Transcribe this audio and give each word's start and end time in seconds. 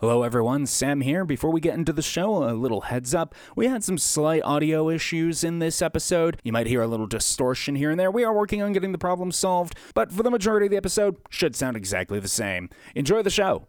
Hello, 0.00 0.22
everyone. 0.22 0.64
Sam 0.64 1.02
here. 1.02 1.26
Before 1.26 1.50
we 1.50 1.60
get 1.60 1.74
into 1.74 1.92
the 1.92 2.00
show, 2.00 2.42
a 2.48 2.54
little 2.54 2.80
heads 2.80 3.14
up. 3.14 3.34
We 3.54 3.66
had 3.66 3.84
some 3.84 3.98
slight 3.98 4.40
audio 4.44 4.88
issues 4.88 5.44
in 5.44 5.58
this 5.58 5.82
episode. 5.82 6.40
You 6.42 6.52
might 6.52 6.68
hear 6.68 6.80
a 6.80 6.86
little 6.86 7.06
distortion 7.06 7.74
here 7.74 7.90
and 7.90 8.00
there. 8.00 8.10
We 8.10 8.24
are 8.24 8.32
working 8.32 8.62
on 8.62 8.72
getting 8.72 8.92
the 8.92 8.98
problem 8.98 9.30
solved, 9.30 9.74
but 9.92 10.10
for 10.10 10.22
the 10.22 10.30
majority 10.30 10.64
of 10.64 10.70
the 10.70 10.78
episode, 10.78 11.16
should 11.28 11.54
sound 11.54 11.76
exactly 11.76 12.18
the 12.18 12.28
same. 12.28 12.70
Enjoy 12.94 13.20
the 13.20 13.28
show. 13.28 13.68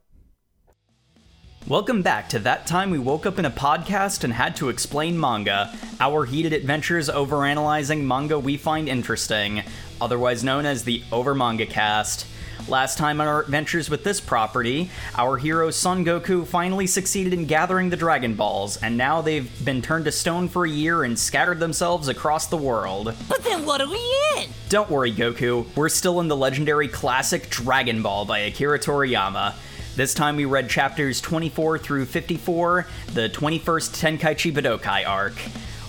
Welcome 1.67 2.01
back 2.01 2.29
to 2.29 2.39
That 2.39 2.65
Time 2.65 2.91
We 2.91 2.97
Woke 2.97 3.25
Up 3.25 3.37
in 3.37 3.43
a 3.43 3.51
Podcast 3.51 4.23
and 4.23 4.31
Had 4.31 4.55
to 4.55 4.69
Explain 4.69 5.19
Manga, 5.19 5.77
our 5.99 6.23
heated 6.23 6.53
adventures 6.53 7.09
overanalyzing 7.09 8.05
manga 8.05 8.39
we 8.39 8.55
find 8.55 8.87
interesting, 8.87 9.63
otherwise 9.99 10.45
known 10.45 10.65
as 10.65 10.85
the 10.85 11.03
Over 11.11 11.35
Manga 11.35 11.65
Cast. 11.65 12.25
Last 12.67 12.97
time 12.97 13.19
on 13.19 13.27
our 13.27 13.41
adventures 13.41 13.89
with 13.89 14.03
this 14.03 14.21
property, 14.21 14.89
our 15.15 15.37
hero 15.37 15.71
Son 15.71 16.05
Goku 16.05 16.45
finally 16.45 16.87
succeeded 16.87 17.33
in 17.33 17.45
gathering 17.45 17.89
the 17.89 17.97
Dragon 17.97 18.35
Balls, 18.35 18.77
and 18.77 18.97
now 18.97 19.21
they've 19.21 19.65
been 19.65 19.81
turned 19.81 20.05
to 20.05 20.11
stone 20.11 20.47
for 20.47 20.65
a 20.65 20.69
year 20.69 21.03
and 21.03 21.17
scattered 21.17 21.59
themselves 21.59 22.07
across 22.07 22.47
the 22.47 22.57
world. 22.57 23.13
But 23.27 23.43
then 23.43 23.65
what 23.65 23.81
are 23.81 23.89
we 23.89 23.99
in? 24.37 24.49
Don't 24.69 24.89
worry, 24.89 25.11
Goku, 25.11 25.65
we're 25.75 25.89
still 25.89 26.19
in 26.21 26.27
the 26.27 26.37
legendary 26.37 26.87
classic 26.87 27.49
Dragon 27.49 28.01
Ball 28.01 28.25
by 28.25 28.39
Akira 28.39 28.79
Toriyama. 28.79 29.53
This 29.95 30.13
time 30.13 30.37
we 30.37 30.45
read 30.45 30.69
chapters 30.69 31.19
24 31.19 31.79
through 31.79 32.05
54, 32.05 32.87
the 33.13 33.29
21st 33.29 34.19
Tenkaichi 34.19 34.53
Budokai 34.53 35.05
arc. 35.05 35.37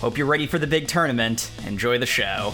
Hope 0.00 0.18
you're 0.18 0.27
ready 0.27 0.48
for 0.48 0.58
the 0.58 0.66
big 0.66 0.88
tournament. 0.88 1.50
Enjoy 1.64 1.98
the 1.98 2.06
show. 2.06 2.52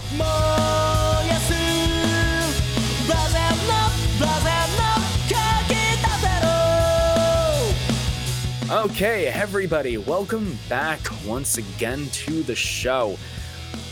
Okay, 8.71 9.27
everybody, 9.27 9.97
welcome 9.97 10.57
back 10.69 10.99
once 11.25 11.57
again 11.57 12.07
to 12.11 12.43
the 12.43 12.55
show, 12.55 13.17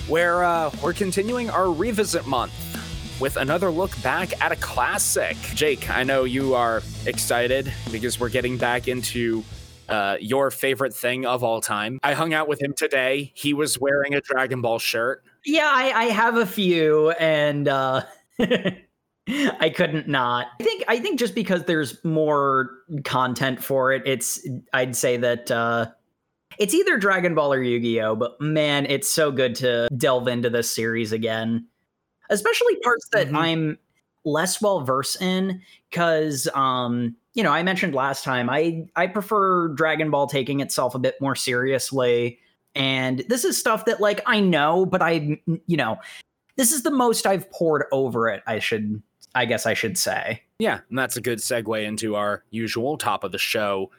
where 0.07 0.43
uh, 0.43 0.71
we're 0.83 0.93
continuing 0.93 1.49
our 1.49 1.71
revisit 1.71 2.27
month 2.27 2.53
with 3.19 3.37
another 3.37 3.71
look 3.71 3.99
back 4.03 4.39
at 4.41 4.52
a 4.52 4.55
classic. 4.55 5.35
Jake, 5.55 5.89
I 5.89 6.03
know 6.03 6.25
you 6.25 6.53
are 6.53 6.83
excited 7.05 7.73
because 7.91 8.19
we're 8.19 8.30
getting 8.30 8.57
back 8.57 8.87
into 8.87 9.43
uh, 9.89 10.17
your 10.19 10.52
favorite 10.52 10.93
thing 10.93 11.25
of 11.25 11.43
all 11.43 11.59
time. 11.59 11.99
I 12.03 12.13
hung 12.13 12.33
out 12.33 12.47
with 12.47 12.61
him 12.61 12.73
today. 12.73 13.31
He 13.33 13.53
was 13.53 13.80
wearing 13.80 14.13
a 14.13 14.21
Dragon 14.21 14.61
Ball 14.61 14.80
shirt. 14.80 15.23
Yeah, 15.43 15.71
I, 15.73 15.91
I 15.91 16.03
have 16.05 16.37
a 16.37 16.45
few, 16.45 17.11
and 17.11 17.67
uh, 17.67 18.03
I 19.59 19.70
couldn't 19.70 20.08
not. 20.08 20.47
I 20.59 20.64
think 20.64 20.83
I 20.88 21.00
think 21.00 21.20
just 21.20 21.36
because 21.36 21.64
there's 21.66 22.03
more 22.03 22.70
content 23.03 23.64
for 23.64 23.92
it, 23.92 24.03
it's 24.06 24.45
I'd 24.73 24.95
say 24.95 25.17
that 25.17 25.52
uh, 25.52 25.88
it's 26.58 26.73
either 26.73 26.97
Dragon 26.97 27.36
Ball 27.36 27.53
or 27.53 27.61
Yu-Gi-Oh. 27.61 28.16
But 28.16 28.39
man, 28.39 28.86
it's 28.86 29.09
so 29.09 29.31
good 29.31 29.53
to 29.55 29.89
delve 29.98 30.28
into 30.28 30.50
this 30.50 30.73
series 30.73 31.11
again, 31.11 31.67
especially 32.30 32.75
parts 32.78 33.08
that 33.11 33.28
Mhm. 33.28 33.38
I'm 33.38 33.80
less 34.25 34.61
well 34.61 34.81
versed 34.81 35.22
in. 35.22 35.61
Because 35.89 36.48
um, 36.53 37.16
you 37.33 37.44
know, 37.44 37.52
I 37.52 37.64
mentioned 37.64 37.94
last 37.94 38.23
time 38.23 38.50
I 38.50 38.86
I 38.95 39.08
prefer 39.08 39.70
Dragon 39.70 40.09
Ball 40.09 40.28
taking 40.28 40.59
itself 40.61 40.95
a 40.95 41.00
bit 41.00 41.16
more 41.22 41.36
seriously. 41.36 42.39
And 42.75 43.23
this 43.28 43.44
is 43.44 43.58
stuff 43.58 43.86
that 43.86 44.00
like 44.00 44.22
I 44.25 44.39
know, 44.39 44.86
but 44.86 45.02
I 45.02 45.42
you 45.66 45.78
know, 45.78 45.98
this 46.55 46.72
is 46.72 46.83
the 46.83 46.92
most 46.92 47.25
I've 47.28 47.50
poured 47.52 47.86
over 47.92 48.30
it. 48.30 48.42
I 48.48 48.59
should, 48.59 49.02
I 49.38 49.45
guess, 49.45 49.67
I 49.67 49.75
should 49.75 49.99
say. 49.99 50.41
Yeah, 50.57 50.80
and 50.89 50.97
that's 50.97 51.16
a 51.16 51.21
good 51.21 51.38
segue 51.38 51.85
into 51.85 52.16
our 52.16 52.43
usual 52.49 52.97
top 52.97 53.23
of 53.23 53.31
the 53.31 53.38
show 53.38 53.91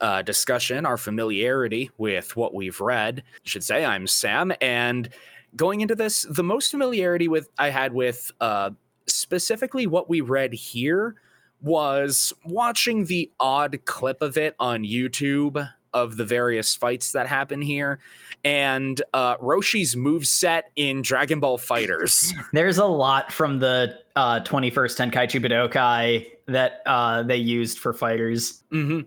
uh, 0.00 0.22
discussion, 0.22 0.86
our 0.86 0.96
familiarity 0.96 1.90
with 1.98 2.36
what 2.36 2.54
we've 2.54 2.80
read. 2.80 3.24
I 3.34 3.38
should 3.42 3.64
say 3.64 3.84
I'm 3.84 4.06
Sam, 4.06 4.52
and 4.60 5.08
going 5.56 5.80
into 5.80 5.96
this, 5.96 6.22
the 6.30 6.44
most 6.44 6.70
familiarity 6.70 7.26
with 7.26 7.48
I 7.58 7.70
had 7.70 7.94
with 7.94 8.30
uh, 8.40 8.70
specifically 9.06 9.88
what 9.88 10.08
we 10.08 10.20
read 10.20 10.52
here 10.52 11.16
was 11.60 12.32
watching 12.44 13.06
the 13.06 13.28
odd 13.40 13.80
clip 13.86 14.22
of 14.22 14.36
it 14.36 14.54
on 14.60 14.84
YouTube 14.84 15.68
of 15.94 16.16
the 16.16 16.24
various 16.24 16.74
fights 16.74 17.12
that 17.12 17.26
happen 17.26 17.60
here, 17.62 17.98
and 18.44 19.00
uh, 19.14 19.36
Roshi's 19.40 19.94
moveset 19.94 20.62
in 20.76 21.02
Dragon 21.02 21.40
Ball 21.40 21.58
FighterZ. 21.58 22.32
There's 22.52 22.78
a 22.78 22.84
lot 22.86 23.32
from 23.32 23.58
the 23.58 23.98
uh, 24.14 24.40
21st 24.40 25.10
Tenkaichi 25.10 25.44
Budokai 25.44 26.26
that 26.46 26.82
uh, 26.86 27.22
they 27.22 27.36
used 27.36 27.78
for 27.78 27.92
fighters. 27.92 28.62
hmm 28.70 29.00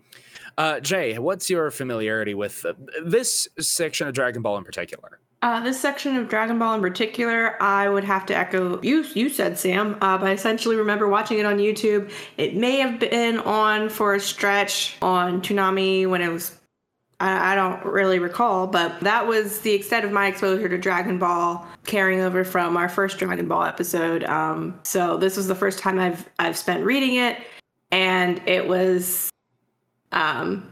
Uh, 0.57 0.79
Jay, 0.81 1.17
what's 1.17 1.50
your 1.50 1.72
familiarity 1.72 2.34
with 2.34 2.66
uh, 2.66 2.73
this 3.03 3.47
section 3.59 4.07
of 4.07 4.13
Dragon 4.13 4.41
Ball 4.41 4.57
in 4.57 4.63
particular? 4.66 5.19
Uh, 5.41 5.61
this 5.61 5.79
section 5.79 6.17
of 6.17 6.28
Dragon 6.28 6.59
Ball 6.59 6.73
in 6.75 6.81
particular, 6.81 7.61
I 7.63 7.88
would 7.88 8.03
have 8.03 8.25
to 8.25 8.35
echo 8.35 8.81
you. 8.81 9.06
You 9.13 9.29
said 9.29 9.57
Sam, 9.57 9.94
uh, 10.01 10.17
but 10.17 10.28
I 10.28 10.31
essentially 10.34 10.75
remember 10.75 11.07
watching 11.07 11.40
it 11.40 11.46
on 11.46 11.59
YouTube. 11.59 12.11
It 12.35 12.57
may 12.57 12.75
have 12.79 13.00
been 13.00 13.40
on 13.40 13.88
for 13.88 14.16
a 14.16 14.19
stretch 14.19 14.97
on 15.01 15.41
Toonami 15.41 16.09
when 16.09 16.22
it 16.22 16.28
was. 16.28 16.59
I, 17.19 17.53
I 17.53 17.56
don't 17.56 17.84
really 17.85 18.19
recall, 18.19 18.68
but 18.68 19.00
that 19.02 19.28
was 19.28 19.59
the 19.62 19.74
extent 19.74 20.06
of 20.06 20.12
my 20.12 20.28
exposure 20.28 20.69
to 20.69 20.78
Dragon 20.78 21.19
Ball, 21.19 21.66
carrying 21.85 22.22
over 22.22 22.44
from 22.44 22.78
our 22.78 22.90
first 22.90 23.18
Dragon 23.18 23.47
Ball 23.47 23.63
episode. 23.63 24.24
Um, 24.24 24.80
so 24.84 25.18
this 25.18 25.38
was 25.38 25.47
the 25.47 25.56
first 25.56 25.79
time 25.79 26.00
I've 26.00 26.28
I've 26.40 26.58
spent 26.58 26.84
reading 26.84 27.16
it, 27.16 27.38
and 27.91 28.41
it 28.47 28.68
was, 28.68 29.29
um, 30.12 30.69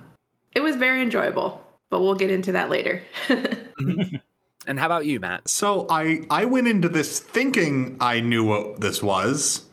it 0.54 0.62
was 0.62 0.76
very 0.76 1.02
enjoyable. 1.02 1.64
But 1.90 2.02
we'll 2.02 2.16
get 2.16 2.32
into 2.32 2.52
that 2.52 2.70
later. 2.70 3.02
And 4.68 4.78
how 4.78 4.86
about 4.86 5.06
you, 5.06 5.20
Matt? 5.20 5.48
So 5.48 5.88
I 5.90 6.26
I 6.30 6.44
went 6.46 6.68
into 6.68 6.90
this 6.90 7.20
thinking 7.20 7.96
I 8.02 8.20
knew 8.20 8.44
what 8.44 8.82
this 8.82 9.02
was 9.02 9.64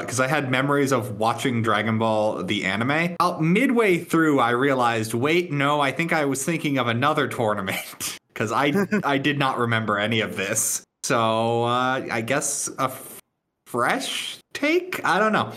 because 0.00 0.20
I 0.20 0.26
had 0.26 0.50
memories 0.50 0.92
of 0.92 1.18
watching 1.18 1.62
Dragon 1.62 1.98
Ball 1.98 2.44
the 2.44 2.64
anime. 2.64 3.16
Out 3.20 3.42
midway 3.42 3.98
through, 3.98 4.38
I 4.38 4.50
realized, 4.50 5.14
wait, 5.14 5.50
no, 5.50 5.80
I 5.80 5.92
think 5.92 6.12
I 6.12 6.26
was 6.26 6.44
thinking 6.44 6.78
of 6.78 6.88
another 6.88 7.26
tournament 7.28 8.18
because 8.28 8.52
I 8.52 8.72
I 9.04 9.18
did 9.18 9.38
not 9.38 9.58
remember 9.58 9.98
any 9.98 10.20
of 10.20 10.36
this. 10.36 10.82
So 11.04 11.64
uh, 11.64 12.06
I 12.10 12.20
guess 12.20 12.68
a 12.78 12.84
f- 12.84 13.20
fresh 13.66 14.38
take. 14.52 15.04
I 15.04 15.18
don't 15.18 15.32
know. 15.32 15.52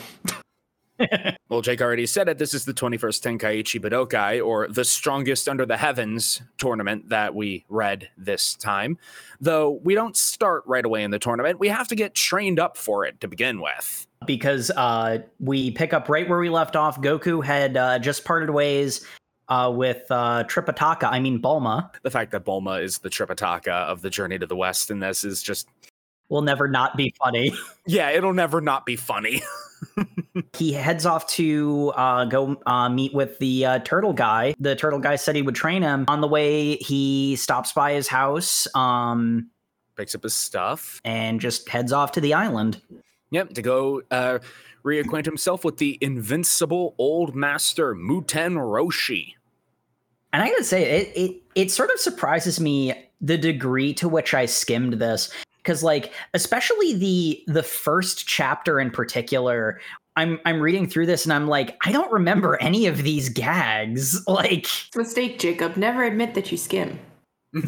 Well, 1.50 1.62
Jake 1.62 1.82
already 1.82 2.06
said 2.06 2.30
it. 2.30 2.38
This 2.38 2.54
is 2.54 2.64
the 2.64 2.74
21st 2.74 3.40
Tenkaichi 3.40 3.82
Budokai, 3.82 4.46
or 4.46 4.68
the 4.70 4.86
strongest 4.86 5.50
under 5.50 5.66
the 5.66 5.76
heavens 5.76 6.42
tournament 6.58 7.10
that 7.10 7.36
we 7.36 7.66
read 7.68 8.08
this 8.18 8.56
time. 8.56 8.98
Though 9.42 9.80
we 9.84 9.96
don't 9.96 10.16
start 10.16 10.64
right 10.66 10.86
away 10.86 11.04
in 11.04 11.12
the 11.12 11.20
tournament, 11.20 11.60
we 11.60 11.68
have 11.68 11.88
to 11.90 11.96
get 11.96 12.14
trained 12.14 12.60
up 12.60 12.78
for 12.78 13.04
it 13.04 13.20
to 13.20 13.28
begin 13.28 13.60
with. 13.60 14.08
Because 14.26 14.72
uh, 14.72 15.20
we 15.40 15.72
pick 15.72 15.94
up 15.94 16.10
right 16.10 16.28
where 16.28 16.40
we 16.40 16.50
left 16.50 16.76
off. 16.76 17.02
Goku 17.02 17.44
had 17.44 17.78
uh, 17.78 18.00
just 18.00 18.24
parted 18.26 18.50
ways 18.50 19.06
uh, 19.50 19.72
with 19.76 20.04
uh, 20.10 20.44
Tripitaka, 20.46 21.04
I 21.12 21.20
mean 21.20 21.42
Bulma. 21.42 21.92
The 22.04 22.12
fact 22.12 22.32
that 22.32 22.46
Bulma 22.46 22.82
is 22.82 23.00
the 23.00 23.10
Tripitaka 23.10 23.68
of 23.68 24.02
the 24.02 24.10
Journey 24.10 24.40
to 24.40 24.46
the 24.46 24.56
West 24.56 24.90
in 24.90 25.00
this 25.00 25.24
is 25.24 25.44
just, 25.44 25.68
Will 26.30 26.42
never 26.42 26.70
not 26.70 26.96
be 26.96 27.14
funny. 27.20 27.52
yeah, 27.86 28.12
it'll 28.12 28.34
never 28.34 28.62
not 28.62 28.86
be 28.86 28.96
funny. 28.96 29.42
he 30.56 30.72
heads 30.72 31.06
off 31.06 31.28
to 31.28 31.92
uh, 31.98 32.24
go 32.24 32.56
uh, 32.66 32.88
meet 32.88 33.14
with 33.14 33.38
the 33.40 33.66
uh, 33.66 33.80
turtle 33.80 34.14
guy. 34.14 34.56
The 34.58 34.74
turtle 34.78 35.00
guy 35.00 35.18
said 35.18 35.36
he 35.36 35.42
would 35.42 35.56
train 35.56 35.82
him. 35.82 36.06
On 36.08 36.22
the 36.22 36.28
way, 36.30 36.78
he 36.78 37.36
stops 37.36 37.74
by 37.74 37.92
his 37.92 38.08
house 38.08 38.66
um, 38.76 39.50
Picks 39.98 40.16
up 40.16 40.24
his 40.24 40.34
stuff. 40.34 41.02
and 41.04 41.42
just 41.42 41.68
heads 41.68 41.92
off 41.92 42.14
to 42.14 42.22
the 42.22 42.34
island. 42.34 42.82
Yep, 43.32 43.54
to 43.54 43.62
go 43.62 44.02
uh, 44.12 44.40
reacquaint 44.84 45.26
himself 45.26 45.64
with 45.64 45.78
the 45.78 45.98
invincible 46.02 46.96
old 46.98 47.36
master 47.36 47.96
Muten 47.96 48.56
Roshi. 48.56 49.34
And 50.34 50.44
I 50.44 50.50
gotta 50.50 50.64
say, 50.64 50.84
it 50.84 51.12
it 51.16 51.42
it 51.56 51.72
sort 51.72 51.92
of 51.92 52.00
surprises 52.00 52.60
me 52.60 52.94
the 53.20 53.38
degree 53.38 53.94
to 53.96 54.08
which 54.08 54.34
I 54.34 54.46
skimmed 54.46 54.94
this 54.94 55.32
because, 55.58 55.84
like, 55.84 56.14
especially 56.34 56.94
the 56.94 57.44
the 57.48 57.64
first 57.64 58.28
chapter 58.28 58.80
in 58.80 58.92
particular. 58.92 59.80
I'm 60.18 60.40
I'm 60.46 60.60
reading 60.60 60.90
through 60.90 61.06
this 61.06 61.24
and 61.24 61.32
I'm 61.32 61.48
like, 61.48 61.78
I 61.86 61.92
don't 61.94 62.12
remember 62.12 62.62
any 62.62 62.86
of 62.86 63.04
these 63.04 63.30
gags. 63.30 64.22
Like, 64.28 64.68
Mistake, 64.96 65.40
Jacob. 65.40 65.78
Never 65.78 66.04
admit 66.04 66.34
that 66.34 66.52
you 66.52 66.58
skim. 66.58 67.00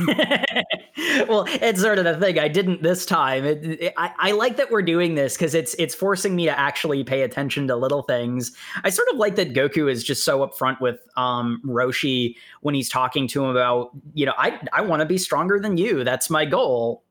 well, 1.28 1.46
it's 1.48 1.82
sort 1.82 2.00
of 2.00 2.06
the 2.06 2.18
thing. 2.20 2.40
I 2.40 2.48
didn't 2.48 2.84
this 2.84 3.06
time. 3.06 3.44
It, 3.46 3.64
it- 3.82 3.94
I, 3.98 4.12
I 4.18 4.32
like 4.32 4.56
that 4.58 4.72
we're 4.72 4.82
doing 4.82 5.16
this 5.16 5.36
because 5.36 5.54
it's 5.54 5.74
it's 5.76 5.94
forcing 5.94 6.36
me 6.36 6.46
to 6.46 6.58
actually 6.58 7.04
pay 7.04 7.22
attention 7.24 7.68
to 7.68 7.76
little 7.76 8.04
things. 8.04 8.52
I 8.84 8.90
sort 8.90 9.08
of 9.12 9.18
like 9.18 9.36
that 9.36 9.54
Goku 9.54 9.92
is 9.92 10.04
just 10.04 10.24
so 10.24 10.46
upfront 10.48 10.80
with 10.80 11.00
um, 11.18 11.62
Roshi 11.66 12.36
when 12.62 12.74
he's 12.76 12.90
talking 12.90 13.28
to 13.30 13.44
him 13.44 13.50
about, 13.50 13.92
you 14.14 14.26
know, 14.26 14.34
I 14.38 14.60
I 14.72 14.82
want 14.82 15.02
to 15.02 15.06
be 15.06 15.18
stronger 15.18 15.60
than 15.60 15.78
you. 15.78 16.04
That's 16.04 16.30
my 16.30 16.46
goal. 16.46 17.04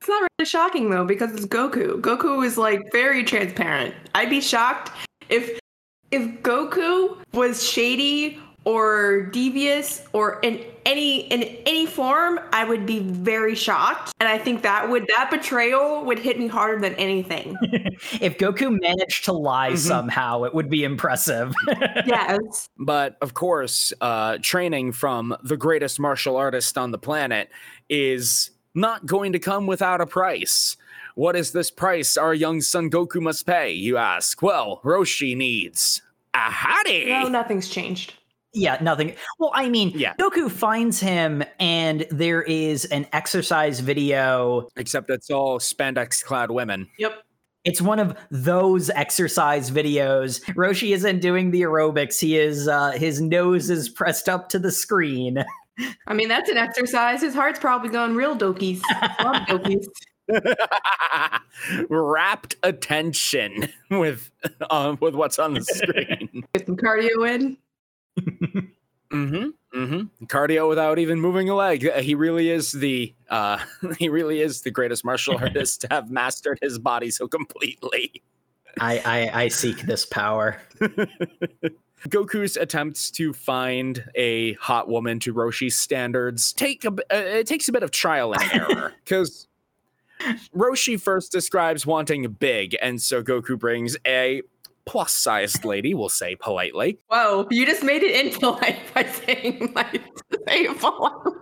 It's 0.00 0.08
not 0.08 0.22
really 0.38 0.46
shocking 0.48 0.90
though 0.90 1.04
because 1.04 1.32
it's 1.32 1.46
Goku. 1.46 2.00
Goku 2.00 2.46
is 2.46 2.56
like 2.56 2.92
very 2.92 3.24
transparent. 3.24 3.94
I'd 4.14 4.30
be 4.30 4.40
shocked 4.40 4.92
if 5.28 5.58
If 6.12 6.22
Goku 6.42 7.18
was 7.32 7.68
shady 7.68 8.38
or 8.64 9.22
devious 9.26 10.06
or 10.12 10.38
in 10.40 10.64
any 10.88 11.20
in 11.28 11.42
any 11.66 11.86
form, 11.86 12.40
I 12.52 12.64
would 12.64 12.86
be 12.86 13.00
very 13.00 13.54
shocked. 13.54 14.12
And 14.18 14.28
I 14.28 14.38
think 14.38 14.62
that 14.62 14.88
would 14.88 15.06
that 15.14 15.30
betrayal 15.30 16.04
would 16.04 16.18
hit 16.18 16.38
me 16.38 16.48
harder 16.48 16.80
than 16.80 16.94
anything. 16.94 17.56
if 18.20 18.38
Goku 18.38 18.76
managed 18.80 19.26
to 19.26 19.32
lie 19.32 19.74
somehow, 19.74 20.44
it 20.44 20.54
would 20.54 20.70
be 20.70 20.82
impressive. 20.84 21.54
yes. 22.06 22.68
But 22.78 23.18
of 23.20 23.34
course, 23.34 23.92
uh, 24.00 24.38
training 24.40 24.92
from 24.92 25.36
the 25.44 25.56
greatest 25.56 26.00
martial 26.00 26.36
artist 26.36 26.78
on 26.78 26.90
the 26.90 26.98
planet 26.98 27.50
is 27.88 28.50
not 28.74 29.04
going 29.06 29.32
to 29.32 29.38
come 29.38 29.66
without 29.66 30.00
a 30.00 30.06
price. 30.06 30.76
What 31.14 31.36
is 31.36 31.52
this 31.52 31.70
price 31.70 32.16
our 32.16 32.32
young 32.32 32.60
son 32.60 32.90
Goku 32.90 33.20
must 33.20 33.44
pay, 33.44 33.72
you 33.72 33.96
ask? 33.96 34.40
Well, 34.40 34.80
Roshi 34.84 35.36
needs 35.36 36.00
a 36.32 36.50
hottie. 36.50 37.08
No, 37.08 37.28
nothing's 37.28 37.68
changed. 37.68 38.14
Yeah, 38.52 38.78
nothing. 38.80 39.14
Well, 39.38 39.50
I 39.54 39.68
mean, 39.68 39.92
Yeah. 39.94 40.14
Goku 40.20 40.50
finds 40.50 41.00
him, 41.00 41.42
and 41.60 42.06
there 42.10 42.42
is 42.42 42.84
an 42.86 43.06
exercise 43.12 43.80
video. 43.80 44.68
Except 44.76 45.10
it's 45.10 45.30
all 45.30 45.58
spandex 45.58 46.22
clad 46.24 46.50
women. 46.50 46.88
Yep. 46.98 47.22
It's 47.64 47.82
one 47.82 47.98
of 47.98 48.16
those 48.30 48.88
exercise 48.90 49.70
videos. 49.70 50.42
Roshi 50.54 50.94
isn't 50.94 51.20
doing 51.20 51.50
the 51.50 51.62
aerobics. 51.62 52.18
He 52.18 52.38
is 52.38 52.68
uh, 52.68 52.92
his 52.92 53.20
nose 53.20 53.68
is 53.68 53.88
pressed 53.88 54.28
up 54.28 54.48
to 54.50 54.58
the 54.58 54.70
screen. 54.72 55.44
I 56.06 56.14
mean, 56.14 56.28
that's 56.28 56.48
an 56.48 56.56
exercise. 56.56 57.20
His 57.20 57.34
heart's 57.34 57.58
probably 57.58 57.90
going 57.90 58.14
real 58.14 58.36
dokies. 58.36 58.80
Love 59.22 59.36
dokies. 59.48 59.86
Rapt 61.88 62.56
attention 62.62 63.68
with 63.90 64.30
uh, 64.70 64.96
with 65.00 65.14
what's 65.14 65.38
on 65.38 65.54
the 65.54 65.62
screen. 65.62 66.44
Get 66.54 66.66
some 66.66 66.76
cardio 66.76 67.28
in. 67.28 67.56
Mm-hmm. 69.12 69.48
Mm-hmm. 69.74 70.24
Cardio 70.26 70.68
without 70.68 70.98
even 70.98 71.20
moving 71.20 71.48
a 71.48 71.54
leg. 71.54 71.86
Uh, 71.86 72.00
He 72.00 72.14
really 72.14 72.50
is 72.50 72.72
the 72.72 73.14
uh 73.30 73.58
he 73.98 74.08
really 74.08 74.40
is 74.40 74.62
the 74.62 74.70
greatest 74.70 75.04
martial 75.04 75.36
artist 75.40 75.82
to 75.82 75.88
have 75.90 76.10
mastered 76.10 76.58
his 76.60 76.78
body 76.78 77.10
so 77.10 77.26
completely. 77.28 78.22
I, 78.80 78.98
I 79.04 79.42
I 79.44 79.48
seek 79.48 79.82
this 79.82 80.04
power. 80.04 80.60
Goku's 82.08 82.56
attempts 82.56 83.10
to 83.12 83.32
find 83.32 84.04
a 84.14 84.52
hot 84.54 84.88
woman 84.88 85.18
to 85.20 85.34
Roshi's 85.34 85.74
standards 85.74 86.52
take 86.52 86.84
a 86.84 86.92
uh, 86.92 86.94
it 87.10 87.46
takes 87.46 87.68
a 87.68 87.72
bit 87.72 87.82
of 87.82 87.90
trial 87.90 88.34
and 88.34 88.52
error 88.52 88.92
because 89.04 89.48
Roshi 90.54 91.00
first 91.00 91.32
describes 91.32 91.86
wanting 91.86 92.30
big, 92.32 92.76
and 92.82 93.00
so 93.00 93.22
Goku 93.22 93.58
brings 93.58 93.96
a 94.06 94.42
plus-sized 94.88 95.66
lady, 95.66 95.92
we'll 95.92 96.08
say 96.08 96.34
politely. 96.34 96.98
Whoa, 97.08 97.46
you 97.50 97.66
just 97.66 97.82
made 97.82 98.02
it 98.02 98.26
impolite 98.26 98.78
by 98.94 99.04
saying 99.04 99.72
like 99.74 100.02
say 100.48 100.66
politely. 100.74 101.32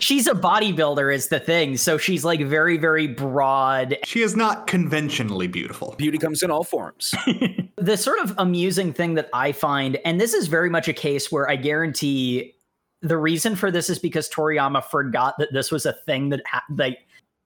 She's 0.00 0.26
a 0.26 0.34
bodybuilder, 0.34 1.14
is 1.14 1.28
the 1.28 1.40
thing. 1.40 1.78
So 1.78 1.96
she's 1.96 2.24
like 2.24 2.42
very, 2.42 2.76
very 2.76 3.06
broad. 3.06 3.96
She 4.04 4.20
is 4.20 4.36
not 4.36 4.66
conventionally 4.66 5.46
beautiful. 5.46 5.94
Beauty 5.96 6.18
comes 6.18 6.42
in 6.42 6.50
all 6.50 6.64
forms. 6.64 7.14
The 7.78 7.96
sort 7.96 8.20
of 8.20 8.32
amusing 8.38 8.92
thing 8.92 9.14
that 9.14 9.28
I 9.32 9.50
find, 9.50 9.98
and 10.04 10.20
this 10.20 10.34
is 10.34 10.46
very 10.46 10.70
much 10.70 10.86
a 10.86 10.92
case 10.92 11.32
where 11.32 11.50
I 11.50 11.56
guarantee 11.56 12.54
the 13.00 13.16
reason 13.16 13.56
for 13.56 13.72
this 13.72 13.90
is 13.90 13.98
because 13.98 14.28
Toriyama 14.28 14.84
forgot 14.84 15.34
that 15.38 15.52
this 15.52 15.72
was 15.72 15.84
a 15.84 15.92
thing 15.92 16.28
that 16.28 16.42
ha- 16.46 16.62
like 16.70 16.98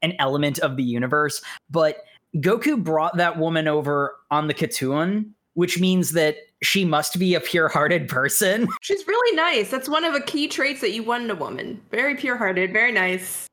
an 0.02 0.12
element 0.18 0.58
of 0.58 0.76
the 0.76 0.82
universe. 0.82 1.40
But 1.70 1.98
Goku 2.36 2.82
brought 2.82 3.16
that 3.16 3.38
woman 3.38 3.68
over 3.68 4.16
on 4.30 4.46
the 4.46 4.54
Kintoon, 4.54 5.32
which 5.54 5.80
means 5.80 6.12
that 6.12 6.36
she 6.62 6.84
must 6.84 7.18
be 7.18 7.34
a 7.34 7.40
pure-hearted 7.40 8.08
person. 8.08 8.68
She's 8.82 9.06
really 9.06 9.36
nice. 9.36 9.70
That's 9.70 9.88
one 9.88 10.04
of 10.04 10.12
the 10.12 10.20
key 10.20 10.48
traits 10.48 10.80
that 10.80 10.92
you 10.92 11.02
want 11.02 11.24
in 11.24 11.30
a 11.30 11.34
woman. 11.34 11.80
Very 11.90 12.14
pure-hearted, 12.14 12.72
very 12.72 12.92
nice. 12.92 13.46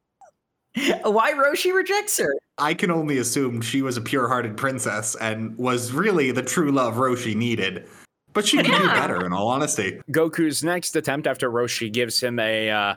Why 1.03 1.33
Roshi 1.33 1.73
rejects 1.73 2.17
her? 2.17 2.35
I 2.57 2.73
can 2.73 2.91
only 2.91 3.19
assume 3.19 3.61
she 3.61 3.81
was 3.81 3.97
a 3.97 4.01
pure 4.01 4.27
hearted 4.27 4.57
princess 4.57 5.15
and 5.15 5.57
was 5.57 5.91
really 5.91 6.31
the 6.31 6.41
true 6.41 6.71
love 6.71 6.95
Roshi 6.95 7.35
needed. 7.35 7.87
But 8.33 8.47
she 8.47 8.57
could 8.57 8.65
do 8.65 8.87
better, 8.87 9.25
in 9.25 9.31
all 9.31 9.47
honesty. 9.47 10.01
Goku's 10.11 10.63
next 10.63 10.95
attempt 10.95 11.27
after 11.27 11.51
Roshi 11.51 11.91
gives 11.93 12.19
him 12.19 12.39
a 12.39 12.69
uh, 12.71 12.95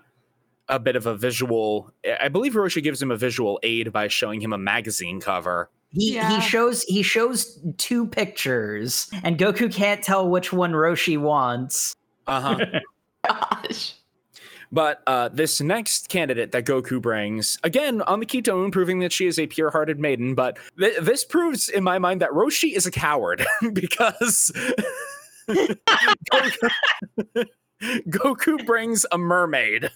a 0.68 0.78
bit 0.78 0.96
of 0.96 1.04
a 1.04 1.14
visual. 1.14 1.90
I 2.20 2.28
believe 2.28 2.54
Roshi 2.54 2.82
gives 2.82 3.02
him 3.02 3.10
a 3.10 3.16
visual 3.16 3.60
aid 3.62 3.92
by 3.92 4.08
showing 4.08 4.40
him 4.40 4.54
a 4.54 4.58
magazine 4.58 5.20
cover. 5.20 5.70
He 5.90 6.14
Yeah. 6.14 6.34
he 6.36 6.40
shows 6.40 6.82
he 6.84 7.02
shows 7.02 7.58
two 7.78 8.06
pictures, 8.06 9.08
and 9.22 9.38
Goku 9.38 9.72
can't 9.72 10.02
tell 10.02 10.28
which 10.28 10.52
one 10.52 10.72
Roshi 10.72 11.18
wants. 11.18 11.94
Uh 12.26 12.40
huh. 12.40 12.80
Gosh. 13.28 13.94
but 14.72 15.02
uh, 15.06 15.28
this 15.30 15.60
next 15.60 16.08
candidate 16.08 16.52
that 16.52 16.64
Goku 16.64 17.00
brings, 17.00 17.58
again 17.64 18.02
on 18.02 18.20
the 18.20 18.26
Kintoon, 18.26 18.70
proving 18.72 18.98
that 19.00 19.12
she 19.12 19.26
is 19.26 19.38
a 19.38 19.46
pure-hearted 19.46 19.98
maiden. 19.98 20.34
But 20.34 20.58
th- 20.78 20.98
this 21.00 21.24
proves, 21.24 21.68
in 21.68 21.82
my 21.84 21.98
mind, 21.98 22.20
that 22.22 22.30
Roshi 22.30 22.76
is 22.76 22.86
a 22.86 22.90
coward 22.90 23.44
because 23.72 24.52
Goku, 25.48 26.68
Goku 28.08 28.66
brings 28.66 29.06
a 29.12 29.18
mermaid. 29.18 29.90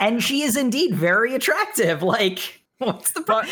and 0.00 0.22
she 0.22 0.42
is 0.42 0.56
indeed 0.56 0.94
very 0.94 1.34
attractive. 1.34 2.02
Like, 2.02 2.57
what's 2.88 3.10
the 3.10 3.22
pro- 3.22 3.42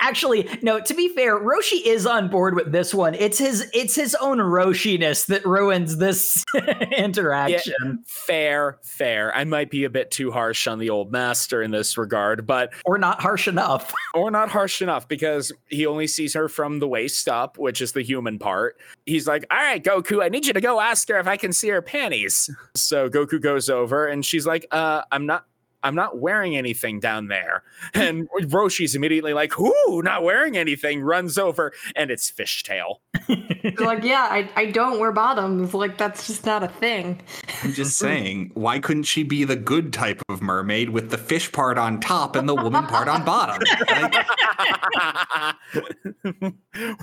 actually? 0.00 0.48
No, 0.60 0.80
to 0.80 0.94
be 0.94 1.08
fair, 1.08 1.38
Roshi 1.38 1.80
is 1.84 2.06
on 2.06 2.28
board 2.28 2.56
with 2.56 2.72
this 2.72 2.92
one. 2.92 3.14
It's 3.14 3.38
his 3.38 3.70
it's 3.72 3.94
his 3.94 4.16
own 4.16 4.38
Roshiness 4.38 5.26
that 5.26 5.46
ruins 5.46 5.98
this 5.98 6.44
interaction, 6.96 8.02
Fair, 8.06 8.78
fair. 8.82 9.34
I 9.36 9.44
might 9.44 9.70
be 9.70 9.84
a 9.84 9.90
bit 9.90 10.10
too 10.10 10.32
harsh 10.32 10.66
on 10.66 10.80
the 10.80 10.90
old 10.90 11.12
master 11.12 11.62
in 11.62 11.70
this 11.70 11.96
regard, 11.96 12.48
but 12.48 12.72
or 12.84 12.98
not 12.98 13.22
harsh 13.22 13.46
enough. 13.46 13.92
or 14.14 14.32
not 14.32 14.48
harsh 14.48 14.82
enough 14.82 15.06
because 15.06 15.52
he 15.68 15.86
only 15.86 16.08
sees 16.08 16.34
her 16.34 16.48
from 16.48 16.80
the 16.80 16.88
waist 16.88 17.28
up, 17.28 17.56
which 17.58 17.80
is 17.80 17.92
the 17.92 18.02
human 18.02 18.40
part. 18.40 18.76
He's 19.06 19.28
like, 19.28 19.46
"All 19.52 19.58
right, 19.58 19.82
Goku, 19.82 20.20
I 20.20 20.28
need 20.28 20.46
you 20.46 20.52
to 20.52 20.60
go 20.60 20.80
ask 20.80 21.08
her 21.08 21.18
if 21.20 21.28
I 21.28 21.36
can 21.36 21.52
see 21.52 21.68
her 21.68 21.82
panties." 21.82 22.50
So 22.74 23.08
Goku 23.08 23.40
goes 23.40 23.70
over 23.70 24.06
and 24.08 24.24
she's 24.24 24.46
like, 24.46 24.66
"Uh, 24.72 25.02
I'm 25.12 25.26
not 25.26 25.46
I'm 25.84 25.94
not 25.94 26.18
wearing 26.18 26.56
anything 26.56 26.98
down 26.98 27.28
there." 27.28 27.62
Hmm. 27.94 28.00
And 28.00 28.28
Roshi's 28.52 28.94
immediately 28.94 29.32
like, 29.32 29.58
"Whoo, 29.58 30.02
not 30.02 30.22
wearing 30.24 30.56
anything." 30.56 31.02
Runs 31.02 31.38
over 31.38 31.72
and 31.94 32.10
it's 32.10 32.30
fishtail. 32.30 32.96
Like, 33.78 34.04
yeah, 34.04 34.28
I, 34.30 34.50
I 34.56 34.66
don't 34.66 34.98
wear 35.00 35.10
bottoms. 35.10 35.72
Like, 35.72 35.96
that's 35.96 36.26
just 36.26 36.44
not 36.44 36.62
a 36.62 36.68
thing. 36.68 37.22
I'm 37.62 37.72
just 37.72 37.96
saying, 37.98 38.50
why 38.54 38.78
couldn't 38.78 39.04
she 39.04 39.22
be 39.22 39.44
the 39.44 39.56
good 39.56 39.92
type 39.92 40.22
of 40.28 40.42
mermaid 40.42 40.90
with 40.90 41.10
the 41.10 41.16
fish 41.16 41.50
part 41.50 41.78
on 41.78 42.00
top 42.00 42.36
and 42.36 42.46
the 42.48 42.54
woman 42.54 42.86
part 42.86 43.08
on 43.08 43.24
bottom? 43.24 43.62
Like, 43.88 44.26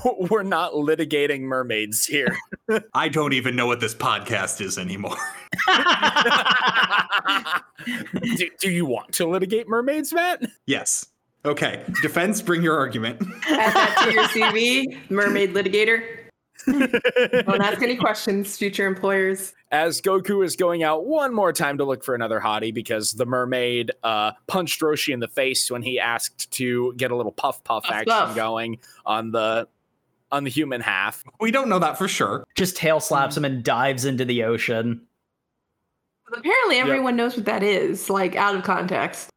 We're 0.29 0.43
not 0.43 0.73
litigating 0.73 1.41
mermaids 1.41 2.05
here. 2.05 2.37
I 2.93 3.09
don't 3.09 3.33
even 3.33 3.55
know 3.55 3.65
what 3.65 3.79
this 3.79 3.95
podcast 3.95 4.61
is 4.61 4.77
anymore. 4.77 5.17
do, 8.35 8.49
do 8.59 8.70
you 8.71 8.85
want 8.85 9.11
to 9.13 9.27
litigate 9.27 9.67
mermaids, 9.67 10.13
Matt? 10.13 10.43
yes. 10.65 11.05
Okay. 11.43 11.83
Defense, 12.03 12.39
bring 12.41 12.61
your 12.61 12.77
argument. 12.77 13.19
Add 13.49 13.73
that 13.73 14.05
to 14.05 14.13
your 14.13 14.23
CV, 14.25 15.09
mermaid 15.09 15.53
litigator. 15.53 16.17
Don't 16.67 17.61
ask 17.61 17.81
any 17.81 17.95
questions, 17.95 18.55
future 18.55 18.85
employers. 18.85 19.51
as 19.71 19.99
Goku 19.99 20.45
is 20.45 20.55
going 20.55 20.83
out 20.83 21.05
one 21.07 21.33
more 21.33 21.51
time 21.51 21.79
to 21.79 21.83
look 21.83 22.03
for 22.03 22.13
another 22.13 22.39
hottie 22.39 22.71
because 22.71 23.13
the 23.13 23.25
mermaid 23.25 23.91
uh, 24.03 24.33
punched 24.47 24.79
Roshi 24.81 25.11
in 25.11 25.19
the 25.19 25.27
face 25.27 25.71
when 25.71 25.81
he 25.81 25.99
asked 25.99 26.51
to 26.51 26.93
get 26.97 27.09
a 27.09 27.15
little 27.15 27.31
puff 27.31 27.63
puff 27.63 27.83
Puff 27.85 27.91
action 27.91 28.13
puff. 28.13 28.35
going 28.35 28.77
on 29.07 29.31
the 29.31 29.67
on 30.31 30.43
the 30.43 30.51
human 30.51 30.79
half. 30.81 31.23
We 31.39 31.49
don't 31.49 31.67
know 31.67 31.79
that 31.79 31.97
for 31.97 32.07
sure. 32.07 32.45
Just 32.55 32.75
tail 32.77 32.99
slaps 32.99 33.35
him 33.35 33.43
and 33.43 33.63
dives 33.63 34.05
into 34.05 34.23
the 34.23 34.43
ocean. 34.43 35.01
But 36.31 36.39
apparently, 36.39 36.77
everyone 36.77 37.17
knows 37.17 37.35
what 37.35 37.45
that 37.45 37.61
is, 37.61 38.09
like, 38.09 38.37
out 38.37 38.55
of 38.55 38.63
context. 38.63 39.29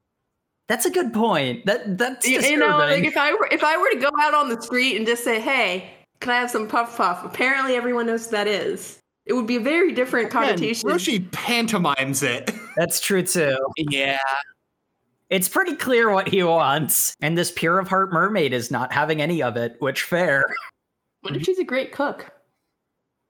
That's 0.69 0.87
a 0.87 0.91
good 0.91 1.13
point. 1.13 1.67
That 1.67 1.99
that's 1.99 2.27
You, 2.27 2.39
disturbing. 2.39 2.61
you 2.63 2.67
know, 2.67 2.79
like 2.79 3.05
if 3.05 3.17
I 3.17 3.33
were 3.35 3.49
if 3.51 3.63
I 3.63 3.77
were 3.77 3.91
to 3.91 3.97
go 3.99 4.11
out 4.19 4.33
on 4.33 4.49
the 4.49 4.63
street 4.63 4.97
and 4.97 5.07
just 5.07 5.23
say, 5.25 5.41
"Hey, 5.41 5.91
can 6.21 6.31
I 6.31 6.37
have 6.37 6.51
some 6.51 6.69
puff 6.69 6.97
puff?" 6.97 7.23
Apparently, 7.25 7.75
everyone 7.75 8.07
knows 8.07 8.23
what 8.23 8.31
that 8.31 8.47
is. 8.47 8.99
It 9.27 9.33
would 9.35 9.47
be 9.47 9.57
a 9.57 9.61
very 9.61 9.93
different 9.93 10.33
Man, 10.33 10.45
connotation. 10.45 10.89
Roshi 10.89 11.29
pantomimes 11.33 12.23
it. 12.23 12.51
that's 12.77 13.01
true 13.01 13.23
too. 13.23 13.59
Yeah. 13.77 14.19
It's 15.31 15.49
pretty 15.49 15.75
clear 15.75 16.11
what 16.11 16.29
he 16.29 16.43
wants, 16.43 17.17
and 17.21 17.37
this 17.37 17.51
pure 17.51 17.79
of 17.79 17.89
heart 17.89 18.13
mermaid 18.13 18.53
is 18.53 18.71
not 18.71 18.93
having 18.93 19.21
any 19.21 19.43
of 19.43 19.57
it. 19.57 19.77
Which 19.81 20.03
fair. 20.03 20.45
What 21.23 21.35
if 21.37 21.43
she's 21.43 21.59
a 21.59 21.65
great 21.65 21.93
cook? 21.93 22.31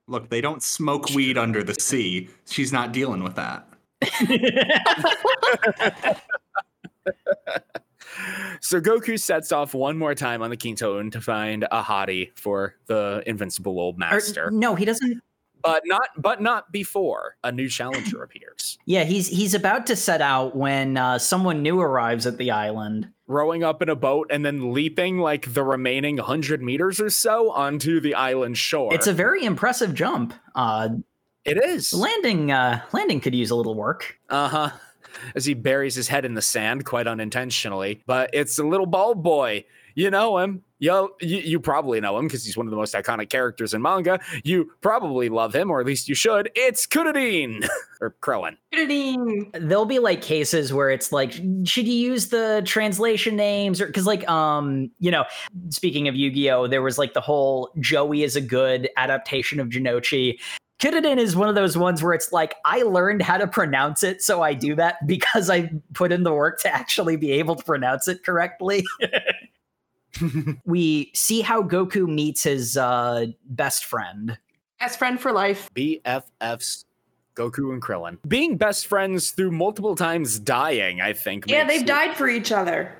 Look, 0.07 0.29
they 0.29 0.41
don't 0.41 0.63
smoke 0.63 1.11
weed 1.11 1.39
under 1.39 1.63
the 1.63 1.75
sea. 1.75 2.29
She's 2.47 2.73
not 2.73 2.93
dealing 2.93 3.23
with 3.23 3.37
that. 3.37 3.69
So 8.61 8.81
Goku 8.81 9.19
sets 9.19 9.51
off 9.51 9.75
one 9.75 9.99
more 9.99 10.15
time 10.15 10.41
on 10.41 10.49
the 10.51 10.57
Kintoon 10.57 11.11
to 11.13 11.21
find 11.21 11.65
a 11.65 11.83
hottie 11.83 12.31
for 12.39 12.77
the 12.87 13.23
invincible 13.27 13.79
old 13.81 13.97
Or- 13.97 13.99
master, 13.99 14.51
no, 14.53 14.77
he 14.77 14.85
doesn't. 14.85 15.21
but 15.63 15.83
not 15.85 16.09
but 16.17 16.41
not 16.41 16.71
before 16.71 17.37
a 17.43 17.51
new 17.51 17.69
challenger 17.69 18.23
appears. 18.23 18.79
Yeah, 18.87 19.05
he's 19.05 19.27
he's 19.29 19.55
about 19.55 19.87
to 19.87 19.97
set 19.97 20.21
out 20.23 20.55
when 20.55 20.97
uh, 20.97 21.19
someone 21.19 21.63
new 21.63 21.81
arrives 21.81 22.27
at 22.27 22.39
the 22.39 22.53
island. 22.53 23.09
Rowing 23.27 23.65
up 23.65 23.81
in 23.81 23.89
a 23.89 23.97
boat 23.97 24.29
and 24.31 24.45
then 24.45 24.73
leaping 24.75 25.19
like 25.19 25.55
the 25.55 25.63
remaining 25.65 26.19
hundred 26.19 26.63
meters 26.63 27.01
or 27.01 27.09
so 27.09 27.51
onto 27.51 27.99
the 28.01 28.15
island 28.15 28.59
shore. 28.59 28.93
It's 28.93 29.07
a 29.07 29.15
very 29.15 29.45
impressive 29.45 29.95
jump. 29.95 30.35
Uh, 30.55 30.91
it 31.45 31.57
is. 31.57 31.93
landing 31.93 32.53
uh, 32.53 32.83
landing 32.93 33.21
could 33.21 33.35
use 33.35 33.51
a 33.51 33.55
little 33.57 33.75
work. 33.75 34.19
Uh 34.29 34.49
huh. 34.49 34.71
As 35.35 35.45
he 35.45 35.55
buries 35.55 35.95
his 35.95 36.09
head 36.09 36.25
in 36.25 36.35
the 36.35 36.43
sand, 36.43 36.85
quite 36.85 37.07
unintentionally. 37.07 38.03
But 38.07 38.31
it's 38.33 38.59
a 38.59 38.65
little 38.65 38.87
bald 38.87 39.23
boy. 39.23 39.65
You 39.95 40.11
know 40.11 40.39
him. 40.39 40.63
Yo, 40.81 41.11
you, 41.21 41.39
you 41.39 41.61
probably 41.61 42.01
know 42.01 42.19
him 42.19 42.27
because 42.27 42.45
he's 42.45 42.57
one 42.57 42.67
of 42.67 42.71
the 42.71 42.77
most 42.77 42.95
iconic 42.95 43.31
characters 43.31 43.73
in 43.73 43.81
manga. 43.81 44.21
You 44.43 44.71
probably 44.81 45.29
love 45.29 45.55
him, 45.55 45.71
or 45.71 45.81
at 45.81 45.87
least 45.87 46.09
you 46.09 46.15
should. 46.15 46.51
It's 46.55 46.87
Kuririn 46.87 47.67
or 48.01 48.15
Krillin. 48.21 48.57
Ding. 48.73 49.51
There'll 49.55 49.87
be 49.87 50.01
like 50.01 50.21
cases 50.21 50.73
where 50.73 50.91
it's 50.91 51.13
like, 51.13 51.33
should 51.65 51.87
you 51.87 51.95
use 51.95 52.29
the 52.29 52.63
translation 52.67 53.37
names 53.37 53.81
or 53.81 53.87
because 53.87 54.07
like 54.07 54.29
um 54.29 54.91
you 54.99 55.11
know, 55.11 55.25
speaking 55.71 56.09
of 56.09 56.17
Yu-Gi-Oh, 56.17 56.67
there 56.67 56.83
was 56.83 56.99
like 56.99 57.15
the 57.15 57.21
whole 57.21 57.71
Joey 57.79 58.23
is 58.25 58.37
a 58.37 58.41
good 58.41 58.91
adaptation 58.97 59.61
of 59.61 59.69
Jonouchi. 59.69 60.39
Kuririn 60.81 61.19
is 61.19 61.37
one 61.37 61.49
of 61.49 61.55
those 61.55 61.79
ones 61.79 62.03
where 62.03 62.13
it's 62.13 62.33
like 62.33 62.57
I 62.65 62.83
learned 62.83 63.23
how 63.23 63.39
to 63.39 63.47
pronounce 63.47 64.03
it, 64.03 64.21
so 64.21 64.43
I 64.43 64.55
do 64.55 64.75
that 64.75 64.97
because 65.07 65.49
I 65.49 65.71
put 65.95 66.13
in 66.13 66.25
the 66.25 66.33
work 66.35 66.61
to 66.61 66.75
actually 66.75 67.17
be 67.17 67.33
able 67.33 67.55
to 67.55 67.65
pronounce 67.65 68.09
it 68.09 68.25
correctly. 68.25 68.85
we 70.65 71.11
see 71.15 71.41
how 71.41 71.63
Goku 71.63 72.07
meets 72.07 72.43
his 72.43 72.77
uh, 72.77 73.27
best 73.45 73.85
friend. 73.85 74.39
Best 74.81 74.99
friend 74.99 75.21
for 75.21 75.33
life. 75.33 75.71
BFFs. 75.75 76.85
Goku 77.37 77.73
and 77.73 77.83
Krillin. 77.83 78.19
Being 78.29 78.57
best 78.57 78.87
friends 78.87 79.33
through 79.33 79.51
multiple 79.51 79.97
times 79.97 80.39
dying, 80.39 81.01
I 81.01 81.13
think. 81.13 81.45
Yeah, 81.49 81.65
they've 81.67 81.83
it- 81.83 81.87
died 81.87 82.17
for 82.17 82.29
each 82.29 82.53
other. 82.53 82.97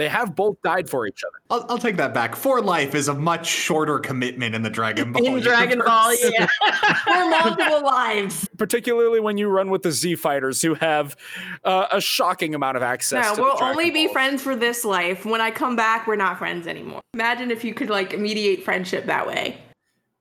They 0.00 0.08
have 0.08 0.34
both 0.34 0.56
died 0.62 0.88
for 0.88 1.06
each 1.06 1.22
other. 1.22 1.36
I'll, 1.50 1.72
I'll 1.72 1.78
take 1.78 1.98
that 1.98 2.14
back. 2.14 2.34
For 2.34 2.62
life 2.62 2.94
is 2.94 3.08
a 3.08 3.12
much 3.12 3.46
shorter 3.46 3.98
commitment 3.98 4.54
in 4.54 4.62
the 4.62 4.70
Dragon 4.70 5.12
Ball. 5.12 5.26
In 5.26 5.40
Dragon 5.40 5.82
Ball, 5.84 6.14
yeah. 6.14 6.46
For 7.04 7.28
multiple 7.28 7.82
lives. 7.84 8.48
Particularly 8.56 9.20
when 9.20 9.36
you 9.36 9.48
run 9.48 9.68
with 9.68 9.82
the 9.82 9.92
Z 9.92 10.14
fighters 10.14 10.62
who 10.62 10.72
have 10.72 11.18
uh, 11.64 11.88
a 11.92 12.00
shocking 12.00 12.54
amount 12.54 12.78
of 12.78 12.82
access 12.82 13.26
No, 13.26 13.34
to 13.34 13.42
we'll 13.42 13.56
Dragon 13.58 13.76
only 13.76 13.90
be 13.90 14.06
Balls. 14.06 14.12
friends 14.14 14.42
for 14.42 14.56
this 14.56 14.86
life. 14.86 15.26
When 15.26 15.42
I 15.42 15.50
come 15.50 15.76
back, 15.76 16.06
we're 16.06 16.16
not 16.16 16.38
friends 16.38 16.66
anymore. 16.66 17.02
Imagine 17.12 17.50
if 17.50 17.62
you 17.62 17.74
could 17.74 17.90
like 17.90 18.18
mediate 18.18 18.64
friendship 18.64 19.04
that 19.04 19.26
way. 19.26 19.58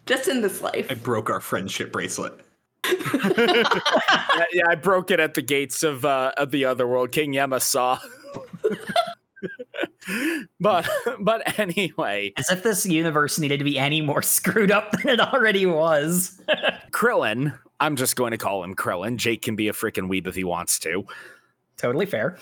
Just 0.07 0.27
in 0.27 0.41
this 0.41 0.61
life. 0.61 0.87
I 0.89 0.95
broke 0.95 1.29
our 1.29 1.39
friendship 1.39 1.93
bracelet. 1.93 2.37
yeah, 2.85 3.63
yeah, 4.51 4.63
I 4.67 4.75
broke 4.75 5.09
it 5.09 5.21
at 5.21 5.35
the 5.35 5.41
gates 5.41 5.83
of 5.83 6.03
uh, 6.03 6.33
of 6.35 6.51
the 6.51 6.65
other 6.65 6.85
world. 6.85 7.13
King 7.13 7.31
Yemma 7.31 7.61
saw. 7.61 7.97
but 10.59 10.87
but 11.19 11.59
anyway, 11.59 12.33
As 12.37 12.49
if 12.49 12.63
this 12.63 12.85
universe 12.85 13.39
needed 13.39 13.57
to 13.57 13.63
be 13.63 13.77
any 13.79 14.01
more 14.01 14.21
screwed 14.23 14.71
up 14.71 14.91
than 14.91 15.09
it 15.09 15.19
already 15.19 15.65
was. 15.65 16.41
Krillin. 16.91 17.57
I'm 17.81 17.95
just 17.95 18.15
going 18.17 18.31
to 18.31 18.37
call 18.37 18.63
him 18.63 18.75
Krillin. 18.75 19.15
Jake 19.15 19.41
can 19.41 19.55
be 19.55 19.69
a 19.69 19.73
freaking 19.73 20.09
weeb 20.09 20.27
if 20.27 20.35
he 20.35 20.43
wants 20.43 20.79
to. 20.79 21.05
totally 21.77 22.05
fair. 22.05 22.37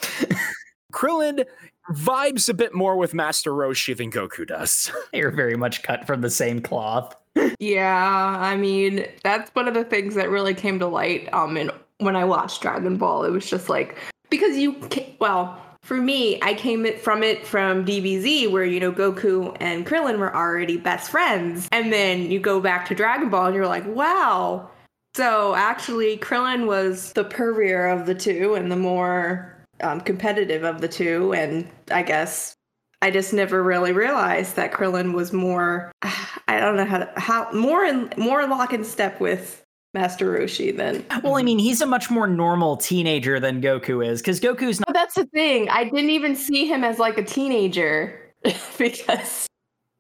Krillin 0.92 1.46
vibes 1.92 2.50
a 2.50 2.54
bit 2.56 2.74
more 2.74 2.98
with 2.98 3.14
Master 3.14 3.52
Roshi 3.52 3.96
than 3.96 4.12
Goku 4.12 4.48
does. 4.48 4.92
You're 5.14 5.30
very 5.32 5.56
much 5.56 5.84
cut 5.84 6.08
from 6.08 6.22
the 6.22 6.30
same 6.32 6.60
cloth. 6.62 7.16
Yeah, 7.60 8.38
I 8.40 8.58
mean, 8.58 9.06
that's 9.24 9.52
one 9.54 9.68
of 9.68 9.76
the 9.76 9.84
things 9.84 10.16
that 10.16 10.30
really 10.30 10.56
came 10.56 10.80
to 10.80 10.88
light 10.88 11.32
um 11.34 11.56
in, 11.56 11.70
when 12.00 12.16
I 12.16 12.26
watched 12.26 12.62
Dragon 12.62 12.98
Ball. 12.98 13.24
It 13.26 13.30
was 13.32 13.48
just 13.48 13.70
like 13.70 13.96
because 14.32 14.58
you 14.58 14.74
ca- 14.90 15.16
well, 15.20 15.62
for 15.88 15.96
me, 15.96 16.38
I 16.42 16.54
came 16.54 16.86
from 16.98 17.24
it 17.24 17.48
from 17.48 17.86
DBZ 17.86 18.52
where 18.52 18.66
you 18.66 18.78
know 18.78 18.92
Goku 18.92 19.56
and 19.62 19.88
Krillin 19.88 20.20
were 20.20 20.36
already 20.36 20.76
best 20.76 21.10
friends. 21.10 21.70
And 21.72 21.94
then 21.94 22.30
you 22.30 22.42
go 22.42 22.60
back 22.60 22.86
to 22.88 22.96
Dragon 22.96 23.30
Ball 23.30 23.46
and 23.46 23.56
you're 23.56 23.68
like, 23.68 23.88
"Wow." 23.88 24.70
So, 25.16 25.56
actually 25.56 26.18
Krillin 26.18 26.68
was 26.68 27.14
the 27.14 27.24
purveyor 27.24 27.88
of 27.88 28.06
the 28.06 28.14
two 28.14 28.56
and 28.56 28.70
the 28.70 28.76
more 28.76 29.56
um, 29.80 30.02
competitive 30.02 30.66
of 30.66 30.82
the 30.82 30.90
two 30.90 31.34
and 31.34 31.66
I 31.90 32.04
guess 32.04 32.54
I 33.02 33.10
just 33.10 33.32
never 33.34 33.64
really 33.64 33.94
realized 33.94 34.58
that 34.58 34.74
Krillin 34.74 35.14
was 35.14 35.32
more 35.32 35.94
I 36.50 36.60
don't 36.60 36.76
know 36.76 36.86
how 36.86 37.08
how 37.16 37.52
more 37.54 37.86
in 37.86 38.12
more 38.18 38.46
lock 38.46 38.74
in 38.74 38.84
step 38.84 39.22
with 39.22 39.64
Master 39.94 40.38
Roshi 40.38 40.76
then. 40.76 41.06
Well, 41.24 41.38
I 41.38 41.44
mean, 41.44 41.60
he's 41.60 41.82
a 41.82 41.86
much 41.86 42.10
more 42.10 42.28
normal 42.28 42.78
teenager 42.78 43.40
than 43.40 43.62
Goku 43.62 44.06
is, 44.06 44.22
because 44.22 44.40
Goku's 44.40 44.80
But 44.86 44.94
that's 44.94 45.16
the 45.16 45.26
thing. 45.28 45.70
I 45.70 45.86
didn't 45.86 46.10
even 46.10 46.36
see 46.36 46.68
him 46.68 46.84
as 46.84 47.00
like 47.00 47.18
a 47.18 47.24
teenager 47.24 48.32
because 48.78 49.48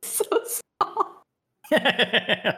so 0.03 0.24
small. 0.46 1.24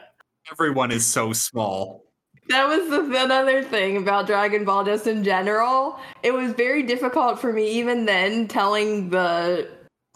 Everyone 0.51 0.91
is 0.91 1.05
so 1.05 1.33
small. 1.33 2.05
That 2.49 2.67
was 2.67 2.89
the 2.89 3.23
another 3.23 3.63
thing 3.63 3.97
about 3.97 4.25
Dragon 4.25 4.65
Ball 4.65 4.83
just 4.83 5.05
in 5.05 5.23
general. 5.23 5.99
It 6.23 6.33
was 6.33 6.53
very 6.53 6.81
difficult 6.81 7.39
for 7.39 7.53
me 7.53 7.69
even 7.69 8.05
then 8.05 8.47
telling 8.47 9.11
the 9.11 9.69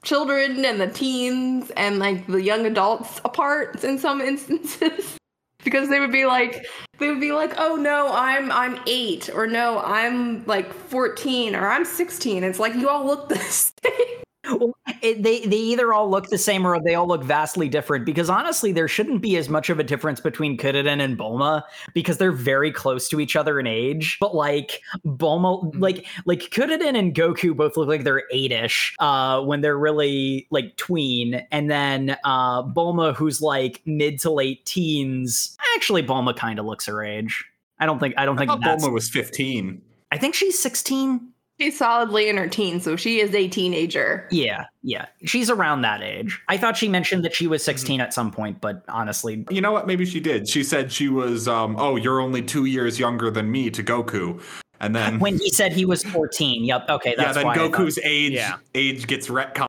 children 0.04 0.66
and 0.66 0.82
the 0.82 0.88
teens 0.88 1.72
and 1.78 2.00
like 2.00 2.26
the 2.28 2.42
young 2.42 2.66
adults 2.66 3.22
apart 3.24 3.84
in 3.84 4.00
some 4.00 4.20
instances. 4.32 5.18
Because 5.64 5.90
they 5.90 6.00
would 6.00 6.12
be 6.12 6.26
like 6.26 6.66
they 7.00 7.10
would 7.10 7.22
be 7.22 7.32
like, 7.32 7.54
"Oh 7.58 7.76
no, 7.76 8.12
I'm 8.14 8.52
I'm 8.52 8.80
8 8.88 9.30
or 9.34 9.48
no, 9.48 9.80
I'm 9.80 10.46
like 10.46 10.72
14 10.74 11.56
or 11.56 11.68
I'm 11.68 11.86
16." 11.86 12.44
It's 12.44 12.60
like 12.60 12.76
you 12.76 12.90
all 12.90 13.06
look 13.06 13.30
the 13.30 13.40
same. 13.40 14.24
Well, 14.46 14.76
it, 15.02 15.24
they 15.24 15.46
they 15.46 15.58
either 15.58 15.94
all 15.94 16.10
look 16.10 16.30
the 16.30 16.38
same 16.38 16.68
or 16.68 16.82
they 16.82 16.96
all 16.96 17.08
look 17.08 17.24
vastly 17.24 17.70
different. 17.70 18.06
Because 18.06 18.30
honestly, 18.30 18.72
there 18.74 18.88
shouldn't 18.88 19.22
be 19.22 19.38
as 19.38 19.48
much 19.48 19.70
of 19.70 19.80
a 19.80 19.84
difference 19.84 20.20
between 20.20 20.58
Kuririn 20.58 21.02
and 21.02 21.18
Bulma 21.18 21.64
because 21.94 22.18
they're 22.18 22.34
very 22.34 22.72
close 22.72 23.08
to 23.10 23.22
each 23.22 23.36
other 23.36 23.60
in 23.60 23.68
age. 23.68 24.18
But 24.20 24.36
like 24.36 24.82
Bulma, 25.06 25.74
like 25.80 26.06
like 26.26 26.42
Kuririn 26.42 26.98
and 26.98 27.16
Goku 27.16 27.56
both 27.56 27.78
look 27.78 27.88
like 27.88 28.04
they're 28.04 28.24
eight-ish 28.32 28.96
uh, 29.00 29.42
when 29.42 29.62
they're 29.62 29.80
really 29.80 30.48
like 30.52 30.76
tween, 30.76 31.46
and 31.52 31.72
then 31.72 32.18
uh, 32.26 32.64
Bulma, 32.64 33.16
who's 33.16 33.42
like 33.42 33.82
mid 33.86 34.20
to 34.20 34.32
late 34.32 34.66
teens. 34.66 35.58
Actually, 35.76 36.04
Bulma 36.04 36.36
kind 36.36 36.60
of 36.60 36.66
looks 36.66 36.86
her 36.86 37.04
age. 37.04 37.46
I 37.80 37.86
don't 37.86 38.00
think 38.00 38.16
I 38.18 38.26
don't 38.26 38.38
I 38.38 38.46
think. 38.46 38.64
Bulma 38.64 38.92
was 38.92 39.10
15. 39.10 39.82
I 40.12 40.18
think 40.18 40.36
she's 40.36 40.60
sixteen. 40.60 41.33
She's 41.60 41.78
solidly 41.78 42.30
in 42.30 42.38
her 42.38 42.48
teens, 42.48 42.84
so 42.84 42.96
she 42.96 43.20
is 43.20 43.34
a 43.36 43.48
teenager. 43.48 44.28
Yeah, 44.32 44.66
yeah. 44.82 45.06
She's 45.26 45.50
around 45.52 45.82
that 45.84 46.02
age. 46.02 46.42
I 46.48 46.58
thought 46.58 46.76
she 46.76 46.90
mentioned 46.90 47.24
that 47.26 47.36
she 47.36 47.46
was 47.48 47.64
16 47.64 48.02
at 48.02 48.12
some 48.14 48.32
point, 48.32 48.60
but 48.60 48.84
honestly, 48.90 49.46
You 49.52 49.62
know 49.62 49.72
what? 49.72 49.86
Maybe 49.86 50.06
she 50.06 50.20
did. 50.20 50.50
She 50.50 50.64
said 50.64 50.92
she 50.92 51.10
was, 51.10 51.48
um, 51.48 51.76
oh, 51.78 51.96
you're 51.96 52.20
only 52.20 52.42
two 52.42 52.66
years 52.66 53.00
younger 53.00 53.30
than 53.30 53.52
me 53.52 53.70
to 53.70 53.84
Goku. 53.84 54.42
And 54.80 54.96
then, 54.96 55.20
when 55.20 55.38
he 55.38 55.50
said 55.50 55.74
he 55.74 55.86
was 55.86 56.04
14, 56.04 56.64
yep, 56.66 56.90
okay, 56.90 57.12
yeah, 57.18 57.24
that's 57.26 57.38
then 57.38 57.46
why 57.46 57.56
Goku's 57.58 58.00
age 58.04 58.34
Yeah. 58.34 58.58
age 58.74 59.06
gets 59.06 59.28
retconned 59.28 59.68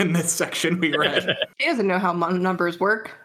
in 0.00 0.12
this 0.12 0.30
section 0.30 0.78
we 0.80 0.94
read. 0.96 1.34
He 1.58 1.64
doesn't 1.66 1.86
know 1.86 1.98
how 1.98 2.12
numbers 2.12 2.78
work. 2.78 3.16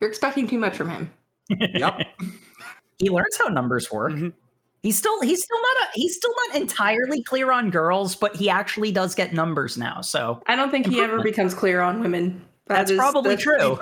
You're 0.00 0.10
expecting 0.10 0.46
too 0.46 0.58
much 0.58 0.76
from 0.76 0.90
him. 0.90 1.10
yep. 1.48 2.06
he 2.98 3.08
learns 3.08 3.36
how 3.38 3.46
numbers 3.48 3.90
work. 3.90 4.12
Mhm. 4.12 4.32
He's 4.82 4.96
still 4.96 5.20
he's 5.22 5.42
still 5.42 5.60
not 5.60 5.76
a, 5.76 5.86
he's 5.94 6.14
still 6.16 6.34
not 6.48 6.56
entirely 6.56 7.22
clear 7.22 7.50
on 7.50 7.70
girls, 7.70 8.14
but 8.14 8.36
he 8.36 8.48
actually 8.48 8.92
does 8.92 9.14
get 9.14 9.32
numbers 9.32 9.76
now. 9.76 10.00
So 10.00 10.40
I 10.46 10.54
don't 10.56 10.70
think 10.70 10.86
he 10.86 11.00
ever 11.00 11.20
becomes 11.22 11.52
clear 11.54 11.80
on 11.80 12.00
women. 12.00 12.44
That 12.66 12.76
that's 12.76 12.90
is- 12.92 12.98
probably 12.98 13.34
that's- 13.36 13.42
true. 13.42 13.78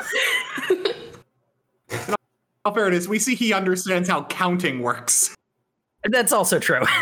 How 2.65 2.73
fair 2.73 2.89
it 2.89 2.95
is. 2.95 3.09
We 3.09 3.19
see 3.21 3.35
he 3.37 3.53
understands 3.53 4.09
how 4.09 4.25
counting 4.25 4.81
works. 4.81 5.35
That's 6.05 6.33
also 6.33 6.59
true. 6.59 6.85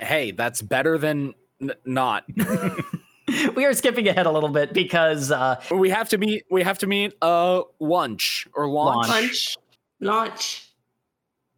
hey, 0.00 0.30
that's 0.30 0.62
better 0.62 0.96
than 0.96 1.34
n- 1.60 1.72
not. 1.84 2.24
we 3.56 3.64
are 3.64 3.74
skipping 3.74 4.08
ahead 4.08 4.26
a 4.26 4.30
little 4.30 4.48
bit 4.48 4.72
because 4.72 5.30
uh, 5.30 5.60
we 5.70 5.90
have 5.90 6.08
to 6.10 6.18
meet. 6.18 6.44
We 6.50 6.62
have 6.62 6.78
to 6.78 6.86
meet. 6.86 7.12
Uh, 7.20 7.62
lunch 7.78 8.46
or 8.54 8.68
launch. 8.68 9.08
Launch. 9.08 9.12
Lunch. 9.20 9.56
Launch. 10.00 10.65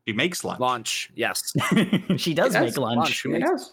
He 0.08 0.14
makes 0.14 0.42
lunch. 0.42 0.58
Launch. 0.58 1.10
Yes, 1.14 1.52
she 2.16 2.32
does 2.32 2.54
Yes, 2.54 2.62
make 2.62 2.76
lunch. 2.78 2.96
lunch. 2.96 3.22
Who 3.22 3.28
makes- 3.28 3.48
does. 3.50 3.72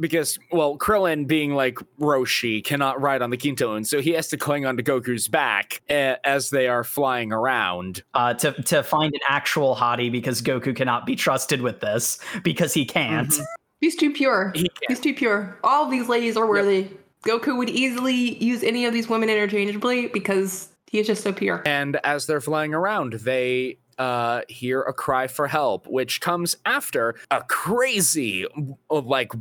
because 0.00 0.36
well, 0.50 0.76
Krillin 0.76 1.26
being 1.28 1.54
like 1.54 1.76
Roshi 2.00 2.64
cannot 2.64 3.00
ride 3.00 3.22
on 3.22 3.30
the 3.30 3.36
Kintoon, 3.36 3.86
so 3.86 4.00
he 4.00 4.10
has 4.12 4.26
to 4.28 4.36
cling 4.36 4.66
onto 4.66 4.82
Goku's 4.82 5.28
back 5.28 5.80
uh, 5.88 6.16
as 6.24 6.50
they 6.50 6.66
are 6.66 6.82
flying 6.82 7.30
around. 7.30 8.02
uh, 8.14 8.34
to 8.34 8.50
to 8.64 8.82
find 8.82 9.14
an 9.14 9.20
actual 9.28 9.76
hottie 9.76 10.10
because 10.10 10.42
Goku 10.42 10.74
cannot 10.74 11.06
be 11.06 11.14
trusted 11.14 11.60
with 11.62 11.78
this 11.80 12.18
because 12.42 12.74
he 12.74 12.84
can't. 12.84 13.28
Mhm. 13.30 13.44
He's 13.80 13.94
too 13.94 14.10
pure. 14.12 14.50
He 14.56 14.68
He's 14.88 14.98
too 14.98 15.14
pure. 15.14 15.58
All 15.62 15.88
these 15.88 16.08
ladies 16.08 16.36
are 16.36 16.46
worthy. 16.48 16.88
Goku 17.26 17.56
would 17.56 17.68
easily 17.70 18.42
use 18.42 18.62
any 18.64 18.86
of 18.86 18.92
these 18.92 19.08
women 19.08 19.28
interchangeably 19.28 20.06
because 20.08 20.68
he 20.90 20.98
is 21.00 21.06
just 21.06 21.22
so 21.22 21.32
pure. 21.32 21.62
And 21.66 21.96
as 22.04 22.26
they're 22.26 22.40
flying 22.40 22.72
around, 22.72 23.12
they 23.14 23.76
uh, 23.98 24.42
hear 24.48 24.82
a 24.82 24.92
cry 24.92 25.26
for 25.26 25.48
help, 25.48 25.86
which 25.86 26.20
comes 26.20 26.56
after 26.64 27.14
a 27.30 27.42
crazy, 27.42 28.46
like, 28.90 29.32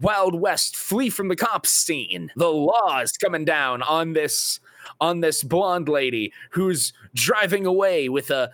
Wild 0.00 0.40
West 0.40 0.76
flee 0.76 1.10
from 1.10 1.28
the 1.28 1.36
cops 1.36 1.70
scene. 1.70 2.30
The 2.36 2.48
law 2.48 3.00
is 3.00 3.12
coming 3.12 3.44
down 3.44 3.82
on 3.82 4.12
this 4.12 4.60
on 5.00 5.20
this 5.20 5.42
blonde 5.42 5.88
lady 5.88 6.32
who's 6.50 6.92
driving 7.14 7.66
away 7.66 8.08
with 8.08 8.30
a 8.30 8.52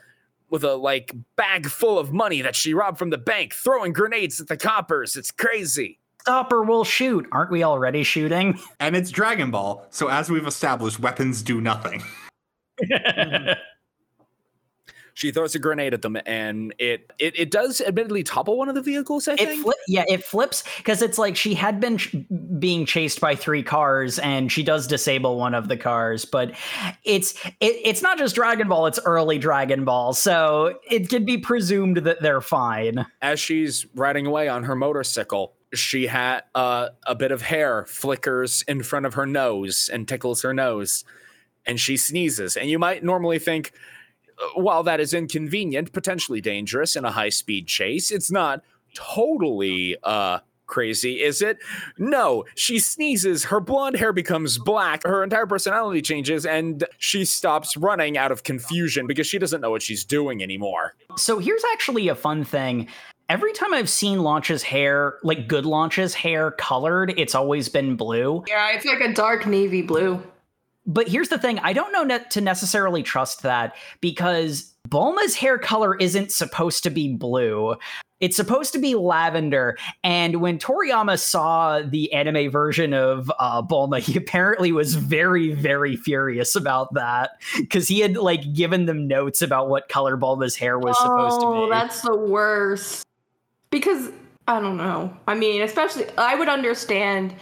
with 0.51 0.65
a 0.65 0.75
like 0.75 1.15
bag 1.37 1.67
full 1.67 1.99
of 1.99 2.13
money 2.13 2.41
that 2.41 2.57
she 2.57 2.73
robbed 2.75 2.99
from 2.99 3.11
the 3.11 3.19
bank, 3.19 3.53
throwing 3.53 3.93
grenades 3.93 4.41
at 4.41 4.49
the 4.49 4.57
coppers. 4.57 5.17
It's 5.17 5.31
crazy. 5.31 5.99
Stop 6.23 6.53
or 6.53 6.63
we'll 6.63 6.85
shoot. 6.85 7.27
Aren't 7.33 7.51
we 7.51 7.63
already 7.63 8.03
shooting? 8.03 8.59
And 8.81 8.97
it's 8.97 9.11
Dragon 9.11 9.51
Ball, 9.51 9.87
so 9.91 10.09
as 10.09 10.31
we've 10.31 10.47
established, 10.47 10.99
weapons 10.99 11.43
do 11.43 11.61
nothing. 11.61 12.03
She 15.17 15.31
throws 15.31 15.55
a 15.55 15.61
grenade 15.61 15.95
at 15.95 16.03
them, 16.03 16.19
and 16.27 16.75
it 16.79 17.13
it, 17.21 17.39
it 17.39 17.51
does 17.53 17.81
admittedly 17.81 18.25
topple 18.25 18.59
one 18.59 18.69
of 18.69 18.75
the 18.75 18.83
vehicles. 18.83 19.29
I 19.29 19.35
It 19.35 19.39
think. 19.39 19.67
yeah, 19.87 20.05
it 20.09 20.25
flips 20.25 20.65
because 20.79 21.03
it's 21.03 21.19
like 21.19 21.37
she 21.37 21.55
had 21.55 21.79
been 21.79 21.99
ch- 21.99 22.17
being 22.59 22.85
chased 22.85 23.21
by 23.21 23.37
three 23.37 23.63
cars, 23.63 24.19
and 24.19 24.51
she 24.51 24.65
does 24.65 24.89
disable 24.89 25.39
one 25.39 25.55
of 25.55 25.69
the 25.69 25.77
cars. 25.77 26.25
But 26.25 26.53
it's 27.05 27.35
it, 27.47 27.77
it's 27.85 28.03
not 28.03 28.19
just 28.19 28.35
Dragon 28.35 28.67
Ball; 28.69 28.87
it's 28.87 28.99
early 29.05 29.39
Dragon 29.39 29.85
Ball, 29.85 30.15
so 30.15 30.79
it 30.91 31.09
can 31.09 31.25
be 31.25 31.39
presumed 31.39 31.99
that 31.99 32.21
they're 32.21 32.41
fine. 32.41 33.07
As 33.23 33.39
she's 33.39 33.87
riding 33.95 34.27
away 34.27 34.49
on 34.49 34.65
her 34.65 34.75
motorcycle, 34.75 35.55
she 35.73 36.09
had 36.09 36.41
uh, 36.57 36.89
a 37.07 37.15
bit 37.15 37.31
of 37.31 37.43
hair 37.43 37.85
flickers 37.87 38.63
in 38.67 38.83
front 38.83 39.07
of 39.07 39.15
her 39.15 39.27
nose 39.27 39.89
and 39.93 40.09
tickles 40.09 40.43
her 40.43 40.53
nose, 40.53 41.05
and 41.65 41.79
she 41.79 41.97
sneezes. 41.97 42.57
And 42.57 42.69
you 42.69 42.81
might 42.81 43.05
normally 43.05 43.39
think, 43.39 43.73
while 44.55 44.83
that 44.83 45.01
is 45.01 45.15
inconvenient, 45.15 45.93
potentially 45.93 46.41
dangerous 46.41 46.97
in 46.97 47.05
a 47.05 47.11
high 47.11 47.29
speed 47.29 47.67
chase, 47.67 48.11
it's 48.11 48.31
not 48.31 48.63
totally 48.95 49.97
uh, 50.03 50.39
crazy, 50.67 51.23
is 51.23 51.43
it? 51.43 51.59
No, 51.99 52.45
she 52.55 52.79
sneezes, 52.79 53.45
her 53.45 53.61
blonde 53.61 53.97
hair 53.97 54.13
becomes 54.13 54.59
black, 54.59 55.05
her 55.05 55.23
entire 55.23 55.47
personality 55.47 56.03
changes, 56.03 56.47
and 56.47 56.85
she 56.99 57.25
stops 57.25 57.77
running 57.77 58.17
out 58.17 58.33
of 58.33 58.43
confusion 58.43 59.07
because 59.07 59.27
she 59.27 59.39
doesn't 59.39 59.61
know 59.61 59.71
what 59.71 59.83
she's 59.83 60.05
doing 60.05 60.43
anymore. 60.43 60.95
So 61.17 61.39
here's 61.39 61.65
actually 61.73 62.09
a 62.09 62.15
fun 62.15 62.45
thing. 62.45 62.89
Every 63.29 63.53
time 63.55 63.73
I've 63.73 63.89
seen 63.89 64.23
Launch's 64.23 64.63
hair, 64.63 65.19
like 65.23 65.49
good 65.49 65.65
Launch's 65.65 66.13
hair 66.13 66.51
colored, 66.53 67.15
it's 67.17 67.35
always 67.35 67.71
been 67.71 67.97
blue. 67.97 68.45
Yeah, 68.47 68.73
it's 68.73 68.85
like 68.85 69.01
a 69.01 69.15
dark 69.15 69.47
navy 69.47 69.81
blue. 69.81 70.23
But 70.87 71.09
here's 71.09 71.29
the 71.29 71.39
thing 71.39 71.59
I 71.61 71.73
don't 71.73 71.93
know 71.93 72.05
ne- 72.05 72.25
to 72.31 72.41
necessarily 72.41 73.03
trust 73.03 73.43
that 73.43 73.75
because 74.01 74.75
Bulma's 74.89 75.35
hair 75.35 75.59
color 75.59 75.97
isn't 75.97 76.31
supposed 76.31 76.83
to 76.83 76.91
be 76.91 77.15
blue. 77.15 77.77
It's 78.21 78.37
supposed 78.37 78.73
to 78.75 78.79
be 78.79 78.95
lavender. 78.95 79.77
And 80.03 80.41
when 80.41 80.59
Toriyama 80.59 81.19
saw 81.19 81.81
the 81.83 82.13
anime 82.13 82.51
version 82.51 82.95
of 82.95 83.31
uh, 83.39 83.61
Bulma, 83.63 83.99
he 83.99 84.17
apparently 84.17 84.73
was 84.73 84.95
very, 84.95 85.53
very 85.53 85.97
furious 85.97 86.55
about 86.55 86.95
that 86.95 87.33
because 87.57 87.89
he 87.89 88.01
had 88.01 88.17
like 88.17 88.55
given 88.55 88.87
them 88.87 89.07
notes 89.09 89.43
about 89.43 89.69
what 89.69 89.89
color 89.89 90.17
Bulma's 90.17 90.57
hair 90.57 90.79
was 90.79 90.97
supposed 90.99 91.41
to 91.41 91.47
be. 91.47 91.59
oh, 91.59 91.69
that's 91.69 92.03
the 92.03 92.17
worst. 92.17 93.05
Because 93.71 94.11
I 94.47 94.61
don't 94.61 94.77
know. 94.77 95.15
I 95.27 95.35
mean, 95.35 95.63
especially 95.63 96.07
I 96.17 96.35
would 96.35 96.49
understand 96.49 97.35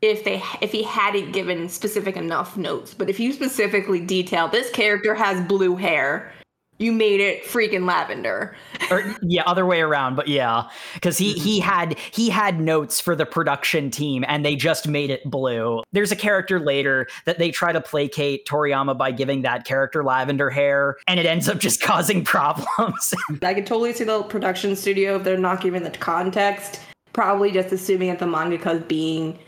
if 0.00 0.24
they 0.24 0.42
if 0.60 0.72
he 0.72 0.82
hadn't 0.82 1.32
given 1.32 1.68
specific 1.68 2.16
enough 2.16 2.56
notes, 2.56 2.94
but 2.94 3.10
if 3.10 3.18
you 3.18 3.32
specifically 3.32 4.00
detail 4.00 4.48
this 4.48 4.70
character 4.70 5.14
has 5.14 5.44
blue 5.46 5.76
hair, 5.76 6.32
you 6.78 6.92
made 6.92 7.20
it 7.20 7.44
freaking 7.44 7.84
lavender. 7.86 8.56
or 8.90 9.16
yeah 9.22 9.42
other 9.46 9.66
way 9.66 9.80
around 9.80 10.14
but 10.14 10.28
yeah. 10.28 10.68
Because 10.94 11.18
he 11.18 11.32
he 11.32 11.60
mm-hmm. 11.60 11.68
had 11.68 11.98
he 12.12 12.30
had 12.30 12.60
notes 12.60 13.00
for 13.00 13.16
the 13.16 13.26
production 13.26 13.90
team 13.90 14.24
and 14.28 14.44
they 14.44 14.54
just 14.54 14.86
made 14.86 15.10
it 15.10 15.28
blue. 15.28 15.82
There's 15.92 16.12
a 16.12 16.16
character 16.16 16.60
later 16.60 17.08
that 17.24 17.38
they 17.38 17.50
try 17.50 17.72
to 17.72 17.80
placate 17.80 18.46
toriyama 18.46 18.96
by 18.96 19.10
giving 19.10 19.42
that 19.42 19.64
character 19.64 20.04
lavender 20.04 20.50
hair 20.50 20.96
and 21.08 21.18
it 21.18 21.26
ends 21.26 21.48
up 21.48 21.58
just 21.58 21.80
causing 21.82 22.24
problems. 22.24 23.14
I 23.42 23.54
could 23.54 23.66
totally 23.66 23.92
see 23.92 24.04
the 24.04 24.22
production 24.22 24.76
studio 24.76 25.16
if 25.16 25.24
they're 25.24 25.36
not 25.36 25.60
giving 25.60 25.82
the 25.82 25.90
context, 25.90 26.80
probably 27.12 27.50
just 27.50 27.72
assuming 27.72 28.10
that 28.10 28.20
the 28.20 28.26
mangaka 28.26 28.76
is 28.76 28.82
being 28.84 29.38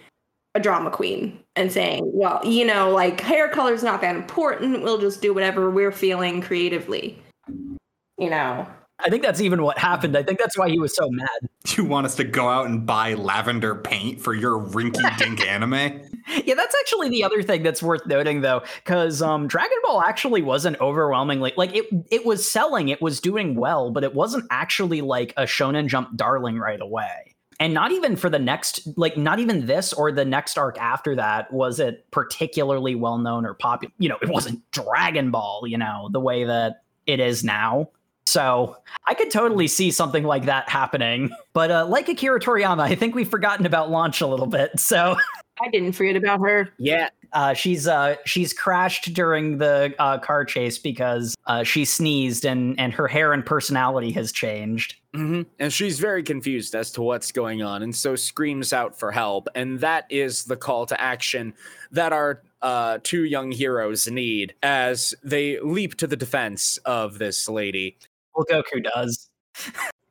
a 0.54 0.60
drama 0.60 0.90
queen 0.90 1.38
and 1.56 1.70
saying, 1.70 2.02
well, 2.12 2.40
you 2.44 2.64
know, 2.64 2.90
like 2.90 3.20
hair 3.20 3.48
color 3.48 3.72
is 3.72 3.82
not 3.82 4.00
that 4.00 4.16
important. 4.16 4.82
We'll 4.82 4.98
just 4.98 5.22
do 5.22 5.32
whatever 5.32 5.70
we're 5.70 5.92
feeling 5.92 6.40
creatively. 6.40 7.16
You 8.18 8.28
know. 8.30 8.66
i 8.98 9.08
think 9.08 9.22
that's 9.22 9.40
even 9.40 9.62
what 9.62 9.78
happened 9.78 10.14
i 10.14 10.22
think 10.22 10.38
that's 10.38 10.58
why 10.58 10.68
he 10.68 10.78
was 10.78 10.94
so 10.94 11.08
mad 11.08 11.28
You 11.74 11.86
want 11.86 12.04
us 12.04 12.16
to 12.16 12.24
go 12.24 12.50
out 12.50 12.66
and 12.66 12.84
buy 12.84 13.14
lavender 13.14 13.74
paint 13.76 14.20
for 14.20 14.34
your 14.34 14.60
rinky 14.60 15.16
dink 15.16 15.40
anime? 15.46 16.02
yeah 16.44 16.54
that's 16.54 16.74
actually 16.80 17.08
the 17.08 17.24
other 17.24 17.42
thing 17.42 17.62
that's 17.62 17.82
worth 17.82 18.04
noting 18.06 18.42
though 18.42 18.60
because 18.84 19.22
um 19.22 19.48
dragon 19.48 19.78
ball 19.84 20.02
actually 20.02 20.42
wasn't 20.42 20.78
overwhelmingly 20.82 21.54
like 21.56 21.74
it 21.74 21.86
it 22.10 22.26
was 22.26 22.46
selling 22.46 22.90
it 22.90 23.00
was 23.00 23.20
doing 23.20 23.54
well 23.54 23.90
but 23.90 24.04
it 24.04 24.14
wasn't 24.14 24.44
actually 24.50 25.00
like 25.00 25.32
a 25.38 25.44
shonen 25.44 25.86
jump 25.86 26.14
darling 26.14 26.58
right 26.58 26.82
away 26.82 27.29
and 27.60 27.74
not 27.74 27.92
even 27.92 28.16
for 28.16 28.30
the 28.30 28.38
next 28.38 28.88
like 28.96 29.16
not 29.16 29.38
even 29.38 29.66
this 29.66 29.92
or 29.92 30.10
the 30.10 30.24
next 30.24 30.58
arc 30.58 30.78
after 30.78 31.14
that 31.14 31.52
was 31.52 31.78
it 31.78 32.10
particularly 32.10 32.94
well 32.94 33.18
known 33.18 33.46
or 33.46 33.54
popular 33.54 33.92
you 33.98 34.08
know 34.08 34.16
it 34.22 34.28
wasn't 34.28 34.58
dragon 34.72 35.30
ball 35.30 35.64
you 35.66 35.78
know 35.78 36.08
the 36.10 36.20
way 36.20 36.42
that 36.44 36.82
it 37.06 37.20
is 37.20 37.44
now. 37.44 37.90
So 38.26 38.76
i 39.06 39.14
could 39.14 39.30
totally 39.30 39.68
see 39.68 39.90
something 39.90 40.24
like 40.24 40.46
that 40.46 40.68
happening. 40.68 41.30
But 41.52 41.70
uh, 41.70 41.86
like 41.86 42.08
akira 42.08 42.40
toriyama 42.40 42.80
i 42.80 42.94
think 42.94 43.14
we've 43.14 43.28
forgotten 43.28 43.66
about 43.66 43.90
launch 43.90 44.20
a 44.20 44.26
little 44.26 44.46
bit 44.46 44.80
so 44.80 45.16
I 45.62 45.68
didn't 45.70 45.92
forget 45.92 46.16
about 46.16 46.40
her. 46.40 46.70
Yeah, 46.78 47.10
uh, 47.32 47.54
she's 47.54 47.86
uh, 47.86 48.16
she's 48.24 48.52
crashed 48.52 49.12
during 49.14 49.58
the 49.58 49.94
uh, 49.98 50.18
car 50.18 50.44
chase 50.44 50.78
because 50.78 51.36
uh, 51.46 51.62
she 51.62 51.84
sneezed 51.84 52.44
and 52.44 52.78
and 52.78 52.92
her 52.92 53.06
hair 53.06 53.32
and 53.32 53.44
personality 53.44 54.10
has 54.12 54.32
changed. 54.32 54.96
hmm 55.14 55.42
And 55.58 55.72
she's 55.72 55.98
very 56.00 56.22
confused 56.22 56.74
as 56.74 56.90
to 56.92 57.02
what's 57.02 57.32
going 57.32 57.62
on, 57.62 57.82
and 57.82 57.94
so 57.94 58.16
screams 58.16 58.72
out 58.72 58.98
for 58.98 59.12
help. 59.12 59.48
And 59.54 59.80
that 59.80 60.06
is 60.10 60.44
the 60.44 60.56
call 60.56 60.86
to 60.86 61.00
action 61.00 61.54
that 61.92 62.12
our 62.12 62.42
uh, 62.62 62.98
two 63.02 63.24
young 63.24 63.50
heroes 63.52 64.08
need 64.08 64.54
as 64.62 65.14
they 65.22 65.58
leap 65.60 65.96
to 65.96 66.06
the 66.06 66.16
defense 66.16 66.78
of 66.84 67.18
this 67.18 67.48
lady. 67.48 67.96
Well, 68.34 68.46
Goku 68.50 68.82
does. 68.82 69.28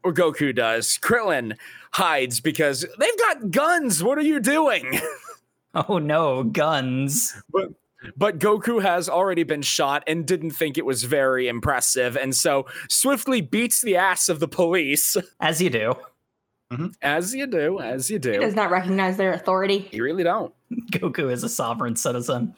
Or 0.03 0.13
Goku 0.13 0.55
does. 0.55 0.97
Krillin 1.01 1.55
hides 1.91 2.39
because 2.39 2.85
they've 2.97 3.17
got 3.17 3.51
guns. 3.51 4.03
What 4.03 4.17
are 4.17 4.23
you 4.23 4.39
doing? 4.39 4.99
Oh 5.87 5.99
no, 5.99 6.43
guns! 6.43 7.35
but 7.51 7.69
but 8.15 8.39
Goku 8.39 8.81
has 8.81 9.07
already 9.07 9.43
been 9.43 9.61
shot 9.61 10.03
and 10.07 10.25
didn't 10.25 10.51
think 10.51 10.77
it 10.77 10.85
was 10.85 11.03
very 11.03 11.47
impressive, 11.47 12.17
and 12.17 12.35
so 12.35 12.65
swiftly 12.89 13.41
beats 13.41 13.81
the 13.81 13.95
ass 13.95 14.29
of 14.29 14.39
the 14.39 14.47
police, 14.47 15.15
As 15.39 15.61
you 15.61 15.69
do. 15.69 15.93
Mm-hmm. 16.71 16.87
as 17.01 17.33
you 17.33 17.47
do, 17.47 17.79
as 17.79 18.11
you 18.11 18.19
do. 18.19 18.31
He 18.33 18.37
does 18.37 18.53
not 18.53 18.69
recognize 18.69 19.17
their 19.17 19.33
authority. 19.33 19.89
You 19.91 20.03
really 20.03 20.23
don't. 20.23 20.53
Goku 20.91 21.31
is 21.31 21.43
a 21.43 21.49
sovereign 21.49 21.95
citizen. 21.95 22.53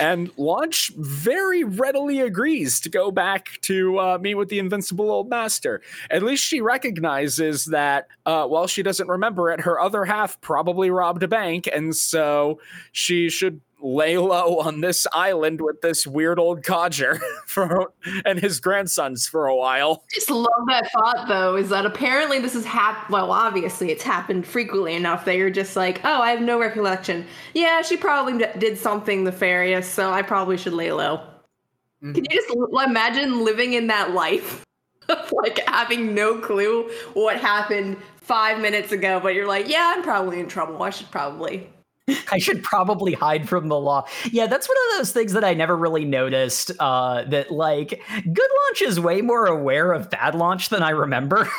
And 0.00 0.30
Launch 0.36 0.92
very 0.96 1.64
readily 1.64 2.20
agrees 2.20 2.80
to 2.80 2.88
go 2.88 3.10
back 3.10 3.58
to 3.62 3.98
uh, 3.98 4.18
meet 4.20 4.34
with 4.34 4.48
the 4.48 4.58
invincible 4.58 5.10
old 5.10 5.28
master. 5.28 5.80
At 6.10 6.22
least 6.22 6.44
she 6.44 6.60
recognizes 6.60 7.66
that 7.66 8.08
uh, 8.26 8.46
while 8.46 8.66
she 8.66 8.82
doesn't 8.82 9.08
remember 9.08 9.50
it, 9.50 9.60
her 9.60 9.80
other 9.80 10.04
half 10.04 10.40
probably 10.40 10.90
robbed 10.90 11.22
a 11.22 11.28
bank, 11.28 11.68
and 11.72 11.94
so 11.96 12.60
she 12.92 13.28
should 13.28 13.60
lay 13.80 14.18
low 14.18 14.58
on 14.58 14.80
this 14.80 15.06
island 15.12 15.60
with 15.60 15.80
this 15.80 16.06
weird 16.06 16.38
old 16.38 16.64
codger 16.64 17.20
for 17.46 17.92
and 18.24 18.38
his 18.38 18.60
grandsons 18.60 19.26
for 19.26 19.46
a 19.46 19.54
while. 19.54 20.04
I 20.10 20.14
just 20.14 20.30
love 20.30 20.46
that 20.68 20.90
thought 20.90 21.28
though 21.28 21.56
is 21.56 21.68
that 21.68 21.86
apparently 21.86 22.40
this 22.40 22.54
has 22.54 22.64
happened 22.64 23.12
well 23.12 23.30
obviously 23.30 23.90
it's 23.90 24.02
happened 24.02 24.46
frequently 24.46 24.94
enough 24.94 25.24
that 25.24 25.36
you're 25.36 25.50
just 25.50 25.76
like 25.76 26.00
oh 26.04 26.20
i 26.20 26.30
have 26.30 26.40
no 26.40 26.58
recollection. 26.58 27.26
Yeah 27.54 27.82
she 27.82 27.96
probably 27.96 28.44
did 28.58 28.78
something 28.78 29.24
nefarious 29.24 29.88
so 29.88 30.10
i 30.10 30.22
probably 30.22 30.56
should 30.56 30.74
lay 30.74 30.90
low. 30.92 31.20
Mm. 32.02 32.14
Can 32.14 32.24
you 32.24 32.30
just 32.30 32.50
l- 32.50 32.80
imagine 32.80 33.44
living 33.44 33.74
in 33.74 33.86
that 33.88 34.12
life 34.12 34.64
of 35.08 35.32
like 35.32 35.60
having 35.68 36.14
no 36.14 36.38
clue 36.38 36.90
what 37.14 37.38
happened 37.38 37.96
five 38.16 38.60
minutes 38.60 38.92
ago 38.92 39.20
but 39.20 39.34
you're 39.34 39.46
like 39.48 39.68
yeah 39.68 39.94
i'm 39.96 40.02
probably 40.02 40.40
in 40.40 40.48
trouble. 40.48 40.82
I 40.82 40.90
should 40.90 41.10
probably 41.10 41.68
I 42.32 42.38
should 42.38 42.62
probably 42.62 43.12
hide 43.12 43.48
from 43.48 43.68
the 43.68 43.78
law. 43.78 44.06
Yeah, 44.30 44.46
that's 44.46 44.68
one 44.68 44.76
of 44.90 44.98
those 44.98 45.12
things 45.12 45.32
that 45.32 45.44
I 45.44 45.54
never 45.54 45.76
really 45.76 46.04
noticed. 46.04 46.70
Uh, 46.78 47.24
that 47.24 47.50
like 47.50 48.00
good 48.32 48.50
launch 48.66 48.82
is 48.82 49.00
way 49.00 49.20
more 49.20 49.46
aware 49.46 49.92
of 49.92 50.10
bad 50.10 50.34
launch 50.34 50.68
than 50.68 50.82
I 50.82 50.90
remember. 50.90 51.48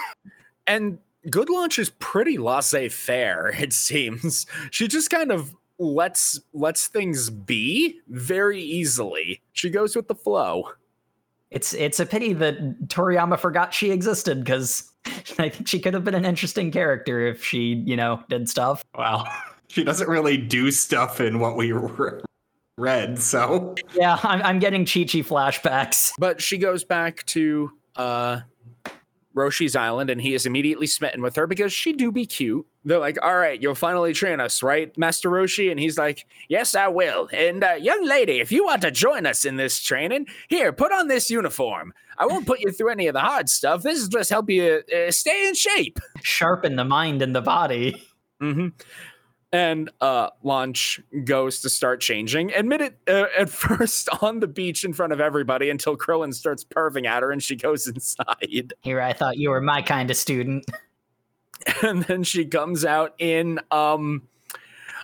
And 0.68 1.00
Good 1.30 1.50
Launch 1.50 1.80
is 1.80 1.90
pretty 1.90 2.38
laissez-faire, 2.38 3.56
it 3.60 3.74
seems. 3.74 4.46
She 4.72 4.88
just 4.88 5.10
kind 5.10 5.32
of 5.32 5.56
lets 5.80 6.40
lets 6.54 6.88
things 6.88 7.30
be 7.30 8.00
very 8.08 8.62
easily. 8.62 9.42
She 9.54 9.70
goes 9.70 9.96
with 9.96 10.08
the 10.08 10.16
flow. 10.16 10.70
It's 11.52 11.74
it's 11.74 12.00
a 12.00 12.06
pity 12.06 12.34
that 12.34 12.88
Toriyama 12.88 13.40
forgot 13.40 13.74
she 13.74 13.92
existed 13.92 14.44
because 14.44 14.92
I 15.40 15.50
think 15.50 15.68
she 15.68 15.80
could 15.80 15.94
have 15.94 16.04
been 16.04 16.16
an 16.16 16.26
interesting 16.26 16.72
character 16.72 17.26
if 17.26 17.44
she, 17.44 17.84
you 17.86 17.98
know, 17.98 18.22
did 18.30 18.48
stuff. 18.48 18.86
Well, 18.98 19.28
she 19.70 19.84
doesn't 19.84 20.10
really 20.10 20.38
do 20.38 20.72
stuff 20.72 21.22
in 21.22 21.40
what 21.40 21.56
we 21.56 21.72
re- 21.72 22.20
read, 22.78 23.20
so 23.20 23.76
Yeah, 23.94 24.20
I'm, 24.24 24.42
I'm 24.42 24.60
getting 24.60 24.86
Chi 24.86 25.02
Chi 25.02 25.20
flashbacks. 25.20 26.12
But 26.18 26.42
she 26.42 26.58
goes 26.58 26.84
back 26.84 27.26
to 27.28 27.72
uh 27.96 28.42
Roshi's 29.36 29.76
island 29.76 30.10
and 30.10 30.20
he 30.20 30.34
is 30.34 30.46
immediately 30.46 30.88
smitten 30.88 31.22
with 31.22 31.36
her 31.36 31.48
because 31.48 31.72
she 31.72 31.94
do 31.94 32.12
be 32.12 32.26
cute. 32.26 32.66
They're 32.84 33.00
like, 33.00 33.18
all 33.22 33.38
right, 33.38 33.62
you'll 33.62 33.76
finally 33.76 34.14
train 34.14 34.40
us, 34.40 34.64
right, 34.64 34.96
Master 34.98 35.30
Roshi? 35.30 35.70
And 35.72 35.80
he's 35.80 35.98
like, 35.98 36.26
yes, 36.48 36.76
I 36.76 36.88
will. 36.88 37.30
And 37.32 37.64
uh, 37.64 37.74
young 37.74 38.06
lady, 38.06 38.40
if 38.40 38.52
you 38.52 38.66
want 38.66 38.82
to 38.82 38.92
join 38.92 39.26
us 39.26 39.46
in 39.46 39.56
this 39.56 39.80
training, 39.80 40.28
here, 40.48 40.74
put 40.74 40.92
on 40.92 41.08
this 41.08 41.30
uniform. 41.30 41.94
I 42.18 42.26
won't 42.26 42.48
put 42.48 42.60
you 42.60 42.72
through 42.72 42.90
any 42.90 43.08
of 43.08 43.14
the 43.14 43.22
hard 43.22 43.50
stuff. 43.50 43.84
This 43.84 44.00
is 44.00 44.10
just 44.10 44.30
help 44.30 44.50
you 44.50 44.82
uh, 44.94 45.12
stay 45.12 45.48
in 45.48 45.54
shape. 45.54 46.00
Sharpen 46.22 46.76
the 46.76 46.84
mind 46.84 47.22
and 47.22 47.34
the 47.34 47.42
body. 47.42 48.04
Mm-hmm. 48.42 48.70
And 49.52 49.90
uh, 50.00 50.30
Launch 50.44 51.02
goes 51.24 51.62
to 51.62 51.70
start 51.70 52.02
changing. 52.02 52.54
Admit 52.54 52.82
it 52.82 52.98
uh, 53.08 53.26
at 53.38 53.50
first 53.50 54.10
on 54.22 54.40
the 54.40 54.48
beach 54.48 54.84
in 54.84 54.94
front 54.94 55.14
of 55.14 55.20
everybody 55.20 55.70
until 55.70 55.98
Krillin 55.98 56.34
starts 56.34 56.64
perving 56.64 57.08
at 57.08 57.24
her 57.24 57.32
and 57.32 57.42
she 57.42 57.56
goes 57.56 57.88
inside. 57.88 58.74
Here, 58.82 59.02
I 59.02 59.14
thought 59.14 59.38
you 59.38 59.50
were 59.50 59.62
my 59.62 59.82
kind 59.82 60.10
of 60.12 60.18
student. 60.18 60.66
And 61.84 62.04
then 62.04 62.24
she 62.24 62.46
comes 62.46 62.86
out 62.86 63.16
in 63.20 63.60
um 63.70 64.24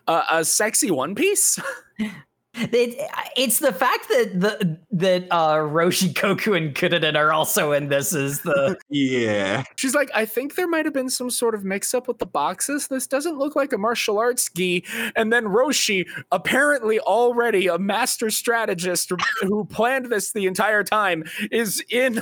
a, 0.08 0.24
a 0.32 0.46
sexy 0.46 0.90
one 0.90 1.14
piece. 1.14 1.60
It, 2.58 3.10
it's 3.36 3.60
the 3.60 3.74
fact 3.74 4.08
that 4.08 4.40
the 4.40 4.78
that 4.92 5.28
uh, 5.30 5.56
Roshi, 5.56 6.14
Goku, 6.14 6.56
and 6.56 6.74
Kuririn 6.74 7.16
are 7.16 7.34
also 7.34 7.74
in 7.74 7.90
this 7.90 8.14
is 8.14 8.42
the 8.44 8.78
yeah. 8.90 9.64
She's 9.76 9.94
like, 9.94 10.10
I 10.16 10.26
think 10.26 10.56
there 10.56 10.68
might 10.68 10.86
have 10.86 10.94
been 10.94 11.10
some 11.10 11.30
sort 11.30 11.54
of 11.54 11.66
mix 11.66 11.94
up 11.94 12.08
with 12.08 12.20
the 12.20 12.26
boxes. 12.26 12.88
This 12.88 13.08
doesn't 13.08 13.38
look 13.38 13.56
like 13.56 13.74
a 13.74 13.78
martial 13.78 14.18
arts 14.18 14.50
gi. 14.50 14.86
And 15.16 15.34
then 15.34 15.46
Roshi, 15.46 16.08
apparently 16.32 17.00
already 17.00 17.68
a 17.68 17.78
master 17.78 18.30
strategist 18.30 19.12
who 19.42 19.66
planned 19.66 20.06
this 20.06 20.32
the 20.32 20.46
entire 20.46 20.84
time, 20.84 21.26
is 21.52 21.84
in 21.90 22.22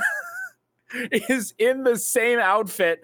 is 1.10 1.54
in 1.58 1.84
the 1.84 1.96
same 1.96 2.40
outfit 2.40 3.02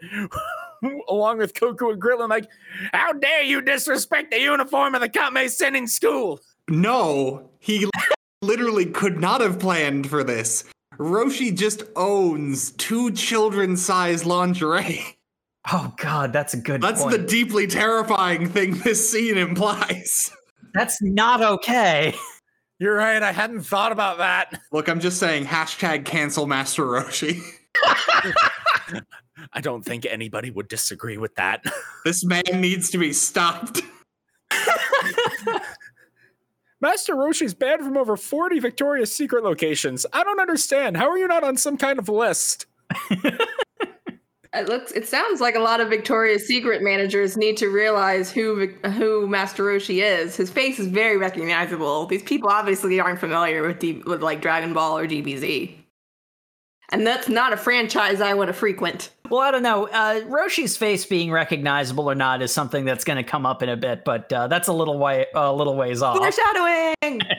along 1.09 1.39
with 1.39 1.55
Goku 1.55 1.93
and 1.93 2.03
Krillin. 2.03 2.29
Like, 2.29 2.49
how 2.93 3.13
dare 3.13 3.43
you 3.43 3.61
disrespect 3.61 4.31
the 4.31 4.41
uniform 4.41 4.95
of 4.95 5.01
the 5.01 5.09
Kame 5.09 5.35
Sennin 5.35 5.89
school? 5.89 6.41
No, 6.69 7.51
he 7.59 7.89
literally 8.43 8.87
could 8.87 9.21
not 9.21 9.41
have 9.41 9.59
planned 9.59 10.09
for 10.09 10.25
this. 10.25 10.65
Roshi 10.99 11.57
just 11.57 11.83
owns 11.97 12.73
two 12.73 13.11
children-sized 13.13 14.27
lingerie. 14.27 15.01
oh 15.73 15.95
god, 15.97 16.33
that's 16.33 16.55
a 16.55 16.59
good. 16.59 16.83
That's 16.83 17.03
point. 17.03 17.13
the 17.13 17.27
deeply 17.27 17.67
terrifying 17.67 18.49
thing 18.49 18.79
this 18.79 19.11
scene 19.11 19.39
implies. 19.39 20.31
that's 20.75 21.01
not 21.01 21.43
okay. 21.43 22.15
You're 22.79 22.97
right. 22.97 23.23
I 23.23 23.33
hadn't 23.33 23.63
thought 23.63 23.93
about 23.93 24.19
that. 24.19 24.59
Look, 24.73 24.89
I'm 24.89 25.01
just 25.01 25.19
saying 25.19 25.45
hashtag 25.45 26.07
cancel 26.07 26.47
Master 26.47 26.83
Roshi. 26.83 27.43
I 29.53 29.61
don't 29.61 29.83
think 29.85 30.07
anybody 30.07 30.51
would 30.51 30.69
disagree 30.69 31.19
with 31.19 31.35
that. 31.35 31.63
This 32.05 32.25
man 32.25 32.43
needs 32.55 32.91
to 32.91 32.99
be 32.99 33.13
stopped. 33.13 33.83
Master 36.81 37.15
Roshi's 37.15 37.55
banned 37.55 37.83
from 37.83 37.97
over 37.97 38.17
40 38.17 38.59
Victoria's 38.59 39.15
Secret 39.15 39.45
locations. 39.45 40.07
I 40.13 40.25
don't 40.25 40.41
understand. 40.41 40.97
How 40.97 41.11
are 41.11 41.19
you 41.19 41.29
not 41.29 41.45
on 41.45 41.57
some 41.57 41.77
kind 41.77 41.99
of 41.99 42.09
list? 42.09 42.67
It 44.53 44.69
looks. 44.69 44.91
It 44.93 45.07
sounds 45.07 45.41
like 45.41 45.55
a 45.55 45.61
lot 45.61 45.81
of 45.81 45.89
Victoria's 45.89 46.45
Secret 46.45 46.83
managers 46.83 47.37
need 47.37 47.57
to 47.59 47.69
realize 47.69 48.33
who 48.33 48.67
who 48.67 49.29
Master 49.29 49.63
Roshi 49.63 50.03
is. 50.03 50.35
His 50.35 50.51
face 50.51 50.81
is 50.81 50.89
very 50.89 51.17
recognizable. 51.17 52.07
These 52.07 52.25
people 52.25 52.51
obviously 52.51 52.99
aren't 52.99 53.21
familiar 53.21 53.63
with 53.63 53.79
D- 53.79 54.03
with 54.07 54.23
like 54.23 54.43
Dragon 54.43 54.73
Ball 54.73 54.99
or 54.99 55.07
DBZ, 55.07 55.73
and 56.89 57.07
that's 57.07 57.29
not 57.29 57.53
a 57.53 57.57
franchise 57.57 58.21
I 58.21 58.35
want 58.35 58.49
to 58.49 58.53
frequent. 58.53 59.11
Well, 59.31 59.41
I 59.41 59.53
don't 59.53 59.63
know. 59.63 59.87
Uh, 59.87 60.23
Roshi's 60.27 60.77
face 60.77 61.07
being 61.07 61.31
recognizable 61.31 62.11
or 62.11 62.17
not 62.17 62.43
is 62.43 62.53
something 62.53 62.85
that's 62.85 63.05
going 63.05 63.17
to 63.17 63.23
come 63.23 63.47
up 63.47 63.63
in 63.63 63.69
a 63.69 63.77
bit, 63.77 64.05
but 64.05 64.33
uh, 64.33 64.49
that's 64.49 64.67
a 64.69 64.73
little 64.73 64.99
way 64.99 65.27
a 65.35 65.53
little 65.53 65.77
ways 65.77 66.03
off. 66.03 66.17
Foreshadowing. 66.17 67.21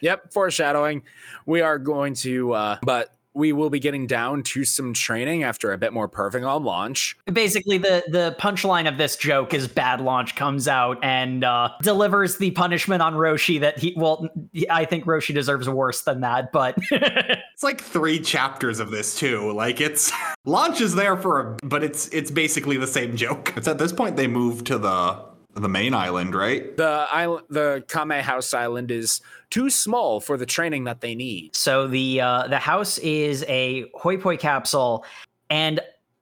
Yep, 0.00 0.32
foreshadowing. 0.32 1.02
We 1.44 1.60
are 1.60 1.76
going 1.76 2.14
to, 2.14 2.52
uh, 2.52 2.78
but 2.82 3.12
we 3.38 3.52
will 3.52 3.70
be 3.70 3.78
getting 3.78 4.06
down 4.06 4.42
to 4.42 4.64
some 4.64 4.92
training 4.92 5.44
after 5.44 5.72
a 5.72 5.78
bit 5.78 5.92
more 5.92 6.08
perving 6.08 6.46
on 6.46 6.64
launch. 6.64 7.16
Basically, 7.32 7.78
the 7.78 8.04
the 8.08 8.36
punchline 8.38 8.88
of 8.88 8.98
this 8.98 9.16
joke 9.16 9.54
is 9.54 9.68
Bad 9.68 10.00
Launch 10.00 10.34
comes 10.34 10.66
out 10.66 10.98
and 11.02 11.44
uh, 11.44 11.70
delivers 11.82 12.36
the 12.36 12.50
punishment 12.50 13.00
on 13.00 13.14
Roshi 13.14 13.60
that 13.60 13.78
he. 13.78 13.94
Well, 13.96 14.28
I 14.68 14.84
think 14.84 15.04
Roshi 15.04 15.32
deserves 15.32 15.68
worse 15.68 16.02
than 16.02 16.20
that, 16.20 16.52
but 16.52 16.76
It's 17.58 17.64
like 17.64 17.80
three 17.80 18.20
chapters 18.20 18.78
of 18.78 18.92
this 18.92 19.18
too. 19.18 19.50
Like 19.50 19.80
it's 19.80 20.12
launch 20.44 20.80
is 20.80 20.94
there 20.94 21.16
for 21.16 21.40
a 21.40 21.66
but 21.66 21.82
it's 21.82 22.06
it's 22.10 22.30
basically 22.30 22.76
the 22.76 22.86
same 22.86 23.16
joke. 23.16 23.52
It's 23.56 23.66
at 23.66 23.78
this 23.78 23.92
point 23.92 24.14
they 24.14 24.28
move 24.28 24.62
to 24.62 24.78
the 24.78 25.27
the 25.62 25.68
main 25.68 25.94
island, 25.94 26.34
right? 26.34 26.76
The 26.76 27.06
island, 27.10 27.46
the 27.50 27.84
Kame 27.88 28.22
House 28.22 28.54
Island, 28.54 28.90
is 28.90 29.20
too 29.50 29.70
small 29.70 30.20
for 30.20 30.36
the 30.36 30.46
training 30.46 30.84
that 30.84 31.00
they 31.00 31.14
need. 31.14 31.54
So 31.56 31.86
the 31.86 32.20
uh, 32.20 32.46
the 32.48 32.58
house 32.58 32.98
is 32.98 33.44
a 33.48 33.90
hoi 33.94 34.16
poi 34.16 34.36
capsule, 34.36 35.04
and 35.50 35.80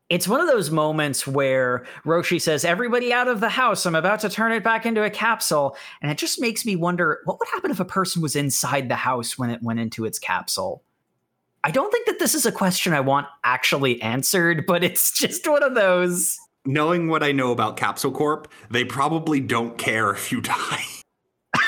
it's 0.08 0.28
one 0.28 0.40
of 0.40 0.46
those 0.46 0.70
moments 0.70 1.26
where 1.26 1.86
Roshi 2.04 2.40
says, 2.40 2.64
"Everybody 2.64 3.12
out 3.12 3.28
of 3.28 3.40
the 3.40 3.48
house! 3.48 3.86
I'm 3.86 3.94
about 3.94 4.20
to 4.20 4.28
turn 4.28 4.52
it 4.52 4.62
back 4.62 4.86
into 4.86 5.02
a 5.02 5.10
capsule," 5.10 5.76
and 6.00 6.10
it 6.10 6.18
just 6.18 6.40
makes 6.40 6.64
me 6.64 6.76
wonder 6.76 7.20
what 7.24 7.38
would 7.38 7.48
happen 7.48 7.70
if 7.70 7.80
a 7.80 7.84
person 7.84 8.22
was 8.22 8.36
inside 8.36 8.88
the 8.88 8.96
house 8.96 9.36
when 9.36 9.50
it 9.50 9.62
went 9.62 9.80
into 9.80 10.04
its 10.04 10.18
capsule. 10.18 10.82
I 11.64 11.72
don't 11.72 11.90
think 11.90 12.06
that 12.06 12.20
this 12.20 12.36
is 12.36 12.46
a 12.46 12.52
question 12.52 12.92
I 12.92 13.00
want 13.00 13.26
actually 13.42 14.00
answered, 14.00 14.66
but 14.66 14.84
it's 14.84 15.10
just 15.18 15.48
one 15.48 15.64
of 15.64 15.74
those. 15.74 16.38
Knowing 16.66 17.08
what 17.08 17.22
I 17.22 17.32
know 17.32 17.52
about 17.52 17.76
Capsule 17.76 18.12
Corp, 18.12 18.48
they 18.70 18.84
probably 18.84 19.40
don't 19.40 19.78
care 19.78 20.10
if 20.10 20.30
you 20.32 20.40
die. 20.42 20.84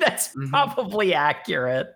That's 0.00 0.28
Mhm. 0.36 0.50
probably 0.50 1.14
accurate. 1.14 1.94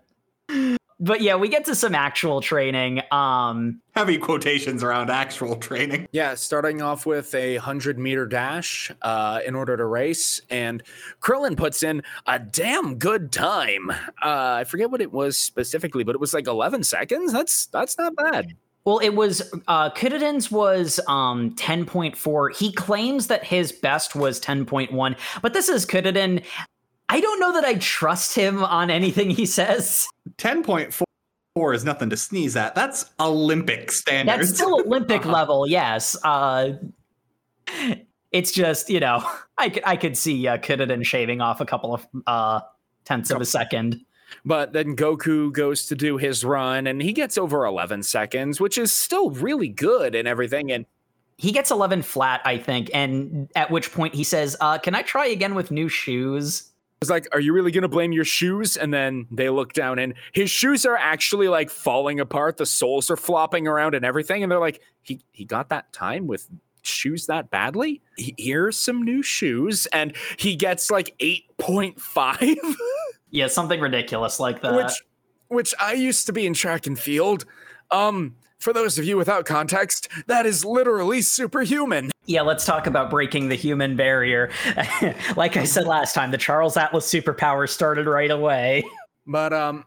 But 0.99 1.19
yeah, 1.21 1.35
we 1.35 1.49
get 1.49 1.65
to 1.65 1.75
some 1.75 1.95
actual 1.95 2.39
training. 2.39 3.01
Um, 3.11 3.81
Heavy 3.95 4.17
quotations 4.17 4.83
around 4.83 5.09
actual 5.09 5.55
training. 5.57 6.07
Yeah, 6.13 6.35
starting 6.35 6.81
off 6.81 7.05
with 7.05 7.33
a 7.35 7.55
100 7.57 7.97
meter 7.99 8.25
dash 8.25 8.89
uh, 9.01 9.39
in 9.45 9.53
order 9.55 9.75
to 9.75 9.85
race. 9.85 10.39
And 10.49 10.81
Krillin 11.19 11.57
puts 11.57 11.83
in 11.83 12.03
a 12.25 12.39
damn 12.39 12.95
good 12.99 13.31
time. 13.31 13.89
Uh, 13.89 13.95
I 14.59 14.63
forget 14.63 14.91
what 14.91 15.01
it 15.01 15.11
was 15.11 15.37
specifically, 15.37 16.03
but 16.03 16.15
it 16.15 16.21
was 16.21 16.33
like 16.33 16.47
11 16.47 16.83
seconds. 16.83 17.33
That's 17.33 17.65
that's 17.67 17.97
not 17.97 18.15
bad. 18.15 18.55
Well, 18.85 18.99
it 18.99 19.11
was 19.11 19.53
uh 19.67 19.89
Kuririn's 19.91 20.51
was 20.51 20.99
um 21.07 21.55
10.4. 21.55 22.55
He 22.55 22.71
claims 22.73 23.27
that 23.27 23.43
his 23.43 23.71
best 23.71 24.15
was 24.15 24.39
10.1, 24.41 25.17
but 25.41 25.53
this 25.53 25.69
is 25.69 25.85
Kuririn. 25.85 26.43
I 27.09 27.21
don't 27.21 27.39
know 27.39 27.53
that 27.53 27.63
I 27.63 27.75
trust 27.75 28.35
him 28.35 28.63
on 28.63 28.89
anything 28.89 29.29
he 29.29 29.45
says. 29.45 30.07
10.4 30.37 31.75
is 31.75 31.85
nothing 31.85 32.09
to 32.09 32.17
sneeze 32.17 32.55
at. 32.55 32.75
That's 32.75 33.05
Olympic 33.19 33.91
standards. 33.91 34.49
That's 34.49 34.57
still 34.57 34.81
Olympic 34.81 35.25
level, 35.39 35.67
yes. 35.67 36.17
Uh 36.23 36.73
it's 38.31 38.51
just, 38.51 38.89
you 38.89 38.99
know, 38.99 39.23
I 39.57 39.69
could 39.69 39.83
I 39.85 39.95
could 39.95 40.17
see 40.17 40.47
uh, 40.47 40.57
Kuririn 40.57 41.05
shaving 41.05 41.39
off 41.39 41.61
a 41.61 41.65
couple 41.65 41.93
of 41.93 42.05
uh 42.27 42.59
tenths 43.05 43.31
of 43.31 43.39
a 43.39 43.45
second. 43.45 44.01
But 44.45 44.73
then 44.73 44.95
Goku 44.95 45.51
goes 45.51 45.85
to 45.87 45.95
do 45.95 46.17
his 46.17 46.43
run 46.43 46.87
and 46.87 47.01
he 47.01 47.13
gets 47.13 47.37
over 47.37 47.65
11 47.65 48.03
seconds, 48.03 48.59
which 48.59 48.77
is 48.77 48.93
still 48.93 49.29
really 49.31 49.69
good 49.69 50.15
and 50.15 50.27
everything. 50.27 50.71
And 50.71 50.85
He 51.37 51.51
gets 51.51 51.71
11 51.71 52.03
flat, 52.03 52.41
I 52.45 52.57
think, 52.57 52.91
and 52.93 53.49
at 53.55 53.71
which 53.71 53.91
point 53.91 54.13
he 54.13 54.23
says, 54.23 54.55
uh, 54.61 54.77
"Can 54.77 54.95
I 54.95 55.01
try 55.01 55.25
again 55.27 55.55
with 55.55 55.71
new 55.71 55.89
shoes?" 55.89 56.69
was 57.03 57.09
like, 57.09 57.27
Are 57.33 57.39
you 57.39 57.53
really 57.53 57.71
going 57.71 57.81
to 57.81 57.89
blame 57.89 58.13
your 58.13 58.23
shoes? 58.23 58.77
And 58.77 58.93
then 58.93 59.27
they 59.29 59.49
look 59.49 59.73
down 59.73 59.99
and 59.99 60.13
his 60.31 60.49
shoes 60.49 60.85
are 60.85 60.95
actually 60.95 61.49
like 61.49 61.69
falling 61.69 62.19
apart. 62.19 62.57
The 62.57 62.65
soles 62.65 63.11
are 63.11 63.17
flopping 63.17 63.67
around 63.67 63.93
and 63.93 64.05
everything. 64.05 64.41
And 64.41 64.51
they're 64.51 64.59
like, 64.59 64.81
He, 65.01 65.19
he 65.31 65.43
got 65.43 65.69
that 65.69 65.91
time 65.91 66.27
with 66.27 66.47
shoes 66.81 67.25
that 67.27 67.49
badly? 67.49 68.01
Here's 68.17 68.77
some 68.77 69.03
new 69.03 69.21
shoes. 69.21 69.85
And 69.87 70.15
he 70.37 70.55
gets 70.55 70.89
like 70.89 71.15
8.5, 71.19 72.75
Yeah, 73.33 73.47
something 73.47 73.79
ridiculous 73.81 74.39
like 74.39 74.61
that. 74.61 74.75
which, 74.75 74.93
which 75.47 75.73
I 75.81 75.93
used 75.93 76.27
to 76.27 76.33
be 76.33 76.45
in 76.45 76.53
track 76.53 76.85
and 76.87 76.97
field. 76.97 77.45
Um, 77.91 78.35
For 78.59 78.71
those 78.71 78.97
of 78.99 79.05
you 79.05 79.17
without 79.17 79.45
context, 79.45 80.07
that 80.27 80.45
is 80.45 80.63
literally 80.63 81.21
superhuman. 81.21 82.11
Yeah, 82.25 82.43
let's 82.43 82.63
talk 82.63 82.87
about 82.87 83.09
breaking 83.09 83.49
the 83.49 83.55
human 83.55 83.95
barrier. 83.97 84.51
like 85.35 85.57
I 85.57 85.65
said 85.65 85.85
last 85.87 86.13
time, 86.13 86.31
the 86.31 86.37
Charles 86.37 86.77
Atlas 86.77 87.05
superpower 87.11 87.67
started 87.67 88.05
right 88.07 88.31
away. 88.31 88.85
But 89.27 89.51
um 89.51 89.83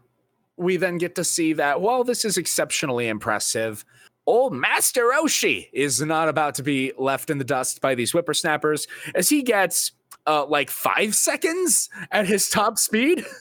we 0.57 0.75
then 0.77 0.97
get 0.97 1.15
to 1.15 1.23
see 1.23 1.53
that 1.53 1.81
while 1.81 2.03
this 2.03 2.25
is 2.25 2.37
exceptionally 2.37 3.07
impressive, 3.07 3.85
old 4.25 4.53
Master 4.53 5.03
Roshi 5.03 5.69
is 5.71 6.01
not 6.01 6.27
about 6.29 6.55
to 6.55 6.63
be 6.63 6.91
left 6.97 7.29
in 7.29 7.37
the 7.37 7.43
dust 7.43 7.79
by 7.79 7.95
these 7.95 8.11
whippersnappers 8.11 8.87
as 9.15 9.29
he 9.29 9.41
gets 9.41 9.91
uh, 10.27 10.45
like 10.45 10.69
five 10.69 11.15
seconds 11.15 11.89
at 12.11 12.27
his 12.27 12.49
top 12.49 12.77
speed. 12.77 13.25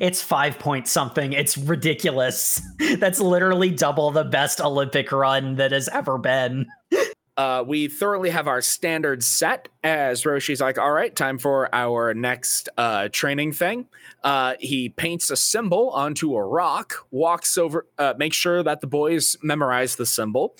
It's 0.00 0.22
five 0.22 0.58
point 0.60 0.86
something. 0.86 1.32
It's 1.32 1.58
ridiculous. 1.58 2.60
That's 2.98 3.18
literally 3.18 3.70
double 3.70 4.12
the 4.12 4.24
best 4.24 4.60
Olympic 4.60 5.10
run 5.10 5.56
that 5.56 5.72
has 5.72 5.88
ever 5.88 6.16
been. 6.16 6.66
Uh, 7.36 7.64
we 7.66 7.88
thoroughly 7.88 8.30
have 8.30 8.46
our 8.46 8.62
standards 8.62 9.26
set 9.26 9.68
as 9.82 10.24
Roshi's 10.24 10.60
like, 10.60 10.78
all 10.78 10.92
right, 10.92 11.14
time 11.14 11.38
for 11.38 11.68
our 11.74 12.14
next 12.14 12.68
uh, 12.78 13.08
training 13.10 13.50
thing. 13.50 13.86
Uh, 14.22 14.54
he 14.60 14.88
paints 14.88 15.30
a 15.30 15.36
symbol 15.36 15.90
onto 15.90 16.36
a 16.36 16.46
rock, 16.46 17.06
walks 17.10 17.58
over, 17.58 17.86
uh, 17.98 18.14
makes 18.16 18.36
sure 18.36 18.62
that 18.62 18.80
the 18.80 18.86
boys 18.86 19.36
memorize 19.42 19.96
the 19.96 20.06
symbol. 20.06 20.56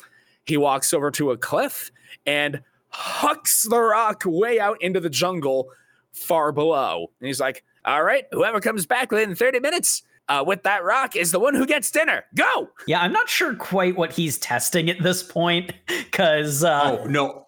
He 0.47 0.57
walks 0.57 0.93
over 0.93 1.13
to 1.13 1.31
a 1.31 1.37
cliff 1.37 1.93
and 2.27 2.63
hucks 2.95 3.65
the 3.65 3.81
rock 3.81 4.23
way 4.25 4.61
out 4.61 4.81
into 4.81 5.01
the 5.01 5.11
jungle 5.11 5.69
far 6.13 6.53
below. 6.53 7.11
And 7.21 7.27
he's 7.27 7.41
like, 7.41 7.65
all 7.85 8.05
right, 8.05 8.25
whoever 8.31 8.61
comes 8.61 8.87
back 8.87 9.11
within 9.11 9.35
30 9.35 9.61
minutes 9.61 10.03
uh, 10.29 10.45
with 10.47 10.63
that 10.63 10.85
rock 10.85 11.17
is 11.17 11.33
the 11.33 11.41
one 11.41 11.55
who 11.55 11.67
gets 11.67 11.91
dinner. 11.91 12.25
Go! 12.35 12.71
Yeah, 12.87 13.01
I'm 13.01 13.13
not 13.13 13.29
sure 13.29 13.55
quite 13.55 13.97
what 13.97 14.13
he's 14.13 14.39
testing 14.39 14.89
at 14.89 15.03
this 15.03 15.23
point 15.23 15.73
because. 15.89 16.65
Uh, 16.65 16.99
oh, 17.01 17.07
no. 17.07 17.41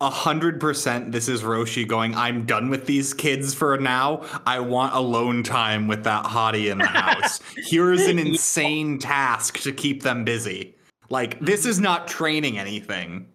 A 0.00 0.10
hundred 0.10 0.58
percent. 0.58 1.12
This 1.12 1.28
is 1.28 1.42
Roshi 1.42 1.86
going. 1.86 2.12
I'm 2.16 2.44
done 2.44 2.70
with 2.70 2.86
these 2.86 3.14
kids 3.14 3.54
for 3.54 3.78
now. 3.78 4.24
I 4.44 4.58
want 4.58 4.96
alone 4.96 5.44
time 5.44 5.86
with 5.86 6.02
that 6.02 6.24
hottie 6.24 6.72
in 6.72 6.78
the 6.78 6.86
house. 6.86 7.38
Here's 7.56 8.08
an 8.08 8.18
insane 8.18 8.98
task 8.98 9.60
to 9.60 9.70
keep 9.70 10.02
them 10.02 10.24
busy. 10.24 10.74
Like 11.08 11.38
this 11.38 11.66
is 11.66 11.78
not 11.78 12.08
training 12.08 12.58
anything. 12.58 13.28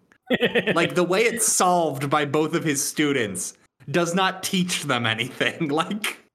Like 0.74 0.94
the 0.94 1.04
way 1.04 1.22
it's 1.22 1.46
solved 1.46 2.10
by 2.10 2.24
both 2.24 2.54
of 2.54 2.64
his 2.64 2.84
students 2.84 3.54
does 3.90 4.14
not 4.14 4.42
teach 4.42 4.84
them 4.84 5.06
anything. 5.06 5.68
Like 5.78 6.28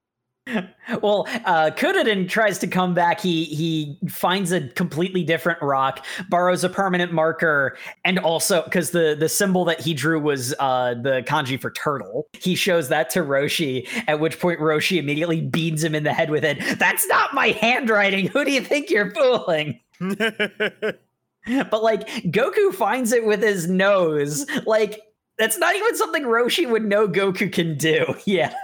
well, 1.00 1.26
uh, 1.46 1.70
Kuririn 1.74 2.28
tries 2.28 2.58
to 2.58 2.66
come 2.66 2.92
back. 2.92 3.20
He 3.20 3.44
he 3.44 3.98
finds 4.10 4.52
a 4.52 4.68
completely 4.68 5.24
different 5.24 5.60
rock, 5.62 6.04
borrows 6.28 6.64
a 6.64 6.68
permanent 6.68 7.12
marker, 7.12 7.78
and 8.04 8.18
also 8.18 8.62
because 8.64 8.90
the 8.90 9.16
the 9.18 9.28
symbol 9.28 9.64
that 9.64 9.80
he 9.80 9.94
drew 9.94 10.20
was 10.20 10.54
uh, 10.58 10.94
the 11.00 11.22
kanji 11.26 11.58
for 11.58 11.70
turtle. 11.70 12.26
He 12.34 12.54
shows 12.54 12.88
that 12.88 13.08
to 13.10 13.20
Roshi, 13.20 13.88
at 14.06 14.20
which 14.20 14.38
point 14.38 14.60
Roshi 14.60 14.98
immediately 14.98 15.40
beats 15.40 15.82
him 15.82 15.94
in 15.94 16.04
the 16.04 16.12
head 16.12 16.30
with 16.30 16.44
it. 16.44 16.78
That's 16.78 17.06
not 17.06 17.32
my 17.32 17.48
handwriting. 17.48 18.26
Who 18.28 18.44
do 18.44 18.52
you 18.52 18.60
think 18.60 18.90
you're 18.90 19.12
fooling? 19.12 19.80
but 21.46 21.82
like 21.82 22.08
Goku 22.24 22.74
finds 22.74 23.12
it 23.12 23.24
with 23.24 23.42
his 23.42 23.68
nose. 23.68 24.46
Like 24.66 25.00
that's 25.38 25.58
not 25.58 25.74
even 25.74 25.96
something 25.96 26.24
Roshi 26.24 26.68
would 26.68 26.84
know 26.84 27.08
Goku 27.08 27.52
can 27.52 27.76
do. 27.76 28.14
Yeah. 28.24 28.54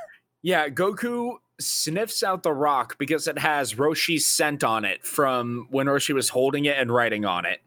Yeah, 0.42 0.70
Goku 0.70 1.34
sniffs 1.60 2.22
out 2.22 2.42
the 2.42 2.52
rock 2.52 2.96
because 2.96 3.28
it 3.28 3.38
has 3.38 3.74
Roshi's 3.74 4.26
scent 4.26 4.64
on 4.64 4.86
it 4.86 5.04
from 5.04 5.66
when 5.70 5.86
Roshi 5.86 6.14
was 6.14 6.30
holding 6.30 6.64
it 6.64 6.78
and 6.78 6.90
writing 6.90 7.26
on 7.26 7.44
it. 7.44 7.60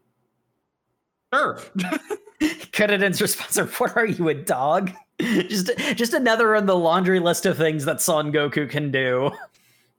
Sure. 1.32 1.60
Kuririn's 2.40 3.22
response 3.22 3.56
what 3.78 3.96
are 3.96 4.06
you, 4.06 4.28
a 4.28 4.34
dog? 4.34 4.90
just 5.20 5.70
just 5.94 6.14
another 6.14 6.56
on 6.56 6.66
the 6.66 6.76
laundry 6.76 7.20
list 7.20 7.46
of 7.46 7.56
things 7.56 7.84
that 7.84 8.00
Son 8.00 8.32
Goku 8.32 8.68
can 8.68 8.90
do. 8.90 9.30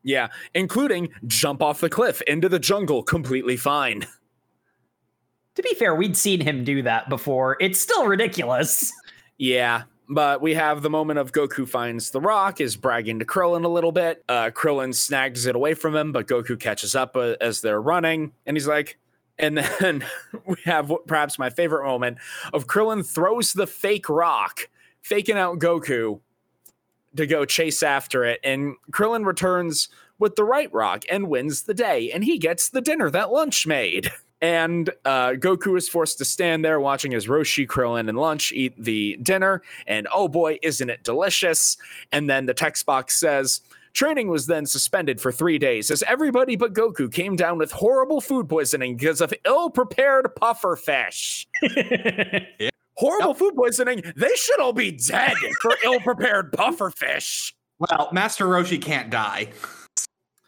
Yeah, 0.03 0.27
including 0.53 1.09
jump 1.25 1.61
off 1.61 1.79
the 1.79 1.89
cliff 1.89 2.21
into 2.23 2.49
the 2.49 2.59
jungle 2.59 3.01
completely 3.03 3.57
fine. 3.57 4.05
To 5.55 5.63
be 5.63 5.73
fair, 5.75 5.95
we'd 5.95 6.17
seen 6.17 6.41
him 6.41 6.63
do 6.63 6.81
that 6.83 7.09
before. 7.09 7.57
It's 7.59 7.79
still 7.79 8.05
ridiculous. 8.07 8.91
Yeah, 9.37 9.83
but 10.07 10.41
we 10.41 10.53
have 10.53 10.81
the 10.81 10.89
moment 10.89 11.19
of 11.19 11.31
Goku 11.31 11.67
finds 11.67 12.11
the 12.11 12.21
rock, 12.21 12.61
is 12.61 12.75
bragging 12.75 13.19
to 13.19 13.25
Krillin 13.25 13.65
a 13.65 13.69
little 13.69 13.91
bit. 13.91 14.23
Uh, 14.29 14.51
Krillin 14.51 14.93
snags 14.93 15.45
it 15.45 15.55
away 15.55 15.73
from 15.73 15.95
him, 15.95 16.11
but 16.11 16.27
Goku 16.27 16.59
catches 16.59 16.95
up 16.95 17.15
uh, 17.15 17.35
as 17.41 17.61
they're 17.61 17.81
running, 17.81 18.33
and 18.45 18.55
he's 18.55 18.67
like, 18.67 18.97
and 19.37 19.57
then 19.79 20.05
we 20.45 20.55
have 20.65 20.91
perhaps 21.07 21.39
my 21.39 21.49
favorite 21.49 21.85
moment 21.85 22.17
of 22.53 22.67
Krillin 22.67 23.05
throws 23.05 23.53
the 23.53 23.67
fake 23.67 24.09
rock, 24.09 24.69
faking 25.01 25.37
out 25.37 25.59
Goku 25.59 26.19
to 27.15 27.25
go 27.25 27.45
chase 27.45 27.81
after 27.81 28.23
it, 28.25 28.39
and 28.43 28.75
Krillin 28.91 29.25
returns 29.25 29.89
with 30.19 30.35
the 30.35 30.43
right 30.43 30.71
rock 30.73 31.03
and 31.09 31.29
wins 31.29 31.63
the 31.63 31.73
day, 31.73 32.11
and 32.11 32.23
he 32.23 32.37
gets 32.37 32.69
the 32.69 32.81
dinner 32.81 33.09
that 33.09 33.31
Lunch 33.31 33.65
made. 33.65 34.11
And 34.45 34.91
uh, 35.05 35.29
Goku 35.31 35.75
is 35.75 35.89
forced 35.89 36.19
to 36.19 36.25
stand 36.25 36.63
there 36.63 36.79
watching 36.79 37.15
as 37.15 37.25
Roshi, 37.25 37.65
Krillin, 37.65 38.07
and 38.07 38.15
Lunch 38.15 38.51
eat 38.51 38.75
the 38.77 39.17
dinner. 39.23 39.63
And 39.87 40.07
oh 40.13 40.27
boy, 40.27 40.59
isn't 40.61 40.87
it 40.87 41.03
delicious! 41.03 41.77
And 42.11 42.29
then 42.29 42.45
the 42.45 42.53
text 42.53 42.85
box 42.85 43.19
says, 43.19 43.61
Training 43.93 44.27
was 44.27 44.45
then 44.45 44.67
suspended 44.67 45.19
for 45.19 45.31
three 45.31 45.57
days 45.57 45.89
as 45.89 46.03
everybody 46.03 46.55
but 46.55 46.73
Goku 46.73 47.11
came 47.11 47.35
down 47.35 47.57
with 47.57 47.71
horrible 47.71 48.21
food 48.21 48.47
poisoning 48.47 48.97
because 48.97 49.19
of 49.19 49.33
ill 49.45 49.71
prepared 49.71 50.35
puffer 50.35 50.75
fish. 50.75 51.47
yeah. 51.63 52.69
Horrible 52.97 53.29
yep. 53.29 53.37
food 53.37 53.55
poisoning. 53.55 54.03
They 54.15 54.35
should 54.35 54.59
all 54.59 54.73
be 54.73 54.91
dead 54.91 55.33
for 55.59 55.71
ill 55.83 56.01
prepared 56.01 56.53
puffer 56.53 56.91
fish. 56.91 57.55
Well, 57.79 58.09
Master 58.11 58.45
Roshi 58.45 58.79
can't 58.79 59.09
die. 59.09 59.47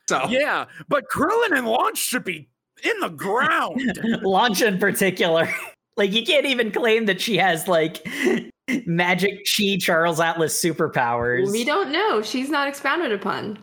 So 0.08 0.28
yeah, 0.30 0.66
but 0.88 1.06
Krillin 1.12 1.58
and 1.58 1.66
Launch 1.66 1.98
should 1.98 2.24
be 2.24 2.48
in 2.84 3.00
the 3.00 3.10
ground. 3.10 4.00
Launch 4.24 4.62
in 4.62 4.78
particular. 4.78 5.50
Like 5.98 6.14
you 6.14 6.24
can't 6.24 6.46
even 6.46 6.72
claim 6.72 7.08
that 7.08 7.20
she 7.20 7.38
has 7.38 7.68
like 7.68 8.08
magic 8.86 9.48
chi 9.48 9.78
Charles 9.80 10.20
Atlas 10.20 10.62
superpowers. 10.62 11.52
We 11.52 11.66
don't 11.66 11.92
know. 11.92 12.22
She's 12.22 12.50
not 12.50 12.68
expounded 12.68 13.12
upon. 13.12 13.58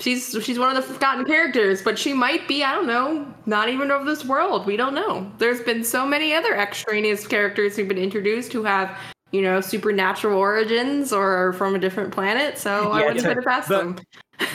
She's 0.00 0.36
she's 0.42 0.58
one 0.58 0.76
of 0.76 0.76
the 0.76 0.94
forgotten 0.94 1.24
characters, 1.24 1.82
but 1.82 1.98
she 1.98 2.12
might 2.12 2.46
be, 2.46 2.62
I 2.62 2.72
don't 2.72 2.86
know, 2.86 3.26
not 3.46 3.68
even 3.68 3.90
of 3.90 4.06
this 4.06 4.24
world. 4.24 4.64
We 4.64 4.76
don't 4.76 4.94
know. 4.94 5.30
There's 5.38 5.60
been 5.60 5.82
so 5.82 6.06
many 6.06 6.34
other 6.34 6.54
extraneous 6.54 7.26
characters 7.26 7.76
who've 7.76 7.88
been 7.88 7.98
introduced 7.98 8.52
who 8.52 8.62
have, 8.62 8.96
you 9.32 9.42
know, 9.42 9.60
supernatural 9.60 10.38
origins 10.38 11.12
or 11.12 11.52
from 11.54 11.74
a 11.74 11.80
different 11.80 12.12
planet, 12.12 12.58
so 12.58 12.82
yeah, 12.82 12.88
I 12.88 13.06
wouldn't 13.06 13.26
put 13.26 13.38
it 13.38 13.44
past 13.44 13.68
the, 13.68 13.78
them. 13.78 13.98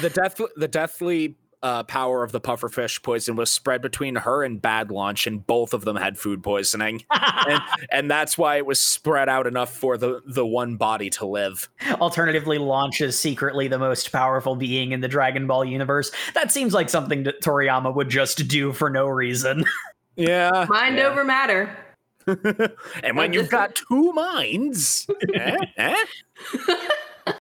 The 0.02 0.10
death 0.10 0.40
the 0.56 0.68
deathly 0.68 1.36
uh, 1.64 1.84
power 1.84 2.24
of 2.24 2.32
the 2.32 2.42
pufferfish 2.42 3.02
poison 3.02 3.36
was 3.36 3.50
spread 3.50 3.82
between 3.82 4.16
her 4.16 4.44
and 4.44 4.62
Bad 4.62 4.92
Launch, 4.92 5.26
and 5.26 5.46
both 5.48 5.74
of 5.74 5.86
them 5.86 5.96
had 5.96 6.18
food 6.18 6.44
poisoning, 6.44 7.04
and, 7.12 7.62
and 7.92 8.12
that's 8.12 8.38
why 8.38 8.58
it 8.58 8.66
was 8.66 8.80
spread 8.80 9.30
out 9.30 9.48
enough 9.48 9.74
for 9.74 9.98
the 9.98 10.22
the 10.28 10.46
one 10.46 10.76
body 10.76 11.10
to 11.12 11.26
live. 11.26 11.70
Alternatively, 11.94 12.58
Launch 12.58 13.02
is 13.02 13.18
secretly 13.18 13.68
the 13.68 13.80
most 13.80 14.12
powerful 14.12 14.56
being 14.56 14.92
in 14.92 15.02
the 15.02 15.08
Dragon 15.08 15.48
Ball 15.48 15.66
universe. 15.66 16.12
That 16.34 16.52
seems 16.52 16.74
like 16.74 16.90
something 16.90 17.24
that 17.24 17.42
Toriyama 17.42 17.96
would 17.96 18.10
just 18.10 18.48
do 18.48 18.74
for 18.74 18.90
no 18.90 19.08
reason. 19.08 19.66
Yeah, 20.16 20.68
mind 20.70 20.98
yeah. 20.98 21.06
over 21.06 21.24
matter. 21.24 21.76
and 22.28 23.18
when 23.18 23.34
you've 23.34 23.50
got 23.50 23.74
two 23.74 24.14
minds, 24.14 25.08
eh, 25.34 25.58
eh? 25.78 26.06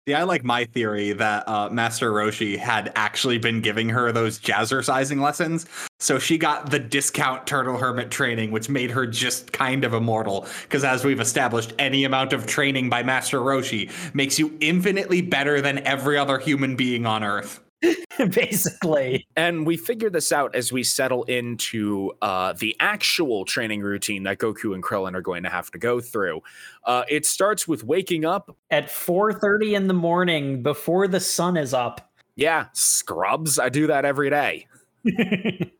Yeah, 0.07 0.21
I 0.21 0.23
like 0.23 0.45
my 0.45 0.63
theory 0.63 1.11
that 1.11 1.45
uh, 1.49 1.69
Master 1.69 2.13
Roshi 2.13 2.57
had 2.57 2.93
actually 2.95 3.39
been 3.39 3.59
giving 3.59 3.89
her 3.89 4.13
those 4.13 4.39
jazzercising 4.39 5.21
lessons. 5.21 5.65
So 5.99 6.17
she 6.17 6.37
got 6.37 6.71
the 6.71 6.79
discount 6.79 7.45
Turtle 7.45 7.77
Hermit 7.77 8.09
training, 8.09 8.51
which 8.51 8.69
made 8.69 8.89
her 8.91 9.05
just 9.05 9.51
kind 9.51 9.83
of 9.83 9.93
immortal. 9.93 10.47
Because 10.61 10.85
as 10.85 11.03
we've 11.03 11.19
established, 11.19 11.73
any 11.77 12.05
amount 12.05 12.31
of 12.31 12.45
training 12.45 12.89
by 12.89 13.03
Master 13.03 13.41
Roshi 13.41 13.91
makes 14.15 14.39
you 14.39 14.55
infinitely 14.61 15.21
better 15.21 15.59
than 15.59 15.79
every 15.79 16.17
other 16.17 16.39
human 16.39 16.77
being 16.77 17.05
on 17.05 17.21
Earth. 17.21 17.59
basically. 18.31 19.27
And 19.35 19.65
we 19.65 19.77
figure 19.77 20.09
this 20.09 20.31
out 20.31 20.55
as 20.55 20.71
we 20.71 20.83
settle 20.83 21.23
into 21.23 22.13
uh, 22.21 22.53
the 22.53 22.75
actual 22.79 23.45
training 23.45 23.81
routine 23.81 24.23
that 24.23 24.39
Goku 24.39 24.73
and 24.73 24.83
Krillin 24.83 25.15
are 25.15 25.21
going 25.21 25.43
to 25.43 25.49
have 25.49 25.71
to 25.71 25.77
go 25.77 25.99
through. 25.99 26.41
Uh, 26.83 27.03
it 27.09 27.25
starts 27.25 27.67
with 27.67 27.83
waking 27.83 28.25
up 28.25 28.55
at 28.71 28.87
4:30 28.87 29.75
in 29.75 29.87
the 29.87 29.93
morning 29.93 30.63
before 30.63 31.07
the 31.07 31.19
sun 31.19 31.57
is 31.57 31.73
up. 31.73 32.11
Yeah, 32.35 32.67
scrubs. 32.73 33.59
I 33.59 33.69
do 33.69 33.87
that 33.87 34.05
every 34.05 34.29
day. 34.29 34.67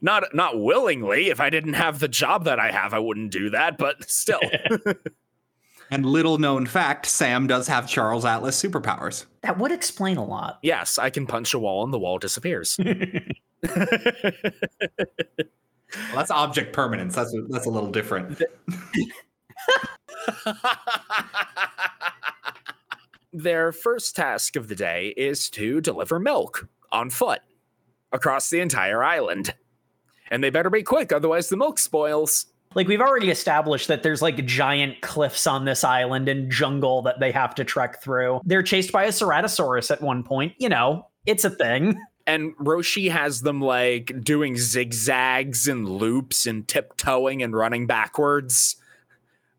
not 0.00 0.34
not 0.34 0.60
willingly. 0.60 1.28
If 1.28 1.40
I 1.40 1.50
didn't 1.50 1.74
have 1.74 1.98
the 1.98 2.08
job 2.08 2.44
that 2.44 2.58
I 2.58 2.70
have, 2.70 2.94
I 2.94 2.98
wouldn't 2.98 3.30
do 3.30 3.50
that. 3.50 3.78
But 3.78 4.10
still. 4.10 4.40
And 5.90 6.04
little 6.04 6.38
known 6.38 6.66
fact, 6.66 7.06
Sam 7.06 7.46
does 7.46 7.66
have 7.68 7.88
Charles 7.88 8.24
Atlas 8.24 8.62
superpowers. 8.62 9.24
That 9.42 9.58
would 9.58 9.72
explain 9.72 10.16
a 10.18 10.24
lot. 10.24 10.58
Yes, 10.62 10.98
I 10.98 11.08
can 11.10 11.26
punch 11.26 11.54
a 11.54 11.58
wall 11.58 11.82
and 11.84 11.92
the 11.92 11.98
wall 11.98 12.18
disappears. 12.18 12.78
Well, 15.94 16.16
that's 16.16 16.30
object 16.30 16.72
permanence. 16.72 17.14
That's 17.14 17.34
a, 17.34 17.42
that's 17.48 17.66
a 17.66 17.70
little 17.70 17.90
different. 17.90 18.42
Their 23.32 23.72
first 23.72 24.14
task 24.16 24.56
of 24.56 24.68
the 24.68 24.74
day 24.74 25.14
is 25.16 25.48
to 25.50 25.80
deliver 25.80 26.18
milk 26.18 26.68
on 26.92 27.08
foot 27.10 27.40
across 28.12 28.50
the 28.50 28.60
entire 28.60 29.02
island. 29.02 29.54
And 30.30 30.44
they 30.44 30.50
better 30.50 30.68
be 30.70 30.82
quick, 30.82 31.10
otherwise, 31.12 31.48
the 31.48 31.56
milk 31.56 31.78
spoils. 31.78 32.46
Like 32.78 32.86
we've 32.86 33.00
already 33.00 33.28
established 33.28 33.88
that 33.88 34.04
there's 34.04 34.22
like 34.22 34.46
giant 34.46 35.00
cliffs 35.00 35.48
on 35.48 35.64
this 35.64 35.82
island 35.82 36.28
and 36.28 36.48
jungle 36.48 37.02
that 37.02 37.18
they 37.18 37.32
have 37.32 37.52
to 37.56 37.64
trek 37.64 38.00
through. 38.00 38.40
They're 38.44 38.62
chased 38.62 38.92
by 38.92 39.02
a 39.06 39.08
ceratosaurus 39.08 39.90
at 39.90 40.00
one 40.00 40.22
point. 40.22 40.52
You 40.58 40.68
know, 40.68 41.08
it's 41.26 41.44
a 41.44 41.50
thing. 41.50 42.00
And 42.24 42.54
Roshi 42.58 43.10
has 43.10 43.40
them 43.40 43.60
like 43.60 44.12
doing 44.22 44.56
zigzags 44.56 45.66
and 45.66 45.88
loops 45.88 46.46
and 46.46 46.68
tiptoeing 46.68 47.42
and 47.42 47.52
running 47.52 47.88
backwards 47.88 48.76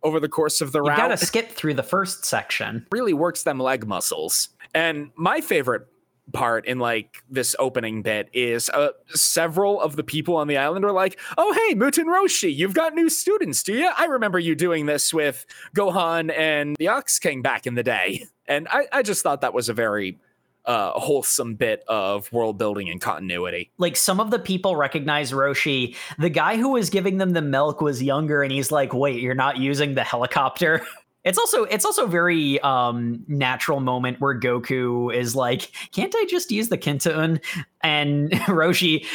over 0.01 0.21
the 0.21 0.29
course 0.29 0.61
of 0.61 0.71
the 0.71 0.81
You 0.81 0.87
route. 0.87 0.97
gotta 0.97 1.17
skip 1.17 1.49
through 1.51 1.73
the 1.73 1.83
first 1.83 2.23
section. 2.23 2.85
really 2.89 3.11
works 3.11 3.43
them 3.43 3.59
leg 3.59 3.85
muscles. 3.85 4.47
And 4.73 5.09
my 5.17 5.41
favorite 5.41 5.87
part 6.33 6.65
in 6.65 6.79
like 6.79 7.23
this 7.29 7.55
opening 7.59 8.01
bit 8.01 8.29
is 8.33 8.69
uh, 8.69 8.89
several 9.09 9.81
of 9.81 9.95
the 9.95 10.03
people 10.03 10.35
on 10.35 10.47
the 10.47 10.57
island 10.57 10.85
are 10.85 10.91
like, 10.91 11.19
"Oh 11.37 11.53
hey, 11.53 11.75
Muten 11.75 12.05
Roshi, 12.05 12.53
you've 12.55 12.73
got 12.73 12.93
new 12.93 13.09
students, 13.09 13.63
do 13.63 13.73
you? 13.73 13.91
I 13.97 14.05
remember 14.05 14.39
you 14.39 14.55
doing 14.55 14.85
this 14.85 15.13
with 15.13 15.45
Gohan 15.75 16.35
and 16.37 16.75
the 16.77 16.87
Ox 16.87 17.19
King 17.19 17.41
back 17.41 17.67
in 17.67 17.75
the 17.75 17.83
day." 17.83 18.25
And 18.47 18.67
I, 18.69 18.87
I 18.91 19.03
just 19.03 19.21
thought 19.21 19.41
that 19.41 19.53
was 19.53 19.69
a 19.69 19.73
very 19.73 20.17
uh, 20.65 20.91
wholesome 20.91 21.55
bit 21.55 21.83
of 21.87 22.31
world 22.31 22.57
building 22.57 22.89
and 22.89 22.99
continuity. 23.01 23.71
Like 23.77 23.95
some 23.95 24.19
of 24.19 24.31
the 24.31 24.39
people 24.39 24.75
recognize 24.75 25.31
Roshi. 25.31 25.95
The 26.17 26.29
guy 26.29 26.57
who 26.57 26.69
was 26.69 26.89
giving 26.89 27.17
them 27.17 27.33
the 27.33 27.41
milk 27.41 27.81
was 27.81 28.01
younger, 28.03 28.43
and 28.43 28.51
he's 28.51 28.71
like, 28.71 28.93
"Wait, 28.93 29.21
you're 29.21 29.35
not 29.35 29.57
using 29.57 29.95
the 29.95 30.03
helicopter." 30.03 30.85
It's 31.29 31.37
also 31.37 31.65
it's 31.65 31.85
also 31.85 32.05
a 32.05 32.07
very 32.07 32.59
um 32.61 33.23
natural 33.27 33.81
moment 33.81 34.19
where 34.19 34.37
Goku 34.37 35.13
is 35.13 35.35
like, 35.35 35.71
"Can't 35.91 36.13
I 36.17 36.25
just 36.27 36.49
use 36.49 36.69
the 36.69 36.77
Kintoon?" 36.77 37.39
And 37.81 38.31
Roshi, 38.47 39.05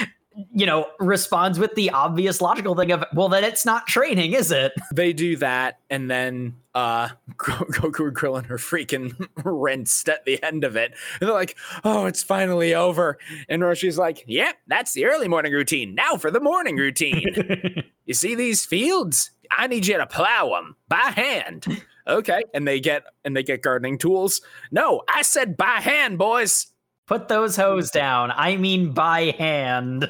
you 0.54 0.64
know, 0.64 0.86
responds 1.00 1.58
with 1.58 1.74
the 1.74 1.90
obvious 1.90 2.40
logical 2.40 2.76
thing 2.76 2.92
of, 2.92 3.04
"Well, 3.14 3.28
then 3.28 3.42
it's 3.42 3.66
not 3.66 3.88
training, 3.88 4.32
is 4.32 4.52
it?" 4.52 4.72
They 4.94 5.12
do 5.12 5.36
that, 5.38 5.80
and 5.90 6.08
then 6.08 6.54
uh, 6.76 7.08
Goku 7.36 8.06
and 8.06 8.16
Krillin 8.16 8.48
are 8.48 8.58
freaking 8.58 9.28
rinsed 9.44 10.08
at 10.08 10.24
the 10.24 10.40
end 10.40 10.62
of 10.62 10.76
it. 10.76 10.94
And 11.18 11.28
they're 11.28 11.34
like, 11.34 11.56
"Oh, 11.82 12.06
it's 12.06 12.22
finally 12.22 12.76
over." 12.76 13.18
And 13.48 13.60
Roshi's 13.60 13.98
like, 13.98 14.22
"Yep, 14.28 14.54
that's 14.68 14.92
the 14.92 15.06
early 15.06 15.26
morning 15.26 15.52
routine. 15.52 15.96
Now 15.96 16.16
for 16.16 16.30
the 16.30 16.38
morning 16.38 16.76
routine. 16.76 17.82
you 18.06 18.14
see 18.14 18.36
these 18.36 18.64
fields? 18.64 19.32
I 19.50 19.66
need 19.66 19.88
you 19.88 19.96
to 19.96 20.06
plow 20.06 20.50
them 20.50 20.76
by 20.88 21.12
hand." 21.16 21.82
Okay, 22.06 22.42
and 22.52 22.68
they 22.68 22.80
get 22.80 23.04
and 23.24 23.36
they 23.36 23.42
get 23.42 23.62
gardening 23.62 23.98
tools. 23.98 24.42
No, 24.70 25.02
I 25.08 25.22
said 25.22 25.56
by 25.56 25.80
hand, 25.80 26.18
boys. 26.18 26.66
Put 27.06 27.28
those 27.28 27.56
hoes 27.56 27.90
down. 27.90 28.32
I 28.34 28.56
mean, 28.56 28.92
by 28.92 29.34
hand. 29.38 30.08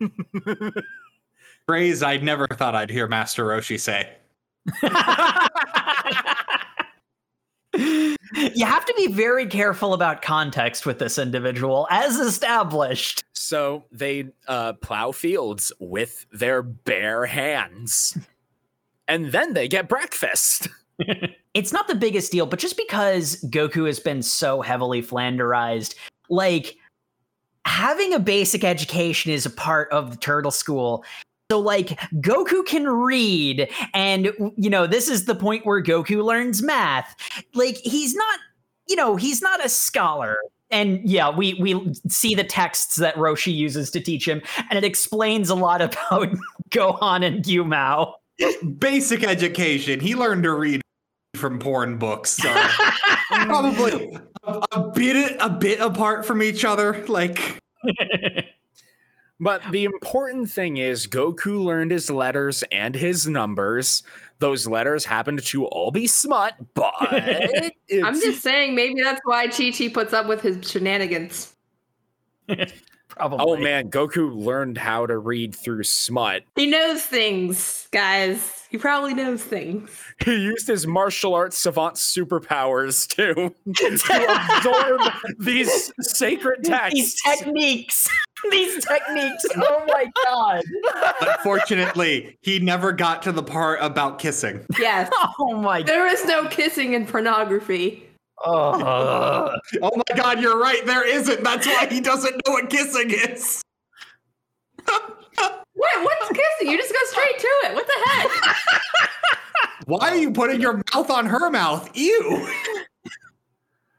Phrase 1.66 2.02
I 2.02 2.16
never 2.18 2.46
thought 2.46 2.74
I'd 2.74 2.90
hear 2.90 3.06
Master 3.06 3.44
Roshi 3.44 3.78
say. 3.78 4.08
you 7.74 8.64
have 8.64 8.84
to 8.84 8.94
be 8.96 9.08
very 9.08 9.46
careful 9.46 9.94
about 9.94 10.22
context 10.22 10.86
with 10.86 10.98
this 10.98 11.18
individual, 11.18 11.86
as 11.90 12.16
established. 12.16 13.24
So 13.32 13.84
they 13.92 14.30
uh, 14.46 14.74
plow 14.74 15.12
fields 15.12 15.72
with 15.78 16.26
their 16.32 16.62
bare 16.62 17.26
hands, 17.26 18.16
and 19.06 19.32
then 19.32 19.54
they 19.54 19.68
get 19.68 19.88
breakfast. 19.88 20.68
It's 21.54 21.72
not 21.72 21.88
the 21.88 21.94
biggest 21.94 22.30
deal, 22.30 22.46
but 22.46 22.60
just 22.60 22.76
because 22.76 23.42
Goku 23.48 23.86
has 23.86 23.98
been 23.98 24.22
so 24.22 24.60
heavily 24.62 25.02
flanderized, 25.02 25.96
like 26.28 26.76
having 27.64 28.14
a 28.14 28.18
basic 28.18 28.62
education 28.64 29.32
is 29.32 29.44
a 29.44 29.50
part 29.50 29.90
of 29.90 30.10
the 30.10 30.16
turtle 30.18 30.50
school. 30.50 31.04
So, 31.50 31.58
like, 31.58 31.98
Goku 32.20 32.64
can 32.66 32.86
read, 32.86 33.68
and, 33.94 34.32
you 34.56 34.68
know, 34.68 34.86
this 34.86 35.08
is 35.08 35.24
the 35.24 35.34
point 35.34 35.64
where 35.64 35.82
Goku 35.82 36.22
learns 36.22 36.62
math. 36.62 37.16
Like, 37.54 37.78
he's 37.78 38.14
not, 38.14 38.38
you 38.86 38.96
know, 38.96 39.16
he's 39.16 39.40
not 39.40 39.64
a 39.64 39.68
scholar. 39.68 40.36
And 40.70 41.08
yeah, 41.08 41.34
we 41.34 41.54
we 41.54 41.94
see 42.08 42.34
the 42.34 42.44
texts 42.44 42.96
that 42.96 43.14
Roshi 43.14 43.54
uses 43.54 43.90
to 43.92 44.00
teach 44.00 44.28
him, 44.28 44.42
and 44.68 44.76
it 44.76 44.84
explains 44.84 45.48
a 45.48 45.54
lot 45.54 45.80
about 45.88 46.28
Gohan 46.70 47.24
and 47.24 47.42
Gyumao. 47.42 48.12
Basic 48.78 49.24
education. 49.24 49.98
He 49.98 50.14
learned 50.14 50.42
to 50.44 50.52
read 50.52 50.82
from 51.38 51.58
porn 51.58 51.98
books. 51.98 52.30
So 52.30 52.52
probably 53.30 54.18
a, 54.42 54.62
a 54.72 54.90
bit 54.90 55.36
a 55.40 55.48
bit 55.48 55.80
apart 55.80 56.26
from 56.26 56.42
each 56.42 56.64
other. 56.64 57.04
Like 57.06 57.60
But 59.40 59.62
the 59.70 59.84
important 59.84 60.50
thing 60.50 60.78
is, 60.78 61.06
Goku 61.06 61.62
learned 61.62 61.92
his 61.92 62.10
letters 62.10 62.64
and 62.72 62.94
his 62.94 63.28
numbers. 63.28 64.02
Those 64.40 64.66
letters 64.66 65.04
happened 65.04 65.44
to 65.44 65.66
all 65.66 65.92
be 65.92 66.08
smut, 66.08 66.54
but 66.74 66.92
I'm 68.02 68.20
just 68.20 68.42
saying, 68.42 68.74
maybe 68.74 69.00
that's 69.00 69.20
why 69.24 69.46
Chi 69.46 69.70
Chi 69.70 69.88
puts 69.88 70.12
up 70.12 70.26
with 70.26 70.40
his 70.40 70.68
shenanigans. 70.68 71.54
Oh, 73.20 73.28
probably. 73.28 73.38
Oh 73.40 73.56
man, 73.56 73.90
Goku 73.90 74.34
learned 74.34 74.78
how 74.78 75.06
to 75.06 75.18
read 75.18 75.54
through 75.54 75.84
smut. 75.84 76.44
He 76.56 76.66
knows 76.66 77.02
things, 77.02 77.88
guys. 77.90 78.66
He 78.70 78.76
probably 78.78 79.14
knows 79.14 79.42
things. 79.42 79.90
He 80.24 80.34
used 80.36 80.66
his 80.66 80.86
martial 80.86 81.34
arts 81.34 81.56
savant 81.56 81.94
superpowers 81.94 83.06
to, 83.14 83.54
to 83.74 84.56
absorb 84.56 85.00
these 85.38 85.92
sacred 86.00 86.64
texts. 86.64 86.94
These 86.94 87.22
techniques. 87.22 88.08
These 88.52 88.84
techniques. 88.84 89.44
Oh 89.56 89.84
my 89.88 90.06
god. 90.24 90.62
unfortunately, 91.20 92.38
he 92.40 92.60
never 92.60 92.92
got 92.92 93.20
to 93.24 93.32
the 93.32 93.42
part 93.42 93.80
about 93.82 94.20
kissing. 94.20 94.64
Yes. 94.78 95.10
Oh 95.40 95.60
my 95.60 95.80
god. 95.80 95.88
there 95.88 96.06
is 96.06 96.24
no 96.24 96.46
kissing 96.46 96.92
in 96.92 97.04
pornography. 97.04 98.07
Oh. 98.44 99.54
Oh 99.82 99.90
my 99.94 100.16
god, 100.16 100.40
you're 100.40 100.58
right, 100.58 100.84
there 100.86 101.06
isn't. 101.06 101.44
That's 101.44 101.66
why 101.66 101.86
he 101.90 102.00
doesn't 102.00 102.34
know 102.46 102.52
what 102.52 102.70
kissing 102.70 103.10
is. 103.10 103.62
What? 105.78 106.02
What's 106.02 106.28
kissing? 106.30 106.72
You 106.72 106.76
just 106.76 106.92
go 106.92 106.98
straight 107.04 107.38
to 107.38 107.46
it. 107.66 107.74
What 107.74 107.86
the 107.86 108.10
heck? 108.10 108.56
Why 109.86 110.10
are 110.10 110.16
you 110.16 110.32
putting 110.32 110.60
your 110.60 110.82
mouth 110.92 111.08
on 111.08 111.26
her 111.26 111.50
mouth? 111.50 111.88
Ew. 111.96 112.48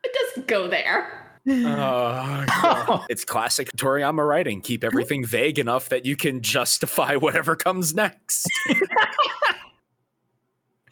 It 0.04 0.18
doesn't 0.28 0.48
go 0.48 0.68
there. 0.68 1.40
Oh, 1.48 3.06
it's 3.10 3.24
classic 3.24 3.72
Toriyama 3.78 4.28
writing. 4.28 4.60
Keep 4.60 4.84
everything 4.84 5.26
vague 5.26 5.58
enough 5.58 5.88
that 5.88 6.06
you 6.06 6.18
can 6.18 6.42
justify 6.42 7.16
whatever 7.16 7.56
comes 7.56 7.96
next. 7.96 8.46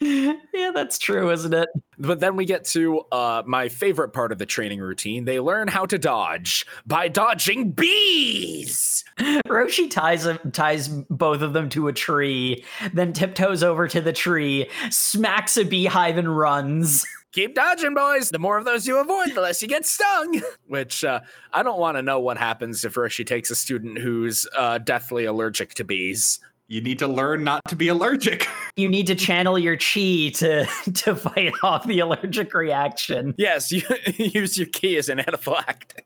yeah, 0.00 0.70
that's 0.74 0.98
true, 0.98 1.30
isn't 1.30 1.54
it? 1.54 1.68
But 1.98 2.20
then 2.20 2.36
we 2.36 2.44
get 2.44 2.64
to 2.66 3.00
uh, 3.10 3.42
my 3.46 3.68
favorite 3.68 4.10
part 4.10 4.30
of 4.30 4.38
the 4.38 4.46
training 4.46 4.80
routine. 4.80 5.24
They 5.24 5.40
learn 5.40 5.68
how 5.68 5.86
to 5.86 5.98
dodge 5.98 6.64
by 6.86 7.08
dodging 7.08 7.72
bees. 7.72 9.04
Roshi 9.48 9.90
ties 9.90 10.26
ties 10.52 10.88
both 10.88 11.42
of 11.42 11.52
them 11.52 11.68
to 11.70 11.88
a 11.88 11.92
tree, 11.92 12.64
then 12.92 13.12
tiptoes 13.12 13.62
over 13.62 13.88
to 13.88 14.00
the 14.00 14.12
tree, 14.12 14.68
smacks 14.90 15.56
a 15.56 15.64
beehive 15.64 16.16
and 16.16 16.36
runs. 16.36 17.04
Keep 17.32 17.54
dodging, 17.54 17.94
boys. 17.94 18.30
The 18.30 18.38
more 18.38 18.56
of 18.56 18.64
those 18.64 18.86
you 18.86 18.98
avoid, 18.98 19.34
the 19.34 19.42
less 19.42 19.60
you 19.60 19.68
get 19.68 19.84
stung. 19.84 20.40
Which 20.66 21.04
uh, 21.04 21.20
I 21.52 21.62
don't 21.62 21.78
want 21.78 21.98
to 21.98 22.02
know 22.02 22.20
what 22.20 22.38
happens 22.38 22.84
if 22.84 22.94
Roshi 22.94 23.26
takes 23.26 23.50
a 23.50 23.54
student 23.54 23.98
who's 23.98 24.46
uh, 24.56 24.78
deathly 24.78 25.26
allergic 25.26 25.74
to 25.74 25.84
bees. 25.84 26.40
You 26.68 26.82
need 26.82 26.98
to 26.98 27.08
learn 27.08 27.44
not 27.44 27.64
to 27.68 27.76
be 27.76 27.88
allergic. 27.88 28.46
You 28.76 28.88
need 28.88 29.08
to 29.08 29.16
channel 29.16 29.58
your 29.58 29.76
chi 29.76 30.30
to 30.34 30.64
to 30.94 31.16
fight 31.16 31.52
off 31.64 31.84
the 31.84 31.98
allergic 31.98 32.54
reaction. 32.54 33.34
Yes, 33.36 33.72
you 33.72 33.82
use 34.16 34.56
your 34.56 34.68
key 34.68 34.96
as 34.96 35.08
an 35.08 35.18
anaphylactic. 35.18 36.02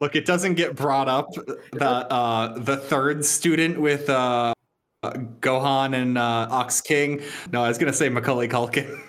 Look, 0.00 0.16
it 0.16 0.26
doesn't 0.26 0.54
get 0.54 0.74
brought 0.74 1.08
up 1.08 1.32
that 1.74 2.12
uh, 2.12 2.58
the 2.58 2.78
third 2.78 3.24
student 3.24 3.80
with 3.80 4.10
uh, 4.10 4.52
uh, 5.04 5.12
Gohan 5.38 5.94
and 5.94 6.18
uh, 6.18 6.48
Ox 6.50 6.80
King. 6.80 7.22
No, 7.52 7.62
I 7.62 7.68
was 7.68 7.78
gonna 7.78 7.92
say 7.92 8.08
Macaulay 8.08 8.48
Culkin. 8.48 9.00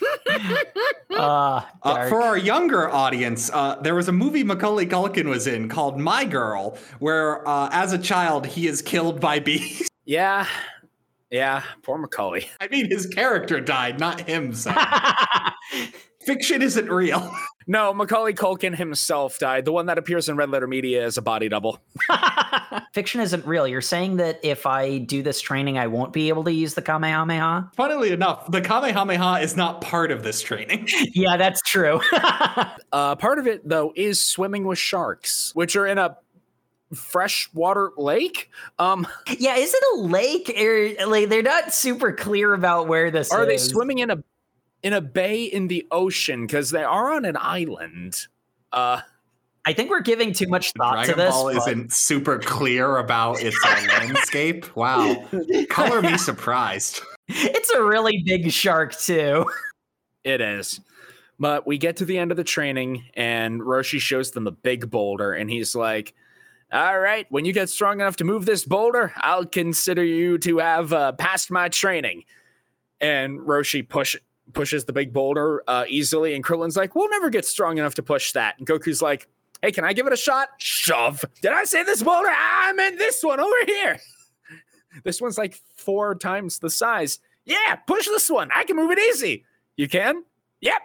Uh, 1.10 1.62
Uh, 1.82 2.08
for 2.08 2.22
our 2.22 2.38
younger 2.38 2.88
audience, 2.88 3.50
uh, 3.52 3.74
there 3.82 3.94
was 3.94 4.08
a 4.08 4.12
movie 4.12 4.42
Macaulay 4.44 4.86
Culkin 4.86 5.28
was 5.28 5.46
in 5.46 5.68
called 5.68 5.98
My 5.98 6.24
Girl, 6.24 6.78
where 6.98 7.46
uh, 7.46 7.68
as 7.72 7.92
a 7.92 7.98
child 7.98 8.46
he 8.46 8.66
is 8.66 8.80
killed 8.80 9.20
by 9.20 9.38
bees. 9.48 9.88
Yeah, 10.06 10.46
yeah, 11.30 11.62
poor 11.82 11.98
Macaulay. 11.98 12.48
I 12.60 12.68
mean, 12.68 12.88
his 12.88 13.06
character 13.06 13.60
died, 13.60 14.00
not 14.00 14.20
him. 14.22 14.54
So. 14.54 14.72
Fiction 16.24 16.62
isn't 16.62 16.90
real. 16.90 17.32
No, 17.66 17.94
Macaulay 17.94 18.32
Culkin 18.32 18.74
himself 18.74 19.38
died. 19.38 19.64
The 19.64 19.70
one 19.70 19.86
that 19.86 19.96
appears 19.96 20.28
in 20.28 20.34
Red 20.34 20.50
Letter 20.50 20.66
Media 20.66 21.06
is 21.06 21.16
a 21.16 21.22
body 21.22 21.48
double. 21.48 21.78
Fiction 22.94 23.20
isn't 23.20 23.46
real. 23.46 23.68
You're 23.68 23.80
saying 23.80 24.16
that 24.16 24.40
if 24.42 24.66
I 24.66 24.98
do 24.98 25.22
this 25.22 25.40
training, 25.40 25.78
I 25.78 25.86
won't 25.86 26.12
be 26.12 26.30
able 26.30 26.42
to 26.44 26.52
use 26.52 26.74
the 26.74 26.82
Kamehameha? 26.82 27.70
Funnily 27.76 28.10
enough, 28.10 28.50
the 28.50 28.60
Kamehameha 28.60 29.42
is 29.42 29.56
not 29.56 29.82
part 29.82 30.10
of 30.10 30.24
this 30.24 30.42
training. 30.42 30.88
yeah, 31.14 31.36
that's 31.36 31.62
true. 31.62 32.00
uh, 32.92 33.14
part 33.14 33.38
of 33.38 33.46
it, 33.46 33.68
though, 33.68 33.92
is 33.94 34.20
swimming 34.20 34.64
with 34.64 34.78
sharks, 34.78 35.52
which 35.54 35.76
are 35.76 35.86
in 35.86 35.98
a 35.98 36.16
freshwater 36.92 37.92
lake. 37.96 38.50
Um, 38.80 39.06
yeah, 39.38 39.54
is 39.54 39.72
it 39.72 39.84
a 39.94 40.00
lake? 40.00 40.52
Or, 40.58 41.06
like 41.06 41.28
they're 41.28 41.42
not 41.42 41.72
super 41.72 42.12
clear 42.12 42.52
about 42.52 42.88
where 42.88 43.12
this 43.12 43.30
are 43.30 43.42
is. 43.44 43.48
they 43.48 43.72
swimming 43.72 43.98
in 43.98 44.10
a 44.10 44.24
in 44.82 44.92
a 44.92 45.00
bay 45.00 45.44
in 45.44 45.68
the 45.68 45.86
ocean 45.90 46.46
because 46.46 46.70
they 46.70 46.84
are 46.84 47.12
on 47.12 47.24
an 47.24 47.36
island. 47.38 48.26
Uh, 48.72 49.00
I 49.64 49.72
think 49.72 49.90
we're 49.90 50.00
giving 50.00 50.32
too 50.32 50.48
much 50.48 50.72
thought 50.72 51.04
Dragon 51.04 51.14
to 51.14 51.20
this. 51.20 51.30
Ball 51.30 51.44
but- 51.44 51.56
isn't 51.56 51.92
super 51.92 52.38
clear 52.38 52.96
about 52.96 53.42
its 53.42 53.62
landscape. 53.64 54.74
Wow, 54.76 55.26
color 55.68 56.00
me 56.00 56.16
surprised. 56.16 57.00
It's 57.28 57.70
a 57.70 57.82
really 57.82 58.22
big 58.24 58.50
shark 58.50 58.96
too. 58.96 59.44
It 60.24 60.40
is. 60.40 60.80
But 61.38 61.66
we 61.66 61.78
get 61.78 61.96
to 61.96 62.04
the 62.04 62.18
end 62.18 62.30
of 62.30 62.36
the 62.36 62.44
training, 62.44 63.04
and 63.14 63.62
Roshi 63.62 63.98
shows 63.98 64.32
them 64.32 64.46
a 64.46 64.50
big 64.50 64.90
boulder, 64.90 65.32
and 65.32 65.50
he's 65.50 65.74
like, 65.74 66.14
All 66.70 66.98
right, 66.98 67.26
when 67.30 67.44
you 67.46 67.52
get 67.54 67.70
strong 67.70 68.00
enough 68.00 68.16
to 68.16 68.24
move 68.24 68.44
this 68.44 68.64
boulder, 68.64 69.12
I'll 69.16 69.46
consider 69.46 70.04
you 70.04 70.36
to 70.38 70.58
have 70.58 70.92
uh, 70.92 71.12
passed 71.12 71.50
my 71.50 71.68
training. 71.70 72.24
And 73.00 73.40
Roshi 73.40 73.88
push, 73.88 74.16
pushes 74.52 74.84
the 74.84 74.92
big 74.92 75.12
boulder 75.12 75.62
uh, 75.66 75.84
easily, 75.88 76.34
and 76.34 76.44
Krillin's 76.44 76.76
like, 76.76 76.94
We'll 76.94 77.10
never 77.10 77.30
get 77.30 77.44
strong 77.44 77.78
enough 77.78 77.94
to 77.94 78.02
push 78.02 78.32
that. 78.32 78.56
And 78.58 78.66
Goku's 78.66 79.02
like, 79.02 79.28
Hey, 79.62 79.72
can 79.72 79.84
I 79.84 79.92
give 79.92 80.06
it 80.06 80.12
a 80.12 80.16
shot? 80.16 80.48
Shove. 80.58 81.24
Did 81.42 81.52
I 81.52 81.64
say 81.64 81.82
this 81.82 82.02
boulder? 82.02 82.30
I 82.30 82.72
meant 82.74 82.98
this 82.98 83.22
one 83.22 83.40
over 83.40 83.56
here. 83.66 84.00
This 85.04 85.20
one's 85.20 85.38
like 85.38 85.54
four 85.76 86.16
times 86.16 86.58
the 86.58 86.68
size. 86.68 87.20
Yeah, 87.44 87.76
push 87.86 88.06
this 88.06 88.28
one. 88.28 88.50
I 88.54 88.64
can 88.64 88.74
move 88.74 88.90
it 88.90 88.98
easy. 88.98 89.44
You 89.76 89.88
can? 89.88 90.24
Yep. 90.60 90.82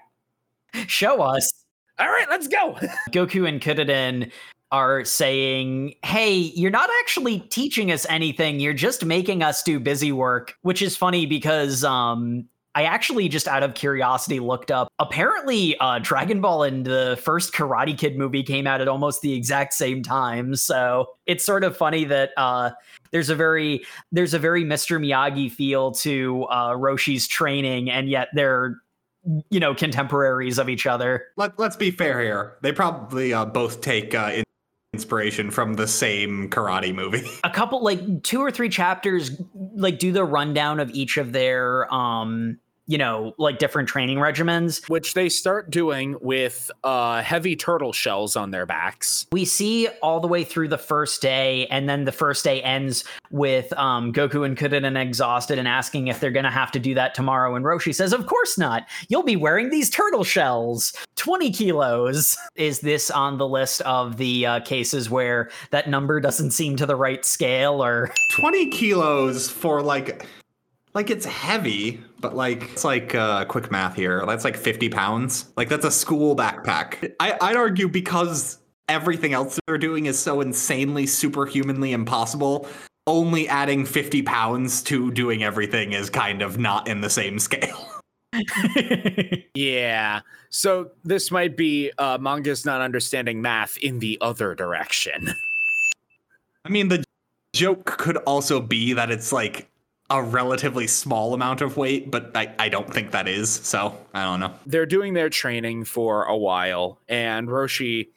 Show 0.88 1.22
us. 1.22 1.52
All 1.98 2.08
right, 2.08 2.30
let's 2.30 2.48
go. 2.48 2.78
Goku 3.12 3.48
and 3.48 3.62
Kuririn 3.62 4.32
are 4.72 5.06
saying, 5.06 5.96
"Hey, 6.04 6.34
you're 6.34 6.72
not 6.72 6.90
actually 7.02 7.40
teaching 7.40 7.92
us 7.92 8.06
anything. 8.10 8.60
You're 8.60 8.74
just 8.74 9.06
making 9.06 9.42
us 9.42 9.64
do 9.64 9.80
busy 9.80 10.12
work," 10.12 10.56
which 10.64 10.82
is 10.82 10.98
funny 10.98 11.26
because 11.26 11.84
um 11.84 12.46
I 12.76 12.84
actually 12.84 13.30
just 13.30 13.48
out 13.48 13.64
of 13.64 13.74
curiosity 13.74 14.42
looked 14.42 14.70
up. 14.70 14.90
Apparently, 15.00 15.78
uh, 15.80 16.00
Dragon 16.00 16.42
Ball 16.42 16.64
and 16.64 16.86
the 16.86 17.18
first 17.24 17.54
Karate 17.54 17.98
Kid 17.98 18.18
movie 18.18 18.44
came 18.44 18.68
out 18.68 18.82
at 18.82 18.90
almost 18.90 19.22
the 19.22 19.34
exact 19.34 19.74
same 19.74 20.04
time. 20.04 20.56
So 20.58 21.08
it's 21.26 21.46
sort 21.46 21.64
of 21.64 21.78
funny 21.78 22.04
that 22.04 22.32
uh, 22.36 22.72
there's 23.12 23.30
a 23.30 23.36
very 23.36 23.86
there's 24.12 24.34
a 24.34 24.40
very 24.40 24.66
Mr. 24.66 25.00
Miyagi 25.00 25.50
feel 25.50 25.92
to 25.94 26.44
uh, 26.52 26.74
Roshi's 26.74 27.28
training, 27.28 27.90
and 27.90 28.10
yet 28.10 28.28
they're 28.34 28.76
you 29.50 29.60
know 29.60 29.74
contemporaries 29.74 30.58
of 30.58 30.68
each 30.68 30.86
other. 30.86 31.28
Let, 31.38 31.58
let's 31.58 31.78
be 31.78 31.92
fair 31.92 32.22
here. 32.22 32.58
They 32.62 32.74
probably 32.74 33.34
uh, 33.34 33.46
both 33.46 33.80
take 33.80 34.14
uh, 34.14 34.32
in- 34.34 34.44
inspiration 34.94 35.50
from 35.50 35.76
the 35.76 35.88
same 35.88 36.50
karate 36.50 36.94
movie. 36.94 37.26
a 37.44 37.50
couple 37.50 37.82
like 37.84 38.24
two 38.24 38.42
or 38.42 38.52
three 38.52 38.70
chapters 38.70 39.42
like 39.76 39.98
do 39.98 40.12
the 40.12 40.24
rundown 40.24 40.80
of 40.80 40.90
each 40.92 41.18
of 41.18 41.32
their 41.32 41.94
um 41.94 42.58
you 42.88 42.98
know 42.98 43.34
like 43.38 43.58
different 43.60 43.90
training 43.90 44.18
regimens. 44.18 44.88
Which 44.90 45.14
they 45.14 45.30
start 45.30 45.70
doing 45.70 46.18
with 46.22 46.72
uh, 46.84 47.22
heavy 47.22 47.56
turtle 47.56 47.94
shells 47.94 48.36
on 48.36 48.52
their 48.52 48.66
backs. 48.66 49.26
we 49.32 49.46
see 49.46 49.88
all 50.02 50.20
the 50.20 50.28
way 50.28 50.44
through 50.44 50.68
the 50.68 50.78
first 50.78 51.22
day 51.22 51.68
and 51.68 51.90
then 51.90 52.06
the 52.06 52.12
first 52.12 52.44
day 52.44 52.62
ends 52.62 53.04
with 53.32 53.72
um 53.78 54.14
goku 54.14 54.46
and 54.46 54.58
Kuririn 54.58 55.00
exhausted 55.00 55.58
and 55.60 55.68
asking 55.68 56.08
if 56.08 56.20
they're 56.20 56.32
gonna 56.32 56.52
have 56.52 56.72
to 56.72 56.80
do 56.80 56.94
that 56.96 57.14
tomorrow 57.14 57.56
and 57.56 57.66
roshi 57.66 57.94
says 57.94 58.14
of 58.14 58.28
course 58.28 58.58
not. 58.58 58.88
You'll 59.10 59.24
be 59.24 59.36
wearing 59.36 59.70
these 59.70 59.90
turtle 59.90 60.24
shells. 60.24 60.94
20 61.16 61.52
kilos. 61.52 62.38
Is 62.56 62.82
this 62.82 63.10
on 63.10 63.38
the 63.38 63.48
list 63.48 63.82
of 63.82 64.18
the 64.18 64.46
uh, 64.46 64.60
cases 64.62 65.10
where 65.10 65.50
that 65.72 65.90
number 65.90 66.20
doesn't 66.20 66.52
seem 66.52 66.76
to 66.76 66.86
the 66.86 66.96
right 66.96 67.26
scale 67.26 67.84
or? 67.84 68.12
20 68.32 68.70
kilos 68.70 69.50
for 69.50 69.82
like 69.82 70.26
like 70.94 71.10
it's 71.10 71.26
heavy 71.26 72.02
but 72.26 72.36
like 72.36 72.72
it's 72.72 72.84
like 72.84 73.14
uh 73.14 73.46
quick 73.46 73.70
math 73.70 73.96
here 73.96 74.26
that's 74.26 74.44
like 74.44 74.58
50 74.58 74.90
pounds 74.90 75.54
like 75.58 75.70
that's 75.70 75.86
a 75.86 75.92
school 75.92 76.36
backpack 76.36 77.14
I, 77.20 77.38
i'd 77.40 77.56
argue 77.56 77.88
because 77.88 78.58
everything 78.90 79.34
else 79.34 79.60
they're 79.68 79.78
doing 79.78 80.08
is 80.08 80.18
so 80.18 80.42
insanely 80.42 81.06
superhumanly 81.06 81.92
impossible 81.92 82.68
only 83.06 83.48
adding 83.48 83.86
50 83.86 84.24
pounds 84.24 84.82
to 84.84 85.12
doing 85.12 85.44
everything 85.44 85.94
is 85.94 86.10
kind 86.10 86.42
of 86.42 86.58
not 86.58 86.88
in 86.88 87.02
the 87.02 87.12
same 87.12 87.38
scale 87.38 87.92
Yeah. 89.54 90.20
So 90.50 90.92
this 91.06 91.32
might 91.32 91.56
be 91.56 91.92
uh, 91.98 92.18
manga's 92.18 92.66
not 92.66 92.82
understanding 92.82 93.42
math 93.42 93.78
in 93.78 94.00
the 94.00 94.18
other 94.20 94.56
direction. 94.56 95.34
i 96.66 96.70
mean 96.70 96.90
the 96.90 97.04
joke 97.54 97.86
could 97.86 98.18
also 98.18 98.60
be 98.60 98.92
that 98.92 99.12
it's 99.12 99.32
like 99.32 99.70
a 100.10 100.22
relatively 100.22 100.88
small 100.88 101.34
amount 101.34 101.62
of 101.62 101.78
weight 101.78 102.12
but 102.12 102.36
i, 102.36 102.54
I 102.60 102.70
don't 102.70 102.92
think 102.94 103.12
that 103.12 103.28
is 103.28 103.50
so 103.50 103.98
i 104.14 104.24
don't 104.24 104.40
know 104.40 104.54
They're 104.66 104.86
doing 104.86 105.14
their 105.14 105.30
training 105.30 105.86
for 105.86 106.24
a 106.26 106.38
while, 106.38 107.00
and 107.08 107.48
Roshi 107.48 108.10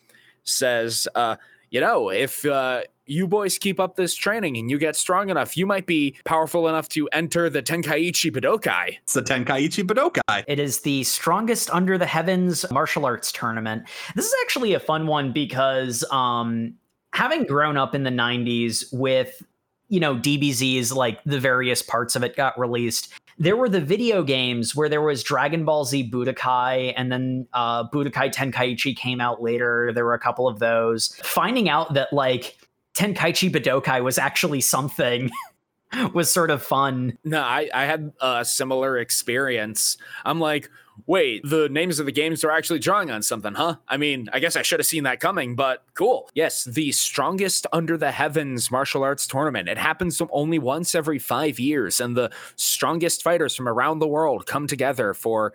says, 0.45 1.07
uh, 1.15 1.37
you 1.71 1.81
know, 1.81 2.11
if 2.11 2.45
uh, 2.47 2.83
you 3.05 3.27
boys 3.27 3.59
keep 3.59 3.79
up 3.79 3.97
this 3.97 4.15
training 4.15 4.57
and 4.57 4.71
you 4.71 4.79
get 4.79 4.97
strong 4.97 5.29
enough, 5.29 5.57
you 5.57 5.67
might 5.67 5.85
be 5.87 6.17
powerful 6.25 6.69
enough 6.69 6.89
to 6.91 7.07
enter 7.09 7.51
the 7.51 7.63
Tenkaichi 7.63 8.31
Budokai. 8.31 8.97
it's 9.03 9.13
the 9.13 9.23
tenkaichi 9.23 9.85
budokai 9.85 10.45
It 10.47 10.59
is 10.59 10.81
the 10.81 11.05
strongest 11.05 11.69
under 11.71 11.99
the 11.99 12.07
heavens 12.07 12.65
martial 12.71 13.05
arts 13.05 13.31
tournament. 13.33 13.83
This 14.15 14.27
is 14.27 14.35
actually 14.43 14.73
a 14.75 14.81
fun 14.81 15.07
one 15.07 15.33
because 15.33 16.05
um 16.11 16.75
having 17.13 17.45
grown 17.45 17.77
up 17.77 17.95
in 17.95 18.05
the 18.05 18.11
90s 18.11 18.85
with 18.93 19.43
you 19.89 20.01
know 20.01 20.17
DBZ's 20.17 20.93
like 20.93 21.23
the 21.25 21.41
various 21.41 21.83
parts 21.83 22.17
of 22.17 22.23
it 22.23 22.37
got 22.37 22.59
released. 22.59 23.13
There 23.41 23.57
were 23.57 23.69
the 23.69 23.81
video 23.81 24.23
games 24.23 24.75
where 24.75 24.89
there 24.89 25.01
was 25.01 25.23
Dragon 25.23 25.65
Ball 25.65 25.85
Z 25.85 26.11
Budokai 26.11 26.93
and 26.97 27.13
then 27.13 27.47
uh 27.53 27.89
Budokai 27.89 28.33
Tenkaichi 28.33 28.97
came 28.97 29.21
out 29.21 29.43
later. 29.43 29.93
There 29.93 30.05
were 30.05 30.15
a 30.15 30.19
couple 30.19 30.49
of 30.49 30.59
those. 30.59 31.15
Finding 31.23 31.69
out 31.69 31.95
that 31.95 32.13
like 32.13 32.57
Tenkaichi 32.95 33.51
Budokai 33.51 34.03
was 34.03 34.19
actually 34.19 34.61
something 34.61 35.31
was 36.15 36.31
sort 36.31 36.51
of 36.51 36.63
fun. 36.63 37.17
No, 37.25 37.41
I, 37.41 37.69
I 37.73 37.85
had 37.85 38.13
a 38.21 38.45
similar 38.45 38.99
experience. 38.99 39.97
I'm 40.25 40.41
like, 40.41 40.69
wait, 41.07 41.43
the 41.45 41.69
names 41.69 41.99
of 41.99 42.07
the 42.07 42.13
games 42.13 42.45
are 42.45 42.51
actually 42.51 42.79
drawing 42.79 43.11
on 43.11 43.23
something, 43.23 43.55
huh? 43.55 43.77
I 43.89 43.97
mean, 43.97 44.29
I 44.33 44.41
guess 44.41 44.57
I 44.57 44.63
should 44.63 44.81
have 44.81 44.87
seen 44.87 45.05
that 45.05 45.21
coming, 45.21 45.57
but 45.57 45.85
cool. 45.95 46.31
Yes, 46.35 46.65
the 46.65 46.93
strongest 46.93 47.67
under 47.73 47.97
the 47.97 48.11
heavens 48.11 48.71
martial 48.71 49.03
arts 49.03 49.27
tournament. 49.27 49.69
It 49.69 49.79
happens 49.79 50.21
only 50.31 50.59
once 50.59 50.95
every 50.95 51.19
five 51.19 51.59
years, 51.59 52.01
and 52.01 52.17
the 52.17 52.31
strongest 52.57 53.23
fighters 53.23 53.55
from 53.55 53.69
around 53.69 53.99
the 53.99 54.09
world 54.09 54.47
come 54.47 54.67
together 54.67 55.15
for 55.15 55.53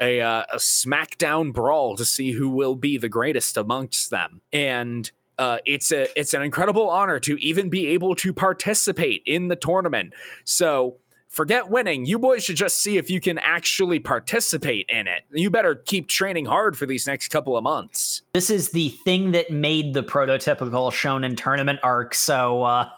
a, 0.00 0.20
uh, 0.20 0.44
a 0.52 0.56
smackdown 0.56 1.52
brawl 1.52 1.96
to 1.96 2.04
see 2.04 2.30
who 2.30 2.48
will 2.48 2.76
be 2.76 2.98
the 2.98 3.08
greatest 3.08 3.56
amongst 3.56 4.10
them. 4.10 4.40
And 4.52 5.10
uh, 5.38 5.58
it's 5.64 5.92
a 5.92 6.08
it's 6.18 6.34
an 6.34 6.42
incredible 6.42 6.90
honor 6.90 7.20
to 7.20 7.36
even 7.36 7.68
be 7.68 7.86
able 7.88 8.14
to 8.16 8.32
participate 8.32 9.22
in 9.24 9.48
the 9.48 9.56
tournament. 9.56 10.12
So 10.44 10.96
forget 11.28 11.68
winning. 11.70 12.06
You 12.06 12.18
boys 12.18 12.44
should 12.44 12.56
just 12.56 12.78
see 12.78 12.96
if 12.96 13.10
you 13.10 13.20
can 13.20 13.38
actually 13.38 13.98
participate 13.98 14.86
in 14.88 15.06
it. 15.06 15.24
You 15.30 15.50
better 15.50 15.74
keep 15.74 16.08
training 16.08 16.46
hard 16.46 16.76
for 16.76 16.86
these 16.86 17.06
next 17.06 17.28
couple 17.28 17.56
of 17.56 17.62
months. 17.62 18.22
this 18.32 18.50
is 18.50 18.70
the 18.70 18.88
thing 19.04 19.32
that 19.32 19.50
made 19.50 19.94
the 19.94 20.02
prototypical 20.02 20.90
shonen 20.90 21.36
tournament 21.36 21.78
arc 21.82 22.14
so 22.14 22.62
uh 22.62 22.88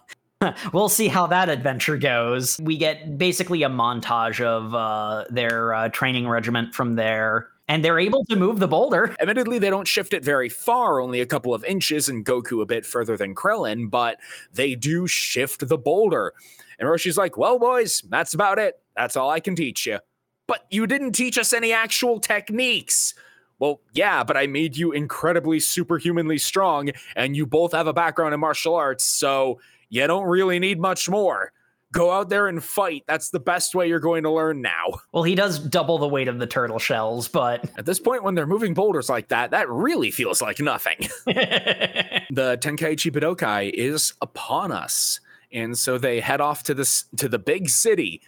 we'll 0.72 0.88
see 0.88 1.08
how 1.08 1.26
that 1.26 1.48
adventure 1.48 1.96
goes 1.96 2.58
we 2.62 2.76
get 2.76 3.18
basically 3.18 3.62
a 3.62 3.68
montage 3.68 4.40
of 4.40 4.74
uh 4.74 5.24
their 5.30 5.74
uh, 5.74 5.88
training 5.90 6.28
regiment 6.28 6.74
from 6.74 6.94
there 6.94 7.48
and 7.68 7.84
they're 7.84 7.98
able 8.00 8.24
to 8.24 8.36
move 8.36 8.58
the 8.58 8.68
boulder 8.68 9.14
Admittedly, 9.20 9.58
they 9.58 9.70
don't 9.70 9.86
shift 9.86 10.12
it 10.12 10.24
very 10.24 10.48
far, 10.48 11.00
only 11.00 11.20
a 11.20 11.26
couple 11.26 11.54
of 11.54 11.64
inches, 11.64 12.08
and 12.08 12.24
Goku 12.24 12.62
a 12.62 12.66
bit 12.66 12.84
further 12.84 13.16
than 13.16 13.34
Krillin, 13.34 13.88
but 13.90 14.18
they 14.52 14.74
do 14.74 15.06
shift 15.06 15.68
the 15.68 15.78
boulder. 15.78 16.32
And 16.80 16.88
Roshi's 16.88 17.18
like, 17.18 17.36
Well, 17.36 17.58
boys, 17.58 18.02
that's 18.08 18.34
about 18.34 18.58
it. 18.58 18.80
That's 18.96 19.16
all 19.16 19.30
I 19.30 19.38
can 19.38 19.54
teach 19.54 19.86
you. 19.86 20.00
But 20.48 20.66
you 20.70 20.86
didn't 20.86 21.12
teach 21.12 21.38
us 21.38 21.52
any 21.52 21.72
actual 21.72 22.18
techniques. 22.18 23.14
Well, 23.60 23.82
yeah, 23.92 24.24
but 24.24 24.36
I 24.38 24.46
made 24.46 24.76
you 24.76 24.90
incredibly 24.90 25.60
superhumanly 25.60 26.38
strong, 26.38 26.90
and 27.14 27.36
you 27.36 27.46
both 27.46 27.72
have 27.72 27.86
a 27.86 27.92
background 27.92 28.32
in 28.32 28.40
martial 28.40 28.74
arts, 28.74 29.04
so 29.04 29.60
you 29.90 30.06
don't 30.06 30.24
really 30.24 30.58
need 30.58 30.80
much 30.80 31.08
more. 31.10 31.52
Go 31.92 32.10
out 32.10 32.30
there 32.30 32.46
and 32.46 32.62
fight. 32.62 33.04
That's 33.06 33.30
the 33.30 33.40
best 33.40 33.74
way 33.74 33.88
you're 33.88 34.00
going 34.00 34.22
to 34.22 34.30
learn 34.30 34.62
now. 34.62 35.00
Well, 35.12 35.24
he 35.24 35.34
does 35.34 35.58
double 35.58 35.98
the 35.98 36.08
weight 36.08 36.28
of 36.28 36.38
the 36.38 36.46
turtle 36.46 36.78
shells, 36.78 37.28
but 37.28 37.68
At 37.76 37.84
this 37.84 38.00
point, 38.00 38.22
when 38.22 38.34
they're 38.34 38.46
moving 38.46 38.74
boulders 38.74 39.10
like 39.10 39.28
that, 39.28 39.50
that 39.50 39.68
really 39.68 40.10
feels 40.10 40.40
like 40.40 40.58
nothing. 40.60 40.96
the 41.26 42.58
Tenkaichi 42.60 43.10
Budokai 43.12 43.72
is 43.74 44.14
upon 44.22 44.72
us, 44.72 45.20
and 45.52 45.78
so 45.78 45.98
they 45.98 46.20
head 46.20 46.40
off 46.40 46.62
to 46.64 46.74
this 46.74 47.04
to 47.16 47.28
the 47.28 47.38
big 47.38 47.68
city, 47.68 48.22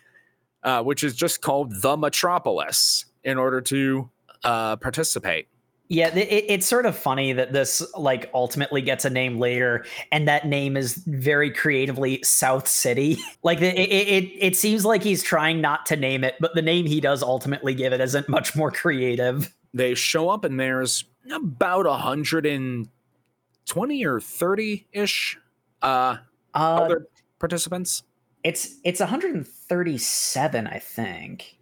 uh, 0.62 0.82
which 0.82 1.04
is 1.04 1.14
just 1.14 1.40
called 1.40 1.82
the 1.82 1.96
Metropolis, 1.96 3.06
in 3.24 3.38
order 3.38 3.60
to 3.60 4.10
uh, 4.44 4.76
participate. 4.76 5.48
Yeah, 5.88 6.14
it, 6.16 6.46
it's 6.48 6.66
sort 6.66 6.86
of 6.86 6.96
funny 6.96 7.34
that 7.34 7.52
this 7.52 7.82
like 7.96 8.30
ultimately 8.32 8.80
gets 8.80 9.04
a 9.04 9.10
name 9.10 9.38
later, 9.38 9.84
and 10.10 10.26
that 10.26 10.46
name 10.46 10.76
is 10.76 10.94
very 11.06 11.50
creatively 11.50 12.22
South 12.22 12.66
City. 12.66 13.18
like 13.42 13.60
it, 13.60 13.78
it, 13.78 14.32
it, 14.38 14.56
seems 14.56 14.86
like 14.86 15.02
he's 15.02 15.22
trying 15.22 15.60
not 15.60 15.84
to 15.86 15.96
name 15.96 16.24
it, 16.24 16.36
but 16.40 16.54
the 16.54 16.62
name 16.62 16.86
he 16.86 17.00
does 17.00 17.22
ultimately 17.22 17.74
give 17.74 17.92
it 17.92 18.00
isn't 18.00 18.28
much 18.28 18.56
more 18.56 18.70
creative. 18.70 19.54
They 19.74 19.94
show 19.94 20.30
up, 20.30 20.44
and 20.44 20.58
there's 20.58 21.04
about 21.30 21.86
a 21.86 21.94
hundred 21.94 22.46
and 22.46 22.88
twenty 23.66 24.04
or 24.06 24.18
thirty 24.18 24.86
ish 24.92 25.38
uh, 25.82 26.16
Uh, 26.54 26.58
other 26.58 27.06
participants. 27.42 28.04
it's 28.44 28.76
it's 28.84 29.00
137, 29.00 30.66
I 30.66 30.78
think. 30.78 31.58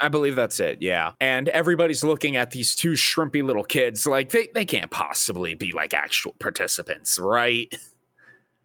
I 0.00 0.08
believe 0.08 0.36
that's 0.36 0.58
it, 0.58 0.82
yeah. 0.82 1.12
And 1.20 1.48
everybody's 1.50 2.02
looking 2.02 2.36
at 2.36 2.50
these 2.50 2.74
two 2.74 2.92
shrimpy 2.92 3.44
little 3.44 3.64
kids 3.64 4.06
like 4.06 4.30
they, 4.30 4.48
they 4.54 4.64
can't 4.64 4.90
possibly 4.90 5.54
be 5.54 5.72
like 5.72 5.94
actual 5.94 6.34
participants, 6.38 7.18
right? 7.18 7.72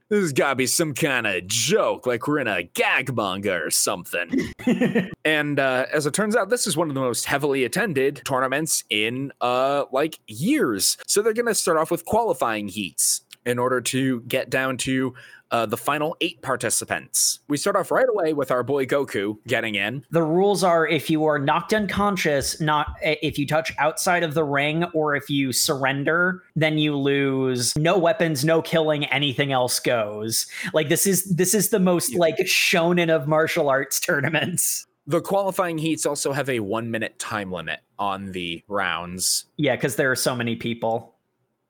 This 0.09 0.21
has 0.21 0.31
got 0.31 0.51
to 0.51 0.55
be 0.55 0.67
some 0.67 0.93
kind 0.93 1.27
of 1.27 1.45
joke, 1.47 2.07
like 2.07 2.29
we're 2.29 2.39
in 2.39 2.47
a 2.47 2.63
gag 2.63 3.13
manga 3.13 3.61
or 3.61 3.69
something. 3.69 4.53
and 5.25 5.59
uh, 5.59 5.85
as 5.91 6.05
it 6.05 6.13
turns 6.13 6.33
out, 6.33 6.49
this 6.49 6.65
is 6.65 6.77
one 6.77 6.87
of 6.87 6.95
the 6.95 7.01
most 7.01 7.25
heavily 7.25 7.65
attended 7.65 8.21
tournaments 8.23 8.85
in 8.89 9.33
uh, 9.41 9.83
like 9.91 10.17
years. 10.27 10.95
So 11.07 11.21
they're 11.21 11.33
going 11.33 11.47
to 11.47 11.53
start 11.53 11.77
off 11.77 11.91
with 11.91 12.05
qualifying 12.05 12.69
heats 12.69 13.25
in 13.45 13.59
order 13.59 13.81
to 13.81 14.21
get 14.21 14.49
down 14.49 14.77
to 14.77 15.13
uh, 15.51 15.65
the 15.65 15.77
final 15.77 16.15
eight 16.21 16.41
participants. 16.41 17.39
We 17.47 17.57
start 17.57 17.75
off 17.75 17.91
right 17.91 18.07
away 18.09 18.33
with 18.33 18.51
our 18.51 18.63
boy 18.63 18.85
Goku 18.85 19.37
getting 19.47 19.75
in. 19.75 20.03
The 20.11 20.23
rules 20.23 20.63
are 20.63 20.87
if 20.87 21.09
you 21.09 21.25
are 21.25 21.39
knocked 21.39 21.73
unconscious, 21.73 22.59
not 22.59 22.95
if 23.01 23.37
you 23.39 23.47
touch 23.47 23.73
outside 23.77 24.23
of 24.23 24.33
the 24.33 24.43
ring 24.43 24.83
or 24.93 25.15
if 25.15 25.29
you 25.29 25.51
surrender, 25.53 26.43
then 26.55 26.77
you 26.77 26.95
lose. 26.97 27.75
No 27.77 27.97
weapons, 27.97 28.43
no 28.43 28.61
killing, 28.61 29.05
anything 29.05 29.51
else 29.51 29.79
goes. 29.79 30.47
Like 30.73 30.89
this 30.89 31.07
is 31.07 31.23
this 31.25 31.53
is 31.53 31.69
the 31.69 31.79
most 31.79 32.13
Yeah. 32.13 32.19
like 32.19 32.37
shonen 32.39 33.09
of 33.09 33.27
martial 33.27 33.69
arts 33.69 33.99
tournaments. 34.07 34.85
The 35.09 35.21
qualifying 35.21 35.77
heats 35.77 36.05
also 36.05 36.33
have 36.33 36.49
a 36.49 36.59
one 36.59 36.91
minute 36.91 37.17
time 37.17 37.49
limit 37.51 37.79
on 37.97 38.33
the 38.33 38.61
rounds. 38.67 39.45
Yeah, 39.55 39.75
because 39.77 39.95
there 39.95 40.11
are 40.11 40.15
so 40.17 40.35
many 40.35 40.57
people. 40.57 41.15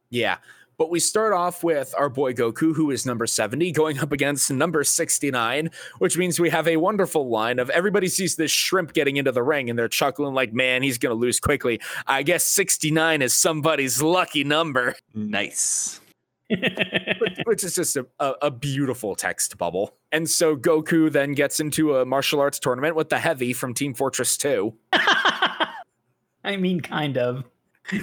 Yeah. 0.09 0.37
But 0.77 0.91
we 0.91 0.99
start 0.99 1.33
off 1.33 1.63
with 1.63 1.95
our 1.97 2.07
boy 2.07 2.33
Goku, 2.33 2.75
who 2.75 2.91
is 2.91 3.05
number 3.05 3.25
70, 3.25 3.71
going 3.71 3.97
up 3.99 4.11
against 4.11 4.51
number 4.51 4.83
69, 4.83 5.71
which 5.97 6.17
means 6.17 6.39
we 6.39 6.51
have 6.51 6.67
a 6.67 6.77
wonderful 6.77 7.29
line 7.29 7.57
of 7.57 7.71
everybody 7.71 8.07
sees 8.07 8.35
this 8.35 8.51
shrimp 8.51 8.93
getting 8.93 9.17
into 9.17 9.31
the 9.31 9.41
ring 9.41 9.69
and 9.71 9.79
they're 9.79 9.87
chuckling 9.87 10.35
like, 10.35 10.53
man, 10.53 10.83
he's 10.83 10.99
going 10.99 11.15
to 11.15 11.19
lose 11.19 11.39
quickly. 11.39 11.81
I 12.05 12.21
guess 12.21 12.45
69 12.45 13.23
is 13.23 13.33
somebody's 13.33 14.01
lucky 14.01 14.43
number, 14.43 14.95
Nice. 15.15 15.99
which, 16.49 17.39
which 17.43 17.63
is 17.63 17.75
just 17.75 17.97
a, 17.97 18.05
a, 18.19 18.33
a 18.43 18.51
beautiful 18.51 19.15
text 19.15 19.57
bubble. 19.57 19.95
And 20.11 20.29
so 20.29 20.55
Goku 20.55 21.11
then 21.11 21.33
gets 21.33 21.59
into 21.59 21.97
a 21.97 22.05
martial 22.05 22.39
arts 22.39 22.59
tournament 22.59 22.95
with 22.95 23.09
the 23.09 23.19
heavy 23.19 23.51
from 23.51 23.73
Team 23.73 23.93
Fortress 23.93 24.37
2. 24.37 24.73
I 24.93 26.55
mean, 26.57 26.79
kind 26.81 27.17
of. 27.17 27.43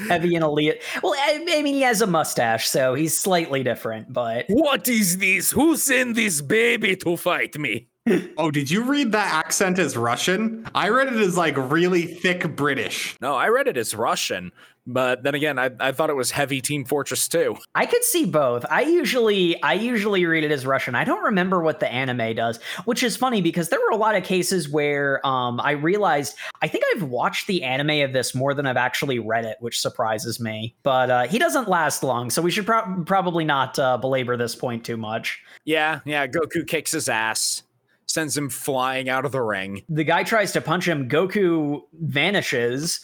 Heavy 0.08 0.34
and 0.34 0.44
elite. 0.44 0.82
Well, 1.02 1.14
I, 1.14 1.44
I 1.48 1.62
mean, 1.62 1.74
he 1.74 1.82
has 1.82 2.00
a 2.00 2.06
mustache, 2.06 2.68
so 2.68 2.94
he's 2.94 3.16
slightly 3.16 3.62
different, 3.62 4.12
but 4.12 4.46
What 4.48 4.88
is 4.88 5.18
this? 5.18 5.50
Who 5.50 5.76
sent 5.76 6.16
this 6.16 6.40
baby 6.40 6.96
to 6.96 7.16
fight 7.16 7.58
me? 7.58 7.88
Oh, 8.36 8.50
did 8.50 8.70
you 8.70 8.82
read 8.82 9.12
that 9.12 9.32
accent 9.32 9.78
as 9.78 9.96
Russian? 9.96 10.68
I 10.74 10.90
read 10.90 11.08
it 11.08 11.18
as 11.18 11.38
like 11.38 11.56
really 11.56 12.02
thick 12.06 12.54
British. 12.54 13.16
No, 13.22 13.34
I 13.34 13.48
read 13.48 13.66
it 13.66 13.78
as 13.78 13.94
Russian, 13.94 14.52
but 14.86 15.22
then 15.22 15.34
again, 15.34 15.58
I, 15.58 15.70
I 15.80 15.92
thought 15.92 16.10
it 16.10 16.16
was 16.16 16.30
Heavy 16.30 16.60
Team 16.60 16.84
Fortress 16.84 17.26
2. 17.28 17.56
I 17.74 17.86
could 17.86 18.04
see 18.04 18.26
both. 18.26 18.66
I 18.70 18.82
usually 18.82 19.60
I 19.62 19.74
usually 19.74 20.26
read 20.26 20.44
it 20.44 20.50
as 20.50 20.66
Russian. 20.66 20.94
I 20.94 21.04
don't 21.04 21.22
remember 21.22 21.62
what 21.62 21.80
the 21.80 21.90
anime 21.90 22.34
does, 22.34 22.58
which 22.84 23.02
is 23.02 23.16
funny 23.16 23.40
because 23.40 23.70
there 23.70 23.80
were 23.80 23.90
a 23.90 23.96
lot 23.96 24.14
of 24.14 24.24
cases 24.24 24.68
where 24.68 25.24
um, 25.26 25.60
I 25.60 25.72
realized 25.72 26.36
I 26.60 26.68
think 26.68 26.84
I've 26.94 27.04
watched 27.04 27.46
the 27.46 27.62
anime 27.62 28.04
of 28.04 28.12
this 28.12 28.34
more 28.34 28.52
than 28.52 28.66
I've 28.66 28.76
actually 28.76 29.18
read 29.18 29.44
it, 29.44 29.56
which 29.60 29.80
surprises 29.80 30.38
me. 30.38 30.74
But 30.82 31.10
uh, 31.10 31.26
he 31.26 31.38
doesn't 31.38 31.68
last 31.68 32.02
long, 32.02 32.30
so 32.30 32.42
we 32.42 32.50
should 32.50 32.66
prob 32.66 33.06
probably 33.06 33.44
not 33.44 33.78
uh, 33.78 33.96
belabor 33.96 34.36
this 34.36 34.54
point 34.54 34.84
too 34.84 34.96
much. 34.96 35.42
Yeah, 35.64 36.00
yeah, 36.04 36.26
Goku 36.26 36.66
kicks 36.66 36.92
his 36.92 37.08
ass, 37.08 37.62
sends 38.06 38.36
him 38.36 38.50
flying 38.50 39.08
out 39.08 39.24
of 39.24 39.32
the 39.32 39.40
ring. 39.40 39.82
The 39.88 40.04
guy 40.04 40.24
tries 40.24 40.52
to 40.52 40.60
punch 40.60 40.86
him. 40.86 41.08
Goku 41.08 41.80
vanishes. 41.94 43.00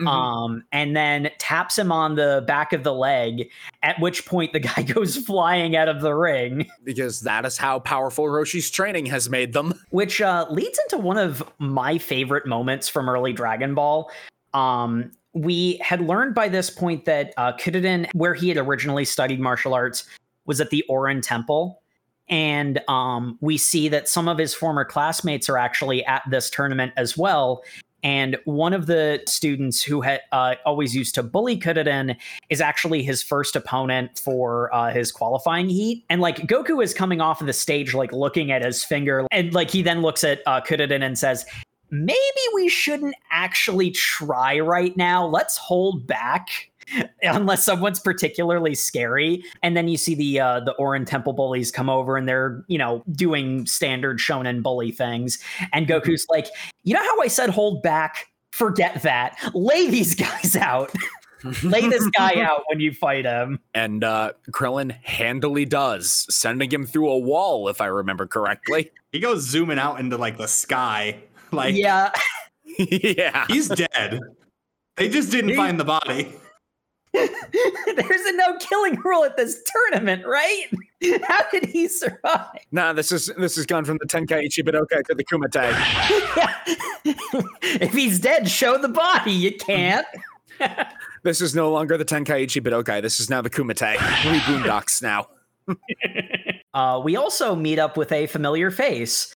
Mhm. 0.00 0.08
um, 0.08 0.64
and 0.72 0.96
then 0.96 1.30
taps 1.38 1.78
him 1.78 1.92
on 1.92 2.16
the 2.16 2.42
back 2.48 2.72
of 2.72 2.82
the 2.82 2.92
leg. 2.92 3.48
At 3.82 4.00
which 4.00 4.26
point, 4.26 4.52
the 4.52 4.60
guy 4.60 4.82
goes 4.82 5.16
flying 5.16 5.76
out 5.76 5.88
of 5.88 6.00
the 6.00 6.14
ring, 6.14 6.68
because 6.82 7.20
that 7.20 7.44
is 7.46 7.56
how 7.56 7.78
powerful 7.78 8.28
Roshi's 8.28 8.70
training 8.70 9.06
has 9.06 9.30
made 9.30 9.52
them. 9.52 9.74
which 9.90 10.20
uh, 10.20 10.46
leads 10.50 10.78
into 10.80 10.98
one 10.98 11.18
of 11.18 11.42
my 11.58 11.98
favorite 11.98 12.46
moments 12.46 12.88
from 12.88 13.08
early 13.08 13.32
Dragon 13.32 13.74
Ball. 13.74 14.10
Um, 14.52 15.12
we 15.32 15.76
had 15.82 16.00
learned 16.00 16.34
by 16.34 16.48
this 16.48 16.70
point 16.70 17.04
that 17.04 17.32
uh, 17.36 17.52
Kuririn, 17.52 18.08
where 18.14 18.34
he 18.34 18.48
had 18.48 18.58
originally 18.58 19.04
studied 19.04 19.40
martial 19.40 19.74
arts, 19.74 20.04
was 20.46 20.60
at 20.60 20.70
the 20.70 20.84
Orin 20.88 21.20
Temple. 21.20 21.80
And 22.28 22.80
um, 22.88 23.36
we 23.40 23.58
see 23.58 23.88
that 23.88 24.08
some 24.08 24.28
of 24.28 24.38
his 24.38 24.54
former 24.54 24.84
classmates 24.84 25.48
are 25.48 25.58
actually 25.58 26.04
at 26.06 26.22
this 26.30 26.48
tournament 26.50 26.92
as 26.96 27.18
well. 27.18 27.62
And 28.04 28.36
one 28.44 28.74
of 28.74 28.86
the 28.86 29.22
students 29.26 29.82
who 29.82 30.02
had 30.02 30.20
uh, 30.30 30.56
always 30.66 30.94
used 30.94 31.14
to 31.14 31.22
bully 31.22 31.58
Kuririn 31.58 32.16
is 32.50 32.60
actually 32.60 33.02
his 33.02 33.22
first 33.22 33.56
opponent 33.56 34.18
for 34.18 34.72
uh, 34.74 34.92
his 34.92 35.10
qualifying 35.10 35.70
heat. 35.70 36.04
And 36.10 36.20
like 36.20 36.36
Goku 36.46 36.84
is 36.84 36.92
coming 36.92 37.22
off 37.22 37.40
of 37.40 37.46
the 37.46 37.54
stage, 37.54 37.94
like 37.94 38.12
looking 38.12 38.52
at 38.52 38.62
his 38.62 38.84
finger, 38.84 39.26
and 39.32 39.54
like 39.54 39.70
he 39.70 39.80
then 39.80 40.02
looks 40.02 40.22
at 40.22 40.42
uh, 40.46 40.60
and 40.68 41.18
says, 41.18 41.46
"Maybe 41.90 42.18
we 42.54 42.68
shouldn't 42.68 43.14
actually 43.30 43.90
try 43.90 44.60
right 44.60 44.94
now. 44.96 45.26
Let's 45.26 45.56
hold 45.56 46.06
back." 46.06 46.70
Unless 47.22 47.64
someone's 47.64 48.00
particularly 48.00 48.74
scary, 48.74 49.44
and 49.62 49.76
then 49.76 49.88
you 49.88 49.96
see 49.96 50.14
the 50.14 50.40
uh, 50.40 50.60
the 50.60 50.72
Orin 50.72 51.04
Temple 51.04 51.32
bullies 51.32 51.70
come 51.70 51.88
over 51.88 52.16
and 52.16 52.28
they're 52.28 52.64
you 52.68 52.78
know 52.78 53.02
doing 53.12 53.66
standard 53.66 54.18
shonen 54.18 54.62
bully 54.62 54.92
things, 54.92 55.38
and 55.72 55.86
Goku's 55.86 56.26
like, 56.28 56.48
you 56.82 56.94
know 56.94 57.02
how 57.02 57.20
I 57.20 57.28
said 57.28 57.50
hold 57.50 57.82
back? 57.82 58.26
Forget 58.52 59.02
that. 59.02 59.36
Lay 59.54 59.88
these 59.90 60.14
guys 60.16 60.56
out. 60.56 60.92
Lay 61.62 61.88
this 61.88 62.06
guy 62.10 62.40
out 62.40 62.62
when 62.68 62.80
you 62.80 62.92
fight 62.92 63.24
him. 63.26 63.58
And 63.74 64.02
uh, 64.02 64.32
Krillin 64.50 64.96
handily 65.02 65.64
does, 65.66 66.26
sending 66.30 66.70
him 66.70 66.86
through 66.86 67.10
a 67.10 67.18
wall, 67.18 67.68
if 67.68 67.80
I 67.80 67.86
remember 67.86 68.26
correctly. 68.26 68.90
He 69.12 69.20
goes 69.20 69.42
zooming 69.42 69.78
out 69.78 70.00
into 70.00 70.16
like 70.16 70.38
the 70.38 70.48
sky. 70.48 71.18
Like 71.52 71.76
yeah. 71.76 72.10
yeah. 72.78 73.46
he's 73.46 73.68
dead. 73.68 74.18
They 74.96 75.08
just 75.08 75.30
didn't 75.30 75.50
He- 75.50 75.56
find 75.56 75.78
the 75.78 75.84
body. 75.84 76.32
There's 77.96 78.26
a 78.26 78.32
no 78.32 78.56
killing 78.58 78.98
rule 79.04 79.24
at 79.24 79.36
this 79.36 79.62
tournament, 79.64 80.26
right? 80.26 80.66
How 81.28 81.48
did 81.50 81.66
he 81.66 81.86
survive? 81.86 82.58
Nah, 82.72 82.92
this 82.92 83.12
is 83.12 83.30
this 83.38 83.54
has 83.56 83.66
gone 83.66 83.84
from 83.84 83.98
the 84.00 84.06
Tenkaichi 84.06 84.64
Budokai 84.64 85.04
to 85.04 85.14
the 85.14 85.24
Kumite. 85.24 85.72
if 87.80 87.92
he's 87.92 88.18
dead, 88.18 88.48
show 88.48 88.78
the 88.78 88.88
body. 88.88 89.32
You 89.32 89.56
can't. 89.56 90.06
This 91.22 91.40
is 91.40 91.54
no 91.54 91.70
longer 91.70 91.96
the 91.96 92.04
Tenkaichi 92.04 92.60
Budokai. 92.60 93.00
This 93.00 93.20
is 93.20 93.30
now 93.30 93.40
the 93.40 93.50
Kumite. 93.50 93.92
We 94.30 94.38
boondocks 94.40 95.02
now. 95.02 95.28
Uh, 96.74 97.00
we 97.04 97.14
also 97.14 97.54
meet 97.54 97.78
up 97.78 97.96
with 97.96 98.10
a 98.10 98.26
familiar 98.26 98.70
face. 98.70 99.33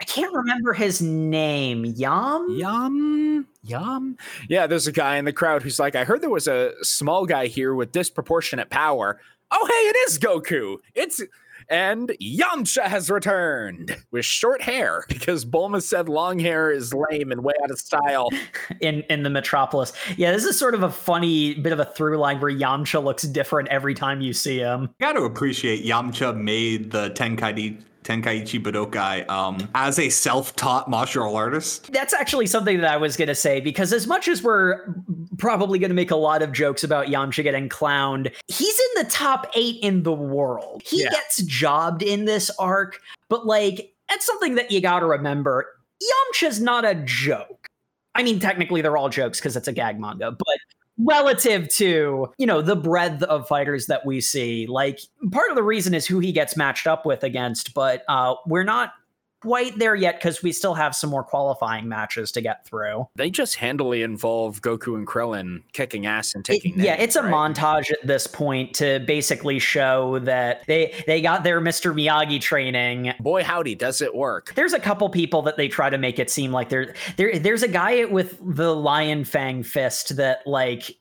I 0.00 0.04
can't 0.04 0.32
remember 0.32 0.72
his 0.72 1.02
name. 1.02 1.84
Yam? 1.84 2.46
Yum, 2.50 3.46
yum. 3.62 4.16
Yeah, 4.48 4.66
there's 4.66 4.86
a 4.86 4.92
guy 4.92 5.16
in 5.16 5.26
the 5.26 5.32
crowd 5.32 5.62
who's 5.62 5.78
like, 5.78 5.94
I 5.94 6.04
heard 6.04 6.22
there 6.22 6.30
was 6.30 6.48
a 6.48 6.72
small 6.82 7.26
guy 7.26 7.46
here 7.46 7.74
with 7.74 7.92
disproportionate 7.92 8.70
power. 8.70 9.20
Oh, 9.50 9.66
hey, 9.66 9.88
it 9.88 9.96
is 10.08 10.18
Goku. 10.18 10.78
It's 10.94 11.20
and 11.68 12.08
Yamcha 12.20 12.82
has 12.82 13.10
returned 13.10 13.96
with 14.10 14.24
short 14.24 14.60
hair 14.60 15.04
because 15.08 15.44
Bulma 15.44 15.80
said 15.80 16.08
long 16.08 16.38
hair 16.38 16.70
is 16.70 16.92
lame 16.92 17.30
and 17.30 17.44
way 17.44 17.52
out 17.62 17.70
of 17.70 17.78
style. 17.78 18.28
in 18.80 19.02
in 19.02 19.22
the 19.22 19.30
metropolis. 19.30 19.92
Yeah, 20.16 20.32
this 20.32 20.44
is 20.44 20.58
sort 20.58 20.74
of 20.74 20.82
a 20.82 20.90
funny 20.90 21.54
bit 21.54 21.72
of 21.72 21.78
a 21.78 21.84
through 21.84 22.16
line 22.16 22.40
where 22.40 22.50
Yamcha 22.52 23.02
looks 23.02 23.22
different 23.24 23.68
every 23.68 23.94
time 23.94 24.20
you 24.20 24.32
see 24.32 24.58
him. 24.58 24.82
You 24.82 24.88
Got 25.06 25.12
to 25.12 25.22
appreciate 25.22 25.84
Yamcha 25.84 26.36
made 26.36 26.90
the 26.90 27.10
Tenkaichi 27.10 27.82
Tenkaichi 28.10 28.60
Budokai 28.60 29.28
um, 29.30 29.68
as 29.76 29.98
a 30.00 30.08
self-taught 30.08 30.90
martial 30.90 31.36
artist. 31.36 31.92
That's 31.92 32.12
actually 32.12 32.46
something 32.48 32.80
that 32.80 32.90
I 32.90 32.96
was 32.96 33.16
going 33.16 33.28
to 33.28 33.34
say 33.36 33.60
because 33.60 33.92
as 33.92 34.08
much 34.08 34.26
as 34.26 34.42
we're 34.42 34.84
probably 35.38 35.78
going 35.78 35.90
to 35.90 35.94
make 35.94 36.10
a 36.10 36.16
lot 36.16 36.42
of 36.42 36.52
jokes 36.52 36.82
about 36.82 37.06
Yamcha 37.06 37.44
getting 37.44 37.68
clowned, 37.68 38.34
he's 38.48 38.78
in 38.80 39.04
the 39.04 39.10
top 39.10 39.46
eight 39.54 39.76
in 39.82 40.02
the 40.02 40.12
world. 40.12 40.82
He 40.84 41.04
Yeah. 41.04 41.10
gets 41.10 41.42
jobbed 41.44 42.02
in 42.02 42.24
this 42.24 42.50
arc, 42.58 43.00
but 43.28 43.46
like, 43.46 43.94
that's 44.08 44.26
something 44.26 44.56
that 44.56 44.72
you 44.72 44.80
got 44.80 45.00
to 45.00 45.06
remember. 45.06 45.66
Yamcha's 46.02 46.60
not 46.60 46.84
a 46.84 46.96
joke. 46.96 47.68
I 48.16 48.24
mean, 48.24 48.40
technically, 48.40 48.82
they're 48.82 48.96
all 48.96 49.08
jokes 49.08 49.38
because 49.38 49.56
it's 49.56 49.68
a 49.68 49.72
gag 49.72 50.00
manga, 50.00 50.32
but 50.32 50.58
relative 51.04 51.68
to 51.68 52.32
you 52.38 52.46
know 52.46 52.62
the 52.62 52.76
breadth 52.76 53.22
of 53.24 53.46
fighters 53.48 53.86
that 53.86 54.04
we 54.04 54.20
see. 54.20 54.66
Like 54.66 55.00
part 55.30 55.50
of 55.50 55.56
the 55.56 55.62
reason 55.62 55.94
is 55.94 56.06
who 56.06 56.18
he 56.18 56.32
gets 56.32 56.56
matched 56.56 56.86
up 56.86 57.06
with 57.06 57.22
against 57.24 57.74
but 57.74 58.02
uh 58.08 58.34
we're 58.46 58.64
not 58.64 58.92
quite 59.42 59.78
there 59.78 59.94
yet 59.94 60.16
because 60.18 60.42
we 60.42 60.52
still 60.52 60.74
have 60.74 60.94
some 60.94 61.10
more 61.10 61.24
qualifying 61.24 61.88
matches 61.88 62.30
to 62.32 62.40
get 62.40 62.66
through 62.66 63.06
They 63.16 63.30
just 63.30 63.56
handily 63.56 64.02
involve 64.02 64.60
Goku 64.62 64.94
and 64.96 65.06
Krillin 65.06 65.62
kicking 65.72 66.06
ass 66.06 66.34
and 66.34 66.46
It- 66.48 66.52
taking. 66.52 66.78
yeah 66.80 66.94
it's 66.94 67.16
a 67.16 67.22
right? 67.22 67.32
montage 67.32 67.90
at 67.90 68.06
this 68.06 68.26
point 68.26 68.74
to 68.74 69.00
basically 69.00 69.58
show 69.58 70.18
that 70.20 70.62
they 70.66 70.94
they 71.06 71.20
got 71.22 71.44
their 71.44 71.60
mr 71.60 71.92
miyagi 71.94 72.40
training 72.40 73.12
Boy, 73.20 73.42
howdy, 73.42 73.74
does 73.74 74.00
it 74.00 74.14
work? 74.14 74.52
there's 74.54 74.72
a 74.72 74.80
couple 74.80 75.08
people 75.08 75.42
that 75.42 75.56
they 75.56 75.68
try 75.68 75.90
to 75.90 75.98
make 75.98 76.18
it 76.18 76.30
seem 76.30 76.52
like 76.52 76.68
there 76.68 76.94
there 77.16 77.38
there's 77.38 77.62
a 77.62 77.68
guy 77.68 78.04
with 78.04 78.38
the 78.42 78.74
lion 78.74 79.24
fang 79.24 79.62
fist 79.62 80.16
that 80.16 80.46
like 80.46 80.96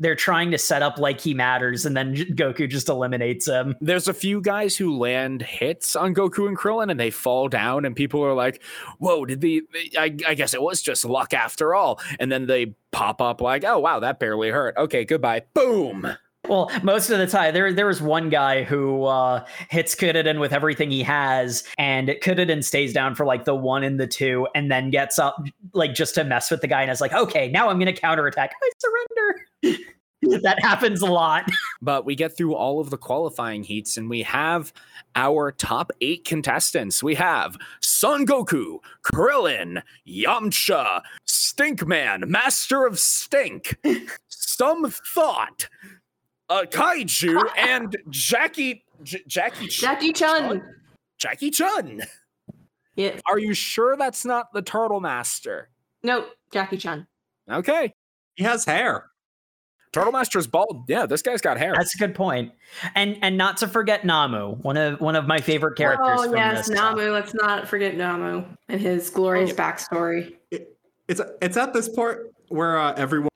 they're 0.00 0.16
trying 0.16 0.50
to 0.50 0.58
set 0.58 0.82
up 0.82 0.98
like 0.98 1.20
he 1.20 1.34
matters 1.34 1.86
and 1.86 1.96
then 1.96 2.16
Goku 2.34 2.68
just 2.68 2.88
eliminates 2.88 3.46
him. 3.46 3.76
There's 3.80 4.08
a 4.08 4.14
few 4.14 4.40
guys 4.40 4.76
who 4.76 4.96
land 4.96 5.42
hits 5.42 5.94
on 5.94 6.14
Goku 6.14 6.48
and 6.48 6.58
Krillin 6.58 6.90
and 6.90 6.98
they 6.98 7.10
fall 7.10 7.48
down, 7.48 7.84
and 7.84 7.94
people 7.94 8.24
are 8.24 8.34
like, 8.34 8.62
Whoa, 8.98 9.24
did 9.24 9.40
the. 9.40 9.62
I, 9.96 10.14
I 10.26 10.34
guess 10.34 10.54
it 10.54 10.62
was 10.62 10.82
just 10.82 11.04
luck 11.04 11.32
after 11.34 11.74
all. 11.74 12.00
And 12.18 12.32
then 12.32 12.46
they 12.46 12.74
pop 12.90 13.20
up 13.20 13.40
like, 13.40 13.64
Oh, 13.64 13.78
wow, 13.78 14.00
that 14.00 14.18
barely 14.18 14.50
hurt. 14.50 14.76
Okay, 14.76 15.04
goodbye. 15.04 15.42
Boom. 15.54 16.16
Well, 16.48 16.70
most 16.82 17.10
of 17.10 17.18
the 17.18 17.26
time 17.26 17.52
there 17.52 17.72
there 17.72 17.86
was 17.86 18.00
one 18.00 18.30
guy 18.30 18.64
who 18.64 19.04
uh 19.04 19.44
hits 19.68 19.94
Kuririn 19.94 20.40
with 20.40 20.52
everything 20.52 20.90
he 20.90 21.02
has 21.02 21.62
and 21.76 22.08
Kuririn 22.08 22.64
stays 22.64 22.94
down 22.94 23.14
for 23.14 23.26
like 23.26 23.44
the 23.44 23.54
1 23.54 23.84
and 23.84 24.00
the 24.00 24.06
2 24.06 24.48
and 24.54 24.70
then 24.70 24.90
gets 24.90 25.18
up 25.18 25.36
like 25.74 25.92
just 25.94 26.14
to 26.14 26.24
mess 26.24 26.50
with 26.50 26.62
the 26.62 26.66
guy 26.66 26.80
and 26.82 26.90
is 26.90 27.00
like, 27.00 27.12
"Okay, 27.12 27.48
now 27.50 27.68
I'm 27.68 27.78
going 27.78 27.94
to 27.94 28.00
counterattack. 28.00 28.52
I 28.62 28.70
surrender." 28.78 29.46
that 30.42 30.58
happens 30.60 31.02
a 31.02 31.06
lot. 31.06 31.44
But 31.82 32.04
we 32.04 32.14
get 32.14 32.36
through 32.36 32.54
all 32.54 32.78
of 32.78 32.90
the 32.90 32.98
qualifying 32.98 33.64
heats 33.64 33.96
and 33.96 34.10
we 34.10 34.20
have 34.24 34.70
our 35.16 35.50
top 35.50 35.92
eight 36.02 36.26
contestants. 36.26 37.02
We 37.02 37.14
have 37.14 37.56
Son 37.80 38.26
Goku, 38.26 38.80
Krillin, 39.02 39.82
Yamcha, 40.06 41.00
Stinkman, 41.26 42.28
Master 42.28 42.84
of 42.84 42.98
Stink, 42.98 43.78
Some 44.28 44.90
Thought, 44.90 45.70
uh, 46.50 46.64
Kaiju, 46.68 47.42
and 47.56 47.96
Jackie. 48.10 48.84
J- 49.02 49.22
Jackie. 49.26 49.68
Ch- 49.68 49.80
Jackie 49.80 50.12
Chun. 50.12 50.62
Jackie 51.16 51.50
Chun. 51.50 52.02
Yeah. 52.94 53.18
Are 53.26 53.38
you 53.38 53.54
sure 53.54 53.96
that's 53.96 54.26
not 54.26 54.52
the 54.52 54.60
Turtle 54.60 55.00
Master? 55.00 55.70
No, 56.02 56.26
Jackie 56.52 56.76
Chun. 56.76 57.06
Okay. 57.50 57.94
He 58.34 58.44
has 58.44 58.66
hair. 58.66 59.09
Turtle 59.92 60.12
Master's 60.12 60.46
bald. 60.46 60.84
Yeah, 60.88 61.06
this 61.06 61.20
guy's 61.22 61.40
got 61.40 61.58
hair. 61.58 61.72
That's 61.76 61.94
a 61.94 61.98
good 61.98 62.14
point. 62.14 62.52
And 62.94 63.18
and 63.22 63.36
not 63.36 63.56
to 63.58 63.68
forget 63.68 64.04
Namu, 64.04 64.54
one 64.56 64.76
of 64.76 65.00
one 65.00 65.16
of 65.16 65.26
my 65.26 65.40
favorite 65.40 65.76
characters 65.76 66.06
oh 66.20 66.24
from 66.24 66.36
yes, 66.36 66.68
this. 66.68 66.76
Namu. 66.76 67.10
Let's 67.10 67.34
not 67.34 67.66
forget 67.68 67.96
Namu 67.96 68.44
and 68.68 68.80
his 68.80 69.10
glorious 69.10 69.50
Oh. 69.50 69.54
backstory. 69.54 70.34
It, 70.50 70.76
it's 71.08 71.20
it's 71.42 71.56
at 71.56 71.72
this 71.72 71.88
point 71.88 72.18
where 72.48 72.78
uh, 72.78 72.94
everyone. 72.94 73.28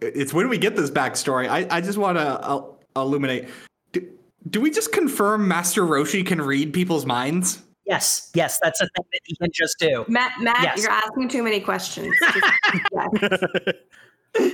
It's 0.00 0.32
when 0.32 0.48
we 0.48 0.56
get 0.56 0.76
this 0.76 0.88
backstory. 0.90 1.48
I, 1.48 1.66
I 1.68 1.80
just 1.80 1.98
want 1.98 2.16
to 2.16 2.22
uh, 2.22 2.64
illuminate. 2.96 3.48
Do, 3.92 4.08
do 4.48 4.60
we 4.60 4.70
just 4.70 4.92
confirm 4.92 5.48
Master 5.48 5.82
Roshi 5.82 6.24
can 6.24 6.40
read 6.40 6.72
people's 6.72 7.04
minds? 7.04 7.60
Yes, 7.84 8.30
yes, 8.34 8.58
that's 8.62 8.80
a 8.80 8.84
thing 8.84 9.04
that 9.12 9.20
he 9.24 9.34
can 9.36 9.50
just 9.52 9.76
do. 9.80 10.04
Matt, 10.08 10.32
Matt, 10.40 10.62
Yes. 10.62 10.78
you're 10.82 10.90
asking 10.92 11.28
too 11.28 11.42
many 11.42 11.58
questions. 11.58 12.14
Just- 12.32 12.46
yes. 12.92 13.40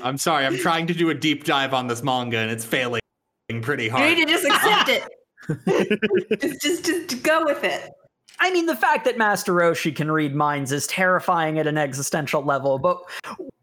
I'm 0.02 0.18
sorry. 0.18 0.46
I'm 0.46 0.56
trying 0.56 0.86
to 0.86 0.94
do 0.94 1.10
a 1.10 1.14
deep 1.14 1.44
dive 1.44 1.74
on 1.74 1.86
this 1.86 2.02
manga 2.02 2.38
and 2.38 2.50
it's 2.50 2.64
failing 2.64 3.00
pretty 3.62 3.88
hard. 3.88 4.08
You 4.08 4.16
need 4.16 4.26
to 4.26 4.32
just 4.32 4.44
accept 4.44 4.88
it. 4.88 6.40
just, 6.40 6.62
just, 6.62 6.84
just 6.84 7.22
go 7.22 7.44
with 7.44 7.64
it. 7.64 7.90
I 8.40 8.52
mean, 8.52 8.66
the 8.66 8.76
fact 8.76 9.04
that 9.04 9.16
Master 9.16 9.52
Roshi 9.52 9.94
can 9.94 10.10
read 10.10 10.34
minds 10.34 10.72
is 10.72 10.86
terrifying 10.86 11.58
at 11.58 11.66
an 11.66 11.78
existential 11.78 12.42
level, 12.42 12.78
but 12.78 12.98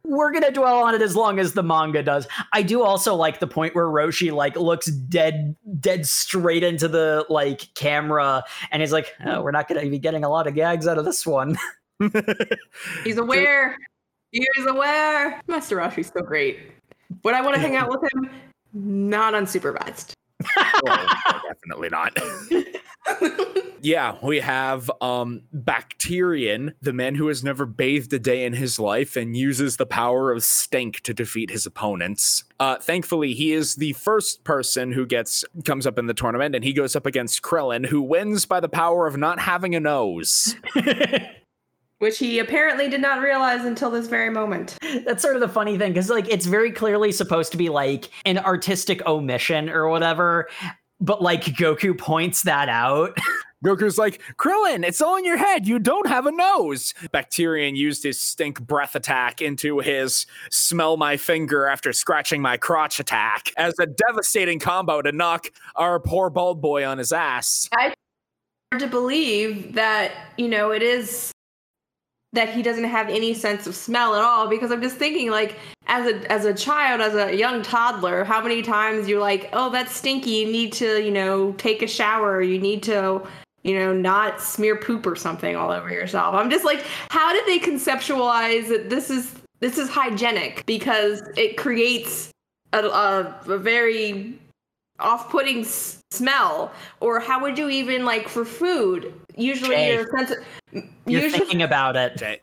we're 0.05 0.31
gonna 0.31 0.51
dwell 0.51 0.83
on 0.83 0.95
it 0.95 1.01
as 1.01 1.15
long 1.15 1.39
as 1.39 1.53
the 1.53 1.63
manga 1.63 2.03
does. 2.03 2.27
I 2.53 2.61
do 2.63 2.83
also 2.83 3.15
like 3.15 3.39
the 3.39 3.47
point 3.47 3.75
where 3.75 3.87
Roshi 3.87 4.31
like 4.31 4.55
looks 4.55 4.87
dead, 4.87 5.55
dead 5.79 6.05
straight 6.05 6.63
into 6.63 6.87
the 6.87 7.25
like 7.29 7.73
camera, 7.75 8.43
and 8.71 8.81
he's 8.81 8.91
like, 8.91 9.13
oh, 9.25 9.41
"We're 9.41 9.51
not 9.51 9.67
gonna 9.67 9.81
be 9.81 9.99
getting 9.99 10.23
a 10.23 10.29
lot 10.29 10.47
of 10.47 10.55
gags 10.55 10.87
out 10.87 10.97
of 10.97 11.05
this 11.05 11.25
one." 11.25 11.57
He's 13.03 13.17
aware. 13.17 13.77
He 14.31 14.47
is 14.57 14.65
aware. 14.65 15.41
Master 15.47 15.77
Roshi's 15.77 16.11
so 16.13 16.21
great. 16.21 16.59
Would 17.23 17.33
I 17.33 17.41
want 17.41 17.55
to 17.55 17.61
hang 17.61 17.75
out 17.75 17.89
with 17.89 18.01
him? 18.13 18.29
Not 18.73 19.33
unsupervised. 19.33 20.13
Oh, 20.83 21.41
definitely 21.47 21.89
not. 21.89 22.17
yeah, 23.81 24.15
we 24.23 24.39
have 24.39 24.89
um 24.99 25.43
Bacterian, 25.53 26.73
the 26.81 26.93
man 26.93 27.13
who 27.13 27.27
has 27.27 27.43
never 27.43 27.67
bathed 27.67 28.11
a 28.13 28.19
day 28.19 28.43
in 28.43 28.53
his 28.53 28.79
life 28.79 29.15
and 29.15 29.37
uses 29.37 29.77
the 29.77 29.85
power 29.85 30.31
of 30.31 30.43
stink 30.43 31.01
to 31.01 31.13
defeat 31.13 31.51
his 31.51 31.67
opponents. 31.67 32.43
Uh 32.59 32.77
thankfully, 32.77 33.33
he 33.33 33.51
is 33.53 33.75
the 33.75 33.93
first 33.93 34.43
person 34.43 34.91
who 34.91 35.05
gets 35.05 35.45
comes 35.63 35.85
up 35.85 35.99
in 35.99 36.07
the 36.07 36.13
tournament 36.15 36.55
and 36.55 36.63
he 36.63 36.73
goes 36.73 36.95
up 36.95 37.05
against 37.05 37.43
Krillin, 37.43 37.85
who 37.85 38.01
wins 38.01 38.47
by 38.47 38.59
the 38.59 38.69
power 38.69 39.05
of 39.05 39.17
not 39.17 39.39
having 39.39 39.75
a 39.75 39.79
nose. 39.79 40.55
Which 42.01 42.17
he 42.17 42.39
apparently 42.39 42.89
did 42.89 42.99
not 42.99 43.21
realize 43.21 43.63
until 43.63 43.91
this 43.91 44.07
very 44.07 44.31
moment. 44.31 44.75
That's 45.05 45.21
sort 45.21 45.35
of 45.35 45.41
the 45.41 45.47
funny 45.47 45.77
thing 45.77 45.93
because 45.93 46.09
like 46.09 46.27
it's 46.27 46.47
very 46.47 46.71
clearly 46.71 47.11
supposed 47.11 47.51
to 47.51 47.59
be 47.59 47.69
like 47.69 48.09
an 48.25 48.39
artistic 48.39 49.05
omission 49.05 49.69
or 49.69 49.87
whatever, 49.87 50.49
but 50.99 51.21
like 51.21 51.43
Goku 51.43 51.95
points 51.95 52.41
that 52.41 52.69
out. 52.69 53.15
Goku's 53.63 53.99
like, 53.99 54.19
Krillin, 54.37 54.83
it's 54.83 54.99
all 54.99 55.15
in 55.15 55.25
your 55.25 55.37
head. 55.37 55.67
You 55.67 55.77
don't 55.77 56.07
have 56.07 56.25
a 56.25 56.31
nose. 56.31 56.95
Bacterian 57.13 57.75
used 57.75 58.01
his 58.01 58.19
stink 58.19 58.59
breath 58.59 58.95
attack 58.95 59.39
into 59.39 59.77
his 59.77 60.25
smell 60.49 60.97
my 60.97 61.17
finger 61.17 61.67
after 61.67 61.93
scratching 61.93 62.41
my 62.41 62.57
crotch 62.57 62.99
attack 62.99 63.51
as 63.57 63.75
a 63.79 63.85
devastating 63.85 64.57
combo 64.57 65.03
to 65.03 65.11
knock 65.11 65.49
our 65.75 65.99
poor 65.99 66.31
bald 66.31 66.61
boy 66.61 66.83
on 66.83 66.97
his 66.97 67.13
ass. 67.13 67.69
I- 67.73 67.93
hard 68.71 68.81
to 68.81 68.87
believe 68.87 69.73
that 69.73 70.11
you 70.37 70.47
know 70.47 70.71
it 70.71 70.81
is 70.81 71.31
that 72.33 72.49
he 72.49 72.61
doesn't 72.61 72.85
have 72.85 73.09
any 73.09 73.33
sense 73.33 73.67
of 73.67 73.75
smell 73.75 74.15
at 74.15 74.21
all 74.21 74.47
because 74.47 74.71
i'm 74.71 74.81
just 74.81 74.97
thinking 74.97 75.29
like 75.29 75.57
as 75.87 76.07
a 76.07 76.31
as 76.31 76.45
a 76.45 76.53
child 76.53 77.01
as 77.01 77.15
a 77.15 77.35
young 77.35 77.61
toddler 77.61 78.23
how 78.23 78.41
many 78.41 78.61
times 78.61 79.07
you're 79.07 79.19
like 79.19 79.49
oh 79.53 79.69
that's 79.69 79.95
stinky 79.95 80.31
you 80.31 80.51
need 80.51 80.71
to 80.71 81.03
you 81.03 81.11
know 81.11 81.51
take 81.53 81.81
a 81.81 81.87
shower 81.87 82.41
you 82.41 82.59
need 82.59 82.81
to 82.81 83.21
you 83.63 83.77
know 83.77 83.93
not 83.93 84.41
smear 84.41 84.75
poop 84.75 85.05
or 85.05 85.15
something 85.15 85.55
all 85.55 85.71
over 85.71 85.89
yourself. 85.91 86.35
I'm 86.35 86.49
just 86.49 86.65
like 86.65 86.83
how 87.09 87.33
did 87.33 87.45
they 87.45 87.59
conceptualize 87.59 88.67
that 88.69 88.89
this 88.89 89.09
is 89.09 89.33
this 89.59 89.77
is 89.77 89.89
hygienic? 89.89 90.65
Because 90.65 91.21
it 91.37 91.57
creates 91.57 92.31
a, 92.73 92.79
a, 92.85 93.41
a 93.47 93.57
very 93.57 94.39
off-putting 95.01 95.61
s- 95.61 95.99
smell 96.11 96.71
or 96.99 97.19
how 97.19 97.41
would 97.41 97.57
you 97.57 97.69
even 97.69 98.05
like 98.05 98.27
for 98.27 98.45
food 98.45 99.13
usually 99.35 99.75
Jay, 99.75 99.93
your 99.93 100.07
sense 100.17 100.31
of, 100.31 100.37
You're 101.05 101.21
usually 101.21 101.39
thinking 101.39 101.63
about 101.63 101.95
it. 101.95 102.13
Okay. 102.13 102.41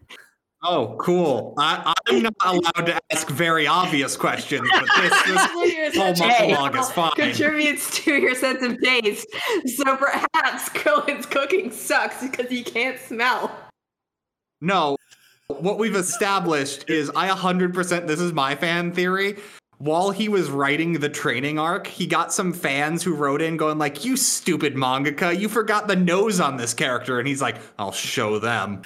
Oh, 0.64 0.96
cool. 0.98 1.54
I, 1.56 1.94
I'm 2.09 2.22
not 2.22 2.34
allowed 2.44 2.86
to 2.86 2.98
ask 3.12 3.28
very 3.28 3.68
obvious 3.68 4.16
questions, 4.16 4.68
but 4.72 4.88
this, 4.96 5.22
this 5.26 5.96
whole 5.96 6.14
monologue 6.16 6.76
is 6.76 6.90
fine. 6.90 7.12
contributes 7.14 7.96
to 8.02 8.14
your 8.14 8.34
sense 8.34 8.62
of 8.64 8.76
taste 8.80 9.28
so 9.76 9.96
perhaps 9.96 10.68
Cohen's 10.74 11.26
cooking 11.26 11.70
sucks 11.70 12.22
because 12.22 12.48
he 12.48 12.64
can't 12.64 12.98
smell 12.98 13.56
No, 14.61 14.96
what 15.46 15.78
we've 15.78 15.94
established 15.94 16.90
is 16.90 17.11
I 17.14 17.28
100%, 17.28 18.06
this 18.09 18.20
is 18.20 18.32
my 18.32 18.56
fan 18.56 18.92
theory. 18.92 19.36
While 19.79 20.11
he 20.11 20.29
was 20.29 20.51
writing 20.51 20.95
the 20.95 21.09
training 21.09 21.59
arc, 21.59 21.87
he 21.87 22.07
got 22.07 22.33
some 22.33 22.53
fans 22.53 23.03
who 23.03 23.14
wrote 23.14 23.41
in 23.41 23.57
going 23.57 23.79
like, 23.79 24.05
"You 24.05 24.16
stupid 24.16 24.74
mangaka, 24.74 25.39
you 25.39 25.49
forgot 25.49 25.87
the 25.87 25.95
nose 25.95 26.41
on 26.41 26.57
this 26.57 26.74
character." 26.74 27.18
And 27.18 27.29
he's 27.29 27.41
like, 27.41 27.57
"I'll 27.79 27.93
show 27.93 28.39
them." 28.41 28.83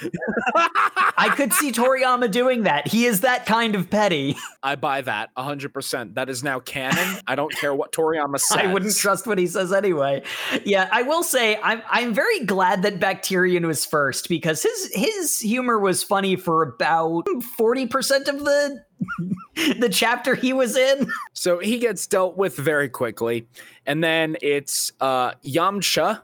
I 1.16 1.32
could 1.34 1.52
see 1.52 1.72
Toriyama 1.72 2.30
doing 2.30 2.64
that. 2.64 2.88
He 2.88 3.06
is 3.06 3.20
that 3.20 3.46
kind 3.46 3.74
of 3.74 3.88
petty. 3.88 4.36
I 4.62 4.76
buy 4.76 5.00
that 5.02 5.34
100%. 5.36 6.14
That 6.14 6.28
is 6.28 6.42
now 6.42 6.60
canon. 6.60 7.20
I 7.26 7.34
don't 7.36 7.52
care 7.52 7.74
what 7.74 7.92
Toriyama 7.92 8.38
says. 8.38 8.58
I 8.60 8.66
wouldn't 8.66 8.96
trust 8.96 9.26
what 9.26 9.38
he 9.38 9.46
says 9.46 9.72
anyway. 9.72 10.22
Yeah, 10.64 10.88
I 10.92 11.02
will 11.02 11.22
say 11.22 11.58
I'm 11.62 11.82
I'm 11.88 12.12
very 12.12 12.40
glad 12.40 12.82
that 12.82 13.00
Bacterian 13.00 13.66
was 13.66 13.86
first 13.86 14.28
because 14.28 14.62
his 14.62 14.90
his 14.92 15.38
humor 15.38 15.78
was 15.78 16.02
funny 16.02 16.36
for 16.36 16.62
about 16.62 17.24
40% 17.58 18.28
of 18.28 18.44
the 18.44 18.84
the 19.78 19.88
chapter 19.90 20.34
he 20.34 20.52
was 20.52 20.76
in. 20.76 21.10
So 21.34 21.58
he 21.58 21.78
gets 21.78 22.06
dealt 22.06 22.36
with 22.36 22.54
very 22.56 22.88
quickly. 22.88 23.48
And 23.84 24.04
then 24.04 24.36
it's 24.42 24.92
uh 25.00 25.32
Yamcha, 25.44 26.22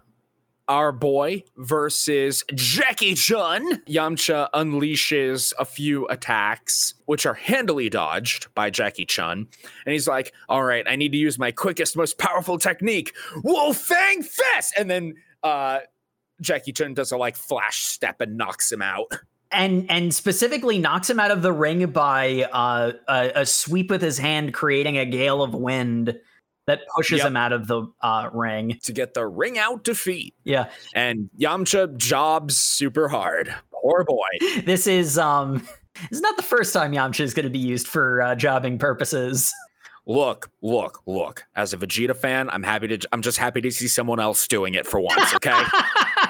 our 0.68 0.92
boy, 0.92 1.42
versus 1.56 2.44
Jackie 2.54 3.14
Chun. 3.14 3.82
Yamcha 3.86 4.48
unleashes 4.54 5.52
a 5.58 5.64
few 5.64 6.06
attacks, 6.06 6.94
which 7.06 7.26
are 7.26 7.34
handily 7.34 7.88
dodged 7.88 8.54
by 8.54 8.70
Jackie 8.70 9.06
Chun. 9.06 9.48
And 9.86 9.92
he's 9.92 10.06
like, 10.06 10.32
All 10.48 10.62
right, 10.62 10.84
I 10.88 10.94
need 10.94 11.10
to 11.12 11.18
use 11.18 11.36
my 11.38 11.50
quickest, 11.50 11.96
most 11.96 12.16
powerful 12.18 12.58
technique, 12.58 13.12
Wolf 13.42 13.78
Fang 13.78 14.22
Fist. 14.22 14.74
And 14.78 14.88
then 14.88 15.14
uh 15.42 15.80
Jackie 16.40 16.72
Chun 16.72 16.94
does 16.94 17.10
a 17.10 17.16
like 17.16 17.34
flash 17.34 17.82
step 17.82 18.20
and 18.20 18.36
knocks 18.36 18.70
him 18.70 18.82
out. 18.82 19.06
and 19.50 19.90
and 19.90 20.14
specifically 20.14 20.78
knocks 20.78 21.08
him 21.08 21.18
out 21.20 21.30
of 21.30 21.42
the 21.42 21.52
ring 21.52 21.86
by 21.90 22.48
uh, 22.52 22.92
a, 23.08 23.32
a 23.42 23.46
sweep 23.46 23.90
with 23.90 24.02
his 24.02 24.18
hand, 24.18 24.52
creating 24.54 24.98
a 24.98 25.06
gale 25.06 25.42
of 25.42 25.54
wind 25.54 26.18
that 26.66 26.80
pushes 26.94 27.18
Yep. 27.18 27.26
him 27.28 27.36
out 27.36 27.52
of 27.52 27.66
the 27.66 27.82
uh, 28.02 28.28
ring. 28.32 28.78
to 28.82 28.92
get 28.92 29.14
the 29.14 29.26
ring 29.26 29.58
out 29.58 29.84
defeat. 29.84 30.34
Yeah, 30.44 30.68
And 30.94 31.30
Yamcha 31.40 31.96
jobs 31.96 32.58
super 32.58 33.08
hard. 33.08 33.54
Poor 33.72 34.04
boy. 34.04 34.26
this 34.66 34.86
is 34.86 35.16
um, 35.16 35.66
this 35.94 36.18
is 36.18 36.20
not 36.20 36.36
the 36.36 36.42
first 36.42 36.74
time 36.74 36.92
Yamcha 36.92 37.20
is 37.20 37.32
going 37.32 37.44
to 37.44 37.50
be 37.50 37.58
used 37.58 37.86
for 37.88 38.20
uh, 38.20 38.34
jobbing 38.34 38.78
purposes. 38.78 39.52
Look, 40.06 40.50
look, 40.62 41.02
look. 41.06 41.44
As 41.54 41.72
a 41.72 41.76
Vegeta 41.76 42.16
fan, 42.16 42.48
I'm 42.50 42.62
happy 42.62 42.88
to 42.88 43.08
I'm 43.12 43.22
just 43.22 43.38
happy 43.38 43.60
to 43.62 43.70
see 43.70 43.88
someone 43.88 44.20
else 44.20 44.46
doing 44.48 44.74
it 44.74 44.86
for 44.86 45.00
once, 45.00 45.34
okay? 45.34 45.58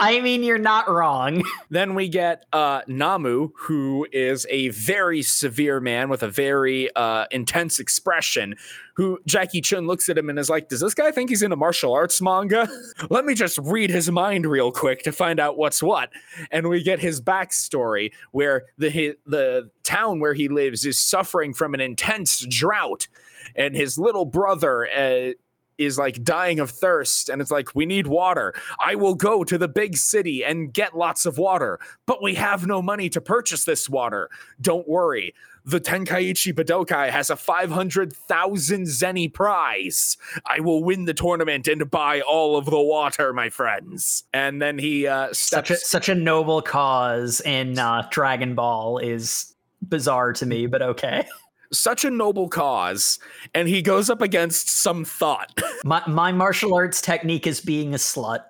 I 0.00 0.20
mean, 0.20 0.42
you're 0.42 0.58
not 0.58 0.88
wrong. 0.88 1.42
then 1.70 1.94
we 1.94 2.08
get 2.08 2.44
uh 2.52 2.82
Namu, 2.86 3.50
who 3.56 4.06
is 4.12 4.46
a 4.50 4.68
very 4.68 5.22
severe 5.22 5.80
man 5.80 6.08
with 6.08 6.22
a 6.22 6.28
very 6.28 6.94
uh 6.94 7.26
intense 7.30 7.78
expression, 7.78 8.54
who 8.94 9.18
Jackie 9.26 9.60
Chun 9.60 9.86
looks 9.86 10.08
at 10.08 10.16
him 10.16 10.30
and 10.30 10.38
is 10.38 10.48
like, 10.50 10.68
Does 10.68 10.80
this 10.80 10.94
guy 10.94 11.10
think 11.10 11.30
he's 11.30 11.42
in 11.42 11.52
a 11.52 11.56
martial 11.56 11.92
arts 11.92 12.20
manga? 12.20 12.68
Let 13.10 13.24
me 13.24 13.34
just 13.34 13.58
read 13.58 13.90
his 13.90 14.10
mind 14.10 14.46
real 14.46 14.72
quick 14.72 15.02
to 15.02 15.12
find 15.12 15.40
out 15.40 15.56
what's 15.56 15.82
what. 15.82 16.10
And 16.50 16.68
we 16.68 16.82
get 16.82 17.00
his 17.00 17.20
backstory 17.20 18.12
where 18.32 18.64
the 18.78 19.16
the 19.26 19.70
town 19.82 20.20
where 20.20 20.34
he 20.34 20.48
lives 20.48 20.84
is 20.84 20.98
suffering 20.98 21.54
from 21.54 21.74
an 21.74 21.80
intense 21.80 22.44
drought, 22.48 23.08
and 23.54 23.74
his 23.74 23.98
little 23.98 24.24
brother 24.24 24.88
uh, 24.88 25.32
is 25.78 25.98
like 25.98 26.22
dying 26.22 26.60
of 26.60 26.70
thirst 26.70 27.28
and 27.28 27.40
it's 27.40 27.50
like 27.50 27.74
we 27.74 27.86
need 27.86 28.06
water. 28.06 28.54
I 28.78 28.94
will 28.94 29.14
go 29.14 29.44
to 29.44 29.58
the 29.58 29.68
big 29.68 29.96
city 29.96 30.44
and 30.44 30.72
get 30.72 30.96
lots 30.96 31.26
of 31.26 31.38
water 31.38 31.78
but 32.06 32.22
we 32.22 32.34
have 32.34 32.66
no 32.66 32.82
money 32.82 33.08
to 33.10 33.20
purchase 33.20 33.64
this 33.64 33.88
water. 33.88 34.30
Don't 34.60 34.88
worry. 34.88 35.34
The 35.64 35.80
tenkaichi 35.80 36.52
budokai 36.52 37.10
has 37.10 37.28
a 37.28 37.36
500000 37.36 38.84
zeni 38.84 39.32
prize. 39.32 40.16
I 40.46 40.60
will 40.60 40.84
win 40.84 41.06
the 41.06 41.14
tournament 41.14 41.66
and 41.66 41.90
buy 41.90 42.20
all 42.20 42.56
of 42.56 42.66
the 42.66 42.80
water 42.80 43.32
my 43.32 43.50
friends. 43.50 44.22
And 44.32 44.62
then 44.62 44.78
he 44.78 45.08
uh 45.08 45.32
steps 45.32 45.68
Such 45.68 45.70
a 45.70 45.76
such 45.76 46.08
a 46.08 46.14
noble 46.14 46.62
cause 46.62 47.40
in 47.40 47.78
uh, 47.78 48.06
Dragon 48.10 48.54
Ball 48.54 48.98
is 48.98 49.54
bizarre 49.82 50.32
to 50.34 50.46
me, 50.46 50.66
but 50.66 50.82
okay. 50.82 51.26
such 51.72 52.04
a 52.04 52.10
noble 52.10 52.48
cause 52.48 53.18
and 53.54 53.68
he 53.68 53.82
goes 53.82 54.08
up 54.10 54.20
against 54.22 54.68
some 54.68 55.04
thought 55.04 55.52
My 55.84 56.02
my 56.06 56.32
martial 56.32 56.74
arts 56.74 57.00
technique 57.00 57.46
is 57.46 57.60
being 57.60 57.94
a 57.94 57.96
slut. 57.98 58.40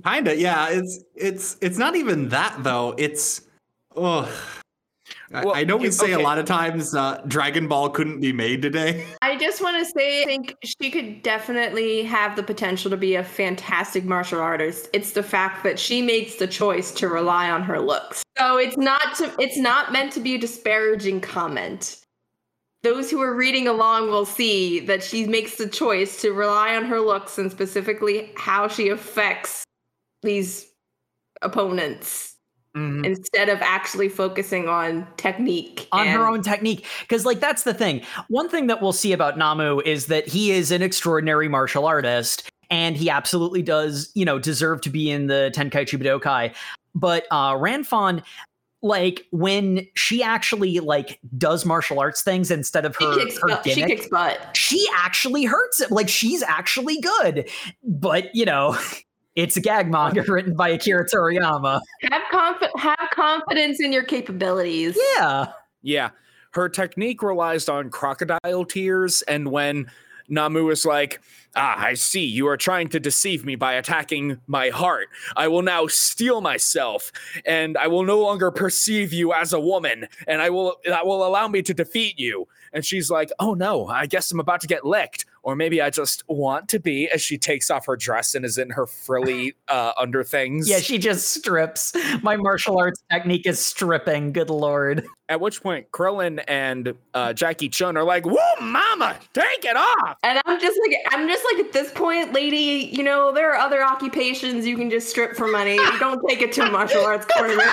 Kinda, 0.04 0.36
yeah. 0.36 0.68
It's 0.70 1.04
it's 1.14 1.56
it's 1.60 1.78
not 1.78 1.96
even 1.96 2.28
that 2.30 2.56
though. 2.62 2.94
It's 2.98 3.42
ugh. 3.96 4.28
I- 5.32 5.44
Well, 5.44 5.54
I 5.54 5.64
know 5.64 5.76
we 5.76 5.84
you- 5.86 5.92
say 5.92 6.12
a 6.12 6.18
lot 6.18 6.38
of 6.38 6.44
times 6.46 6.94
uh, 6.94 7.20
Dragon 7.28 7.68
Ball 7.68 7.90
couldn't 7.90 8.20
be 8.20 8.32
made 8.32 8.62
today. 8.62 9.04
I 9.22 9.36
just 9.36 9.60
want 9.60 9.78
to 9.84 9.92
say, 9.92 10.22
I 10.22 10.24
think 10.24 10.54
she 10.64 10.90
could 10.90 11.22
definitely 11.22 12.02
have 12.04 12.34
the 12.36 12.42
potential 12.42 12.90
to 12.90 12.96
be 12.96 13.14
a 13.16 13.22
fantastic 13.24 14.04
martial 14.04 14.40
artist. 14.40 14.88
It's 14.92 15.12
the 15.12 15.22
fact 15.22 15.62
that 15.64 15.78
she 15.78 16.02
makes 16.02 16.36
the 16.36 16.46
choice 16.46 16.90
to 16.92 17.08
rely 17.08 17.50
on 17.50 17.62
her 17.62 17.80
looks. 17.80 18.22
So 18.38 18.56
it's 18.56 18.76
not 18.76 19.14
to, 19.16 19.32
it's 19.38 19.58
not 19.58 19.92
meant 19.92 20.12
to 20.12 20.20
be 20.20 20.34
a 20.34 20.38
disparaging 20.38 21.20
comment. 21.20 21.98
Those 22.86 23.10
who 23.10 23.20
are 23.20 23.34
reading 23.34 23.66
along 23.66 24.10
will 24.10 24.24
see 24.24 24.78
that 24.78 25.02
she 25.02 25.26
makes 25.26 25.56
the 25.56 25.68
choice 25.68 26.20
to 26.22 26.30
rely 26.30 26.76
on 26.76 26.84
her 26.84 27.00
looks 27.00 27.36
and 27.36 27.50
specifically 27.50 28.30
how 28.36 28.68
she 28.68 28.90
affects 28.90 29.64
these 30.22 30.68
opponents 31.42 32.36
Mhm. 32.76 33.04
instead 33.04 33.48
of 33.48 33.58
actually 33.60 34.08
focusing 34.08 34.68
on 34.68 35.04
technique 35.16 35.88
on 35.90 36.06
her 36.06 36.28
own 36.28 36.42
technique. 36.42 36.86
Because 37.00 37.26
like 37.26 37.40
that's 37.40 37.64
the 37.64 37.74
thing. 37.74 38.02
One 38.28 38.48
thing 38.48 38.68
that 38.68 38.80
we'll 38.80 38.92
see 38.92 39.12
about 39.12 39.36
namu 39.36 39.80
is 39.80 40.06
that 40.06 40.28
he 40.28 40.52
is 40.52 40.70
an 40.70 40.80
extraordinary 40.80 41.48
martial 41.48 41.86
artist 41.86 42.48
and 42.70 42.96
he 42.96 43.10
absolutely 43.10 43.62
does 43.62 44.12
you 44.14 44.24
know 44.24 44.38
deserve 44.38 44.80
to 44.82 44.90
be 44.90 45.10
in 45.10 45.26
the 45.26 45.50
tenkaichi 45.52 46.00
budokai. 46.00 46.54
But 46.94 47.26
uh 47.32 47.54
Ranfan 47.54 48.22
like 48.86 49.26
when 49.32 49.86
she 49.94 50.22
actually 50.22 50.78
like 50.80 51.18
does 51.36 51.64
martial 51.66 51.98
arts 51.98 52.22
things 52.22 52.50
instead 52.50 52.84
of 52.86 52.96
She 52.98 53.04
her, 53.04 53.16
kicks, 53.18 53.38
her 53.40 53.48
butt. 53.48 53.64
she 53.68 53.82
kicks 53.82 54.08
butt. 54.08 54.56
she 54.56 54.86
actually 54.94 55.44
hurts 55.44 55.80
it. 55.80 55.90
Like 55.90 56.08
she's 56.08 56.42
actually 56.42 57.00
good. 57.00 57.48
But 57.82 58.34
you 58.34 58.44
know, 58.44 58.78
it's 59.34 59.56
a 59.56 59.60
gag 59.60 59.90
manga 59.90 60.22
written 60.28 60.54
by 60.54 60.68
Akira 60.70 61.06
Toriyama. 61.08 61.80
Have 62.10 62.22
confi- 62.32 62.78
have 62.78 63.08
confidence 63.12 63.80
in 63.80 63.92
your 63.92 64.04
capabilities. 64.04 64.96
Yeah. 65.16 65.46
Yeah. 65.82 66.10
Her 66.52 66.68
technique 66.68 67.22
relies 67.22 67.68
on 67.68 67.90
crocodile 67.90 68.64
tears. 68.64 69.20
And 69.22 69.50
when 69.50 69.90
Namu 70.28 70.70
is 70.70 70.84
like, 70.84 71.20
Ah, 71.58 71.82
I 71.82 71.94
see. 71.94 72.24
You 72.24 72.46
are 72.48 72.58
trying 72.58 72.88
to 72.90 73.00
deceive 73.00 73.46
me 73.46 73.56
by 73.56 73.72
attacking 73.74 74.38
my 74.46 74.68
heart. 74.68 75.08
I 75.36 75.48
will 75.48 75.62
now 75.62 75.86
steal 75.86 76.42
myself, 76.42 77.10
and 77.46 77.78
I 77.78 77.86
will 77.86 78.04
no 78.04 78.20
longer 78.20 78.50
perceive 78.50 79.12
you 79.12 79.32
as 79.32 79.54
a 79.54 79.60
woman, 79.60 80.06
and 80.26 80.42
I 80.42 80.50
will 80.50 80.76
that 80.84 81.06
will 81.06 81.26
allow 81.26 81.48
me 81.48 81.62
to 81.62 81.72
defeat 81.74 82.18
you. 82.18 82.46
And 82.72 82.84
she's 82.84 83.10
like, 83.10 83.30
Oh 83.38 83.54
no, 83.54 83.86
I 83.86 84.06
guess 84.06 84.30
I'm 84.30 84.40
about 84.40 84.60
to 84.62 84.66
get 84.66 84.84
licked. 84.84 85.24
Or 85.46 85.54
maybe 85.54 85.80
I 85.80 85.90
just 85.90 86.24
want 86.26 86.68
to 86.70 86.80
be 86.80 87.08
as 87.08 87.22
she 87.22 87.38
takes 87.38 87.70
off 87.70 87.86
her 87.86 87.94
dress 87.94 88.34
and 88.34 88.44
is 88.44 88.58
in 88.58 88.68
her 88.70 88.84
frilly 88.84 89.54
uh 89.68 89.92
under 89.96 90.24
things. 90.24 90.68
Yeah, 90.68 90.80
she 90.80 90.98
just 90.98 91.30
strips. 91.30 91.94
My 92.20 92.36
martial 92.36 92.76
arts 92.78 93.00
technique 93.12 93.46
is 93.46 93.64
stripping. 93.64 94.32
Good 94.32 94.50
lord. 94.50 95.06
At 95.28 95.40
which 95.40 95.62
point 95.62 95.88
Krillin 95.92 96.42
and 96.48 96.94
uh, 97.14 97.32
Jackie 97.32 97.68
Chun 97.68 97.96
are 97.96 98.02
like, 98.02 98.26
Whoa, 98.26 98.60
mama, 98.60 99.16
take 99.34 99.64
it 99.64 99.76
off. 99.76 100.16
And 100.24 100.40
I'm 100.46 100.60
just 100.60 100.80
like, 100.84 100.98
I'm 101.10 101.28
just 101.28 101.44
like, 101.52 101.64
at 101.64 101.72
this 101.72 101.92
point, 101.92 102.32
lady, 102.32 102.90
you 102.92 103.04
know, 103.04 103.32
there 103.32 103.52
are 103.52 103.56
other 103.56 103.84
occupations 103.84 104.66
you 104.66 104.76
can 104.76 104.90
just 104.90 105.08
strip 105.08 105.36
for 105.36 105.46
money. 105.46 105.74
You 105.74 105.98
don't 106.00 106.20
take 106.28 106.42
it 106.42 106.52
to 106.54 106.66
a 106.66 106.70
martial 106.72 107.04
arts 107.04 107.26
tournament. 107.36 107.70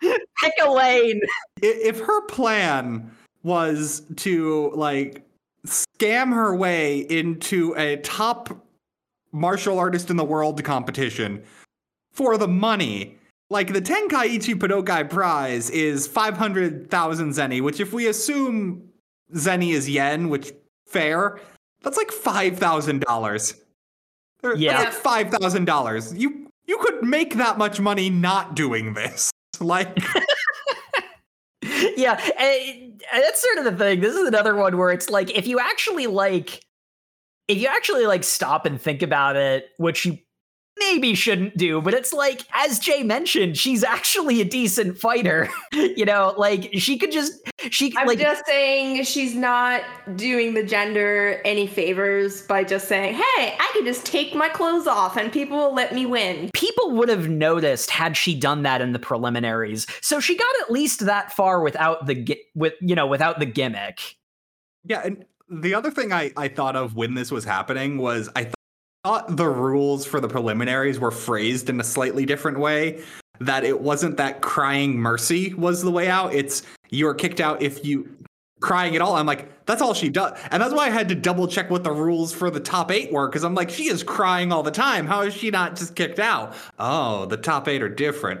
Pick 0.00 0.52
a 0.64 0.70
lane. 0.70 1.20
If 1.60 1.98
her 1.98 2.22
plan 2.26 3.10
was 3.42 4.02
to 4.16 4.72
like 4.74 5.27
scam 5.68 6.32
her 6.32 6.54
way 6.54 6.98
into 6.98 7.74
a 7.76 7.96
top 7.98 8.50
martial 9.32 9.78
artist 9.78 10.10
in 10.10 10.16
the 10.16 10.24
world 10.24 10.62
competition 10.64 11.42
for 12.12 12.36
the 12.36 12.48
money, 12.48 13.16
like 13.50 13.72
the 13.72 13.80
Tenkaichi 13.80 14.54
Budokai 14.54 15.08
prize 15.08 15.70
is 15.70 16.06
500,000 16.06 17.30
zeni, 17.30 17.60
which 17.60 17.80
if 17.80 17.92
we 17.92 18.08
assume 18.08 18.82
zeni 19.34 19.72
is 19.72 19.88
yen, 19.88 20.28
which 20.28 20.52
fair, 20.86 21.38
that's 21.82 21.96
like 21.96 22.08
$5,000. 22.08 23.60
Yeah. 24.56 24.82
That's 24.82 25.04
like 25.04 25.30
$5,000. 25.30 26.18
You 26.18 26.46
you 26.66 26.78
could 26.78 27.02
make 27.02 27.34
that 27.36 27.56
much 27.56 27.80
money 27.80 28.10
not 28.10 28.54
doing 28.54 28.94
this. 28.94 29.30
Like 29.60 29.98
yeah, 31.96 32.20
and 32.38 33.00
that's 33.12 33.42
sort 33.42 33.58
of 33.58 33.64
the 33.64 33.76
thing. 33.76 34.00
This 34.00 34.14
is 34.14 34.26
another 34.26 34.54
one 34.54 34.76
where 34.76 34.90
it's 34.90 35.10
like 35.10 35.30
if 35.36 35.46
you 35.46 35.58
actually 35.58 36.06
like 36.06 36.62
if 37.48 37.58
you 37.58 37.66
actually 37.66 38.06
like 38.06 38.24
stop 38.24 38.66
and 38.66 38.80
think 38.80 39.02
about 39.02 39.36
it, 39.36 39.70
which 39.78 40.04
you 40.04 40.18
maybe 40.78 41.14
shouldn't 41.14 41.56
do, 41.56 41.80
but 41.80 41.94
it's 41.94 42.12
like, 42.12 42.42
as 42.52 42.78
Jay 42.78 43.02
mentioned, 43.02 43.56
she's 43.56 43.82
actually 43.84 44.40
a 44.40 44.44
decent 44.44 44.98
fighter. 44.98 45.48
you 45.72 46.04
know, 46.04 46.34
like 46.36 46.70
she 46.74 46.98
could 46.98 47.12
just 47.12 47.34
she 47.70 47.94
I'm 47.96 48.06
like 48.06 48.18
just 48.18 48.46
saying 48.46 49.02
she's 49.04 49.34
not 49.34 49.82
doing 50.16 50.54
the 50.54 50.62
gender 50.62 51.40
any 51.44 51.66
favors 51.66 52.42
by 52.42 52.64
just 52.64 52.88
saying, 52.88 53.14
"Hey, 53.14 53.56
I 53.58 53.70
can 53.72 53.84
just 53.84 54.06
take 54.06 54.34
my 54.34 54.48
clothes 54.48 54.86
off 54.86 55.16
and 55.16 55.32
people 55.32 55.56
will 55.56 55.74
let 55.74 55.94
me 55.94 56.06
win." 56.06 56.50
people 56.54 56.90
would 56.90 57.08
have 57.08 57.28
noticed 57.28 57.90
had 57.90 58.16
she 58.16 58.34
done 58.34 58.62
that 58.62 58.80
in 58.80 58.92
the 58.92 58.98
preliminaries. 58.98 59.86
So 60.00 60.20
she 60.20 60.36
got 60.36 60.54
at 60.62 60.70
least 60.70 61.06
that 61.06 61.32
far 61.32 61.60
without 61.60 62.06
the 62.06 62.38
with 62.54 62.74
you 62.80 62.94
know 62.94 63.06
without 63.06 63.38
the 63.38 63.46
gimmick. 63.46 64.16
Yeah, 64.84 65.02
and 65.04 65.24
the 65.48 65.74
other 65.74 65.90
thing 65.90 66.12
I, 66.12 66.32
I 66.36 66.48
thought 66.48 66.76
of 66.76 66.94
when 66.94 67.14
this 67.14 67.30
was 67.30 67.44
happening 67.44 67.98
was 67.98 68.28
I 68.34 68.44
th- 68.44 68.54
thought 69.04 69.36
the 69.36 69.48
rules 69.48 70.04
for 70.04 70.20
the 70.20 70.28
preliminaries 70.28 70.98
were 70.98 71.10
phrased 71.10 71.70
in 71.70 71.80
a 71.80 71.84
slightly 71.84 72.26
different 72.26 72.58
way. 72.58 73.02
That 73.40 73.64
it 73.64 73.80
wasn't 73.80 74.16
that 74.16 74.42
crying 74.42 74.96
mercy 74.96 75.54
was 75.54 75.82
the 75.82 75.90
way 75.90 76.08
out. 76.08 76.34
It's 76.34 76.62
you 76.90 77.06
are 77.06 77.14
kicked 77.14 77.40
out 77.40 77.62
if 77.62 77.84
you 77.84 78.08
crying 78.60 78.96
at 78.96 79.02
all. 79.02 79.14
I'm 79.14 79.26
like, 79.26 79.64
that's 79.66 79.80
all 79.80 79.94
she 79.94 80.08
does. 80.08 80.36
And 80.50 80.60
that's 80.60 80.74
why 80.74 80.86
I 80.86 80.90
had 80.90 81.08
to 81.10 81.14
double 81.14 81.46
check 81.46 81.70
what 81.70 81.84
the 81.84 81.92
rules 81.92 82.32
for 82.32 82.50
the 82.50 82.58
top 82.58 82.90
eight 82.90 83.12
were, 83.12 83.28
because 83.28 83.44
I'm 83.44 83.54
like, 83.54 83.70
she 83.70 83.88
is 83.88 84.02
crying 84.02 84.50
all 84.52 84.64
the 84.64 84.72
time. 84.72 85.06
How 85.06 85.22
is 85.22 85.34
she 85.34 85.50
not 85.50 85.76
just 85.76 85.94
kicked 85.94 86.18
out? 86.18 86.54
Oh, 86.80 87.26
the 87.26 87.36
top 87.36 87.68
eight 87.68 87.82
are 87.82 87.88
different. 87.88 88.40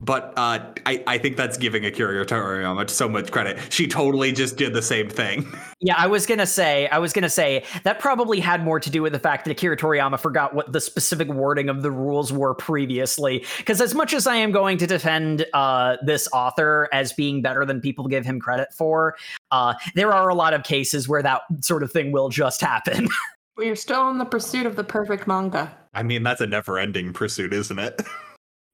But 0.00 0.34
uh, 0.36 0.72
I, 0.86 1.02
I 1.06 1.18
think 1.18 1.36
that's 1.36 1.56
giving 1.56 1.84
Akira 1.86 2.26
Toriyama 2.26 2.90
so 2.90 3.08
much 3.08 3.30
credit. 3.30 3.58
She 3.72 3.86
totally 3.86 4.32
just 4.32 4.56
did 4.56 4.74
the 4.74 4.82
same 4.82 5.08
thing. 5.08 5.46
Yeah, 5.80 5.96
I 5.98 6.06
was 6.06 6.24
gonna 6.24 6.46
say, 6.46 6.86
I 6.86 6.98
was 6.98 7.12
gonna 7.12 7.28
say 7.28 7.62
that 7.82 7.98
probably 7.98 8.40
had 8.40 8.64
more 8.64 8.80
to 8.80 8.88
do 8.88 9.02
with 9.02 9.12
the 9.12 9.18
fact 9.18 9.44
that 9.44 9.50
Akira 9.50 9.76
Toriyama 9.76 10.18
forgot 10.18 10.54
what 10.54 10.72
the 10.72 10.80
specific 10.80 11.28
wording 11.28 11.68
of 11.68 11.82
the 11.82 11.90
rules 11.90 12.32
were 12.32 12.54
previously. 12.54 13.44
Because 13.58 13.82
as 13.82 13.94
much 13.94 14.14
as 14.14 14.26
I 14.26 14.36
am 14.36 14.50
going 14.50 14.78
to 14.78 14.86
defend 14.86 15.44
uh, 15.52 15.98
this 16.02 16.26
author 16.32 16.88
as 16.90 17.12
being 17.12 17.42
better 17.42 17.66
than 17.66 17.82
people 17.82 18.06
give 18.06 18.24
him 18.24 18.40
credit 18.40 18.72
for, 18.72 19.16
uh, 19.50 19.74
there 19.94 20.10
are 20.14 20.30
a 20.30 20.34
lot 20.34 20.54
of 20.54 20.62
cases 20.62 21.06
where 21.06 21.22
that 21.22 21.42
sort 21.60 21.82
of 21.82 21.92
thing 21.92 22.12
will 22.12 22.30
just 22.30 22.62
happen. 22.62 23.06
We're 23.58 23.76
still 23.76 24.08
in 24.08 24.16
the 24.16 24.24
pursuit 24.24 24.64
of 24.64 24.76
the 24.76 24.84
perfect 24.84 25.26
manga. 25.26 25.76
I 25.92 26.02
mean, 26.02 26.22
that's 26.22 26.40
a 26.40 26.46
never 26.46 26.78
ending 26.78 27.12
pursuit, 27.12 27.52
isn't 27.52 27.78
it? 27.78 28.00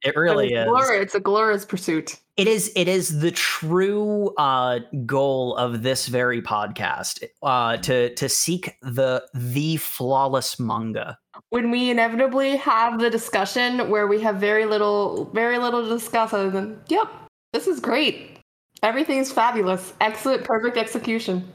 it 0.02 0.16
really 0.16 0.52
it's 0.52 0.60
is. 0.60 0.66
Glorious. 0.66 1.02
It's 1.02 1.14
a 1.14 1.20
glorious 1.20 1.64
pursuit. 1.64 2.16
It 2.36 2.46
is 2.48 2.72
it 2.74 2.88
is 2.88 3.20
the 3.20 3.30
true 3.30 4.34
uh, 4.38 4.80
goal 5.04 5.56
of 5.56 5.82
this 5.82 6.06
very 6.06 6.40
podcast 6.40 7.22
uh, 7.42 7.76
to 7.78 8.14
to 8.14 8.28
seek 8.28 8.76
the 8.80 9.24
the 9.34 9.76
flawless 9.76 10.58
manga. 10.58 11.18
When 11.50 11.70
we 11.70 11.90
inevitably 11.90 12.56
have 12.56 12.98
the 12.98 13.10
discussion 13.10 13.90
where 13.90 14.06
we 14.06 14.20
have 14.22 14.36
very 14.36 14.64
little, 14.64 15.26
very 15.34 15.58
little 15.58 15.82
to 15.82 15.88
discuss 15.88 16.32
other 16.32 16.50
than, 16.50 16.80
"Yep, 16.88 17.08
this 17.52 17.66
is 17.66 17.78
great. 17.78 18.38
Everything's 18.82 19.30
fabulous. 19.30 19.92
Excellent, 20.00 20.44
perfect 20.44 20.78
execution." 20.78 21.46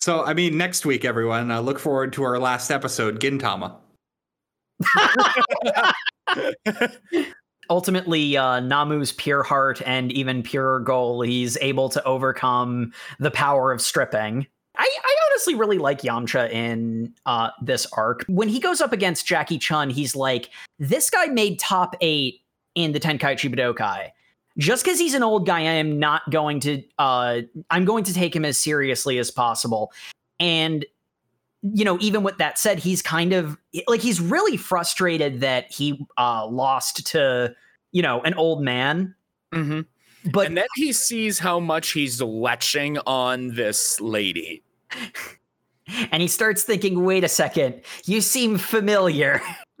So, 0.00 0.24
I 0.24 0.32
mean, 0.34 0.56
next 0.56 0.86
week, 0.86 1.04
everyone, 1.04 1.50
uh, 1.50 1.60
look 1.60 1.78
forward 1.78 2.12
to 2.14 2.22
our 2.24 2.38
last 2.38 2.70
episode, 2.70 3.20
Gintama. 3.20 3.76
Ultimately, 7.72 8.36
uh, 8.36 8.60
Namu's 8.60 9.12
pure 9.12 9.42
heart 9.42 9.80
and 9.86 10.12
even 10.12 10.42
purer 10.42 10.78
goal, 10.78 11.22
he's 11.22 11.56
able 11.62 11.88
to 11.88 12.04
overcome 12.04 12.92
the 13.18 13.30
power 13.30 13.72
of 13.72 13.80
stripping. 13.80 14.46
I, 14.76 14.82
I 15.02 15.14
honestly 15.26 15.54
really 15.54 15.78
like 15.78 16.02
Yamcha 16.02 16.50
in 16.50 17.14
uh, 17.24 17.48
this 17.62 17.86
arc. 17.94 18.26
When 18.28 18.50
he 18.50 18.60
goes 18.60 18.82
up 18.82 18.92
against 18.92 19.24
Jackie 19.24 19.56
Chun, 19.56 19.88
he's 19.88 20.14
like, 20.14 20.50
this 20.78 21.08
guy 21.08 21.28
made 21.28 21.58
top 21.58 21.96
eight 22.02 22.42
in 22.74 22.92
the 22.92 23.00
Tenkaichi 23.00 23.50
Budokai. 23.50 24.10
Just 24.58 24.84
because 24.84 24.98
he's 24.98 25.14
an 25.14 25.22
old 25.22 25.46
guy, 25.46 25.60
I 25.60 25.62
am 25.62 25.98
not 25.98 26.28
going 26.28 26.60
to. 26.60 26.82
Uh, 26.98 27.40
I'm 27.70 27.86
going 27.86 28.04
to 28.04 28.12
take 28.12 28.36
him 28.36 28.44
as 28.44 28.58
seriously 28.58 29.18
as 29.18 29.30
possible. 29.30 29.94
And 30.38 30.84
you 31.62 31.84
know, 31.84 31.98
even 32.00 32.22
with 32.22 32.38
that 32.38 32.58
said, 32.58 32.78
he's 32.78 33.02
kind 33.02 33.32
of 33.32 33.56
like 33.86 34.00
he's 34.00 34.20
really 34.20 34.56
frustrated 34.56 35.40
that 35.40 35.70
he 35.70 36.04
uh, 36.18 36.46
lost 36.46 37.06
to 37.08 37.54
you 37.92 38.02
know 38.02 38.20
an 38.22 38.34
old 38.34 38.62
man. 38.62 39.14
Mm-hmm. 39.54 39.80
But 40.30 40.46
and 40.46 40.56
then 40.56 40.66
he 40.76 40.92
sees 40.92 41.38
how 41.38 41.60
much 41.60 41.92
he's 41.92 42.20
leching 42.20 43.00
on 43.06 43.54
this 43.54 44.00
lady. 44.00 44.62
and 46.10 46.22
he 46.22 46.28
starts 46.28 46.62
thinking, 46.62 47.04
wait 47.04 47.24
a 47.24 47.28
second, 47.28 47.82
you 48.04 48.20
seem 48.20 48.58
familiar. 48.58 49.40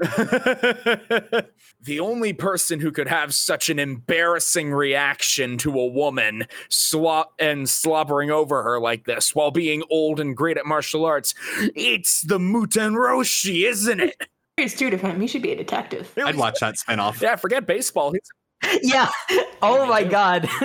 the 1.82 2.00
only 2.00 2.32
person 2.32 2.80
who 2.80 2.92
could 2.92 3.08
have 3.08 3.34
such 3.34 3.68
an 3.68 3.78
embarrassing 3.78 4.72
reaction 4.72 5.58
to 5.58 5.78
a 5.78 5.86
woman 5.86 6.46
slop 6.68 7.34
and 7.38 7.68
slobbering 7.68 8.30
over 8.30 8.62
her 8.62 8.80
like 8.80 9.04
this 9.04 9.34
while 9.34 9.50
being 9.50 9.82
old 9.90 10.20
and 10.20 10.36
great 10.36 10.56
at 10.56 10.66
martial 10.66 11.04
arts, 11.04 11.34
it's 11.74 12.22
the 12.22 12.38
Muten 12.38 12.94
Roshi, 12.94 13.68
isn't 13.68 14.00
it? 14.00 14.28
It's 14.56 14.76
true 14.76 14.90
to 14.90 14.96
him. 14.96 15.20
He 15.20 15.26
should 15.26 15.42
be 15.42 15.52
a 15.52 15.56
detective. 15.56 16.12
I'd 16.16 16.36
watch 16.36 16.60
that 16.60 16.74
spinoff. 16.74 17.20
Yeah, 17.20 17.36
forget 17.36 17.66
baseball. 17.66 18.12
He's 18.12 18.82
yeah. 18.82 19.10
Oh 19.64 19.86
my 19.86 20.02
god. 20.02 20.48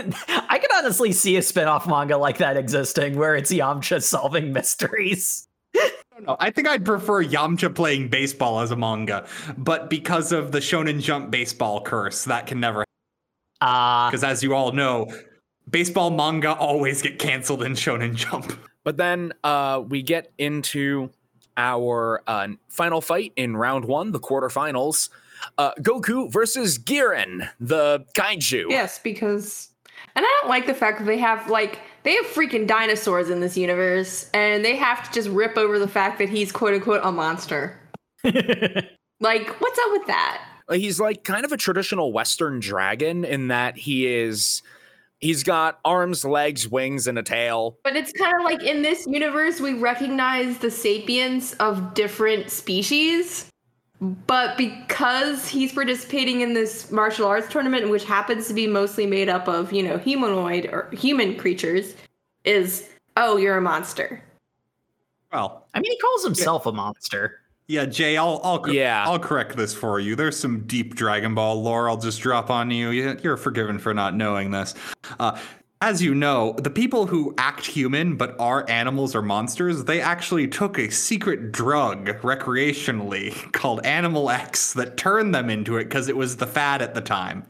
I 0.49 0.57
could 0.57 0.73
honestly 0.73 1.11
see 1.11 1.37
a 1.37 1.43
spin-off 1.43 1.85
manga 1.85 2.17
like 2.17 2.39
that 2.39 2.57
existing 2.57 3.15
where 3.15 3.35
it's 3.35 3.53
Yamcha 3.53 4.01
solving 4.01 4.51
mysteries. 4.51 5.46
No, 6.25 6.35
I 6.39 6.49
think 6.49 6.67
I'd 6.67 6.85
prefer 6.85 7.23
Yamcha 7.23 7.73
playing 7.73 8.09
baseball 8.09 8.59
as 8.59 8.71
a 8.71 8.75
manga, 8.75 9.25
but 9.57 9.89
because 9.89 10.31
of 10.31 10.51
the 10.51 10.59
Shonen 10.59 11.01
Jump 11.01 11.29
baseball 11.31 11.81
curse, 11.81 12.25
that 12.25 12.47
can 12.47 12.59
never. 12.59 12.83
Uh, 13.61 14.09
Because 14.09 14.23
as 14.23 14.41
you 14.43 14.53
all 14.53 14.71
know, 14.71 15.11
baseball 15.69 16.09
manga 16.09 16.53
always 16.53 17.01
get 17.01 17.19
canceled 17.19 17.63
in 17.63 17.73
Shonen 17.73 18.15
Jump. 18.15 18.51
But 18.83 18.97
then 18.97 19.33
uh, 19.43 19.83
we 19.87 20.01
get 20.01 20.31
into 20.37 21.11
our 21.55 22.23
uh, 22.25 22.47
final 22.69 23.01
fight 23.01 23.33
in 23.35 23.57
round 23.57 23.85
one, 23.85 24.11
the 24.11 24.19
quarterfinals. 24.19 25.09
Uh, 25.57 25.71
Goku 25.81 26.31
versus 26.31 26.79
Giran, 26.79 27.49
the 27.59 28.05
kaiju. 28.15 28.69
Yes, 28.69 28.97
because 28.97 29.69
and 30.15 30.25
I 30.25 30.39
don't 30.41 30.49
like 30.49 30.65
the 30.65 30.73
fact 30.73 30.99
that 30.99 31.05
they 31.05 31.19
have 31.19 31.47
like 31.49 31.79
they 32.07 32.13
have 32.13 32.25
freaking 32.25 32.65
dinosaurs 32.65 33.29
in 33.29 33.41
this 33.41 33.57
universe 33.57 34.29
and 34.33 34.63
they 34.63 34.77
have 34.77 35.05
to 35.05 35.13
just 35.13 35.27
rip 35.27 35.57
over 35.57 35.77
the 35.77 35.89
fact 35.89 36.19
that 36.19 36.29
he's 36.29 36.53
quote 36.53 36.73
unquote 36.73 37.01
a 37.03 37.11
monster. 37.11 37.77
like, 38.23 39.49
what's 39.59 39.79
up 39.79 39.91
with 39.91 40.07
that? 40.07 40.41
He's 40.71 41.01
like 41.01 41.25
kind 41.25 41.43
of 41.43 41.51
a 41.51 41.57
traditional 41.57 42.13
Western 42.13 42.61
dragon 42.61 43.25
in 43.25 43.49
that 43.49 43.75
he 43.75 44.07
is. 44.07 44.63
He's 45.19 45.43
got 45.43 45.79
arms, 45.83 46.23
legs, 46.23 46.69
wings, 46.69 47.07
and 47.07 47.19
a 47.19 47.23
tail. 47.23 47.77
But 47.83 47.97
it's 47.97 48.13
kind 48.13 48.37
of 48.37 48.43
like 48.43 48.63
in 48.63 48.83
this 48.83 49.05
universe, 49.05 49.59
we 49.59 49.73
recognize 49.73 50.59
the 50.59 50.71
sapiens 50.71 51.55
of 51.55 51.93
different 51.93 52.51
species. 52.51 53.49
But 53.99 54.57
because 54.57 55.47
he's 55.47 55.71
participating 55.73 56.41
in 56.41 56.53
this 56.53 56.91
martial 56.91 57.25
arts 57.27 57.47
tournament, 57.51 57.89
which 57.89 58.03
happens 58.05 58.47
to 58.47 58.53
be 58.53 58.67
mostly 58.67 59.05
made 59.07 59.27
up 59.29 59.47
of, 59.47 59.73
you 59.73 59.81
know, 59.81 59.97
humanoid 59.97 60.67
or 60.71 60.89
human 60.91 61.35
creatures, 61.35 61.95
is, 62.43 62.89
oh, 63.15 63.37
you're 63.37 63.57
a 63.57 63.61
monster. 63.61 64.23
Well, 65.33 65.65
I 65.73 65.79
mean, 65.79 65.91
he 65.91 65.97
calls 65.97 66.23
himself 66.23 66.65
a 66.67 66.71
monster. 66.71 67.41
yeah, 67.67 67.85
Jay, 67.85 68.15
I'll 68.17 68.39
I'll 68.43 68.59
cor- 68.59 68.69
Yeah. 68.73 69.03
I'll 69.05 69.19
correct 69.19 69.57
this 69.57 69.73
for 69.73 69.99
you. 69.99 70.15
There's 70.15 70.39
some 70.39 70.61
deep 70.67 70.95
Dragon 70.95 71.33
Ball 71.35 71.61
lore 71.61 71.89
I'll 71.89 71.97
just 71.97 72.21
drop 72.21 72.49
on 72.51 72.69
you. 72.71 72.91
You- 72.91 73.19
You're 73.23 73.35
forgiven 73.35 73.77
for 73.79 73.93
not 73.93 74.15
knowing 74.15 74.51
this. 74.51 74.73
Uh, 75.19 75.37
as 75.81 76.01
you 76.01 76.15
know, 76.15 76.53
the 76.53 76.69
people 76.69 77.05
who 77.05 77.33
act 77.37 77.65
human 77.65 78.15
but 78.15 78.35
are 78.39 78.67
animals 78.69 79.13
or 79.13 79.21
monsters, 79.21 79.83
they 79.83 80.01
actually 80.01 80.47
took 80.47 80.79
a 80.79 80.89
secret 80.89 81.51
drug 81.51 82.07
recreationally 82.21 83.51
called 83.53 83.85
Animal 83.85 84.29
X 84.29 84.73
that 84.73 84.97
turned 84.97 85.35
them 85.35 85.49
into 85.49 85.77
it 85.77 85.85
because 85.85 86.09
it 86.09 86.17
was 86.17 86.37
the 86.37 86.47
fad 86.47 86.81
at 86.81 86.95
the 86.95 87.01
time. 87.01 87.45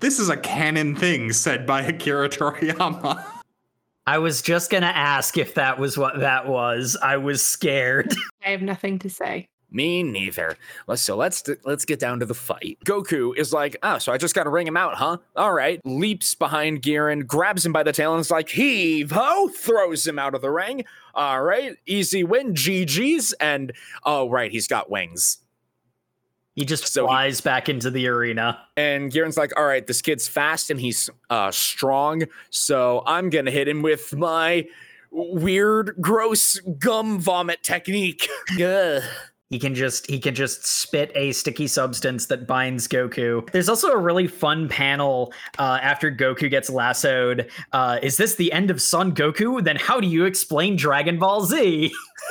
This 0.00 0.18
is 0.18 0.28
a 0.28 0.36
canon 0.36 0.96
thing 0.96 1.32
said 1.32 1.66
by 1.66 1.82
Akira 1.82 2.28
Toriyama. 2.28 3.24
I 4.06 4.18
was 4.18 4.42
just 4.42 4.70
gonna 4.70 4.86
ask 4.86 5.36
if 5.36 5.54
that 5.54 5.78
was 5.78 5.98
what 5.98 6.18
that 6.20 6.48
was. 6.48 6.96
I 7.02 7.18
was 7.18 7.46
scared. 7.46 8.12
I 8.44 8.50
have 8.50 8.62
nothing 8.62 8.98
to 9.00 9.10
say. 9.10 9.48
Me 9.70 10.02
neither. 10.02 10.56
Let's 10.86 11.02
so 11.02 11.14
let's 11.14 11.44
let's 11.64 11.84
get 11.84 12.00
down 12.00 12.20
to 12.20 12.26
the 12.26 12.34
fight. 12.34 12.78
Goku 12.86 13.36
is 13.36 13.52
like, 13.52 13.76
oh, 13.82 13.98
so 13.98 14.12
I 14.12 14.16
just 14.16 14.34
got 14.34 14.44
to 14.44 14.50
ring 14.50 14.66
him 14.66 14.78
out, 14.78 14.94
huh? 14.94 15.18
All 15.36 15.52
right. 15.52 15.80
Leaps 15.84 16.34
behind 16.34 16.80
Giran, 16.80 17.26
grabs 17.26 17.66
him 17.66 17.72
by 17.72 17.82
the 17.82 17.92
tail, 17.92 18.14
and 18.14 18.20
is 18.20 18.30
like, 18.30 18.48
heave 18.48 19.10
ho, 19.10 19.48
throws 19.48 20.06
him 20.06 20.18
out 20.18 20.34
of 20.34 20.40
the 20.40 20.50
ring. 20.50 20.84
All 21.14 21.42
right, 21.42 21.76
easy 21.86 22.24
win, 22.24 22.54
GG's, 22.54 23.34
and 23.34 23.72
oh 24.04 24.30
right, 24.30 24.50
he's 24.50 24.68
got 24.68 24.88
wings. 24.90 25.38
He 26.54 26.64
just 26.64 26.86
So 26.86 27.02
he- 27.02 27.06
flies 27.08 27.40
back 27.40 27.68
into 27.68 27.90
the 27.90 28.08
arena. 28.08 28.58
And 28.76 29.12
Giran's 29.12 29.36
like, 29.36 29.52
all 29.58 29.66
right, 29.66 29.86
this 29.86 30.00
kid's 30.00 30.26
fast 30.28 30.70
and 30.70 30.80
he's 30.80 31.10
uh, 31.28 31.50
strong, 31.50 32.22
so 32.50 33.02
I'm 33.04 33.28
gonna 33.30 33.50
hit 33.50 33.68
him 33.68 33.82
with 33.82 34.16
my 34.16 34.66
weird, 35.10 35.96
gross 36.00 36.58
gum 36.78 37.18
vomit 37.20 37.62
technique. 37.62 38.28
He 39.50 39.58
can 39.58 39.74
just 39.74 40.06
he 40.10 40.18
can 40.18 40.34
just 40.34 40.66
spit 40.66 41.10
a 41.14 41.32
sticky 41.32 41.68
substance 41.68 42.26
that 42.26 42.46
binds 42.46 42.86
Goku. 42.86 43.50
There's 43.50 43.70
also 43.70 43.88
a 43.88 43.96
really 43.96 44.26
fun 44.26 44.68
panel 44.68 45.32
uh, 45.58 45.78
after 45.80 46.12
Goku 46.12 46.50
gets 46.50 46.68
lassoed. 46.68 47.48
Uh, 47.72 47.98
is 48.02 48.18
this 48.18 48.34
the 48.34 48.52
end 48.52 48.70
of 48.70 48.82
Son 48.82 49.14
Goku? 49.14 49.64
Then 49.64 49.76
how 49.76 50.00
do 50.00 50.06
you 50.06 50.26
explain 50.26 50.76
Dragon 50.76 51.18
Ball 51.18 51.46
Z? 51.46 51.90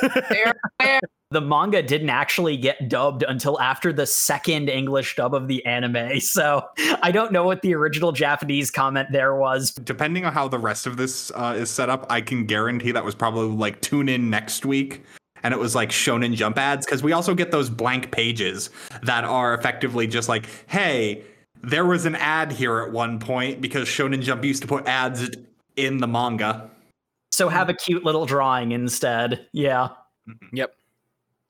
the 1.30 1.40
manga 1.40 1.82
didn't 1.82 2.08
actually 2.08 2.56
get 2.56 2.88
dubbed 2.88 3.24
until 3.24 3.60
after 3.60 3.92
the 3.92 4.06
second 4.06 4.68
English 4.68 5.16
dub 5.16 5.34
of 5.34 5.48
the 5.48 5.64
anime. 5.66 6.20
So 6.28 6.62
I 7.02 7.10
don't 7.10 7.32
know 7.32 7.42
what 7.42 7.62
the 7.62 7.74
original 7.74 8.12
Japanese 8.12 8.70
comment 8.70 9.08
there 9.10 9.34
was. 9.34 9.72
Depending 9.72 10.24
on 10.24 10.32
how 10.32 10.46
the 10.46 10.58
rest 10.58 10.86
of 10.86 10.96
this 10.96 11.32
uh, 11.34 11.54
is 11.56 11.68
set 11.68 11.88
up, 11.88 12.06
I 12.10 12.20
can 12.20 12.44
guarantee 12.44 12.92
that 12.92 13.04
was 13.04 13.14
probably 13.14 13.56
like 13.56 13.80
tune 13.80 14.08
in 14.08 14.30
next 14.30 14.64
week 14.64 15.02
and 15.42 15.54
it 15.54 15.58
was 15.58 15.74
like 15.74 15.90
Shonen 15.90 16.34
Jump 16.34 16.58
ads 16.58 16.86
because 16.86 17.02
we 17.02 17.12
also 17.12 17.34
get 17.34 17.50
those 17.50 17.70
blank 17.70 18.10
pages 18.10 18.70
that 19.02 19.24
are 19.24 19.54
effectively 19.54 20.06
just 20.06 20.28
like, 20.28 20.46
hey, 20.66 21.22
there 21.62 21.84
was 21.84 22.06
an 22.06 22.14
ad 22.16 22.52
here 22.52 22.80
at 22.80 22.92
one 22.92 23.18
point 23.18 23.60
because 23.60 23.88
Shonen 23.88 24.22
Jump 24.22 24.44
used 24.44 24.62
to 24.62 24.68
put 24.68 24.86
ads 24.86 25.30
in 25.76 25.98
the 25.98 26.06
manga. 26.06 26.70
So 27.30 27.48
have 27.48 27.68
a 27.68 27.74
cute 27.74 28.04
little 28.04 28.26
drawing 28.26 28.72
instead. 28.72 29.46
Yeah. 29.52 29.90
Yep. 30.52 30.74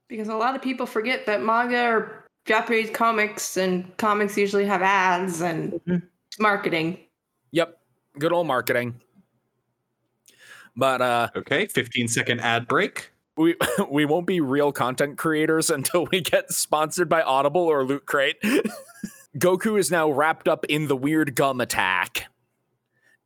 Because 0.09 0.29
a 0.29 0.35
lot 0.35 0.55
of 0.55 0.63
people 0.63 0.87
forget 0.87 1.27
that 1.27 1.43
manga 1.43 1.89
or 1.89 2.25
Japanese 2.47 2.91
comics 2.91 3.57
and 3.57 3.95
comics 3.97 4.37
usually 4.37 4.65
have 4.65 4.83
ads 4.83 5.41
and 5.41 5.73
mm-hmm. 5.73 5.97
marketing. 6.41 6.99
Yep. 7.53 7.79
Good 8.19 8.33
old 8.33 8.47
marketing. 8.47 9.01
But 10.77 11.03
uh 11.03 11.29
okay, 11.37 11.67
15 11.67 12.09
second 12.09 12.41
ad 12.41 12.69
break 12.69 13.11
we 13.39 13.55
we 13.91 14.05
won't 14.05 14.27
be 14.27 14.41
real 14.41 14.73
content 14.73 15.17
creators 15.17 15.71
until 15.79 16.07
we 16.11 16.21
get 16.21 16.51
sponsored 16.53 17.09
by 17.09 17.23
Audible 17.23 17.63
or 17.63 17.85
Loot 17.85 18.07
Crate. 18.07 18.37
Goku 19.39 19.79
is 19.79 19.91
now 19.91 20.11
wrapped 20.11 20.49
up 20.49 20.65
in 20.67 20.89
the 20.89 20.97
weird 20.97 21.35
gum 21.35 21.61
attack. 21.61 22.25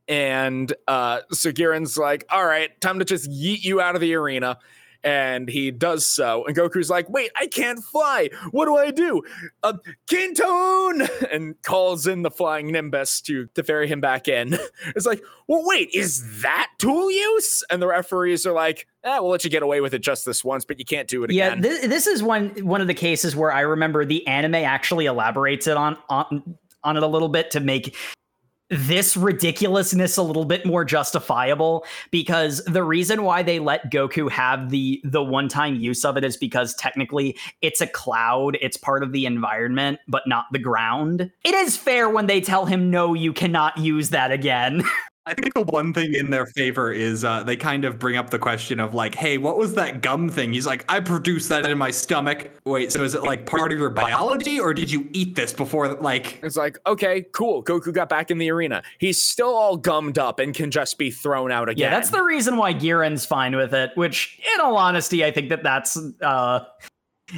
And 0.08 0.72
uh 0.86 1.20
so 1.30 1.52
Giran's 1.52 1.96
like, 1.96 2.26
all 2.30 2.44
right, 2.44 2.78
time 2.80 2.98
to 2.98 3.04
just 3.04 3.30
yeet 3.30 3.64
you 3.64 3.80
out 3.80 3.94
of 3.94 4.00
the 4.00 4.14
arena 4.14 4.58
and 5.05 5.48
he 5.48 5.70
does 5.70 6.07
so. 6.07 6.44
And 6.46 6.57
Goku's 6.57 6.90
like, 6.90 7.09
"Wait, 7.09 7.30
I 7.36 7.46
can't 7.46 7.82
fly. 7.82 8.30
What 8.50 8.66
do 8.66 8.76
I 8.76 8.90
do?" 8.90 9.22
Uh, 9.62 9.74
Kintoon 10.09 11.09
and 11.32 11.61
calls 11.62 12.07
in 12.07 12.22
the 12.22 12.30
flying 12.30 12.70
Nimbus 12.72 13.20
to 13.22 13.46
to 13.55 13.62
ferry 13.62 13.88
him 13.88 14.00
back 14.00 14.28
in. 14.28 14.59
It's 14.96 15.07
like, 15.07 15.22
"Well, 15.46 15.62
wait, 15.64 15.90
is 15.94 16.42
that 16.42 16.68
tool 16.78 17.11
use?" 17.11 17.62
And 17.70 17.80
the 17.80 17.86
referees 17.86 18.44
are 18.46 18.53
like, 18.53 18.86
eh, 19.05 19.18
"We'll 19.18 19.30
let 19.30 19.44
you 19.44 19.50
get 19.50 19.62
away 19.62 19.80
with 19.80 19.94
it 19.94 20.00
just 20.00 20.24
this 20.24 20.44
once, 20.44 20.64
but 20.64 20.78
you 20.78 20.84
can't 20.84 21.09
do 21.09 21.24
it 21.24 21.30
again." 21.30 21.57
Yeah, 21.57 21.61
this, 21.61 21.86
this 21.86 22.07
is 22.07 22.22
one 22.22 22.50
one 22.64 22.80
of 22.80 22.88
the 22.88 22.94
cases 22.94 23.36
where 23.36 23.53
I 23.53 23.61
remember 23.61 24.05
the 24.05 24.26
anime 24.26 24.57
actually 24.57 25.07
elaborates 25.07 25.66
it 25.66 25.76
on 25.76 25.96
on 26.09 26.57
on 26.84 26.96
it 26.96 27.03
a 27.03 27.07
little 27.07 27.28
bit 27.28 27.50
to 27.53 27.61
make 27.61 27.96
this 28.72 29.18
ridiculousness 29.18 30.16
a 30.16 30.22
little 30.22 30.46
bit 30.46 30.64
more 30.64 30.82
justifiable 30.82 31.84
because 32.10 32.64
the 32.64 32.82
reason 32.82 33.22
why 33.22 33.42
they 33.42 33.58
let 33.58 33.92
Goku 33.92 34.30
have 34.30 34.70
the 34.70 35.00
the 35.04 35.22
one-time 35.22 35.76
use 35.76 36.04
of 36.06 36.16
it 36.16 36.24
is 36.24 36.38
because 36.38 36.74
technically 36.74 37.36
it's 37.60 37.82
a 37.82 37.86
cloud, 37.86 38.56
it's 38.62 38.78
part 38.78 39.02
of 39.02 39.12
the 39.12 39.26
environment, 39.26 40.00
but 40.08 40.22
not 40.26 40.46
the 40.52 40.58
ground. 40.58 41.30
It 41.44 41.54
is 41.54 41.76
fair 41.76 42.08
when 42.08 42.26
they 42.26 42.40
tell 42.40 42.64
him 42.64 42.90
no, 42.90 43.12
you 43.12 43.34
cannot 43.34 43.76
use 43.76 44.08
that 44.10 44.32
again. 44.32 44.82
I 45.24 45.34
think 45.34 45.54
the 45.54 45.62
one 45.62 45.92
thing 45.92 46.14
in 46.14 46.30
their 46.30 46.46
favor 46.46 46.90
is 46.92 47.24
uh, 47.24 47.44
they 47.44 47.56
kind 47.56 47.84
of 47.84 47.96
bring 47.96 48.16
up 48.16 48.30
the 48.30 48.40
question 48.40 48.80
of 48.80 48.92
like, 48.92 49.14
hey, 49.14 49.38
what 49.38 49.56
was 49.56 49.72
that 49.74 50.02
gum 50.02 50.28
thing? 50.28 50.52
He's 50.52 50.66
like, 50.66 50.84
I 50.88 50.98
produced 50.98 51.48
that 51.48 51.64
in 51.64 51.78
my 51.78 51.92
stomach. 51.92 52.50
Wait, 52.64 52.90
so 52.90 53.04
is 53.04 53.14
it 53.14 53.22
like 53.22 53.46
part 53.46 53.72
of 53.72 53.78
your 53.78 53.90
biology, 53.90 54.58
or 54.58 54.74
did 54.74 54.90
you 54.90 55.08
eat 55.12 55.36
this 55.36 55.52
before? 55.52 55.94
Like, 55.94 56.40
it's 56.42 56.56
like, 56.56 56.76
okay, 56.86 57.24
cool. 57.32 57.62
Goku 57.62 57.92
got 57.92 58.08
back 58.08 58.32
in 58.32 58.38
the 58.38 58.50
arena. 58.50 58.82
He's 58.98 59.22
still 59.22 59.54
all 59.54 59.76
gummed 59.76 60.18
up 60.18 60.40
and 60.40 60.52
can 60.52 60.72
just 60.72 60.98
be 60.98 61.12
thrown 61.12 61.52
out 61.52 61.68
again. 61.68 61.90
Yeah, 61.90 61.90
that's 61.90 62.10
the 62.10 62.22
reason 62.22 62.56
why 62.56 62.72
Giran's 62.72 63.24
fine 63.24 63.54
with 63.54 63.74
it. 63.74 63.92
Which, 63.94 64.40
in 64.54 64.60
all 64.60 64.76
honesty, 64.76 65.24
I 65.24 65.30
think 65.30 65.50
that 65.50 65.62
that's 65.62 65.96
uh, 66.20 66.64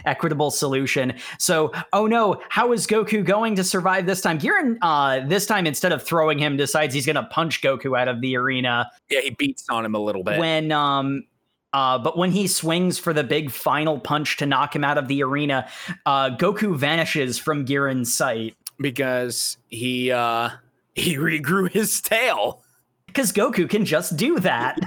equitable 0.05 0.51
solution. 0.51 1.14
So, 1.39 1.72
oh 1.93 2.07
no, 2.07 2.41
how 2.49 2.72
is 2.72 2.87
Goku 2.87 3.24
going 3.24 3.57
to 3.57 3.64
survive 3.64 4.07
this 4.07 4.20
time? 4.20 4.39
Giran, 4.39 4.78
uh, 4.82 5.26
this 5.26 5.47
time 5.47 5.66
instead 5.66 5.93
of 5.93 6.03
throwing 6.03 6.39
him, 6.39 6.57
decides 6.57 6.95
he's 6.95 7.07
going 7.07 7.16
to 7.16 7.24
punch 7.24 7.62
Goku 7.62 7.99
out 7.99 8.09
of 8.09 8.20
the 8.20 8.37
arena. 8.37 8.91
Yeah, 9.11 9.20
he 9.20 9.30
beats 9.30 9.64
on 9.68 9.85
him 9.85 9.95
a 9.95 10.01
little 10.01 10.22
bit. 10.22 10.39
When 10.39 10.72
um, 10.72 11.24
uh, 11.72 11.99
but 11.99 12.16
when 12.16 12.30
he 12.30 12.47
swings 12.47 12.99
for 12.99 13.12
the 13.12 13.24
big 13.24 13.51
final 13.51 13.99
punch 13.99 14.37
to 14.39 14.47
knock 14.47 14.74
him 14.76 14.85
out 14.85 14.97
of 14.97 15.09
the 15.09 15.22
arena, 15.22 15.68
uh, 16.07 16.30
Goku 16.30 16.76
vanishes 16.76 17.37
from 17.37 17.66
Giran's 17.66 18.14
sight 18.14 18.57
because 18.78 19.59
he 19.68 20.11
uh, 20.12 20.51
he 20.95 21.16
regrew 21.16 21.70
his 21.70 22.01
tail. 22.01 22.62
Because 23.07 23.32
Goku 23.32 23.68
can 23.68 23.85
just 23.85 24.16
do 24.16 24.39
that. 24.41 24.78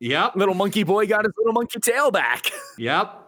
yep, 0.00 0.34
little 0.36 0.54
monkey 0.54 0.82
boy 0.82 1.06
got 1.06 1.24
his 1.24 1.32
little 1.36 1.52
monkey 1.52 1.78
tail 1.80 2.10
back. 2.10 2.50
Yep. 2.78 3.19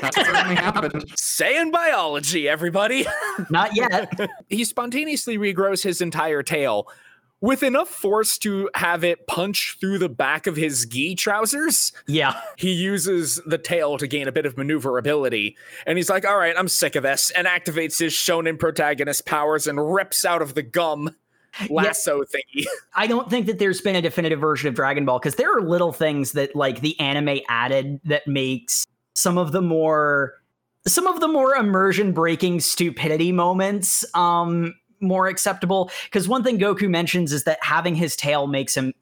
That 0.00 0.14
certainly 0.14 0.54
happened. 0.56 1.04
Saiyan 1.16 1.72
biology, 1.72 2.48
everybody. 2.48 3.06
Not 3.50 3.74
yet. 3.76 4.12
he 4.48 4.64
spontaneously 4.64 5.38
regrows 5.38 5.82
his 5.82 6.00
entire 6.00 6.42
tail 6.42 6.88
with 7.40 7.62
enough 7.62 7.88
force 7.88 8.38
to 8.38 8.70
have 8.74 9.04
it 9.04 9.26
punch 9.26 9.76
through 9.78 9.98
the 9.98 10.08
back 10.08 10.46
of 10.46 10.56
his 10.56 10.86
gi 10.86 11.14
trousers. 11.14 11.92
Yeah. 12.06 12.40
He 12.56 12.72
uses 12.72 13.40
the 13.46 13.58
tail 13.58 13.98
to 13.98 14.06
gain 14.06 14.26
a 14.26 14.32
bit 14.32 14.46
of 14.46 14.56
maneuverability. 14.56 15.56
And 15.86 15.98
he's 15.98 16.08
like, 16.08 16.26
all 16.26 16.38
right, 16.38 16.54
I'm 16.56 16.68
sick 16.68 16.96
of 16.96 17.02
this. 17.02 17.30
And 17.30 17.46
activates 17.46 17.98
his 17.98 18.14
shonen 18.14 18.58
protagonist 18.58 19.26
powers 19.26 19.66
and 19.66 19.92
rips 19.92 20.24
out 20.24 20.40
of 20.40 20.54
the 20.54 20.62
gum 20.62 21.14
lasso 21.68 22.18
yeah, 22.18 22.40
thingy. 22.40 22.64
I 22.94 23.06
don't 23.06 23.28
think 23.28 23.46
that 23.46 23.58
there's 23.58 23.80
been 23.80 23.96
a 23.96 24.02
definitive 24.02 24.40
version 24.40 24.68
of 24.68 24.74
Dragon 24.74 25.04
Ball 25.04 25.18
because 25.18 25.36
there 25.36 25.56
are 25.56 25.62
little 25.62 25.92
things 25.92 26.32
that 26.32 26.56
like 26.56 26.80
the 26.80 26.98
anime 27.00 27.40
added 27.48 28.00
that 28.04 28.26
makes 28.26 28.86
some 29.16 29.38
of 29.38 29.52
the 29.52 29.62
more 29.62 30.34
some 30.86 31.06
of 31.06 31.18
the 31.18 31.26
more 31.26 31.56
immersion 31.56 32.12
breaking 32.12 32.60
stupidity 32.60 33.32
moments 33.32 34.04
um 34.14 34.74
more 35.00 35.26
acceptable 35.26 35.90
because 36.04 36.28
one 36.28 36.42
thing 36.42 36.58
Goku 36.58 36.88
mentions 36.88 37.32
is 37.32 37.44
that 37.44 37.58
having 37.62 37.94
his 37.94 38.14
tail 38.14 38.46
makes 38.46 38.76
him 38.76 38.92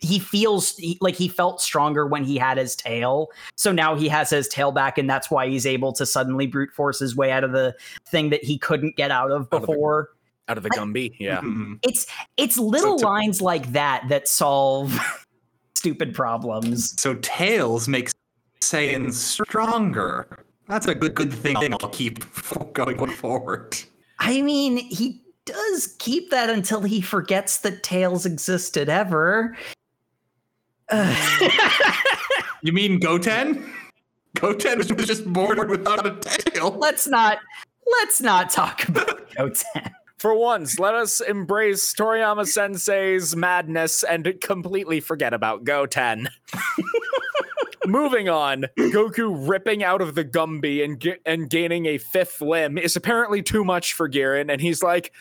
he 0.00 0.18
feels 0.18 0.76
he, 0.76 0.96
like 1.00 1.14
he 1.14 1.28
felt 1.28 1.60
stronger 1.60 2.06
when 2.06 2.24
he 2.24 2.38
had 2.38 2.56
his 2.56 2.74
tail. 2.74 3.28
So 3.56 3.70
now 3.70 3.94
he 3.94 4.08
has 4.08 4.30
his 4.30 4.48
tail 4.48 4.72
back, 4.72 4.96
and 4.96 5.08
that's 5.08 5.30
why 5.30 5.46
he's 5.46 5.66
able 5.66 5.92
to 5.92 6.06
suddenly 6.06 6.46
brute 6.46 6.72
force 6.72 6.98
his 6.98 7.14
way 7.14 7.30
out 7.30 7.44
of 7.44 7.52
the 7.52 7.76
thing 8.08 8.30
that 8.30 8.42
he 8.42 8.56
couldn't 8.56 8.96
get 8.96 9.10
out 9.10 9.30
of 9.30 9.50
before. 9.50 10.10
Out 10.48 10.56
of 10.56 10.62
the, 10.62 10.70
out 10.70 10.78
of 10.82 10.92
the 10.94 10.98
Gumby, 11.00 11.16
yeah. 11.18 11.40
Mm-hmm. 11.40 11.74
It's 11.82 12.06
it's 12.38 12.58
little 12.58 12.98
so 12.98 13.06
lines 13.06 13.42
like 13.42 13.72
that 13.72 14.04
that 14.08 14.26
solve 14.26 14.98
stupid 15.74 16.14
problems. 16.14 16.98
So 17.00 17.14
tails 17.16 17.86
makes 17.86 18.14
Saiyan 18.62 19.12
stronger. 19.12 20.44
That's 20.68 20.86
a 20.86 20.94
good 20.94 21.14
good 21.14 21.32
thing 21.32 21.56
I'll 21.56 21.88
keep 21.88 22.24
going 22.72 23.10
forward. 23.10 23.78
I 24.18 24.42
mean, 24.42 24.76
he 24.76 25.22
does 25.46 25.96
keep 25.98 26.30
that 26.30 26.50
until 26.50 26.82
he 26.82 27.00
forgets 27.00 27.58
that 27.58 27.82
tails 27.82 28.26
existed 28.26 28.88
ever. 28.88 29.56
you 32.62 32.72
mean 32.72 33.00
Goten? 33.00 33.72
Goten 34.34 34.78
was 34.78 35.06
just 35.06 35.24
born 35.32 35.68
without 35.68 36.06
a 36.06 36.16
tail. 36.20 36.76
Let's 36.78 37.06
not 37.06 37.38
let's 37.98 38.20
not 38.20 38.50
talk 38.50 38.86
about 38.88 39.30
Goten. 39.36 39.94
For 40.18 40.34
once, 40.34 40.78
let 40.78 40.94
us 40.94 41.20
embrace 41.22 41.94
Toriyama 41.94 42.46
Sensei's 42.46 43.34
madness 43.34 44.04
and 44.04 44.38
completely 44.42 45.00
forget 45.00 45.32
about 45.32 45.64
Goten. 45.64 46.28
Moving 47.86 48.28
on, 48.28 48.66
Goku 48.78 49.48
ripping 49.48 49.82
out 49.82 50.02
of 50.02 50.14
the 50.14 50.24
Gumby 50.24 50.84
and 50.84 51.18
and 51.24 51.48
gaining 51.48 51.86
a 51.86 51.98
fifth 51.98 52.40
limb 52.40 52.76
is 52.76 52.94
apparently 52.94 53.42
too 53.42 53.64
much 53.64 53.94
for 53.94 54.08
Giran, 54.08 54.52
and 54.52 54.60
he's 54.60 54.82
like, 54.82 55.12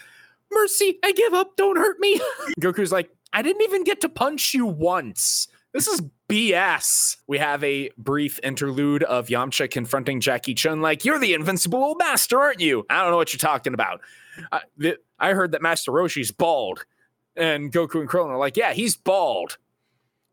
"Mercy, 0.51 0.99
I 1.03 1.13
give 1.13 1.33
up. 1.33 1.55
Don't 1.55 1.77
hurt 1.77 1.99
me." 1.99 2.19
Goku's 2.59 2.91
like, 2.91 3.09
"I 3.31 3.41
didn't 3.41 3.61
even 3.61 3.83
get 3.85 4.01
to 4.01 4.09
punch 4.09 4.53
you 4.53 4.65
once. 4.65 5.47
This 5.73 5.87
is 5.87 6.01
BS." 6.27 7.17
We 7.27 7.37
have 7.37 7.63
a 7.63 7.91
brief 7.97 8.39
interlude 8.43 9.03
of 9.03 9.27
Yamcha 9.27 9.71
confronting 9.71 10.19
Jackie 10.19 10.53
Chun, 10.53 10.81
like, 10.81 11.05
"You're 11.05 11.19
the 11.19 11.33
invincible 11.33 11.81
old 11.81 11.97
master, 11.97 12.39
aren't 12.39 12.59
you? 12.59 12.85
I 12.89 13.01
don't 13.01 13.11
know 13.11 13.17
what 13.17 13.31
you're 13.31 13.37
talking 13.37 13.73
about. 13.73 14.01
I, 14.51 14.61
I 15.17 15.33
heard 15.33 15.53
that 15.53 15.61
Master 15.61 15.91
Roshi's 15.91 16.31
bald." 16.31 16.85
And 17.37 17.71
Goku 17.71 18.01
and 18.01 18.09
Krillin 18.09 18.27
are 18.31 18.37
like, 18.37 18.57
"Yeah, 18.57 18.73
he's 18.73 18.97
bald." 18.97 19.57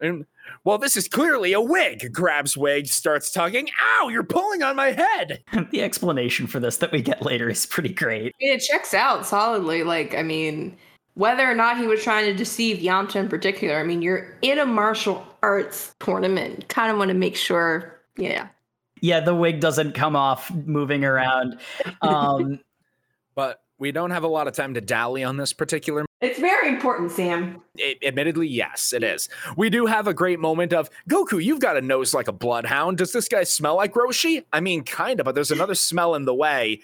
And 0.00 0.26
well, 0.64 0.78
this 0.78 0.96
is 0.96 1.08
clearly 1.08 1.52
a 1.52 1.60
wig. 1.60 2.12
Grabs 2.12 2.56
wig, 2.56 2.86
starts 2.86 3.30
tugging. 3.30 3.68
Ow, 3.98 4.08
you're 4.08 4.24
pulling 4.24 4.62
on 4.62 4.76
my 4.76 4.92
head. 4.92 5.42
the 5.70 5.82
explanation 5.82 6.46
for 6.46 6.60
this 6.60 6.78
that 6.78 6.92
we 6.92 7.02
get 7.02 7.22
later 7.22 7.48
is 7.48 7.66
pretty 7.66 7.92
great. 7.92 8.34
It 8.38 8.58
checks 8.58 8.94
out 8.94 9.26
solidly. 9.26 9.82
Like, 9.82 10.14
I 10.14 10.22
mean, 10.22 10.76
whether 11.14 11.50
or 11.50 11.54
not 11.54 11.78
he 11.78 11.86
was 11.86 12.02
trying 12.02 12.26
to 12.26 12.34
deceive 12.34 12.78
Yamcha 12.78 13.16
in 13.16 13.28
particular, 13.28 13.78
I 13.78 13.82
mean, 13.82 14.02
you're 14.02 14.36
in 14.42 14.58
a 14.58 14.66
martial 14.66 15.26
arts 15.42 15.94
tournament. 16.00 16.68
Kind 16.68 16.90
of 16.90 16.98
want 16.98 17.08
to 17.08 17.14
make 17.14 17.36
sure, 17.36 18.00
yeah. 18.16 18.48
Yeah, 19.00 19.20
the 19.20 19.34
wig 19.34 19.60
doesn't 19.60 19.92
come 19.92 20.16
off 20.16 20.50
moving 20.50 21.04
around. 21.04 21.58
Um, 22.02 22.60
but 23.34 23.60
we 23.78 23.92
don't 23.92 24.10
have 24.10 24.24
a 24.24 24.28
lot 24.28 24.48
of 24.48 24.54
time 24.54 24.74
to 24.74 24.80
dally 24.80 25.22
on 25.22 25.36
this 25.36 25.52
particular 25.52 26.04
It's 26.22 26.38
very 26.38 26.68
important, 26.70 27.10
Sam. 27.12 27.60
it, 27.76 27.98
admittedly, 28.02 28.48
yes, 28.48 28.94
it 28.94 29.02
is. 29.04 29.28
We 29.56 29.68
do 29.68 29.84
have 29.84 30.06
a 30.06 30.14
great 30.14 30.40
moment 30.40 30.72
of 30.72 30.88
Goku. 31.10 31.44
You've 31.44 31.60
got 31.60 31.76
a 31.76 31.82
nose 31.82 32.14
like 32.14 32.26
a 32.26 32.32
bloodhound. 32.32 32.96
Does 32.96 33.12
this 33.12 33.28
guy 33.28 33.44
smell 33.44 33.76
like 33.76 33.92
Roshi? 33.92 34.42
I 34.52 34.60
mean, 34.60 34.82
kind 34.82 35.20
of, 35.20 35.24
but 35.24 35.34
there's 35.34 35.50
another 35.50 35.74
smell 35.74 36.14
in 36.14 36.24
the 36.24 36.34
way, 36.34 36.80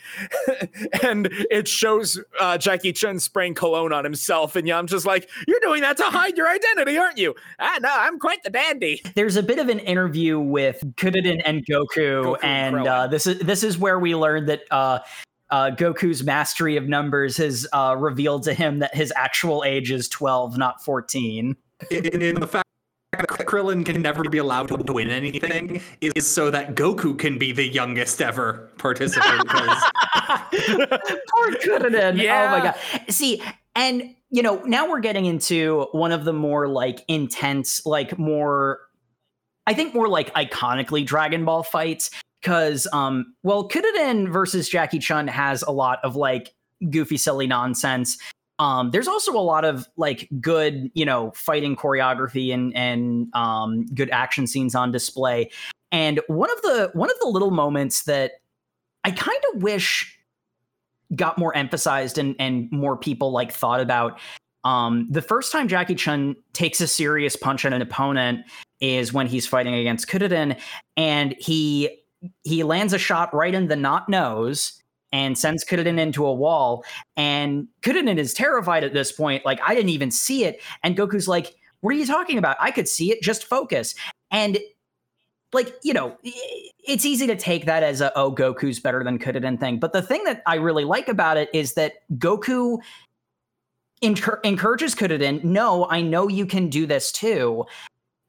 and 1.03 1.28
it 1.51 1.66
shows 1.66 2.20
uh, 2.38 2.59
Jackie 2.59 2.93
Chun 2.93 3.18
spraying 3.18 3.55
cologne 3.55 3.93
on 3.93 4.05
himself, 4.05 4.55
and 4.55 4.68
Yam's 4.68 4.90
just 4.90 5.07
like, 5.07 5.30
"You're 5.49 5.61
doing 5.61 5.80
that 5.80 5.97
to 5.97 6.05
hide 6.05 6.36
your 6.36 6.49
identity, 6.49 6.99
aren't 6.99 7.16
you?" 7.16 7.34
Ah, 7.59 7.78
no, 7.80 7.88
I'm 7.90 8.18
quite 8.18 8.43
the 8.43 8.51
dandy. 8.51 9.01
there's 9.14 9.36
a 9.36 9.43
bit 9.43 9.59
of 9.59 9.68
an 9.70 9.78
interview 9.78 10.38
with 10.38 10.82
Kuririn 10.97 11.40
and 11.47 11.64
Goku, 11.64 11.86
Goku 11.97 12.36
and 12.43 12.76
and 12.76 12.86
uh, 12.86 13.07
this 13.07 13.26
is 13.26 13.38
this 13.38 13.64
is 13.64 13.78
where 13.78 13.99
we 13.99 14.14
learned 14.14 14.49
that 14.49 14.62
uh, 14.70 14.99
uh, 15.53 15.70
Goku's 15.70 16.24
mastery 16.24 16.76
of 16.76 16.88
numbers 16.88 17.36
has 17.36 17.66
uh, 17.72 17.94
revealed 17.98 18.42
to 18.44 18.55
him 18.55 18.78
that 18.80 18.94
his 18.94 19.12
actual 19.14 19.62
age 19.64 19.92
is 19.92 20.09
12, 20.09 20.57
not 20.57 20.82
14. 20.82 21.55
in, 21.90 22.05
in 22.22 22.40
the 22.40 22.46
fact 22.46 22.66
that 23.12 23.26
Krillin 23.28 23.84
can 23.84 24.00
never 24.00 24.24
be 24.24 24.38
allowed 24.38 24.68
to 24.68 24.92
win 24.92 25.11
anything 25.11 25.82
is 26.00 26.26
so 26.26 26.50
that 26.50 26.74
Goku 26.74 27.18
can 27.18 27.38
be 27.38 27.53
the 27.53 27.68
youngest 27.68 28.22
ever 28.22 28.70
participant. 28.78 29.46
'cause 29.46 29.82
Poor 30.50 31.53
Kuririn. 31.61 32.18
Oh 32.22 32.50
my 32.50 32.61
god. 32.62 32.74
See, 33.11 33.42
and 33.76 34.14
you 34.30 34.42
know, 34.42 34.62
now 34.64 34.88
we're 34.88 35.00
getting 35.00 35.26
into 35.26 35.86
one 35.92 36.11
of 36.12 36.24
the 36.24 36.32
more 36.32 36.66
like 36.66 37.05
intense, 37.09 37.84
like 37.84 38.18
more 38.18 38.80
I 39.66 39.74
think 39.74 39.94
more 39.94 40.09
like 40.09 40.32
iconically 40.34 41.05
Dragon 41.05 41.44
Ball 41.44 41.62
fights. 41.62 42.11
Cause 42.43 42.88
um, 42.93 43.34
well, 43.43 43.68
Kuririn 43.68 44.30
versus 44.32 44.68
Jackie 44.68 44.99
Chun 44.99 45.28
has 45.28 45.62
a 45.62 45.70
lot 45.70 46.01
of 46.03 46.16
like 46.16 46.55
goofy, 46.90 47.16
silly 47.16 47.47
nonsense. 47.47 48.18
Um, 48.59 48.90
there's 48.90 49.09
also 49.09 49.32
a 49.32 49.40
lot 49.40 49.64
of 49.64 49.88
like 49.97 50.28
good, 50.40 50.90
you 50.95 51.05
know, 51.05 51.32
fighting 51.34 51.76
choreography 51.76 52.53
and 52.53 52.74
and 52.76 53.28
um, 53.34 53.86
good 53.95 54.11
action 54.11 54.47
scenes 54.47 54.74
on 54.74 54.93
display. 54.93 55.51
And 55.90 56.20
one 56.26 56.51
of 56.51 56.62
the 56.62 56.90
one 56.95 57.11
of 57.11 57.18
the 57.20 57.26
little 57.26 57.51
moments 57.51 58.05
that 58.05 58.32
I 59.05 59.11
kind 59.11 59.40
of 59.53 59.62
wish 59.62 60.18
got 61.14 61.38
more 61.38 61.55
emphasized 61.57 62.18
and 62.18 62.34
and 62.38 62.70
more 62.70 62.97
people 62.97 63.32
like 63.32 63.53
thought 63.53 63.80
about. 63.80 64.18
Um, 64.64 65.09
the 65.11 65.22
first 65.22 65.51
time 65.51 65.66
Jackie 65.66 65.97
Chun 65.97 66.36
takes 66.53 66.80
a 66.80 66.86
serious 66.86 67.34
punch 67.34 67.64
at 67.64 67.72
an 67.72 67.82
opponent 67.82 68.47
is 68.80 69.12
when 69.12 69.26
he's 69.26 69.47
fighting 69.47 69.74
against 69.74 70.09
Kuririn, 70.09 70.59
and 70.97 71.34
he 71.38 72.01
he 72.45 72.62
lands 72.62 72.93
a 72.93 72.99
shot 72.99 73.35
right 73.35 73.55
in 73.55 73.68
the 73.68 73.77
not 73.77 74.09
nose 74.09 74.83
and 75.12 75.37
sends 75.37 75.64
Kuririn 75.64 75.99
into 75.99 76.25
a 76.25 76.33
wall. 76.33 76.85
And 77.16 77.68
Kuririn 77.83 78.16
is 78.16 78.35
terrified 78.35 78.85
at 78.85 78.95
this 78.95 79.12
point. 79.12 79.45
Like, 79.45 79.61
I 79.64 79.75
didn't 79.75 79.91
even 79.91 80.11
see 80.11 80.45
it. 80.45 80.61
And 80.83 80.97
Goku's 80.97 81.29
like, 81.29 81.55
What 81.81 81.95
are 81.95 81.99
you 81.99 82.07
talking 82.07 82.39
about? 82.39 82.57
I 82.61 82.70
could 82.70 82.89
see 82.89 83.12
it. 83.12 83.23
Just 83.23 83.45
focus. 83.45 83.95
And 84.31 84.59
like, 85.53 85.75
you 85.83 85.93
know, 85.93 86.16
it's 86.23 87.05
easy 87.05 87.27
to 87.27 87.37
take 87.37 87.66
that 87.66 87.83
as 87.83 88.01
a, 88.01 88.16
oh, 88.16 88.35
Goku's 88.35 88.81
better 88.81 89.05
than 89.05 89.18
Kuririn 89.18 89.61
thing. 89.61 89.79
But 89.79 89.93
the 89.93 90.03
thing 90.03 90.25
that 90.25 90.43
I 90.47 90.55
really 90.55 90.85
like 90.85 91.09
about 91.09 91.37
it 91.37 91.51
is 91.53 91.75
that 91.75 91.97
Goku 92.16 92.79
encour- 94.03 94.41
encourages 94.45 94.95
Kuririn, 94.95 95.45
no, 95.45 95.87
I 95.91 96.01
know 96.01 96.29
you 96.29 96.47
can 96.47 96.68
do 96.68 96.87
this 96.87 97.12
too. 97.12 97.66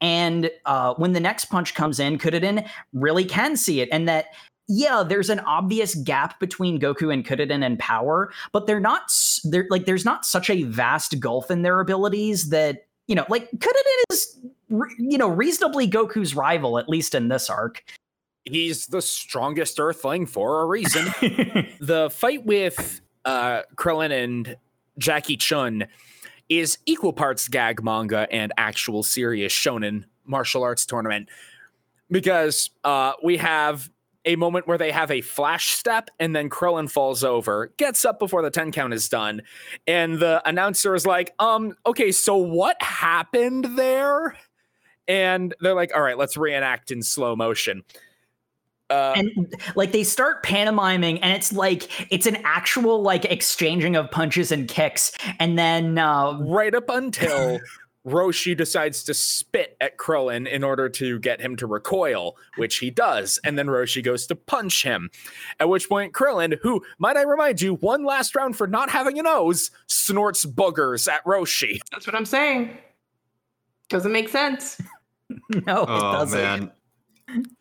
And 0.03 0.51
uh, 0.65 0.93
when 0.95 1.13
the 1.13 1.19
next 1.21 1.45
punch 1.45 1.73
comes 1.73 1.99
in, 1.99 2.17
Kuririn 2.17 2.67
really 2.91 3.23
can 3.23 3.55
see 3.55 3.79
it. 3.79 3.87
And 3.89 4.07
that, 4.09 4.27
yeah, 4.67 5.01
there's 5.01 5.29
an 5.29 5.39
obvious 5.39 5.95
gap 5.95 6.41
between 6.41 6.77
Goku 6.77 7.11
and 7.11 7.25
Kuririn 7.25 7.65
in 7.65 7.77
power, 7.77 8.31
but 8.51 8.67
they're 8.67 8.81
not 8.81 9.11
they're 9.45 9.65
like, 9.69 9.85
there's 9.85 10.03
not 10.03 10.25
such 10.25 10.49
a 10.49 10.63
vast 10.63 11.19
gulf 11.21 11.49
in 11.49 11.61
their 11.61 11.79
abilities 11.79 12.49
that, 12.49 12.85
you 13.07 13.15
know, 13.15 13.25
like 13.29 13.49
Kuririn 13.51 14.03
is, 14.11 14.39
you 14.99 15.17
know, 15.17 15.29
reasonably 15.29 15.89
Goku's 15.89 16.35
rival, 16.35 16.77
at 16.77 16.89
least 16.89 17.15
in 17.15 17.29
this 17.29 17.49
arc. 17.49 17.81
He's 18.43 18.87
the 18.87 19.01
strongest 19.01 19.79
Earthling 19.79 20.25
for 20.25 20.63
a 20.63 20.65
reason. 20.65 21.05
the 21.79 22.09
fight 22.11 22.45
with 22.45 22.99
uh, 23.23 23.61
Krillin 23.77 24.11
and 24.11 24.57
Jackie 24.97 25.37
Chun 25.37 25.87
is 26.49 26.77
equal 26.85 27.13
parts 27.13 27.47
gag 27.47 27.83
manga 27.83 28.27
and 28.31 28.51
actual 28.57 29.03
serious 29.03 29.53
shonen 29.53 30.05
martial 30.25 30.63
arts 30.63 30.85
tournament 30.85 31.29
because 32.09 32.69
uh, 32.83 33.13
we 33.23 33.37
have 33.37 33.89
a 34.25 34.35
moment 34.35 34.67
where 34.67 34.77
they 34.77 34.91
have 34.91 35.11
a 35.11 35.21
flash 35.21 35.69
step 35.69 36.09
and 36.19 36.35
then 36.35 36.49
Krillin 36.49 36.89
falls 36.89 37.23
over, 37.23 37.73
gets 37.77 38.05
up 38.05 38.19
before 38.19 38.41
the 38.41 38.49
10 38.49 38.71
count 38.71 38.93
is 38.93 39.09
done, 39.09 39.41
and 39.87 40.19
the 40.19 40.41
announcer 40.47 40.95
is 40.95 41.05
like, 41.05 41.33
um, 41.39 41.75
okay, 41.85 42.11
so 42.11 42.37
what 42.37 42.81
happened 42.81 43.77
there? 43.77 44.37
And 45.07 45.53
they're 45.59 45.73
like, 45.73 45.93
all 45.93 46.01
right, 46.01 46.17
let's 46.17 46.37
reenact 46.37 46.91
in 46.91 47.01
slow 47.01 47.35
motion. 47.35 47.83
Uh, 48.89 49.13
and 49.15 49.55
like 49.75 49.91
they 49.91 50.03
start 50.03 50.43
pantomiming 50.43 51.19
and 51.21 51.31
it's 51.33 51.53
like 51.53 51.89
it's 52.11 52.25
an 52.25 52.37
actual 52.43 53.01
like 53.01 53.25
exchanging 53.25 53.95
of 53.95 54.11
punches 54.11 54.51
and 54.51 54.67
kicks 54.67 55.11
and 55.39 55.57
then 55.57 55.97
uh 55.97 56.37
right 56.41 56.75
up 56.75 56.83
until 56.89 57.59
Roshi 58.05 58.55
decides 58.55 59.03
to 59.05 59.13
spit 59.13 59.77
at 59.79 59.97
Krillin 59.97 60.47
in 60.47 60.63
order 60.63 60.89
to 60.89 61.19
get 61.19 61.39
him 61.39 61.55
to 61.57 61.67
recoil, 61.67 62.35
which 62.57 62.77
he 62.77 62.89
does. 62.89 63.39
And 63.43 63.57
then 63.57 63.67
Roshi 63.67 64.03
goes 64.03 64.27
to 64.27 64.35
punch 64.35 64.83
him. 64.83 65.09
At 65.59 65.69
which 65.69 65.87
point, 65.87 66.13
Krillin, 66.13 66.59
who, 66.61 66.83
might 66.99 67.15
I 67.15 67.21
remind 67.21 67.61
you, 67.61 67.75
one 67.75 68.03
last 68.03 68.35
round 68.35 68.57
for 68.57 68.67
not 68.67 68.89
having 68.89 69.19
a 69.19 69.23
nose, 69.23 69.71
snorts 69.87 70.45
boogers 70.45 71.09
at 71.09 71.23
Roshi. 71.23 71.79
That's 71.91 72.05
what 72.05 72.15
I'm 72.15 72.25
saying. 72.25 72.77
Doesn't 73.89 74.11
make 74.11 74.29
sense. 74.29 74.81
no 75.49 75.83
it 75.83 75.89
oh 75.89 76.11
doesn't 76.11 76.39
man. 76.39 76.71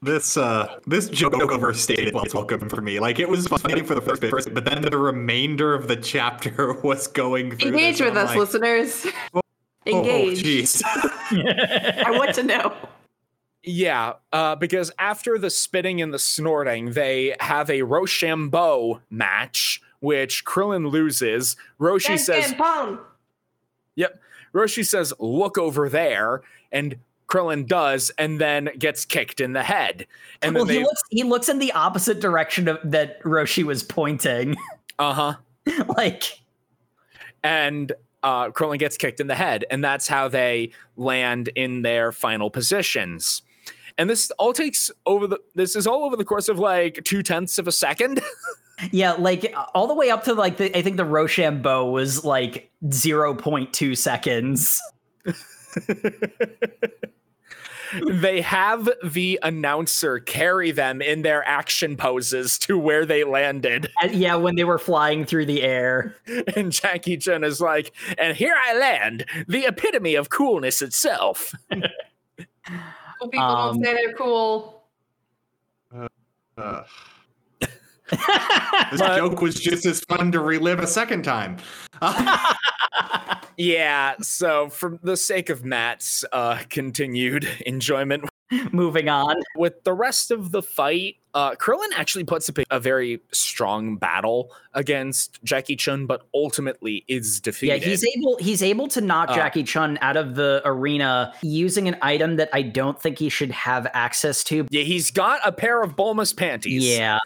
This 0.02 0.36
uh 0.36 0.78
this 0.86 1.08
joke 1.08 1.34
overstated 1.34 2.14
its 2.14 2.34
welcome 2.34 2.68
for 2.68 2.80
me. 2.80 3.00
Like 3.00 3.18
it 3.18 3.28
was 3.28 3.46
funny 3.46 3.82
for 3.82 3.94
the 3.94 4.00
first 4.00 4.20
bit, 4.20 4.54
but 4.54 4.64
then 4.64 4.82
the 4.82 4.98
remainder 4.98 5.74
of 5.74 5.88
the 5.88 5.96
chapter 5.96 6.72
was 6.82 7.06
going 7.06 7.56
through. 7.56 7.70
Engage 7.70 7.98
this, 7.98 8.06
with 8.06 8.18
I'm 8.18 8.24
us, 8.24 8.30
like, 8.30 8.38
listeners. 8.38 9.06
Oh, 9.34 9.40
Engage. 9.98 10.44
jeez. 10.44 10.82
I 10.84 12.10
want 12.12 12.36
to 12.36 12.44
know. 12.44 12.72
Yeah, 13.64 14.14
uh, 14.32 14.54
because 14.54 14.92
after 14.98 15.38
the 15.38 15.50
spitting 15.50 16.00
and 16.00 16.14
the 16.14 16.20
snorting, 16.20 16.92
they 16.92 17.34
have 17.40 17.68
a 17.68 17.82
Rochambeau 17.82 19.00
match, 19.10 19.80
which 20.00 20.44
Krillin 20.44 20.90
loses. 20.90 21.56
Roshi 21.80 22.08
Dun, 22.08 22.18
says, 22.18 22.46
dun, 22.50 22.56
pong. 22.56 22.98
Yep. 23.96 24.20
Roshi 24.52 24.86
says, 24.86 25.12
look 25.18 25.58
over 25.58 25.88
there. 25.88 26.42
And 26.70 26.96
Krillin 27.32 27.66
does, 27.66 28.10
and 28.18 28.38
then 28.38 28.68
gets 28.78 29.06
kicked 29.06 29.40
in 29.40 29.54
the 29.54 29.62
head. 29.62 30.06
And 30.42 30.54
well 30.54 30.66
then 30.66 30.76
he 30.76 30.82
looks 30.82 31.02
he 31.10 31.22
looks 31.22 31.48
in 31.48 31.60
the 31.60 31.72
opposite 31.72 32.20
direction 32.20 32.68
of 32.68 32.78
that 32.84 33.22
roshi 33.22 33.64
was 33.64 33.82
pointing 33.82 34.54
uh 34.98 35.14
huh. 35.14 35.34
like 35.96 36.40
And 37.42 37.90
uh, 38.22 38.50
Krillin 38.50 38.78
gets 38.78 38.98
kicked 38.98 39.18
in 39.18 39.28
the 39.28 39.34
head. 39.34 39.64
And 39.70 39.82
that's 39.82 40.06
how 40.06 40.28
they 40.28 40.72
land 40.96 41.48
in 41.56 41.80
their 41.82 42.12
final 42.12 42.50
positions. 42.50 43.40
And 43.96 44.10
this 44.10 44.30
all 44.32 44.52
takes 44.52 44.90
over 45.06 45.26
the, 45.26 45.38
this 45.54 45.74
is 45.74 45.86
all 45.86 46.04
over 46.04 46.16
the 46.16 46.24
course 46.24 46.48
of 46.48 46.58
like 46.58 47.00
two 47.04 47.22
tenths 47.22 47.58
of 47.58 47.66
a 47.66 47.72
second. 47.72 48.20
yeah 48.90 49.12
like 49.12 49.54
all 49.74 49.86
the 49.86 49.94
way 49.94 50.10
up 50.10 50.24
to 50.24 50.34
like 50.34 50.56
the 50.56 50.76
i 50.76 50.82
think 50.82 50.96
the 50.96 51.04
rochambeau 51.04 51.88
was 51.88 52.24
like 52.24 52.68
0.2 52.86 53.96
seconds 53.96 54.82
they 58.08 58.40
have 58.40 58.88
the 59.04 59.38
announcer 59.42 60.18
carry 60.18 60.70
them 60.70 61.02
in 61.02 61.22
their 61.22 61.46
action 61.46 61.96
poses 61.96 62.58
to 62.60 62.78
where 62.78 63.04
they 63.04 63.24
landed. 63.24 63.90
And 64.02 64.14
yeah 64.14 64.34
when 64.36 64.56
they 64.56 64.64
were 64.64 64.78
flying 64.78 65.24
through 65.24 65.46
the 65.46 65.62
air 65.62 66.16
And 66.56 66.72
Jackie 66.72 67.16
Chun 67.16 67.44
is 67.44 67.60
like, 67.60 67.92
and 68.18 68.36
here 68.36 68.54
I 68.66 68.78
land, 68.78 69.26
the 69.48 69.66
epitome 69.66 70.14
of 70.14 70.30
coolness 70.30 70.82
itself. 70.82 71.54
Cool 73.20 73.28
people 73.28 73.46
Um, 73.46 73.74
don't 73.76 73.84
say 73.84 73.94
they're 73.94 74.14
cool. 74.14 74.84
Uh, 76.56 76.82
this 78.90 79.00
joke 79.00 79.40
was 79.40 79.54
just 79.56 79.86
as 79.86 80.00
fun 80.00 80.30
to 80.32 80.40
relive 80.40 80.78
a 80.80 80.86
second 80.86 81.22
time. 81.22 81.56
Yeah, 83.58 84.14
so 84.22 84.70
for 84.70 84.98
the 85.02 85.14
sake 85.16 85.50
of 85.50 85.62
Matt's 85.62 86.24
uh, 86.32 86.60
continued 86.70 87.46
enjoyment 87.66 88.24
moving 88.72 89.08
on 89.10 89.36
with 89.56 89.84
the 89.84 89.92
rest 89.92 90.30
of 90.30 90.52
the 90.52 90.62
fight, 90.62 91.16
Uh, 91.34 91.52
Krillin 91.54 91.88
actually 91.94 92.24
puts 92.24 92.48
up 92.48 92.58
a, 92.58 92.64
a 92.70 92.80
very 92.80 93.20
strong 93.30 93.96
battle 93.96 94.50
against 94.74 95.38
Jackie 95.44 95.76
Chun, 95.76 96.06
but 96.06 96.22
ultimately 96.34 97.04
is 97.08 97.40
defeated. 97.40 97.82
Yeah, 97.82 97.88
he's 97.90 98.04
able 98.16 98.36
he's 98.38 98.62
able 98.62 98.88
to 98.88 99.00
knock 99.02 99.28
Uh, 99.30 99.34
Jackie 99.36 99.64
Chun 99.64 99.98
out 100.00 100.16
of 100.16 100.34
the 100.34 100.62
arena 100.64 101.32
using 101.42 101.88
an 101.88 101.96
item 102.02 102.36
that 102.36 102.48
I 102.54 102.62
don't 102.62 103.00
think 103.00 103.18
he 103.18 103.28
should 103.28 103.50
have 103.50 103.86
access 103.92 104.42
to. 104.44 104.66
yeah, 104.70 104.82
he's 104.82 105.10
got 105.10 105.40
a 105.44 105.52
pair 105.52 105.82
of 105.82 105.94
Bulma's 105.94 106.32
panties. 106.32 106.84
Yeah. 106.86 107.18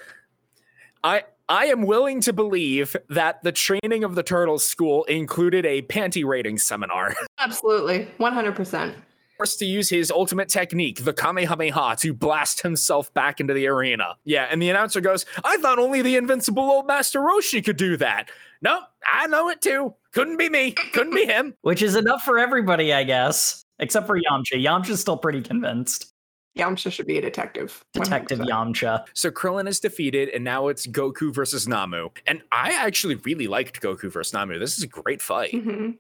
I 1.07 1.23
I 1.49 1.67
am 1.67 1.83
willing 1.83 2.21
to 2.23 2.33
believe 2.33 2.97
that 3.09 3.45
the 3.45 3.53
training 3.53 4.03
of 4.03 4.17
the 4.17 4.25
Turtles 4.25 4.69
school 4.69 5.05
included 5.05 5.65
a 5.65 5.83
panty 5.83 6.25
rating 6.25 6.59
seminar. 6.59 7.15
Absolutely. 7.39 8.09
100%. 8.19 8.93
Forced 9.37 9.59
to 9.61 9.67
use 9.67 9.89
his 9.89 10.11
ultimate 10.11 10.49
technique, 10.49 11.05
the 11.05 11.13
Kamehameha, 11.13 11.95
to 12.01 12.13
blast 12.13 12.63
himself 12.63 13.15
back 13.15 13.39
into 13.39 13.55
the 13.55 13.69
arena. 13.69 14.17
Yeah, 14.25 14.49
and 14.51 14.61
the 14.61 14.71
announcer 14.71 15.01
goes, 15.01 15.25
I 15.45 15.59
thought 15.59 15.79
only 15.79 16.03
the 16.03 16.17
invincible 16.17 16.65
old 16.65 16.89
Master 16.89 17.21
Roshi 17.21 17.65
could 17.65 17.77
do 17.77 17.97
that. 17.99 18.29
No, 18.61 18.81
I 19.07 19.29
know 19.29 19.49
it 19.49 19.63
too. 19.63 19.95
Couldn't 20.13 20.39
be 20.39 20.49
me. 20.49 20.73
Couldn't 20.73 21.15
be 21.15 21.27
him. 21.27 21.55
Which 21.63 21.83
is 21.83 21.95
enough 21.95 22.23
for 22.23 22.39
everybody, 22.39 22.93
I 22.93 23.05
guess. 23.05 23.65
Except 23.79 24.09
for 24.09 24.19
Yamcha. 24.19 24.55
Yamcha's 24.55 25.01
still 25.01 25.19
pretty 25.19 25.43
convinced. 25.43 26.13
Yamcha 26.57 26.91
should 26.91 27.07
be 27.07 27.19
a 27.19 27.21
detective. 27.21 27.85
Detective 27.93 28.39
100%. 28.39 28.49
Yamcha. 28.49 29.05
So 29.13 29.31
Krillin 29.31 29.69
is 29.69 29.79
defeated, 29.79 30.31
and 30.31 30.43
now 30.43 30.69
it's 30.69 30.87
Goku 30.87 31.33
versus 31.33 31.69
Namu. 31.69 32.09
And 32.27 32.43
I 32.51 32.73
actually 32.73 33.17
really 33.17 33.47
liked 33.47 33.81
Goku 33.83 34.11
versus 34.11 34.33
Namu. 34.33 34.59
This 34.59 34.77
is 34.79 34.83
a 34.83 34.87
great 34.89 35.21
fight. 35.21 35.53
Mhm. 35.53 35.97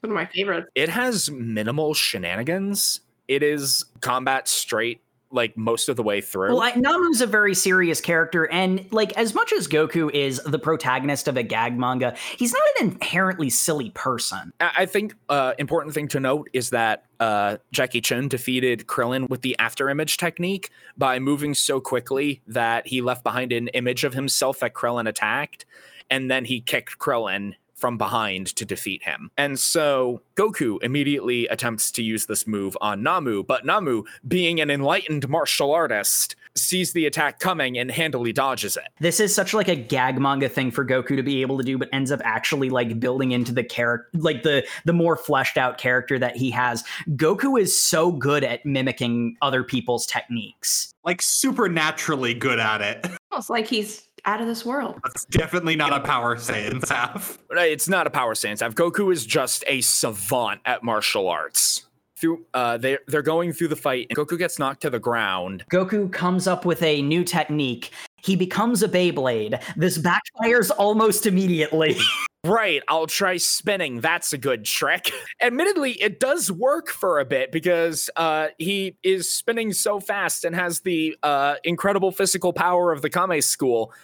One 0.00 0.10
of 0.10 0.10
my 0.10 0.26
favorites. 0.26 0.68
It 0.74 0.90
has 0.90 1.30
minimal 1.30 1.94
shenanigans. 1.94 3.00
It 3.26 3.42
is 3.42 3.86
combat 4.00 4.48
straight, 4.48 5.00
like 5.34 5.56
most 5.56 5.88
of 5.88 5.96
the 5.96 6.02
way 6.02 6.20
through. 6.20 6.56
Well, 6.56 6.72
Namu's 6.72 7.20
a 7.20 7.26
very 7.26 7.54
serious 7.54 8.00
character, 8.00 8.50
and 8.50 8.86
like 8.92 9.12
as 9.18 9.34
much 9.34 9.52
as 9.52 9.68
Goku 9.68 10.10
is 10.12 10.40
the 10.46 10.58
protagonist 10.58 11.28
of 11.28 11.36
a 11.36 11.42
gag 11.42 11.78
manga, 11.78 12.14
he's 12.36 12.52
not 12.52 12.62
an 12.80 12.92
inherently 12.92 13.50
silly 13.50 13.90
person. 13.90 14.52
I 14.60 14.84
I 14.84 14.86
think 14.86 15.14
uh, 15.28 15.54
important 15.58 15.94
thing 15.94 16.08
to 16.08 16.20
note 16.20 16.50
is 16.52 16.70
that 16.70 17.06
uh, 17.18 17.56
Jackie 17.72 18.00
Chun 18.00 18.28
defeated 18.28 18.86
Krillin 18.86 19.28
with 19.30 19.42
the 19.42 19.58
after 19.58 19.88
image 19.88 20.18
technique 20.18 20.70
by 20.96 21.18
moving 21.18 21.54
so 21.54 21.80
quickly 21.80 22.42
that 22.46 22.86
he 22.86 23.00
left 23.00 23.24
behind 23.24 23.50
an 23.50 23.68
image 23.68 24.04
of 24.04 24.14
himself 24.14 24.60
that 24.60 24.74
Krillin 24.74 25.08
attacked, 25.08 25.64
and 26.10 26.30
then 26.30 26.44
he 26.44 26.60
kicked 26.60 26.98
Krillin 26.98 27.54
from 27.84 27.98
behind 27.98 28.46
to 28.46 28.64
defeat 28.64 29.02
him. 29.02 29.30
And 29.36 29.60
so 29.60 30.22
Goku 30.36 30.82
immediately 30.82 31.46
attempts 31.48 31.90
to 31.90 32.02
use 32.02 32.24
this 32.24 32.46
move 32.46 32.78
on 32.80 33.02
Namu, 33.02 33.44
but 33.44 33.66
Namu, 33.66 34.04
being 34.26 34.58
an 34.58 34.70
enlightened 34.70 35.28
martial 35.28 35.70
artist, 35.70 36.34
sees 36.54 36.94
the 36.94 37.04
attack 37.04 37.40
coming 37.40 37.76
and 37.76 37.90
handily 37.90 38.32
dodges 38.32 38.78
it. 38.78 38.88
This 39.00 39.20
is 39.20 39.34
such 39.34 39.52
like 39.52 39.68
a 39.68 39.76
gag 39.76 40.18
manga 40.18 40.48
thing 40.48 40.70
for 40.70 40.82
Goku 40.82 41.14
to 41.14 41.22
be 41.22 41.42
able 41.42 41.58
to 41.58 41.62
do, 41.62 41.76
but 41.76 41.90
ends 41.92 42.10
up 42.10 42.22
actually 42.24 42.70
like 42.70 42.98
building 42.98 43.32
into 43.32 43.52
the 43.52 43.62
character, 43.62 44.08
like 44.18 44.44
the 44.44 44.66
the 44.86 44.94
more 44.94 45.14
fleshed 45.14 45.58
out 45.58 45.76
character 45.76 46.18
that 46.18 46.38
he 46.38 46.50
has. 46.52 46.84
Goku 47.10 47.60
is 47.60 47.78
so 47.78 48.10
good 48.10 48.44
at 48.44 48.64
mimicking 48.64 49.36
other 49.42 49.62
people's 49.62 50.06
techniques. 50.06 50.94
Like 51.04 51.20
supernaturally 51.20 52.32
good 52.32 52.58
at 52.58 52.80
it. 52.80 53.06
It's 53.36 53.50
like 53.50 53.66
he's 53.66 54.04
out 54.24 54.40
of 54.40 54.46
this 54.46 54.64
world. 54.64 54.98
That's 55.04 55.24
definitely 55.26 55.76
not 55.76 55.92
a 55.92 56.00
power 56.00 56.36
Saiyan 56.36 56.84
staff. 56.84 57.38
It's 57.50 57.88
not 57.88 58.06
a 58.06 58.10
power 58.10 58.34
stance. 58.34 58.62
Goku 58.62 59.12
is 59.12 59.26
just 59.26 59.64
a 59.66 59.80
savant 59.80 60.60
at 60.64 60.82
martial 60.82 61.28
arts. 61.28 61.86
Through 62.16 62.46
uh, 62.54 62.76
they 62.76 62.98
they're 63.08 63.22
going 63.22 63.52
through 63.52 63.68
the 63.68 63.76
fight, 63.76 64.06
and 64.08 64.16
Goku 64.16 64.38
gets 64.38 64.58
knocked 64.58 64.82
to 64.82 64.90
the 64.90 65.00
ground. 65.00 65.64
Goku 65.70 66.10
comes 66.12 66.46
up 66.46 66.64
with 66.64 66.82
a 66.82 67.02
new 67.02 67.24
technique. 67.24 67.90
He 68.22 68.36
becomes 68.36 68.82
a 68.82 68.88
Beyblade. 68.88 69.60
This 69.76 69.98
backfires 69.98 70.70
almost 70.78 71.26
immediately. 71.26 71.96
Right, 72.44 72.82
I'll 72.88 73.06
try 73.06 73.38
spinning. 73.38 74.02
That's 74.02 74.34
a 74.34 74.38
good 74.38 74.66
trick. 74.66 75.10
Admittedly, 75.40 75.92
it 75.92 76.20
does 76.20 76.52
work 76.52 76.90
for 76.90 77.18
a 77.18 77.24
bit 77.24 77.50
because 77.50 78.10
uh, 78.16 78.48
he 78.58 78.98
is 79.02 79.32
spinning 79.32 79.72
so 79.72 79.98
fast 79.98 80.44
and 80.44 80.54
has 80.54 80.80
the 80.80 81.16
uh, 81.22 81.54
incredible 81.64 82.12
physical 82.12 82.52
power 82.52 82.92
of 82.92 83.00
the 83.00 83.08
Kame 83.08 83.40
school 83.40 83.94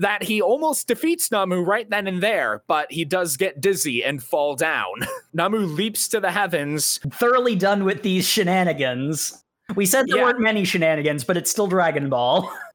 that 0.00 0.22
he 0.22 0.42
almost 0.42 0.88
defeats 0.88 1.30
Namu 1.30 1.60
right 1.60 1.88
then 1.88 2.06
and 2.06 2.22
there, 2.22 2.62
but 2.66 2.90
he 2.90 3.04
does 3.04 3.36
get 3.36 3.60
dizzy 3.60 4.02
and 4.02 4.22
fall 4.22 4.56
down. 4.56 4.92
Namu 5.32 5.58
leaps 5.58 6.08
to 6.08 6.20
the 6.20 6.30
heavens, 6.30 6.98
Thoroughly 7.12 7.54
done 7.54 7.84
with 7.84 8.02
these 8.02 8.26
shenanigans. 8.26 9.44
We 9.76 9.86
said 9.86 10.08
there 10.08 10.16
Yeah. 10.18 10.24
weren't 10.24 10.40
many 10.40 10.64
shenanigans, 10.64 11.22
but 11.22 11.36
it's 11.36 11.50
still 11.50 11.66
Dragon 11.68 12.08
Ball. 12.08 12.50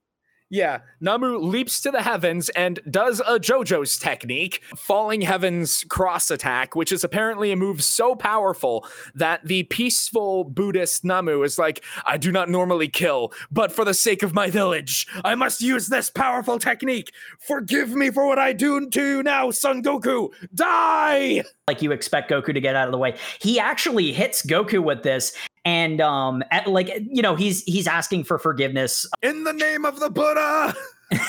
Yeah, 0.51 0.81
Namu 1.01 1.37
leaps 1.39 1.81
to 1.81 1.91
the 1.91 2.03
heavens 2.03 2.49
and 2.49 2.79
does 2.91 3.19
a 3.21 3.39
JoJo's 3.39 3.97
technique, 3.97 4.61
falling 4.75 5.21
heavens 5.21 5.83
cross 5.89 6.29
attack, 6.29 6.75
which 6.75 6.91
is 6.91 7.03
apparently 7.03 7.51
a 7.51 7.55
move 7.55 7.83
so 7.83 8.15
powerful 8.15 8.85
that 9.15 9.43
the 9.43 9.63
peaceful 9.63 10.43
Buddhist 10.43 11.03
Namu 11.03 11.41
is 11.41 11.57
like, 11.57 11.83
I 12.05 12.17
do 12.17 12.31
not 12.31 12.47
normally 12.47 12.87
kill, 12.87 13.33
but 13.51 13.71
for 13.71 13.83
the 13.83 13.95
sake 13.95 14.21
of 14.21 14.35
my 14.35 14.51
village, 14.51 15.07
I 15.23 15.33
must 15.33 15.61
use 15.61 15.87
this 15.87 16.11
powerful 16.11 16.59
technique. 16.59 17.11
Forgive 17.39 17.95
me 17.95 18.11
for 18.11 18.27
what 18.27 18.37
I 18.37 18.53
do 18.53 18.87
to 18.87 19.03
you 19.03 19.23
now, 19.23 19.49
Son 19.49 19.81
Goku. 19.81 20.29
Die! 20.53 21.43
like 21.67 21.81
you 21.81 21.91
expect 21.91 22.29
Goku 22.29 22.53
to 22.53 22.61
get 22.61 22.75
out 22.75 22.87
of 22.87 22.91
the 22.91 22.97
way. 22.99 23.15
He 23.39 23.59
actually 23.59 24.13
hits 24.13 24.43
Goku 24.43 24.83
with 24.83 25.01
this, 25.01 25.35
and 25.65 25.99
um, 25.99 26.43
at, 26.51 26.67
like 26.67 26.89
you 27.09 27.21
know, 27.21 27.35
he's 27.35 27.63
he's 27.63 27.87
asking 27.87 28.23
for 28.23 28.39
forgiveness. 28.39 29.05
In 29.21 29.43
the 29.43 29.53
name 29.53 29.83
of 29.85 29.99
the 29.99 30.09
Buddha! 30.09 30.73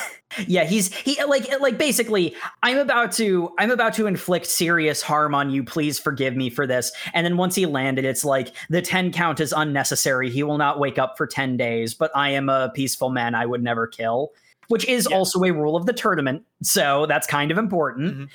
Yeah, 0.46 0.64
he's 0.64 0.92
he 0.92 1.22
like 1.24 1.48
like 1.60 1.78
basically, 1.78 2.34
I'm 2.62 2.76
about 2.76 3.10
to 3.12 3.54
I'm 3.58 3.70
about 3.70 3.94
to 3.94 4.06
inflict 4.06 4.44
serious 4.46 5.00
harm 5.00 5.34
on 5.34 5.48
you. 5.48 5.64
Please 5.64 5.98
forgive 5.98 6.36
me 6.36 6.50
for 6.50 6.66
this. 6.66 6.92
And 7.14 7.24
then 7.24 7.38
once 7.38 7.54
he 7.54 7.64
landed, 7.64 8.04
it's 8.04 8.22
like 8.24 8.52
the 8.68 8.82
ten 8.82 9.12
count 9.12 9.40
is 9.40 9.54
unnecessary. 9.56 10.28
He 10.28 10.42
will 10.42 10.58
not 10.58 10.78
wake 10.78 10.98
up 10.98 11.16
for 11.16 11.26
ten 11.26 11.56
days. 11.56 11.94
But 11.94 12.10
I 12.14 12.30
am 12.30 12.50
a 12.50 12.70
peaceful 12.74 13.08
man. 13.08 13.34
I 13.34 13.46
would 13.46 13.62
never 13.62 13.86
kill. 13.86 14.32
Which 14.68 14.84
is 14.86 15.08
Yeah. 15.10 15.16
also 15.16 15.42
a 15.42 15.52
rule 15.52 15.74
of 15.76 15.86
the 15.86 15.94
tournament, 15.94 16.44
so 16.62 17.06
that's 17.06 17.26
kind 17.26 17.50
of 17.50 17.56
important. 17.56 18.28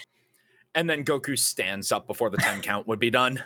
And 0.73 0.89
then 0.89 1.03
Goku 1.03 1.37
stands 1.37 1.91
up 1.91 2.07
before 2.07 2.31
the 2.31 2.37
10 2.37 2.61
count 2.61 2.87
would 2.87 2.99
be 2.99 3.11
done. 3.11 3.43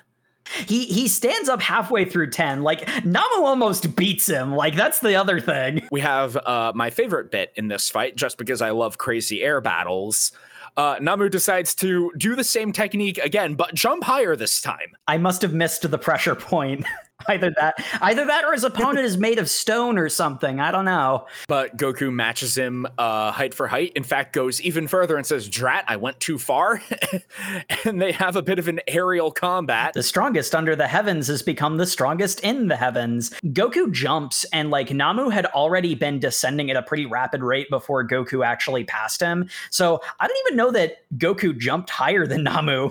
He 0.68 0.86
he 0.86 1.08
stands 1.08 1.50
up 1.50 1.62
halfway 1.62 2.06
through 2.06 2.30
10. 2.30 2.64
Like 2.64 2.88
Namu 3.06 3.46
almost 3.46 3.96
beats 3.96 4.28
him. 4.28 4.56
Like 4.56 4.76
that's 4.76 5.00
the 5.00 5.16
other 5.16 5.40
thing. 5.40 5.88
We 5.92 6.02
have 6.02 6.38
uh, 6.38 6.72
my 6.76 6.90
favorite 6.90 7.32
bit 7.32 7.52
in 7.56 7.68
this 7.68 7.90
fight, 7.90 8.16
just 8.16 8.38
because 8.38 8.62
I 8.62 8.72
love 8.72 8.98
crazy 8.98 9.42
air 9.42 9.62
battles. 9.62 10.32
Uh, 10.78 10.98
Namu 11.00 11.30
decides 11.30 11.74
to 11.76 12.12
do 12.18 12.36
the 12.36 12.44
same 12.44 12.74
technique 12.74 13.18
again, 13.20 13.56
but 13.56 13.74
jump 13.74 14.04
higher 14.04 14.36
this 14.36 14.62
time. 14.62 14.96
I 15.08 15.18
must 15.18 15.42
have 15.42 15.54
missed 15.54 15.90
the 15.90 15.98
pressure 15.98 16.36
point. 16.36 16.86
either 17.28 17.54
that 17.58 17.76
either 18.02 18.26
that 18.26 18.44
or 18.44 18.54
his 18.54 18.64
opponent 18.64 19.06
is 19.06 19.18
made 19.18 19.40
of 19.40 19.50
stone 19.50 19.98
or 19.98 20.10
something. 20.10 20.60
I 20.60 20.72
don't 20.72 20.86
know. 20.86 21.28
But 21.48 21.78
Goku 21.78 22.12
matches 22.12 22.58
him 22.58 22.86
uh, 22.98 23.32
height 23.32 23.54
for 23.54 23.68
height. 23.68 23.94
In 23.96 24.04
fact, 24.04 24.34
goes 24.34 24.62
even 24.62 24.88
further 24.88 25.16
and 25.16 25.26
says, 25.26 25.48
Drat, 25.48 25.86
I 25.88 25.96
went 25.96 26.20
too 26.20 26.38
far. 26.38 26.82
and 27.86 28.02
they 28.02 28.12
have 28.12 28.36
a 28.36 28.42
bit 28.42 28.60
of 28.60 28.68
an 28.68 28.82
aerial 28.88 29.32
combat. 29.32 29.94
The 29.94 30.04
strongest 30.04 30.54
under 30.54 30.76
the 30.76 30.88
heavens 30.88 31.28
has 31.28 31.42
become 31.42 31.78
the 31.78 31.86
strongest 31.86 32.42
in 32.42 32.68
the 32.68 32.76
heavens. 32.76 33.30
Goku 33.46 33.92
jumps, 33.92 34.44
and 34.52 34.70
like 34.70 34.92
Namu 34.92 35.30
had 35.30 35.46
already 35.48 35.96
been 35.96 36.20
descending 36.20 36.70
at 36.70 36.78
a 36.78 36.84
pretty 36.84 37.06
rapid 37.06 37.42
rate 37.42 37.70
before 37.70 38.06
Goku 38.06 38.46
actually 38.46 38.84
passed 38.84 39.22
him. 39.22 39.50
So 39.70 40.02
I 40.20 40.28
don't 40.28 40.38
even 40.48 40.58
know 40.58 40.72
that 40.72 40.98
Goku 41.18 41.58
jumped 41.58 41.90
higher 41.90 42.28
than 42.28 42.44
Namu. 42.56 42.90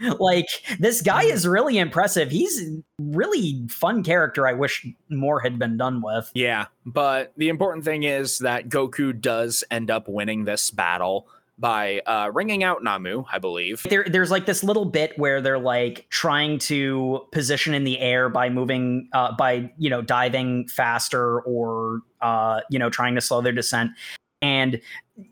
like 0.18 0.48
this 0.78 1.02
guy 1.02 1.22
is 1.22 1.46
really 1.46 1.78
impressive. 1.78 2.30
He's 2.30 2.62
a 2.62 2.82
really 2.98 3.62
fun 3.68 4.02
character. 4.02 4.46
I 4.46 4.52
wish 4.52 4.86
more 5.08 5.40
had 5.40 5.58
been 5.58 5.76
done 5.76 6.02
with. 6.02 6.30
Yeah, 6.34 6.66
but 6.84 7.32
the 7.36 7.48
important 7.48 7.84
thing 7.84 8.02
is 8.02 8.38
that 8.38 8.68
Goku 8.68 9.18
does 9.18 9.64
end 9.70 9.90
up 9.90 10.08
winning 10.08 10.44
this 10.44 10.70
battle 10.70 11.28
by 11.58 12.00
uh, 12.00 12.30
ringing 12.34 12.62
out 12.62 12.82
Namu, 12.82 13.24
I 13.32 13.38
believe. 13.38 13.82
There, 13.88 14.04
there's 14.04 14.30
like 14.30 14.46
this 14.46 14.62
little 14.62 14.84
bit 14.84 15.18
where 15.18 15.40
they're 15.40 15.58
like 15.58 16.06
trying 16.10 16.58
to 16.60 17.26
position 17.32 17.72
in 17.72 17.84
the 17.84 17.98
air 17.98 18.28
by 18.28 18.50
moving, 18.50 19.08
uh, 19.12 19.34
by 19.36 19.72
you 19.78 19.88
know 19.88 20.02
diving 20.02 20.68
faster 20.68 21.40
or 21.40 22.00
uh, 22.20 22.60
you 22.70 22.78
know 22.78 22.90
trying 22.90 23.14
to 23.14 23.20
slow 23.20 23.40
their 23.40 23.52
descent, 23.52 23.92
and 24.42 24.80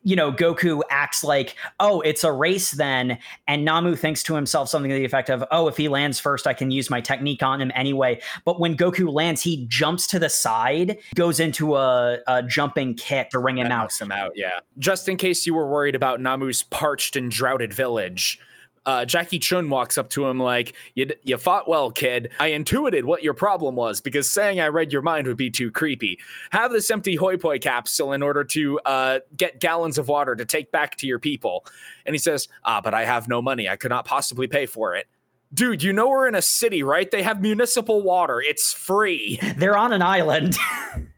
you 0.03 0.17
know 0.17 0.33
Goku 0.33 0.81
acts 0.91 1.23
like, 1.23 1.57
oh, 1.81 2.01
it's 2.01 2.25
a 2.25 2.33
race 2.33 2.73
then, 2.73 3.19
and 3.47 3.65
Namu 3.65 3.95
thinks 3.97 4.23
to 4.25 4.35
himself 4.35 4.69
something 4.69 4.91
to 4.91 4.97
the 4.97 5.05
effect 5.05 5.31
of, 5.31 5.45
oh, 5.51 5.69
if 5.69 5.77
he 5.77 5.89
lands 5.89 6.19
first, 6.19 6.47
I 6.47 6.55
can 6.55 6.71
use 6.71 6.91
my 6.91 7.01
technique 7.01 7.43
on 7.43 7.61
him 7.61 7.71
anyway. 7.75 8.21
But 8.45 8.61
when 8.61 8.77
Goku 8.77 9.13
lands, 9.13 9.43
he 9.43 9.67
jumps 9.69 10.07
to 10.09 10.19
the 10.19 10.29
side, 10.29 10.99
goes 11.15 11.41
into 11.41 11.77
a, 11.77 12.19
a 12.27 12.43
jumping 12.43 12.95
kick 12.95 13.31
to 13.31 13.39
ring 13.39 13.59
him 13.59 13.69
That 13.69 13.73
out. 13.73 14.01
him 14.01 14.13
out, 14.13 14.33
yeah. 14.35 14.61
Just 14.79 15.09
in 15.09 15.17
case 15.17 15.47
you 15.47 15.55
were 15.55 15.69
worried 15.69 15.95
about 15.95 16.21
Namu's 16.21 16.63
parched 16.63 17.17
and 17.17 17.31
droughted 17.31 17.73
village, 17.73 18.39
uh, 18.87 19.05
Jackie 19.05 19.39
Chun 19.39 19.71
walks 19.71 19.97
up 19.97 20.11
to 20.11 20.27
him 20.27 20.39
like, 20.39 20.75
you, 20.95 21.11
you 21.23 21.37
fought 21.39 21.69
well, 21.69 21.91
kid. 21.91 22.31
I 22.39 22.49
intuited 22.49 23.05
what 23.05 23.23
your 23.23 23.35
problem 23.35 23.75
was 23.77 24.01
because 24.01 24.31
saying 24.31 24.61
I 24.61 24.69
read 24.69 24.93
your 24.93 25.03
mind 25.03 25.27
would 25.27 25.37
be 25.37 25.51
too 25.51 25.71
creepy. 25.71 26.19
Have 26.51 26.73
this 26.73 26.91
empty 26.91 27.17
hoi 27.17 27.37
poi 27.37 27.59
capsule 27.59 28.13
in 28.13 28.23
order 28.23 28.45
to 28.45 28.81
uh, 28.81 29.21
get 29.37 29.61
gallons 29.61 29.99
of 29.99 30.09
water 30.09 30.37
to 30.37 30.45
take 30.45 30.71
back 30.71 30.97
to 30.97 31.07
your 31.07 31.19
people. 31.19 31.67
And 32.07 32.15
he 32.15 32.19
says, 32.19 32.49
Ah, 32.65 32.81
but 32.81 32.95
I 32.95 33.05
have 33.05 33.29
no 33.29 33.41
money. 33.41 33.69
I 33.69 33.77
could 33.77 33.91
not 33.91 34.05
possibly 34.05 34.47
pay 34.47 34.67
for 34.67 34.95
it. 34.95 35.07
Dude, 35.55 35.83
you 35.83 35.93
know 35.93 36.09
we're 36.09 36.27
in 36.27 36.35
a 36.35 36.43
city, 36.43 36.83
right? 36.83 37.11
They 37.11 37.23
have 37.23 37.41
municipal 37.41 38.03
water. 38.03 38.41
It's 38.43 38.73
free. 38.73 39.39
They're 39.57 39.77
on 39.79 39.93
an 39.93 40.03
island. 40.03 40.57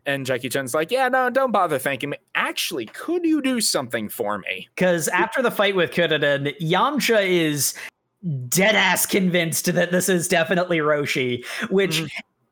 And 0.08 0.24
Jackie 0.24 0.48
Chun's 0.48 0.72
like, 0.72 0.92
Yeah, 0.92 1.08
no, 1.08 1.30
don't 1.30 1.50
bother 1.50 1.80
thanking 1.80 2.10
me. 2.10 2.18
Actually, 2.36 2.86
could 2.86 3.24
you 3.24 3.42
do 3.42 3.60
something 3.60 4.08
for 4.08 4.38
me? 4.38 4.68
Because 4.76 5.08
after 5.08 5.42
the 5.42 5.50
fight 5.50 5.74
with 5.74 5.90
Kuririn, 5.90 6.56
Yamcha 6.60 7.26
is 7.26 7.74
dead 8.48 8.76
ass 8.76 9.04
convinced 9.04 9.74
that 9.74 9.90
this 9.90 10.08
is 10.08 10.28
definitely 10.28 10.78
Roshi, 10.78 11.44
which. 11.70 12.02
Mhm. 12.02 12.08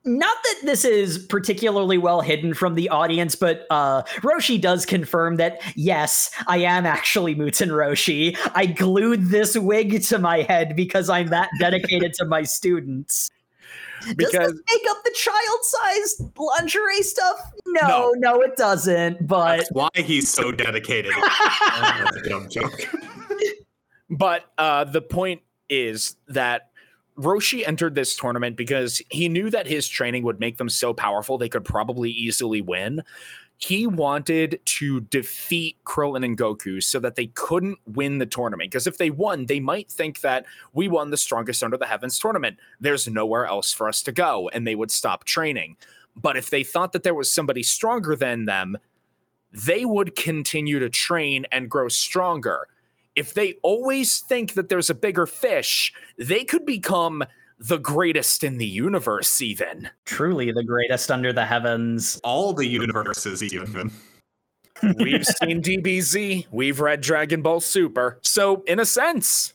Not 0.07 0.37
that 0.43 0.55
this 0.65 0.85
is 0.85 1.17
particularly 1.17 1.97
well 1.97 2.21
hidden 2.21 2.53
from 2.53 2.75
the 2.75 2.89
audience, 2.89 3.35
but 3.35 3.65
uh, 3.71 4.03
Roshi 4.21 4.61
does 4.61 4.85
confirm 4.85 5.37
that 5.37 5.61
yes, 5.75 6.29
I 6.47 6.57
am 6.59 6.85
actually 6.85 7.33
Muten 7.35 7.69
Roshi. 7.69 8.37
I 8.53 8.67
glued 8.67 9.29
this 9.29 9.57
wig 9.57 10.03
to 10.03 10.19
my 10.19 10.43
head 10.43 10.75
because 10.75 11.09
I'm 11.09 11.27
that 11.27 11.49
dedicated 11.59 12.13
to 12.15 12.25
my 12.25 12.43
students. 12.43 13.29
Does 14.05 14.31
this 14.31 14.53
make 14.71 14.83
up 14.91 15.03
the 15.03 15.11
child-sized 15.15 16.37
lingerie 16.37 17.01
stuff? 17.01 17.39
No, 17.65 17.87
No. 17.87 18.13
no, 18.17 18.41
it 18.41 18.55
doesn't. 18.55 19.25
But 19.25 19.57
That's 19.57 19.71
why 19.71 19.89
he's 19.95 20.29
so 20.29 20.51
dedicated. 20.51 21.13
That's 21.79 22.17
a 22.17 22.29
dumb 22.29 22.47
joke. 22.49 22.87
But 24.07 24.45
uh, 24.59 24.83
the 24.83 25.01
point 25.01 25.41
is 25.67 26.15
that 26.27 26.69
Roshi 27.17 27.65
entered 27.65 27.95
this 27.95 28.15
tournament 28.15 28.57
because 28.57 29.01
he 29.09 29.29
knew 29.29 29.49
that 29.49 29.67
his 29.67 29.87
training 29.87 30.23
would 30.23 30.39
make 30.39 30.57
them 30.57 30.69
so 30.69 30.93
powerful 30.93 31.37
they 31.37 31.49
could 31.49 31.63
probably 31.63 32.11
easily 32.11 32.61
win. 32.61 33.03
He 33.57 33.87
wanted 33.87 34.59
to 34.65 34.99
defeat 34.99 35.77
Krillin 35.85 36.25
and 36.25 36.37
Goku 36.37 36.83
so 36.83 36.99
that 36.99 37.15
they 37.15 37.27
couldn't 37.27 37.79
win 37.85 38.17
the 38.17 38.25
tournament. 38.25 38.69
Because 38.69 38.85
if 38.85 38.97
they 38.97 39.09
won, 39.09 39.45
they 39.45 39.61
might 39.61 39.89
think 39.89 40.19
that 40.21 40.45
we 40.73 40.89
won 40.89 41.09
the 41.09 41.17
strongest 41.17 41.63
under 41.63 41.77
the 41.77 41.85
heavens 41.85 42.19
tournament. 42.19 42.57
There's 42.81 43.07
nowhere 43.07 43.45
else 43.45 43.71
for 43.71 43.87
us 43.87 44.01
to 44.03 44.11
go, 44.11 44.49
and 44.49 44.67
they 44.67 44.75
would 44.75 44.91
stop 44.91 45.23
training. 45.23 45.77
But 46.17 46.35
if 46.35 46.49
they 46.49 46.63
thought 46.63 46.91
that 46.91 47.03
there 47.03 47.15
was 47.15 47.31
somebody 47.31 47.63
stronger 47.63 48.17
than 48.17 48.43
them, 48.43 48.77
they 49.53 49.85
would 49.85 50.17
continue 50.17 50.79
to 50.79 50.89
train 50.89 51.45
and 51.49 51.69
grow 51.69 51.87
stronger 51.87 52.67
if 53.15 53.33
they 53.33 53.53
always 53.63 54.19
think 54.19 54.53
that 54.53 54.69
there's 54.69 54.89
a 54.89 54.95
bigger 54.95 55.25
fish, 55.25 55.93
they 56.17 56.43
could 56.43 56.65
become 56.65 57.23
the 57.57 57.77
greatest 57.77 58.43
in 58.43 58.57
the 58.57 58.65
universe, 58.65 59.41
even. 59.41 59.89
truly 60.05 60.51
the 60.51 60.63
greatest 60.63 61.09
under 61.09 61.31
the 61.31 61.45
heavens. 61.45 62.19
All 62.23 62.53
the 62.53 62.67
universes, 62.67 63.41
even. 63.41 63.91
We've 64.99 65.25
seen 65.25 65.61
DBZ, 65.61 66.47
we've 66.51 66.81
read 66.81 66.99
Dragon 66.99 67.41
Ball 67.41 67.61
Super. 67.61 68.19
So, 68.21 68.61
in 68.67 68.81
a 68.81 68.85
sense, 68.85 69.53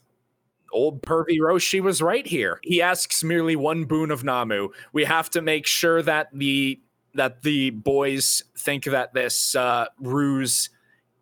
old 0.73 1.03
pervy 1.03 1.39
Roshi 1.39 1.81
was 1.81 2.01
right 2.01 2.27
here. 2.27 2.59
He 2.63 2.81
asks 2.81 3.23
merely 3.23 3.55
one 3.55 3.85
boon 3.85 4.11
of 4.11 4.25
Namu. 4.25 4.71
We 4.95 5.05
have 5.05 5.29
to 5.31 5.43
make 5.43 5.67
sure 5.67 6.01
that 6.03 6.29
the 6.33 6.81
that 7.15 7.43
the 7.43 7.71
boys 7.71 8.43
think 8.57 8.85
that 8.85 9.13
this 9.13 9.55
uh, 9.55 9.87
ruse 9.99 10.71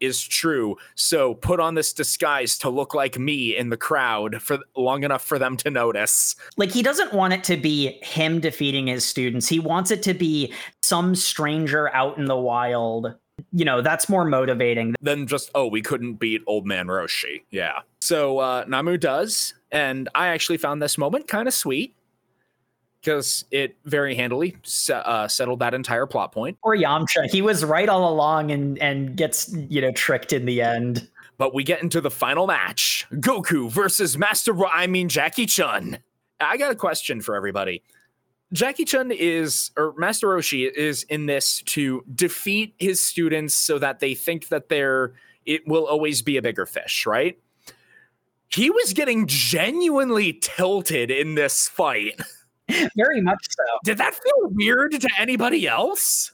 is 0.00 0.22
true. 0.22 0.76
So 0.94 1.34
put 1.34 1.60
on 1.60 1.74
this 1.74 1.92
disguise 1.92 2.58
to 2.58 2.70
look 2.70 2.94
like 2.94 3.18
me 3.18 3.56
in 3.56 3.70
the 3.70 3.76
crowd 3.76 4.40
for 4.42 4.58
long 4.76 5.04
enough 5.04 5.24
for 5.24 5.38
them 5.38 5.56
to 5.58 5.70
notice. 5.70 6.36
Like 6.56 6.70
he 6.70 6.82
doesn't 6.82 7.12
want 7.12 7.32
it 7.32 7.44
to 7.44 7.56
be 7.56 7.98
him 8.02 8.40
defeating 8.40 8.86
his 8.86 9.04
students. 9.04 9.48
He 9.48 9.58
wants 9.58 9.90
it 9.90 10.02
to 10.04 10.14
be 10.14 10.52
some 10.82 11.14
stranger 11.14 11.94
out 11.94 12.18
in 12.18 12.26
the 12.26 12.36
wild. 12.36 13.14
You 13.52 13.64
know, 13.64 13.82
that's 13.82 14.08
more 14.08 14.24
motivating. 14.24 14.94
than 15.00 15.26
just 15.26 15.50
oh, 15.54 15.68
we 15.68 15.80
couldn't 15.80 16.14
beat 16.14 16.42
old 16.46 16.66
man 16.66 16.88
Roshi. 16.88 17.42
Yeah. 17.50 17.80
So 18.00 18.38
uh, 18.38 18.64
Namu 18.66 18.96
does, 18.96 19.54
and 19.70 20.08
I 20.14 20.28
actually 20.28 20.58
found 20.58 20.82
this 20.82 20.98
moment 20.98 21.28
kind 21.28 21.46
of 21.46 21.54
sweet 21.54 21.94
because 23.00 23.44
it 23.50 23.76
very 23.84 24.14
handily 24.14 24.56
uh, 24.92 25.28
settled 25.28 25.60
that 25.60 25.74
entire 25.74 26.06
plot 26.06 26.32
point. 26.32 26.58
Or 26.62 26.76
Yamcha, 26.76 27.30
he 27.30 27.42
was 27.42 27.64
right 27.64 27.88
all 27.88 28.12
along 28.12 28.50
and 28.50 28.78
and 28.78 29.16
gets, 29.16 29.52
you 29.52 29.80
know, 29.80 29.92
tricked 29.92 30.32
in 30.32 30.44
the 30.46 30.60
end. 30.62 31.08
But 31.36 31.54
we 31.54 31.62
get 31.62 31.82
into 31.82 32.00
the 32.00 32.10
final 32.10 32.46
match: 32.46 33.06
Goku 33.14 33.70
versus 33.70 34.18
Master. 34.18 34.52
Ro- 34.52 34.70
I 34.72 34.86
mean 34.86 35.08
Jackie 35.08 35.46
Chun. 35.46 35.98
I 36.40 36.56
got 36.56 36.70
a 36.70 36.76
question 36.76 37.20
for 37.20 37.34
everybody. 37.34 37.82
Jackie 38.52 38.84
Chun 38.84 39.10
is, 39.10 39.70
or 39.76 39.92
Master 39.98 40.28
Roshi 40.28 40.70
is 40.72 41.02
in 41.04 41.26
this 41.26 41.62
to 41.62 42.02
defeat 42.14 42.74
his 42.78 43.00
students 43.00 43.54
so 43.54 43.78
that 43.78 44.00
they 44.00 44.14
think 44.14 44.48
that 44.48 44.70
they're, 44.70 45.12
it 45.44 45.66
will 45.66 45.86
always 45.86 46.22
be 46.22 46.38
a 46.38 46.42
bigger 46.42 46.64
fish, 46.64 47.04
right? 47.04 47.38
He 48.48 48.70
was 48.70 48.94
getting 48.94 49.26
genuinely 49.26 50.32
tilted 50.32 51.10
in 51.10 51.34
this 51.34 51.68
fight. 51.68 52.18
Very 52.96 53.20
much 53.20 53.44
so. 53.50 53.64
Did 53.84 53.98
that 53.98 54.14
feel 54.14 54.48
weird 54.50 54.92
to 54.92 55.08
anybody 55.18 55.66
else? 55.66 56.32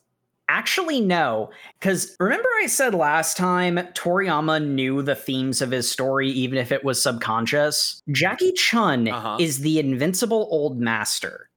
Actually, 0.49 1.01
no. 1.01 1.51
Because 1.81 2.15
remember, 2.21 2.49
I 2.61 2.67
said 2.67 2.95
last 2.95 3.37
time 3.37 3.77
Toriyama 3.95 4.65
knew 4.67 5.01
the 5.01 5.15
themes 5.15 5.63
of 5.63 5.71
his 5.71 5.91
story, 5.91 6.29
even 6.29 6.59
if 6.59 6.71
it 6.71 6.85
was 6.85 7.03
subconscious? 7.03 8.03
Jackie 8.13 8.53
Chun 8.53 9.09
Uh-huh. 9.09 9.39
is 9.41 9.61
the 9.61 9.79
invincible 9.79 10.49
old 10.51 10.79
master. 10.79 11.49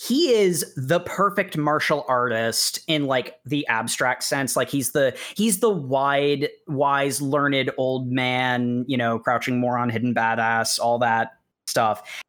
He 0.00 0.32
is 0.34 0.74
the 0.76 1.00
perfect 1.00 1.56
martial 1.56 2.04
artist 2.06 2.80
in 2.86 3.06
like 3.06 3.40
the 3.46 3.66
abstract 3.66 4.22
sense. 4.24 4.54
Like 4.54 4.68
he's 4.68 4.92
the 4.92 5.16
he's 5.34 5.60
the 5.60 5.70
wide, 5.70 6.50
wise, 6.68 7.20
learned 7.22 7.70
old 7.78 8.12
man, 8.12 8.84
you 8.86 8.98
know, 8.98 9.18
crouching 9.18 9.58
moron, 9.58 9.88
hidden 9.88 10.14
badass, 10.14 10.78
all 10.78 10.98
that 10.98 11.32
stuff. 11.66 12.22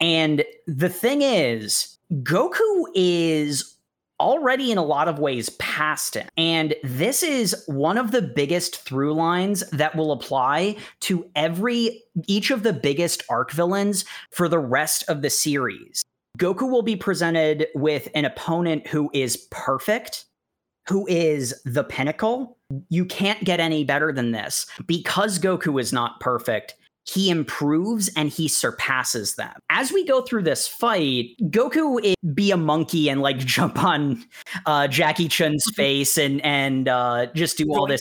And 0.00 0.44
the 0.66 0.88
thing 0.88 1.22
is, 1.22 1.96
Goku 2.12 2.84
is 2.94 3.76
already 4.20 4.72
in 4.72 4.78
a 4.78 4.84
lot 4.84 5.08
of 5.08 5.18
ways 5.18 5.50
past 5.50 6.14
him. 6.14 6.28
And 6.36 6.74
this 6.82 7.22
is 7.22 7.64
one 7.66 7.98
of 7.98 8.12
the 8.12 8.22
biggest 8.22 8.80
through 8.80 9.14
lines 9.14 9.68
that 9.70 9.94
will 9.94 10.12
apply 10.12 10.76
to 11.00 11.28
every 11.34 12.02
each 12.26 12.50
of 12.50 12.62
the 12.62 12.72
biggest 12.72 13.22
arc 13.28 13.52
villains 13.52 14.04
for 14.30 14.48
the 14.48 14.58
rest 14.58 15.04
of 15.08 15.22
the 15.22 15.30
series. 15.30 16.02
Goku 16.38 16.70
will 16.70 16.82
be 16.82 16.96
presented 16.96 17.66
with 17.74 18.08
an 18.14 18.24
opponent 18.24 18.86
who 18.86 19.10
is 19.12 19.36
perfect, 19.50 20.26
who 20.88 21.06
is 21.08 21.60
the 21.64 21.84
pinnacle. 21.84 22.58
You 22.88 23.04
can't 23.04 23.42
get 23.44 23.60
any 23.60 23.84
better 23.84 24.12
than 24.12 24.32
this. 24.32 24.66
Because 24.86 25.38
Goku 25.38 25.80
is 25.80 25.92
not 25.92 26.20
perfect, 26.20 26.74
he 27.08 27.30
improves 27.30 28.08
and 28.16 28.30
he 28.30 28.48
surpasses 28.48 29.36
them. 29.36 29.52
As 29.70 29.92
we 29.92 30.04
go 30.04 30.22
through 30.22 30.42
this 30.42 30.66
fight, 30.66 31.36
Goku 31.44 32.00
is 32.02 32.16
be 32.34 32.50
a 32.50 32.56
monkey 32.56 33.08
and 33.08 33.22
like 33.22 33.38
jump 33.46 33.82
on 33.82 34.24
uh, 34.66 34.88
Jackie 34.88 35.28
Chun's 35.28 35.64
face 35.74 36.18
and 36.18 36.44
and 36.44 36.88
uh, 36.88 37.26
just 37.34 37.58
do 37.58 37.72
all 37.72 37.86
this. 37.86 38.00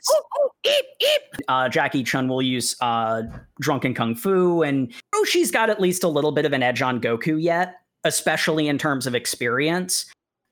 Uh, 1.47 1.69
Jackie 1.69 2.03
Chun 2.03 2.27
will 2.27 2.41
use 2.41 2.75
uh, 2.81 3.21
drunken 3.59 3.93
kung 3.93 4.15
fu, 4.15 4.63
and 4.63 4.91
Roshi's 5.13 5.51
got 5.51 5.69
at 5.69 5.79
least 5.79 6.03
a 6.03 6.07
little 6.07 6.31
bit 6.31 6.45
of 6.45 6.53
an 6.53 6.63
edge 6.63 6.81
on 6.81 6.99
Goku 6.99 7.41
yet, 7.41 7.75
especially 8.03 8.67
in 8.67 8.79
terms 8.79 9.05
of 9.05 9.13
experience. 9.13 10.05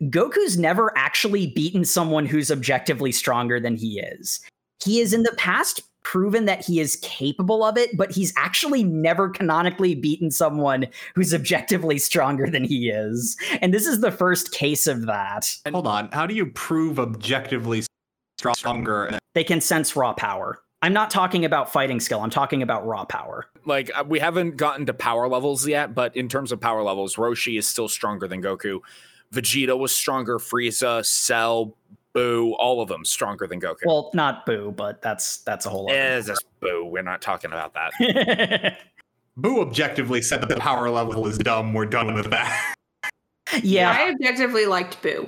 Goku's 0.04 0.58
never 0.58 0.96
actually 0.96 1.48
beaten 1.48 1.86
someone 1.86 2.28
who's 2.28 2.52
objectively 2.52 3.12
stronger 3.12 3.60
than 3.60 3.76
he 3.76 4.00
is. 4.00 4.40
He 4.84 5.00
is 5.00 5.14
in 5.14 5.24
the 5.24 5.34
past 5.38 5.82
proven 6.04 6.46
that 6.46 6.64
he 6.64 6.80
is 6.80 6.98
capable 6.98 7.64
of 7.64 7.78
it, 7.78 7.96
but 7.98 8.12
he's 8.12 8.34
actually 8.38 8.84
never 8.84 9.30
canonically 9.30 9.96
beaten 9.96 10.30
someone 10.30 10.86
who's 11.16 11.34
objectively 11.34 11.98
stronger 11.98 12.50
than 12.50 12.64
he 12.64 12.90
is. 12.90 13.36
And 13.62 13.74
this 13.74 13.88
is 13.88 14.02
the 14.02 14.12
first 14.12 14.52
case 14.52 14.86
of 14.86 15.06
that. 15.08 15.56
Hold 15.72 15.88
on. 15.88 16.10
How 16.12 16.28
do 16.28 16.36
you 16.36 16.48
prove 16.48 17.00
objectively 17.00 17.84
stronger? 18.38 19.18
They 19.34 19.44
can 19.44 19.62
sense 19.62 19.96
raw 19.96 20.14
power. 20.14 20.60
I'm 20.84 20.94
not 20.94 21.10
talking 21.10 21.46
about 21.46 21.72
fighting 21.72 22.02
skill, 22.02 22.20
I'm 22.20 22.30
talking 22.30 22.62
about 22.62 22.86
raw 22.86 23.06
power. 23.06 23.46
Like 23.66 23.90
uh, 23.96 24.04
we 24.06 24.20
haven't 24.20 24.58
gotten 24.58 24.86
to 24.88 24.94
power 24.94 25.30
levels 25.30 25.66
yet, 25.66 25.96
but 25.96 26.14
in 26.18 26.28
terms 26.28 26.52
of 26.52 26.60
power 26.60 26.84
levels, 26.84 27.16
Roshi 27.16 27.58
is 27.58 27.66
still 27.66 27.88
stronger 27.88 28.28
than 28.28 28.42
Goku. 28.42 28.80
Vegeta 29.34 29.78
was 29.78 29.96
stronger, 29.96 30.40
Frieza, 30.40 31.04
Cell, 31.06 31.78
Boo, 32.14 32.54
all 32.60 32.82
of 32.82 32.88
them 32.90 33.04
stronger 33.06 33.48
than 33.48 33.60
Goku. 33.60 33.86
Well, 33.86 34.12
not 34.14 34.46
Boo, 34.46 34.72
but 34.76 35.02
that's 35.02 35.38
that's 35.38 35.66
a 35.66 35.70
whole 35.70 35.90
Eh, 35.92 36.18
other. 36.18 36.28
just 36.28 36.46
Boo. 36.60 36.86
We're 36.86 37.02
not 37.04 37.22
talking 37.22 37.52
about 37.52 37.74
that. 37.74 38.78
Boo 39.38 39.62
objectively 39.62 40.22
said 40.22 40.42
that 40.42 40.50
the 40.50 40.58
power 40.58 40.90
level 40.92 41.26
is 41.28 41.38
dumb. 41.40 41.74
We're 41.74 41.88
done 41.88 42.14
with 42.14 42.30
that. 42.30 42.76
yeah, 43.64 43.96
I 44.00 44.12
objectively 44.12 44.66
liked 44.68 45.02
Boo. 45.02 45.28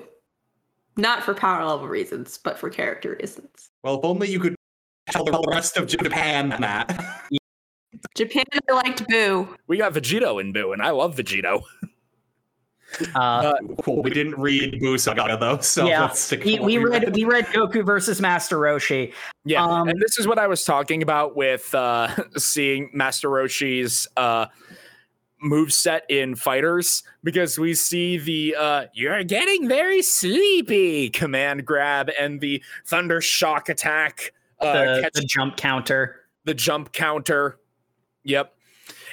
Not 0.97 1.23
for 1.23 1.33
power 1.33 1.65
level 1.65 1.87
reasons, 1.87 2.37
but 2.37 2.57
for 2.59 2.69
character 2.69 3.17
reasons. 3.19 3.69
Well, 3.83 3.97
if 3.99 4.05
only 4.05 4.29
you 4.29 4.39
could 4.39 4.55
tell 5.09 5.25
the 5.25 5.43
rest 5.49 5.75
of 5.77 5.87
Japan 5.87 6.49
that. 6.61 7.27
Japan, 8.15 8.43
I 8.69 8.73
liked 8.73 9.07
Boo. 9.09 9.49
We 9.67 9.77
got 9.77 9.93
Vegito 9.93 10.39
in 10.39 10.53
Boo, 10.53 10.71
and 10.71 10.81
I 10.81 10.91
love 10.91 11.15
Vegito. 11.15 11.61
Uh, 13.15 13.53
Cool. 13.83 14.03
We 14.03 14.09
didn't 14.11 14.37
read 14.39 14.79
Boo 14.79 14.97
Saga 14.97 15.37
though, 15.39 15.59
so 15.59 15.85
yeah, 15.87 16.01
let's 16.01 16.19
stick 16.19 16.43
we, 16.43 16.59
we 16.59 16.77
read 16.77 17.13
we 17.15 17.23
read 17.25 17.45
Goku 17.47 17.83
versus 17.85 18.21
Master 18.21 18.57
Roshi. 18.57 19.13
Yeah, 19.45 19.63
Um, 19.63 19.87
and 19.89 19.99
this 20.01 20.17
is 20.19 20.27
what 20.27 20.37
I 20.39 20.47
was 20.47 20.63
talking 20.63 21.01
about 21.03 21.35
with 21.35 21.73
uh, 21.73 22.09
seeing 22.37 22.89
Master 22.93 23.29
Roshi's 23.29 24.07
uh, 24.17 24.47
move 25.41 25.71
set 25.73 26.03
in 26.09 26.35
fighters 26.35 27.03
because 27.23 27.59
we 27.59 27.73
see 27.73 28.17
the 28.17 28.55
uh, 28.57 28.85
"You're 28.93 29.23
getting 29.23 29.67
very 29.67 30.01
sleepy" 30.01 31.09
command 31.09 31.65
grab 31.65 32.09
and 32.19 32.39
the 32.41 32.63
thunder 32.85 33.21
shock 33.21 33.69
attack, 33.69 34.33
uh, 34.59 34.73
The, 34.73 35.01
catch 35.01 35.13
the 35.13 35.21
jump 35.25 35.57
counter. 35.57 36.21
the 36.45 36.53
jump 36.53 36.91
counter. 36.93 37.59
Yep. 38.23 38.54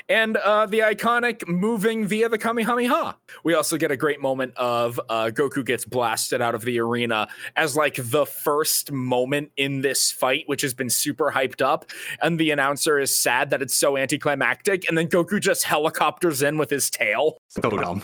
And 0.08 0.36
uh, 0.36 0.66
the 0.66 0.80
iconic 0.80 1.46
moving 1.46 2.06
via 2.06 2.28
the 2.28 2.38
Kamehameha. 2.38 3.16
We 3.44 3.54
also 3.54 3.76
get 3.76 3.90
a 3.90 3.96
great 3.96 4.20
moment 4.20 4.54
of 4.56 5.00
uh, 5.08 5.30
Goku 5.32 5.64
gets 5.64 5.84
blasted 5.84 6.40
out 6.40 6.54
of 6.54 6.62
the 6.62 6.78
arena 6.80 7.28
as 7.56 7.76
like 7.76 7.96
the 7.96 8.26
first 8.26 8.92
moment 8.92 9.50
in 9.56 9.80
this 9.80 10.10
fight, 10.10 10.44
which 10.46 10.62
has 10.62 10.74
been 10.74 10.90
super 10.90 11.32
hyped 11.32 11.62
up. 11.62 11.90
And 12.20 12.38
the 12.38 12.50
announcer 12.50 12.98
is 12.98 13.16
sad 13.16 13.50
that 13.50 13.62
it's 13.62 13.74
so 13.74 13.96
anticlimactic. 13.96 14.88
And 14.88 14.96
then 14.96 15.08
Goku 15.08 15.40
just 15.40 15.64
helicopters 15.64 16.42
in 16.42 16.58
with 16.58 16.70
his 16.70 16.90
tail. 16.90 17.38
So 17.48 17.70
dumb. 17.70 18.02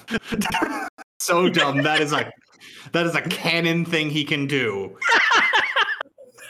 so 1.18 1.48
dumb. 1.48 1.82
That 1.82 2.00
is 2.00 2.12
a 2.12 2.30
that 2.92 3.06
is 3.06 3.14
a 3.14 3.22
canon 3.22 3.84
thing 3.84 4.10
he 4.10 4.24
can 4.24 4.46
do. 4.46 4.98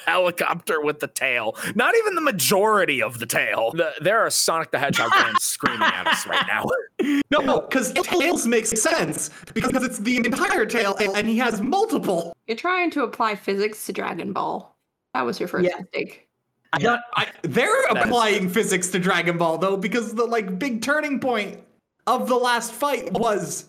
Helicopter 0.09 0.80
with 0.80 1.01
the 1.01 1.06
tail. 1.09 1.56
Not 1.74 1.94
even 1.97 2.14
the 2.14 2.20
majority 2.20 3.02
of 3.02 3.18
the 3.18 3.26
tail. 3.26 3.72
The, 3.74 3.93
there 4.01 4.18
are 4.20 4.30
Sonic 4.30 4.70
the 4.70 4.78
Hedgehog 4.78 5.12
fans 5.12 5.43
screaming 5.44 5.82
at 5.82 6.06
us 6.06 6.26
right 6.26 6.47
now. 6.47 6.64
No, 7.30 7.60
because 7.60 7.93
tails 7.93 8.47
makes 8.47 8.70
sense 8.70 9.30
because 9.55 9.85
it's 9.85 9.98
the 9.98 10.16
entire 10.16 10.66
tail, 10.66 10.97
and 11.14 11.28
he 11.28 11.39
has 11.39 11.60
multiple. 11.60 12.35
You're 12.48 12.56
trying 12.56 12.90
to 12.93 13.05
apply 13.05 13.36
physics 13.36 13.86
to 13.86 13.93
Dragon 13.93 14.32
Ball. 14.32 14.74
That 15.14 15.24
was 15.24 15.39
your 15.39 15.48
first 15.48 15.68
Yeah. 15.70 15.78
mistake. 15.78 16.26
I 16.72 16.78
don't. 16.78 17.01
I, 17.14 17.26
they're 17.43 17.68
That 17.93 17.98
is- 17.98 18.05
applying 18.06 18.48
physics 18.48 18.89
to 18.89 18.98
Dragon 18.98 19.39
Ball 19.39 19.59
though, 19.59 19.76
because 19.76 20.14
the 20.14 20.24
like 20.24 20.59
big 20.59 20.82
turning 20.82 21.20
point 21.20 21.60
of 22.09 22.28
the 22.28 22.35
last 22.36 22.72
fight 22.72 23.12
was 23.12 23.66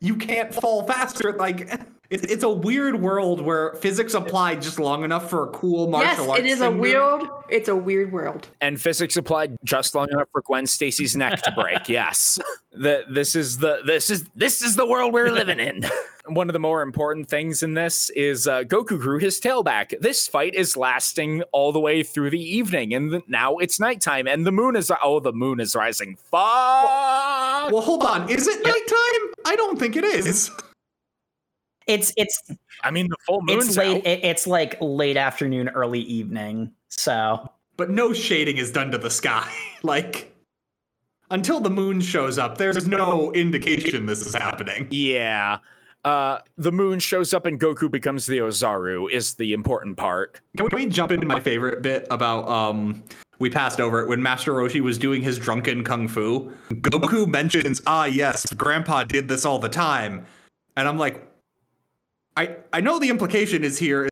you 0.00 0.16
can't 0.16 0.52
fall 0.52 0.82
faster. 0.84 1.32
Like 1.34 1.70
it's, 2.12 2.22
it's 2.24 2.44
a 2.44 2.48
weird 2.50 3.00
world 3.00 3.40
where 3.40 3.74
physics 3.74 4.14
applied 4.14 4.62
just 4.62 4.78
long 4.78 5.02
enough 5.04 5.28
for 5.30 5.44
a 5.44 5.50
cool 5.50 5.84
Yes, 5.90 5.90
martial 6.18 6.30
arts. 6.30 6.40
it 6.40 6.46
is 6.46 6.60
a 6.60 6.64
thing 6.68 6.74
to- 6.74 6.80
weird. 6.80 7.22
It's 7.48 7.68
a 7.68 7.76
weird 7.76 8.12
world. 8.12 8.48
and 8.60 8.80
physics 8.80 9.16
applied 9.16 9.56
just 9.64 9.94
long 9.94 10.08
enough 10.10 10.28
for 10.32 10.42
Gwen 10.42 10.66
Stacy's 10.66 11.16
neck 11.16 11.42
to 11.42 11.52
break. 11.52 11.88
Yes, 11.88 12.38
the, 12.72 13.04
this 13.10 13.34
is 13.36 13.58
the 13.58 13.80
this 13.84 14.08
is 14.10 14.24
this 14.34 14.62
is 14.62 14.76
the 14.76 14.86
world 14.86 15.12
we're 15.12 15.30
living 15.30 15.58
in. 15.60 15.84
One 16.26 16.48
of 16.48 16.52
the 16.52 16.60
more 16.60 16.82
important 16.82 17.28
things 17.28 17.62
in 17.64 17.74
this 17.74 18.08
is 18.10 18.46
uh, 18.46 18.62
Goku 18.62 18.98
grew 18.98 19.18
his 19.18 19.40
tail 19.40 19.62
back. 19.64 19.92
This 20.00 20.28
fight 20.28 20.54
is 20.54 20.76
lasting 20.76 21.42
all 21.50 21.72
the 21.72 21.80
way 21.80 22.04
through 22.04 22.30
the 22.30 22.40
evening, 22.40 22.94
and 22.94 23.10
the, 23.12 23.22
now 23.26 23.56
it's 23.56 23.80
nighttime, 23.80 24.28
and 24.28 24.46
the 24.46 24.52
moon 24.52 24.76
is 24.76 24.90
oh 25.02 25.18
the 25.20 25.32
moon 25.32 25.58
is 25.60 25.74
rising. 25.74 26.16
Fuck. 26.30 26.40
Well, 27.72 27.80
hold 27.82 28.04
on. 28.04 28.28
Is 28.30 28.46
it 28.46 28.62
nighttime? 28.64 29.34
I 29.44 29.56
don't 29.56 29.78
think 29.78 29.96
it 29.96 30.04
is. 30.04 30.50
It's 31.86 32.12
it's 32.16 32.42
I 32.82 32.90
mean 32.90 33.08
the 33.08 33.16
full 33.26 33.42
moon's 33.42 33.68
it's 33.68 33.76
late. 33.76 33.98
out. 33.98 34.06
It, 34.06 34.24
it's 34.24 34.46
like 34.46 34.76
late 34.80 35.16
afternoon, 35.16 35.68
early 35.70 36.00
evening. 36.00 36.72
So 36.88 37.50
But 37.76 37.90
no 37.90 38.12
shading 38.12 38.58
is 38.58 38.70
done 38.70 38.90
to 38.90 38.98
the 38.98 39.10
sky. 39.10 39.52
like 39.82 40.34
until 41.30 41.60
the 41.60 41.70
moon 41.70 42.00
shows 42.00 42.38
up, 42.38 42.58
there's 42.58 42.86
no 42.86 43.32
indication 43.32 44.06
this 44.06 44.26
is 44.26 44.34
happening. 44.34 44.86
Yeah. 44.90 45.58
Uh, 46.04 46.40
the 46.58 46.72
moon 46.72 46.98
shows 46.98 47.32
up 47.32 47.46
and 47.46 47.60
Goku 47.60 47.88
becomes 47.88 48.26
the 48.26 48.38
Ozaru 48.38 49.08
is 49.10 49.34
the 49.34 49.52
important 49.52 49.96
part. 49.96 50.40
Can 50.56 50.68
we 50.72 50.86
jump 50.86 51.12
into 51.12 51.26
my 51.26 51.38
favorite 51.38 51.80
bit 51.80 52.06
about 52.10 52.48
um 52.48 53.04
we 53.42 53.50
passed 53.50 53.80
over 53.80 54.00
it 54.00 54.08
when 54.08 54.22
Master 54.22 54.52
Roshi 54.52 54.80
was 54.80 54.98
doing 54.98 55.20
his 55.20 55.36
drunken 55.36 55.82
kung 55.82 56.06
fu. 56.06 56.52
Goku 56.70 57.26
mentions, 57.26 57.82
"Ah, 57.88 58.04
yes, 58.04 58.46
Grandpa 58.52 59.02
did 59.02 59.26
this 59.26 59.44
all 59.44 59.58
the 59.58 59.68
time," 59.68 60.24
and 60.76 60.86
I'm 60.86 60.96
like, 60.96 61.26
I 62.36 62.56
I 62.72 62.80
know 62.80 62.98
the 62.98 63.10
implication 63.10 63.64
is 63.64 63.78
here 63.78 64.08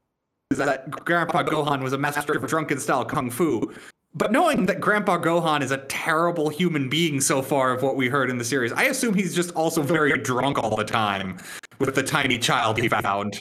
is 0.51 0.59
that 0.59 0.91
Grandpa 1.05 1.43
Gohan 1.45 1.83
was 1.83 1.93
a 1.93 1.99
master 1.99 2.37
of 2.37 2.47
drunken 2.47 2.79
style 2.79 3.05
kung 3.05 3.31
fu. 3.31 3.73
But 4.13 4.33
knowing 4.33 4.67
that 4.67 4.81
Grandpa 4.81 5.19
Gohan 5.19 5.63
is 5.63 5.71
a 5.71 5.79
terrible 5.87 6.49
human 6.49 6.89
being 6.89 7.21
so 7.21 7.43
far 7.43 7.73
of 7.73 7.83
what 7.83 7.95
we 7.95 8.09
heard 8.09 8.29
in 8.29 8.39
the 8.39 8.45
series, 8.45 8.73
I 8.73 8.85
assume 8.85 9.15
he's 9.15 9.35
just 9.37 9.53
also 9.53 9.83
very 9.83 10.19
drunk 10.19 10.59
all 10.59 10.75
the 10.75 10.85
time 10.85 11.39
with 11.79 11.95
the 11.95 12.03
tiny 12.03 12.37
child 12.37 12.79
he 12.79 12.89
found. 12.89 13.41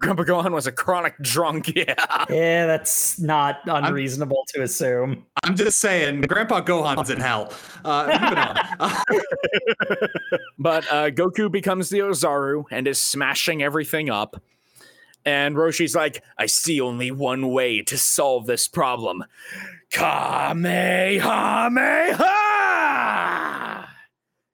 Grandpa 0.00 0.24
Gohan 0.24 0.52
was 0.52 0.66
a 0.66 0.72
chronic 0.72 1.14
drunk. 1.20 1.68
Yeah. 1.76 1.94
yeah, 2.30 2.64
that's 2.66 3.18
not 3.18 3.60
unreasonable 3.66 4.44
to 4.48 4.62
assume. 4.62 5.26
I'm 5.42 5.54
just 5.56 5.78
saying, 5.78 6.22
Grandpa 6.22 6.62
Gohan's 6.62 7.10
in 7.10 7.20
hell. 7.20 7.52
Uh, 7.84 8.06
moving 8.06 8.38
on. 8.38 8.56
Uh, 8.80 9.02
But 10.58 10.86
uh, 10.90 11.10
Goku 11.10 11.50
becomes 11.50 11.90
the 11.90 11.98
Ozaru 11.98 12.64
and 12.70 12.88
is 12.88 12.98
smashing 13.00 13.62
everything 13.62 14.08
up. 14.08 14.40
And 15.26 15.56
Roshi's 15.56 15.94
like, 15.94 16.24
I 16.38 16.46
see 16.46 16.80
only 16.80 17.10
one 17.10 17.50
way 17.50 17.82
to 17.82 17.98
solve 17.98 18.46
this 18.46 18.68
problem. 18.68 19.22
Kamehameha! 19.90 20.58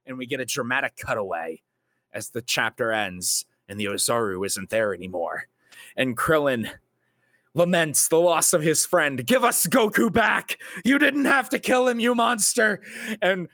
And 0.06 0.19
we 0.19 0.27
get 0.27 0.40
a 0.40 0.44
dramatic 0.44 0.97
cutaway 0.97 1.62
as 2.12 2.31
the 2.31 2.43
chapter 2.43 2.90
ends 2.90 3.44
and 3.68 3.78
the 3.78 3.86
Ozaru 3.86 4.44
isn't 4.47 4.70
there 4.70 4.94
anymore. 4.94 5.48
And 5.97 6.16
Krillin 6.16 6.70
laments 7.55 8.09
the 8.09 8.16
loss 8.18 8.52
of 8.52 8.62
his 8.62 8.86
friend. 8.86 9.24
Give 9.26 9.44
us 9.44 9.66
Goku 9.66 10.12
back! 10.12 10.59
You 10.84 10.98
didn't 10.98 11.26
have 11.26 11.48
to 11.51 11.59
kill 11.59 11.86
him, 11.89 12.01
you 12.01 12.14
monster! 12.14 12.80
And 13.20 13.48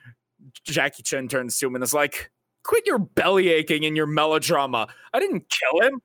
Jackie 0.64 1.02
Chun 1.02 1.28
turns 1.28 1.58
to 1.58 1.66
him 1.66 1.74
and 1.74 1.84
is 1.84 1.94
like, 1.94 2.30
Quit 2.64 2.86
your 2.86 2.98
belly 2.98 3.48
aching 3.48 3.84
and 3.86 3.96
your 3.96 4.06
melodrama. 4.06 4.88
I 5.14 5.20
didn't 5.20 5.48
kill 5.48 5.80
him. 5.80 6.02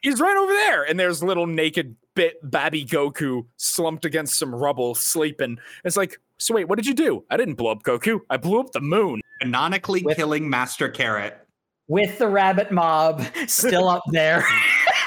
He's 0.00 0.20
right 0.20 0.36
over 0.36 0.52
there. 0.52 0.84
And 0.84 0.98
there's 0.98 1.22
little 1.22 1.46
naked 1.46 1.96
bit 2.14 2.36
babby 2.42 2.84
Goku 2.84 3.44
slumped 3.56 4.04
against 4.04 4.38
some 4.38 4.54
rubble, 4.54 4.94
sleeping. 4.94 5.58
It's 5.84 5.96
like, 5.96 6.18
so 6.38 6.54
wait, 6.54 6.64
what 6.66 6.76
did 6.76 6.86
you 6.86 6.94
do? 6.94 7.24
I 7.30 7.36
didn't 7.36 7.54
blow 7.54 7.72
up 7.72 7.82
Goku. 7.82 8.20
I 8.30 8.36
blew 8.36 8.60
up 8.60 8.72
the 8.72 8.80
moon. 8.80 9.20
canonically 9.40 10.02
With- 10.02 10.16
killing 10.16 10.48
Master 10.48 10.88
Carrot. 10.88 11.46
With 11.88 12.18
the 12.18 12.28
rabbit 12.28 12.70
mob 12.70 13.24
still 13.46 13.88
up 13.88 14.02
there. 14.10 14.44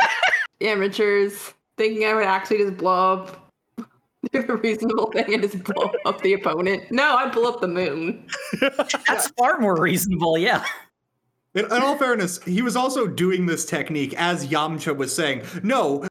Amateurs 0.62 1.54
thinking 1.78 2.06
I 2.06 2.14
would 2.14 2.26
actually 2.26 2.60
just 2.60 2.78
blow 2.78 3.14
up. 3.14 3.52
Do 4.32 4.44
the 4.48 4.56
reasonable 4.56 5.12
thing 5.12 5.34
and 5.34 5.42
just 5.42 5.64
blow 5.64 5.92
up 6.06 6.22
the 6.22 6.34
opponent. 6.34 6.92
No, 6.92 7.16
I 7.16 7.30
blew 7.30 7.48
up 7.48 7.62
the 7.62 7.68
moon. 7.68 8.28
That's 9.08 9.30
far 9.38 9.60
more 9.60 9.80
reasonable. 9.80 10.38
Yeah. 10.38 10.64
In, 11.54 11.66
in 11.66 11.72
all 11.72 11.98
fairness, 11.98 12.42
he 12.44 12.62
was 12.62 12.76
also 12.76 13.08
doing 13.08 13.46
this 13.46 13.66
technique 13.66 14.14
as 14.18 14.48
Yamcha 14.48 14.96
was 14.96 15.14
saying, 15.14 15.44
no, 15.64 16.08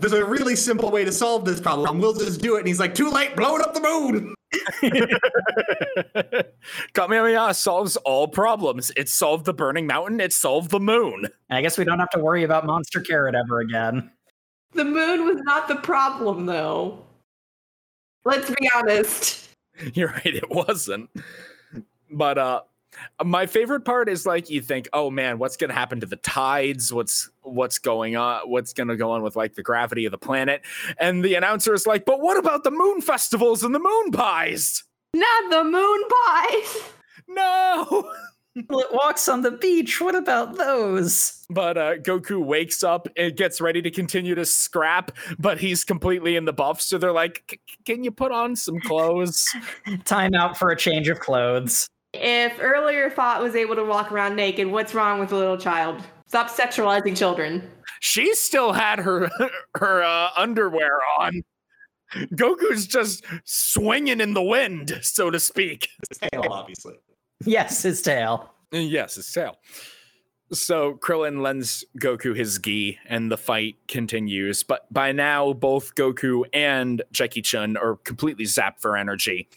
there's 0.00 0.12
a 0.12 0.24
really 0.24 0.56
simple 0.56 0.90
way 0.90 1.04
to 1.04 1.12
solve 1.12 1.44
this 1.44 1.60
problem. 1.60 1.98
We'll 1.98 2.14
just 2.14 2.40
do 2.40 2.56
it. 2.56 2.60
And 2.60 2.68
he's 2.68 2.80
like, 2.80 2.94
too 2.94 3.10
late, 3.10 3.36
blowing 3.36 3.62
up 3.62 3.74
the 3.74 3.80
moon. 3.80 4.34
Kamehameha 6.94 7.54
solves 7.54 7.96
all 7.98 8.28
problems. 8.28 8.92
It 8.96 9.08
solved 9.08 9.44
the 9.44 9.54
burning 9.54 9.86
mountain. 9.86 10.20
It 10.20 10.32
solved 10.32 10.70
the 10.70 10.80
moon. 10.80 11.26
I 11.50 11.62
guess 11.62 11.78
we 11.78 11.84
don't 11.84 11.98
have 11.98 12.10
to 12.10 12.20
worry 12.20 12.44
about 12.44 12.66
Monster 12.66 13.00
Carrot 13.00 13.34
ever 13.34 13.60
again. 13.60 14.10
The 14.72 14.84
moon 14.84 15.24
was 15.24 15.38
not 15.42 15.68
the 15.68 15.76
problem, 15.76 16.46
though. 16.46 17.04
Let's 18.24 18.50
be 18.50 18.68
honest. 18.74 19.48
You're 19.94 20.08
right, 20.08 20.26
it 20.26 20.50
wasn't. 20.50 21.10
But 22.10 22.38
uh 22.38 22.60
my 23.24 23.46
favorite 23.46 23.84
part 23.84 24.08
is 24.08 24.26
like 24.26 24.50
you 24.50 24.60
think, 24.60 24.88
oh 24.92 25.10
man, 25.10 25.38
what's 25.38 25.56
gonna 25.56 25.74
happen 25.74 26.00
to 26.00 26.06
the 26.06 26.16
tides? 26.16 26.92
What's 26.92 27.30
what's 27.42 27.78
going 27.78 28.16
on? 28.16 28.48
What's 28.48 28.72
gonna 28.72 28.96
go 28.96 29.10
on 29.12 29.22
with 29.22 29.36
like 29.36 29.54
the 29.54 29.62
gravity 29.62 30.04
of 30.06 30.12
the 30.12 30.18
planet? 30.18 30.62
And 30.98 31.24
the 31.24 31.34
announcer 31.34 31.74
is 31.74 31.86
like, 31.86 32.04
but 32.04 32.20
what 32.20 32.38
about 32.38 32.64
the 32.64 32.70
moon 32.70 33.00
festivals 33.00 33.62
and 33.62 33.74
the 33.74 33.80
moon 33.80 34.12
pies? 34.12 34.84
Not 35.14 35.50
the 35.50 35.64
moon 35.64 36.02
pies. 36.08 36.82
No. 37.28 38.12
It 38.58 38.90
walks 38.90 39.28
on 39.28 39.42
the 39.42 39.50
beach. 39.50 40.00
What 40.00 40.14
about 40.14 40.56
those? 40.56 41.44
But 41.50 41.76
uh, 41.76 41.96
Goku 41.96 42.42
wakes 42.42 42.82
up 42.82 43.06
and 43.14 43.36
gets 43.36 43.60
ready 43.60 43.82
to 43.82 43.90
continue 43.90 44.34
to 44.34 44.46
scrap, 44.46 45.12
but 45.38 45.58
he's 45.58 45.84
completely 45.84 46.36
in 46.36 46.46
the 46.46 46.54
buff. 46.54 46.80
So 46.80 46.96
they're 46.96 47.12
like, 47.12 47.60
"Can 47.84 48.02
you 48.02 48.10
put 48.10 48.32
on 48.32 48.56
some 48.56 48.80
clothes?" 48.80 49.46
Time 50.06 50.32
out 50.32 50.56
for 50.56 50.70
a 50.70 50.76
change 50.76 51.08
of 51.10 51.20
clothes. 51.20 51.86
If 52.20 52.58
earlier 52.60 53.10
thought 53.10 53.42
was 53.42 53.54
able 53.54 53.76
to 53.76 53.84
walk 53.84 54.12
around 54.12 54.36
naked, 54.36 54.66
what's 54.66 54.94
wrong 54.94 55.20
with 55.20 55.32
a 55.32 55.36
little 55.36 55.58
child? 55.58 56.02
Stop 56.28 56.48
sexualizing 56.48 57.16
children. 57.16 57.70
she 58.00 58.34
still 58.34 58.72
had 58.72 58.98
her 58.98 59.30
her 59.76 60.02
uh, 60.02 60.30
underwear 60.36 60.98
on. 61.18 61.42
Goku's 62.14 62.86
just 62.86 63.24
swinging 63.44 64.20
in 64.20 64.34
the 64.34 64.42
wind, 64.42 64.98
so 65.02 65.30
to 65.30 65.40
speak. 65.40 65.88
His 66.08 66.18
tail, 66.18 66.44
obviously. 66.50 66.94
Yes, 67.44 67.82
his 67.82 68.00
tail. 68.00 68.52
Yes, 68.70 69.16
his 69.16 69.30
tail. 69.30 69.56
So 70.52 70.94
Krillin 70.94 71.42
lends 71.42 71.84
Goku 72.00 72.34
his 72.36 72.58
gi, 72.58 72.98
and 73.06 73.30
the 73.30 73.36
fight 73.36 73.76
continues. 73.88 74.62
But 74.62 74.92
by 74.92 75.10
now, 75.10 75.52
both 75.52 75.96
Goku 75.96 76.44
and 76.52 77.02
Jackie 77.10 77.42
Chun 77.42 77.76
are 77.76 77.96
completely 77.96 78.44
zapped 78.44 78.80
for 78.80 78.96
energy. 78.96 79.48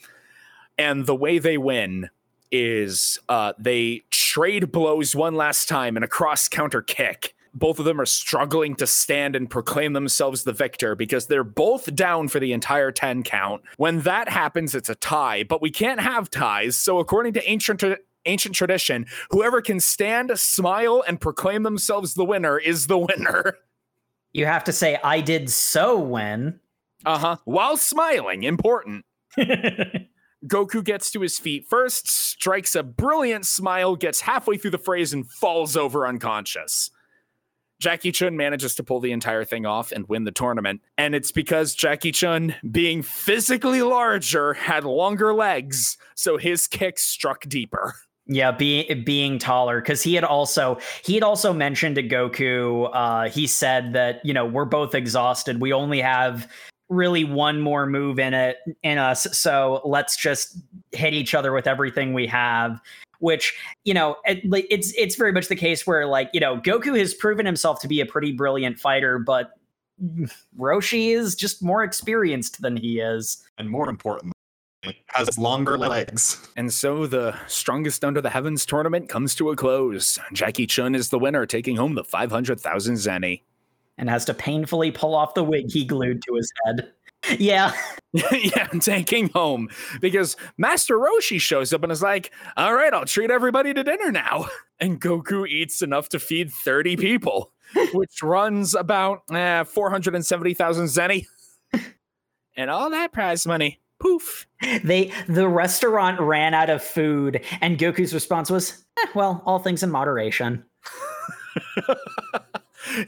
And 0.80 1.06
the 1.06 1.16
way 1.16 1.38
they 1.38 1.58
win 1.58 2.10
is 2.52 3.20
uh, 3.30 3.54
they 3.58 4.04
trade 4.12 4.72
blows 4.72 5.16
one 5.16 5.36
last 5.36 5.68
time 5.68 5.98
in 5.98 6.04
a 6.04 6.08
cross 6.08 6.48
counter 6.48 6.82
kick. 6.82 7.36
Both 7.54 7.80
of 7.80 7.86
them 7.86 8.00
are 8.00 8.06
struggling 8.06 8.76
to 8.76 8.86
stand 8.86 9.36
and 9.36 9.50
proclaim 9.50 9.94
themselves 9.94 10.44
the 10.44 10.54
victor 10.54 10.96
because 10.96 11.28
they're 11.28 11.44
both 11.44 11.94
down 11.96 12.28
for 12.28 12.40
the 12.40 12.54
entire 12.54 12.92
10 12.92 13.24
count. 13.24 13.64
When 13.78 14.02
that 14.02 14.30
happens, 14.30 14.76
it's 14.76 14.90
a 14.90 14.96
tie, 14.96 15.44
but 15.44 15.62
we 15.62 15.72
can't 15.72 16.00
have 16.00 16.30
ties. 16.30 16.78
So, 16.78 17.00
according 17.00 17.34
to 17.34 17.50
ancient 17.50 17.84
ancient 18.26 18.54
tradition, 18.56 19.08
whoever 19.32 19.62
can 19.62 19.80
stand, 19.80 20.32
smile, 20.40 21.04
and 21.08 21.20
proclaim 21.20 21.64
themselves 21.64 22.14
the 22.14 22.26
winner 22.26 22.60
is 22.60 22.88
the 22.88 22.98
winner. 22.98 23.58
You 24.34 24.46
have 24.46 24.64
to 24.66 24.74
say, 24.74 25.00
I 25.04 25.22
did 25.22 25.50
so 25.50 25.98
win. 25.98 26.60
Uh 27.06 27.18
huh. 27.18 27.38
While 27.46 27.78
smiling, 27.78 28.44
important. 28.44 29.06
Goku 30.48 30.84
gets 30.84 31.12
to 31.12 31.22
his 31.22 31.38
feet 31.38 31.66
first, 31.70 32.08
strikes 32.08 32.76
a 32.76 32.84
brilliant 32.84 33.46
smile, 33.46 33.96
gets 33.96 34.22
halfway 34.22 34.58
through 34.58 34.72
the 34.72 34.78
phrase, 34.78 35.14
and 35.14 35.30
falls 35.30 35.76
over 35.76 36.08
unconscious. 36.08 36.92
Jackie 37.80 38.12
Chun 38.12 38.36
manages 38.36 38.76
to 38.76 38.84
pull 38.84 39.00
the 39.00 39.14
entire 39.14 39.46
thing 39.46 39.66
off 39.66 39.94
and 39.94 40.08
win 40.10 40.26
the 40.26 40.32
tournament. 40.32 40.82
And 40.98 41.16
it's 41.16 41.32
because 41.32 41.74
Jackie 41.74 42.12
Chun, 42.12 42.56
being 42.70 43.02
physically 43.02 43.82
larger, 43.82 44.54
had 44.54 44.84
longer 44.84 45.34
legs, 45.34 45.98
so 46.16 46.38
his 46.38 46.68
kick 46.68 47.00
struck 47.00 47.48
deeper. 47.48 47.96
Yeah, 48.32 48.52
being 48.52 49.04
being 49.06 49.40
taller 49.40 49.82
because 49.82 50.04
he 50.04 50.14
had 50.14 50.24
also 50.24 50.78
he 51.04 51.16
had 51.16 51.24
also 51.24 51.52
mentioned 51.52 51.96
to 51.96 52.04
Goku. 52.04 52.88
Uh, 52.94 53.28
he 53.28 53.48
said 53.48 53.94
that 53.94 54.24
you 54.24 54.36
know 54.36 54.46
we're 54.46 54.66
both 54.66 54.94
exhausted. 54.94 55.60
We 55.60 55.74
only 55.74 56.00
have 56.00 56.48
really 56.90 57.24
one 57.24 57.62
more 57.62 57.86
move 57.86 58.20
in 58.20 58.34
it 58.34 58.58
in 58.84 58.98
us, 58.98 59.28
so 59.38 59.82
let's 59.86 60.18
just 60.18 60.58
hit 60.92 61.14
each 61.14 61.34
other 61.34 61.52
with 61.54 61.68
everything 61.68 62.14
we 62.14 62.28
have. 62.28 62.82
Which 63.20 63.54
you 63.84 63.94
know 63.94 64.16
it, 64.26 64.40
it's 64.70 64.94
it's 64.98 65.16
very 65.16 65.32
much 65.32 65.48
the 65.48 65.56
case 65.56 65.86
where 65.86 66.06
like 66.06 66.30
you 66.34 66.40
know 66.40 66.58
Goku 66.58 66.98
has 66.98 67.14
proven 67.14 67.46
himself 67.46 67.82
to 67.82 67.88
be 67.88 68.00
a 68.00 68.06
pretty 68.06 68.32
brilliant 68.32 68.80
fighter, 68.80 69.20
but 69.20 69.52
Roshi 70.58 71.16
is 71.16 71.36
just 71.36 71.62
more 71.62 71.84
experienced 71.84 72.62
than 72.62 72.78
he 72.78 73.00
is, 73.00 73.44
and 73.58 73.70
more 73.70 73.90
important 73.90 74.34
has 75.08 75.38
longer 75.38 75.78
legs. 75.78 76.48
And 76.56 76.74
so 76.74 77.06
the 77.06 77.36
strongest 77.48 78.06
under 78.06 78.22
the 78.22 78.30
heavens 78.30 78.66
tournament 78.66 79.10
comes 79.10 79.36
to 79.36 79.50
a 79.50 79.56
close. 79.56 80.18
Jackie 80.34 80.68
Chun 80.68 80.96
is 80.96 81.10
the 81.10 81.20
winner, 81.20 81.46
taking 81.46 81.76
home 81.76 81.96
the 81.96 82.04
500,000 82.04 82.96
zeni. 82.96 83.42
And 84.00 84.10
has 84.10 84.26
to 84.26 84.34
painfully 84.34 84.90
pull 84.92 85.14
off 85.14 85.36
the 85.36 85.44
wig 85.44 85.72
he 85.72 85.86
glued 85.86 86.24
to 86.24 86.34
his 86.36 86.52
head. 86.66 86.92
Yeah. 87.38 87.74
yeah, 88.14 88.68
taking 88.80 89.28
home. 89.32 89.68
Because 90.00 90.38
Master 90.58 90.98
Roshi 90.98 91.40
shows 91.40 91.74
up 91.74 91.84
and 91.84 91.92
is 91.92 92.02
like, 92.02 92.32
all 92.56 92.74
right, 92.74 92.94
I'll 92.94 93.04
treat 93.04 93.30
everybody 93.30 93.74
to 93.74 93.84
dinner 93.84 94.12
now. 94.12 94.48
And 94.82 95.02
Goku 95.02 95.46
eats 95.46 95.82
enough 95.82 96.08
to 96.10 96.20
feed 96.20 96.54
30 96.54 96.96
people, 96.96 97.52
which 97.94 98.24
runs 98.24 98.74
about 98.74 99.24
eh, 99.30 99.66
470,000 99.66 100.86
zeni. 100.86 101.26
and 102.56 102.70
all 102.70 102.90
that 102.90 103.12
prize 103.12 103.46
money 103.46 103.82
poof. 104.00 104.48
They 104.84 105.12
the 105.28 105.48
restaurant 105.48 106.20
ran 106.20 106.54
out 106.54 106.70
of 106.70 106.82
food, 106.84 107.44
and 107.62 107.78
Goku's 107.78 108.14
response 108.14 108.50
was, 108.50 108.86
eh, 108.98 109.08
"Well, 109.14 109.44
all 109.46 109.60
things 109.60 109.84
in 109.84 109.92
moderation." 109.92 110.64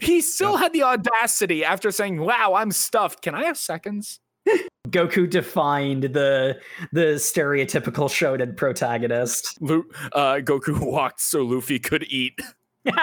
He 0.00 0.20
still 0.20 0.56
had 0.56 0.72
the 0.72 0.82
audacity 0.82 1.64
after 1.64 1.90
saying, 1.90 2.20
"Wow, 2.20 2.54
I'm 2.54 2.72
stuffed. 2.72 3.22
Can 3.22 3.34
I 3.34 3.44
have 3.44 3.58
seconds?" 3.58 4.20
Goku 4.88 5.28
defined 5.28 6.04
the 6.04 6.58
the 6.92 7.14
stereotypical 7.16 8.08
shonen 8.08 8.56
protagonist. 8.56 9.60
Lu- 9.60 9.88
uh, 10.12 10.34
Goku 10.36 10.78
walked 10.92 11.20
so 11.20 11.42
Luffy 11.42 11.78
could 11.78 12.04
eat. 12.04 12.38
and 12.84 12.96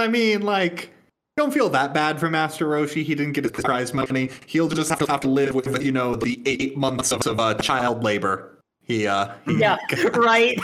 I 0.00 0.08
mean, 0.08 0.42
like, 0.42 0.92
don't 1.36 1.52
feel 1.52 1.70
that 1.70 1.94
bad 1.94 2.20
for 2.20 2.28
Master 2.28 2.66
Roshi. 2.66 3.02
He 3.02 3.14
didn't 3.14 3.32
get 3.32 3.44
his 3.44 3.52
prize 3.52 3.94
money. 3.94 4.30
He'll 4.46 4.68
just 4.68 4.90
have 4.90 4.98
to, 4.98 5.06
have 5.06 5.20
to 5.20 5.28
live 5.28 5.54
with, 5.54 5.82
you 5.82 5.92
know, 5.92 6.14
the 6.14 6.42
eight 6.44 6.76
months 6.76 7.12
of, 7.12 7.26
of 7.26 7.40
uh, 7.40 7.54
child 7.54 8.04
labor. 8.04 8.58
He, 8.82 9.06
uh, 9.06 9.34
yeah, 9.46 9.78
right. 10.14 10.58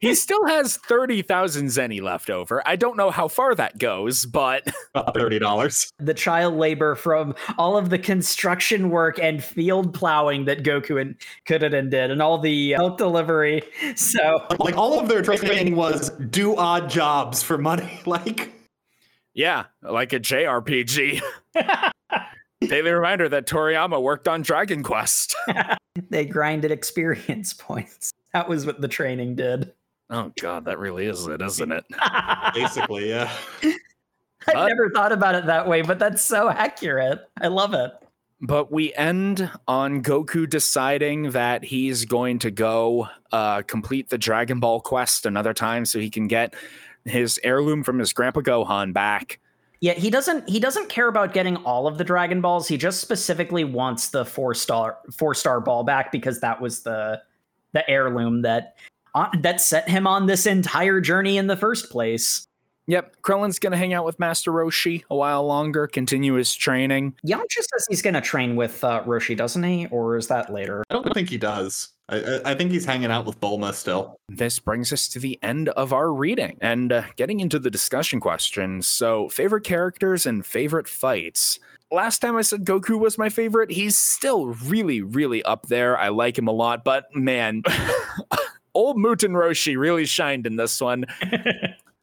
He 0.00 0.14
still 0.14 0.46
has 0.46 0.76
30,000 0.76 1.66
zeni 1.66 2.02
left 2.02 2.30
over. 2.30 2.62
I 2.66 2.76
don't 2.76 2.96
know 2.96 3.10
how 3.10 3.28
far 3.28 3.54
that 3.54 3.78
goes, 3.78 4.26
but 4.26 4.64
$30. 4.96 5.92
The 5.98 6.14
child 6.14 6.54
labor 6.54 6.94
from 6.94 7.34
all 7.58 7.76
of 7.76 7.90
the 7.90 7.98
construction 7.98 8.90
work 8.90 9.18
and 9.18 9.42
field 9.42 9.94
plowing 9.94 10.44
that 10.46 10.62
Goku 10.62 11.00
and 11.00 11.16
Kuririn 11.46 11.90
did 11.90 12.10
and 12.10 12.22
all 12.22 12.38
the 12.38 12.74
uh, 12.74 12.78
milk 12.78 12.98
delivery. 12.98 13.62
So, 13.94 14.46
like 14.58 14.76
all 14.76 15.00
of 15.00 15.08
their 15.08 15.22
training 15.22 15.76
was 15.76 16.10
do 16.30 16.56
odd 16.56 16.88
jobs 16.90 17.42
for 17.42 17.58
money. 17.58 18.00
Like 18.06 18.52
yeah, 19.34 19.64
like 19.82 20.12
a 20.14 20.20
JRPG. 20.20 21.20
Daily 22.60 22.90
reminder 22.90 23.28
that 23.28 23.46
Toriyama 23.46 24.00
worked 24.00 24.28
on 24.28 24.42
Dragon 24.42 24.82
Quest. 24.82 25.36
they 26.08 26.24
grinded 26.24 26.70
experience 26.70 27.52
points. 27.52 28.12
That 28.36 28.50
was 28.50 28.66
what 28.66 28.82
the 28.82 28.88
training 28.88 29.34
did. 29.34 29.72
Oh 30.10 30.30
god, 30.38 30.66
that 30.66 30.78
really 30.78 31.06
is 31.06 31.26
it, 31.26 31.40
isn't 31.40 31.72
it? 31.72 31.86
Basically, 32.54 33.08
yeah. 33.08 33.32
I 34.46 34.68
never 34.68 34.90
thought 34.90 35.10
about 35.10 35.34
it 35.34 35.46
that 35.46 35.66
way, 35.66 35.80
but 35.80 35.98
that's 35.98 36.20
so 36.20 36.50
accurate. 36.50 37.30
I 37.40 37.46
love 37.46 37.72
it. 37.72 37.92
But 38.42 38.70
we 38.70 38.92
end 38.92 39.50
on 39.66 40.02
Goku 40.02 40.46
deciding 40.46 41.30
that 41.30 41.64
he's 41.64 42.04
going 42.04 42.40
to 42.40 42.50
go 42.50 43.08
uh, 43.32 43.62
complete 43.62 44.10
the 44.10 44.18
Dragon 44.18 44.60
Ball 44.60 44.82
quest 44.82 45.24
another 45.24 45.54
time 45.54 45.86
so 45.86 45.98
he 45.98 46.10
can 46.10 46.28
get 46.28 46.54
his 47.06 47.40
heirloom 47.42 47.82
from 47.82 47.98
his 47.98 48.12
grandpa 48.12 48.40
Gohan 48.40 48.92
back. 48.92 49.40
Yeah, 49.80 49.94
he 49.94 50.10
doesn't 50.10 50.46
he 50.46 50.60
doesn't 50.60 50.90
care 50.90 51.08
about 51.08 51.32
getting 51.32 51.56
all 51.56 51.86
of 51.86 51.96
the 51.96 52.04
Dragon 52.04 52.42
Balls. 52.42 52.68
He 52.68 52.76
just 52.76 53.00
specifically 53.00 53.64
wants 53.64 54.10
the 54.10 54.26
four 54.26 54.52
star 54.52 54.98
four 55.10 55.32
star 55.32 55.58
ball 55.58 55.84
back 55.84 56.12
because 56.12 56.38
that 56.40 56.60
was 56.60 56.82
the 56.82 57.22
the 57.76 57.88
heirloom 57.90 58.40
that 58.40 58.76
uh, 59.14 59.28
that 59.40 59.60
set 59.60 59.88
him 59.88 60.06
on 60.06 60.24
this 60.26 60.46
entire 60.46 61.00
journey 61.00 61.36
in 61.36 61.46
the 61.46 61.56
first 61.56 61.90
place. 61.90 62.46
Yep, 62.88 63.16
Krillin's 63.20 63.58
gonna 63.58 63.76
hang 63.76 63.92
out 63.92 64.04
with 64.04 64.18
Master 64.18 64.50
Roshi 64.50 65.02
a 65.10 65.16
while 65.16 65.44
longer, 65.44 65.86
continue 65.86 66.34
his 66.34 66.54
training. 66.54 67.14
Yamcha 67.26 67.56
says 67.56 67.86
he's 67.88 68.00
gonna 68.00 68.20
train 68.20 68.56
with 68.56 68.82
uh, 68.82 69.02
Roshi, 69.04 69.36
doesn't 69.36 69.62
he? 69.62 69.86
Or 69.90 70.16
is 70.16 70.28
that 70.28 70.52
later? 70.52 70.84
I 70.88 70.94
don't 70.94 71.12
think 71.12 71.28
he 71.28 71.36
does. 71.36 71.88
I, 72.08 72.40
I, 72.44 72.54
think 72.54 72.70
he's 72.70 72.84
hanging 72.84 73.10
out 73.10 73.26
with 73.26 73.40
Bulma 73.40 73.74
still. 73.74 74.16
This 74.28 74.60
brings 74.60 74.92
us 74.92 75.08
to 75.08 75.18
the 75.18 75.40
end 75.42 75.70
of 75.70 75.92
our 75.92 76.12
reading 76.12 76.56
and 76.60 76.92
uh, 76.92 77.02
getting 77.16 77.40
into 77.40 77.58
the 77.58 77.68
discussion 77.68 78.20
questions. 78.20 78.86
So, 78.86 79.28
favorite 79.28 79.64
characters 79.64 80.24
and 80.24 80.46
favorite 80.46 80.86
fights. 80.86 81.58
Last 81.90 82.18
time 82.18 82.36
I 82.36 82.42
said 82.42 82.64
Goku 82.64 82.98
was 82.98 83.16
my 83.16 83.28
favorite, 83.28 83.70
he's 83.70 83.96
still 83.96 84.46
really, 84.46 85.02
really 85.02 85.42
up 85.44 85.66
there. 85.66 85.96
I 85.96 86.08
like 86.08 86.36
him 86.36 86.48
a 86.48 86.52
lot, 86.52 86.82
but 86.84 87.04
man, 87.14 87.62
old 88.74 88.96
Muten 88.96 89.32
Roshi 89.32 89.78
really 89.78 90.04
shined 90.04 90.46
in 90.46 90.56
this 90.56 90.80
one. 90.80 91.06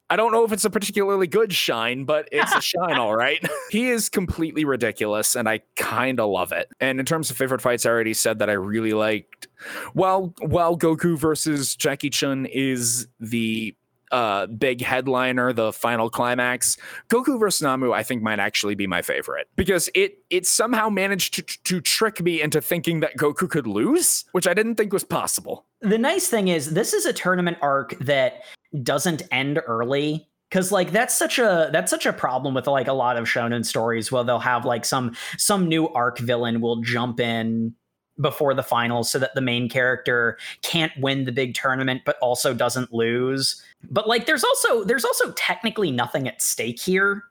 I 0.09 0.15
don't 0.15 0.31
know 0.31 0.43
if 0.43 0.51
it's 0.51 0.63
a 0.63 0.69
particularly 0.69 1.27
good 1.27 1.51
shine, 1.51 2.05
but 2.05 2.29
it's 2.31 2.53
a 2.53 2.61
shine, 2.61 2.99
all 2.99 3.15
right. 3.15 3.43
he 3.71 3.89
is 3.89 4.09
completely 4.09 4.63
ridiculous, 4.63 5.35
and 5.35 5.49
I 5.49 5.61
kind 5.75 6.19
of 6.19 6.29
love 6.29 6.51
it. 6.51 6.69
And 6.79 6.99
in 6.99 7.05
terms 7.05 7.31
of 7.31 7.37
favorite 7.37 7.61
fights, 7.61 7.85
I 7.85 7.89
already 7.89 8.13
said 8.13 8.37
that 8.39 8.49
I 8.49 8.53
really 8.53 8.93
liked. 8.93 9.47
While 9.93 10.35
while 10.41 10.77
Goku 10.77 11.17
versus 11.17 11.75
Jackie 11.75 12.11
Chun 12.11 12.45
is 12.45 13.07
the 13.19 13.75
uh, 14.13 14.45
big 14.45 14.81
headliner, 14.81 15.51
the 15.51 15.73
final 15.73 16.09
climax. 16.09 16.77
Goku 17.09 17.39
versus 17.39 17.63
Namu, 17.63 17.91
I 17.91 18.03
think, 18.03 18.21
might 18.21 18.39
actually 18.39 18.75
be 18.75 18.87
my 18.87 19.01
favorite 19.01 19.49
because 19.55 19.89
it 19.95 20.19
it 20.29 20.45
somehow 20.45 20.87
managed 20.87 21.33
to 21.33 21.41
to 21.41 21.81
trick 21.81 22.21
me 22.21 22.41
into 22.41 22.61
thinking 22.61 22.99
that 23.01 23.17
Goku 23.17 23.49
could 23.49 23.67
lose, 23.67 24.23
which 24.31 24.47
I 24.47 24.53
didn't 24.53 24.75
think 24.75 24.93
was 24.93 25.03
possible. 25.03 25.65
The 25.81 25.97
nice 25.97 26.27
thing 26.27 26.47
is, 26.47 26.73
this 26.73 26.93
is 26.93 27.05
a 27.05 27.11
tournament 27.11 27.57
arc 27.61 27.97
that 27.99 28.43
doesn't 28.83 29.23
end 29.31 29.59
early 29.65 30.29
because 30.49 30.71
like 30.71 30.91
that's 30.91 31.17
such 31.17 31.39
a 31.39 31.69
that's 31.73 31.89
such 31.89 32.05
a 32.05 32.13
problem 32.13 32.53
with 32.53 32.67
like 32.67 32.87
a 32.87 32.93
lot 32.93 33.17
of 33.17 33.25
shonen 33.25 33.65
stories 33.65 34.11
where 34.11 34.23
they'll 34.23 34.37
have 34.37 34.63
like 34.63 34.85
some 34.85 35.15
some 35.37 35.67
new 35.67 35.89
arc 35.89 36.19
villain 36.19 36.61
will 36.61 36.81
jump 36.81 37.19
in 37.19 37.73
before 38.21 38.53
the 38.53 38.61
finals 38.61 39.09
so 39.09 39.17
that 39.17 39.33
the 39.33 39.41
main 39.41 39.67
character 39.67 40.37
can't 40.61 40.91
win 40.99 41.25
the 41.25 41.31
big 41.31 41.55
tournament 41.55 42.01
but 42.05 42.15
also 42.21 42.53
doesn't 42.53 42.93
lose 42.93 43.63
but 43.89 44.07
like 44.07 44.25
there's 44.25 44.43
also 44.43 44.83
there's 44.83 45.05
also 45.05 45.31
technically 45.33 45.91
nothing 45.91 46.27
at 46.27 46.41
stake 46.41 46.79
here 46.79 47.23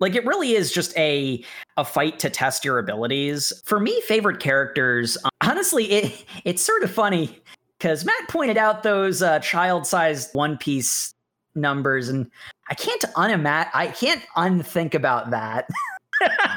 Like 0.00 0.16
it 0.16 0.26
really 0.26 0.54
is 0.54 0.72
just 0.72 0.96
a 0.98 1.44
a 1.76 1.84
fight 1.84 2.18
to 2.18 2.28
test 2.28 2.64
your 2.64 2.80
abilities. 2.80 3.52
For 3.64 3.78
me, 3.78 4.00
favorite 4.02 4.40
characters, 4.40 5.16
honestly, 5.42 5.84
it 5.92 6.24
it's 6.44 6.60
sort 6.60 6.82
of 6.82 6.90
funny 6.90 7.38
because 7.78 8.04
Matt 8.04 8.28
pointed 8.28 8.56
out 8.56 8.82
those 8.82 9.22
uh, 9.22 9.38
child-sized 9.38 10.34
One 10.34 10.58
Piece 10.58 11.14
numbers, 11.54 12.08
and 12.08 12.28
I 12.68 12.74
can't 12.74 13.02
unimagine, 13.16 13.70
I 13.74 13.86
can't 13.88 14.22
unthink 14.36 14.94
about 14.94 15.30
that. 15.30 15.68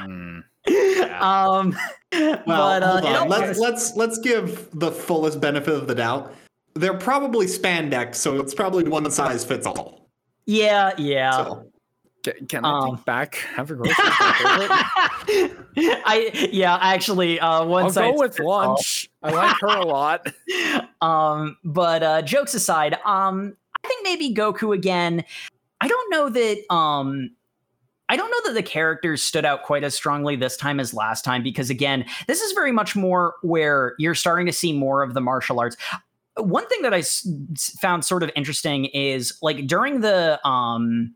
mm, 0.01 0.43
yeah. 0.67 1.19
Um, 1.19 1.77
well, 2.11 2.41
but, 2.47 2.81
uh, 2.83 3.01
hold 3.01 3.05
on. 3.05 3.29
Let's 3.29 3.59
let's 3.59 3.95
let's 3.95 4.17
give 4.17 4.69
the 4.73 4.91
fullest 4.91 5.39
benefit 5.39 5.75
of 5.75 5.85
the 5.85 5.93
doubt. 5.93 6.33
They're 6.75 6.97
probably 6.97 7.45
spandex, 7.45 8.15
so 8.15 8.39
it's 8.39 8.53
probably 8.53 8.83
one 8.83 9.09
size 9.09 9.45
fits 9.45 9.65
all. 9.65 10.09
Yeah, 10.45 10.91
yeah. 10.97 11.31
So. 11.31 11.71
Can, 12.23 12.47
can 12.47 12.65
I 12.65 12.79
um, 12.79 12.95
take 12.95 13.05
back 13.05 13.35
Have 13.55 13.69
a 13.69 13.75
grocery 13.75 13.93
I 15.77 16.49
yeah, 16.51 16.77
actually, 16.81 17.39
uh, 17.39 17.63
one. 17.65 17.85
I'll 17.85 17.91
go 17.91 18.13
with 18.17 18.39
lunch. 18.39 19.09
I 19.21 19.31
like 19.31 19.55
her 19.61 19.67
a 19.67 19.85
lot. 19.85 20.27
Um, 21.01 21.57
but 21.63 22.01
uh, 22.01 22.23
jokes 22.23 22.55
aside, 22.55 22.95
um, 23.05 23.55
I 23.83 23.87
think 23.87 24.03
maybe 24.03 24.33
Goku 24.33 24.73
again. 24.73 25.23
I 25.79 25.87
don't 25.87 26.11
know 26.11 26.29
that. 26.29 26.73
Um, 26.73 27.29
I 28.09 28.17
don't 28.17 28.31
know 28.31 28.49
that 28.49 28.53
the 28.55 28.63
characters 28.63 29.21
stood 29.21 29.45
out 29.45 29.63
quite 29.63 29.83
as 29.83 29.93
strongly 29.93 30.35
this 30.35 30.57
time 30.57 30.79
as 30.79 30.95
last 30.95 31.23
time 31.23 31.43
because 31.43 31.69
again, 31.69 32.05
this 32.27 32.41
is 32.41 32.53
very 32.53 32.71
much 32.71 32.95
more 32.95 33.35
where 33.43 33.93
you're 33.99 34.15
starting 34.15 34.47
to 34.47 34.53
see 34.53 34.73
more 34.73 35.03
of 35.03 35.13
the 35.13 35.21
martial 35.21 35.59
arts 35.59 35.77
one 36.37 36.67
thing 36.67 36.81
that 36.81 36.93
I 36.93 36.99
s- 36.99 37.27
found 37.79 38.03
sort 38.05 38.23
of 38.23 38.31
interesting 38.35 38.85
is 38.85 39.37
like 39.41 39.67
during 39.67 40.01
the 40.01 40.45
um 40.47 41.15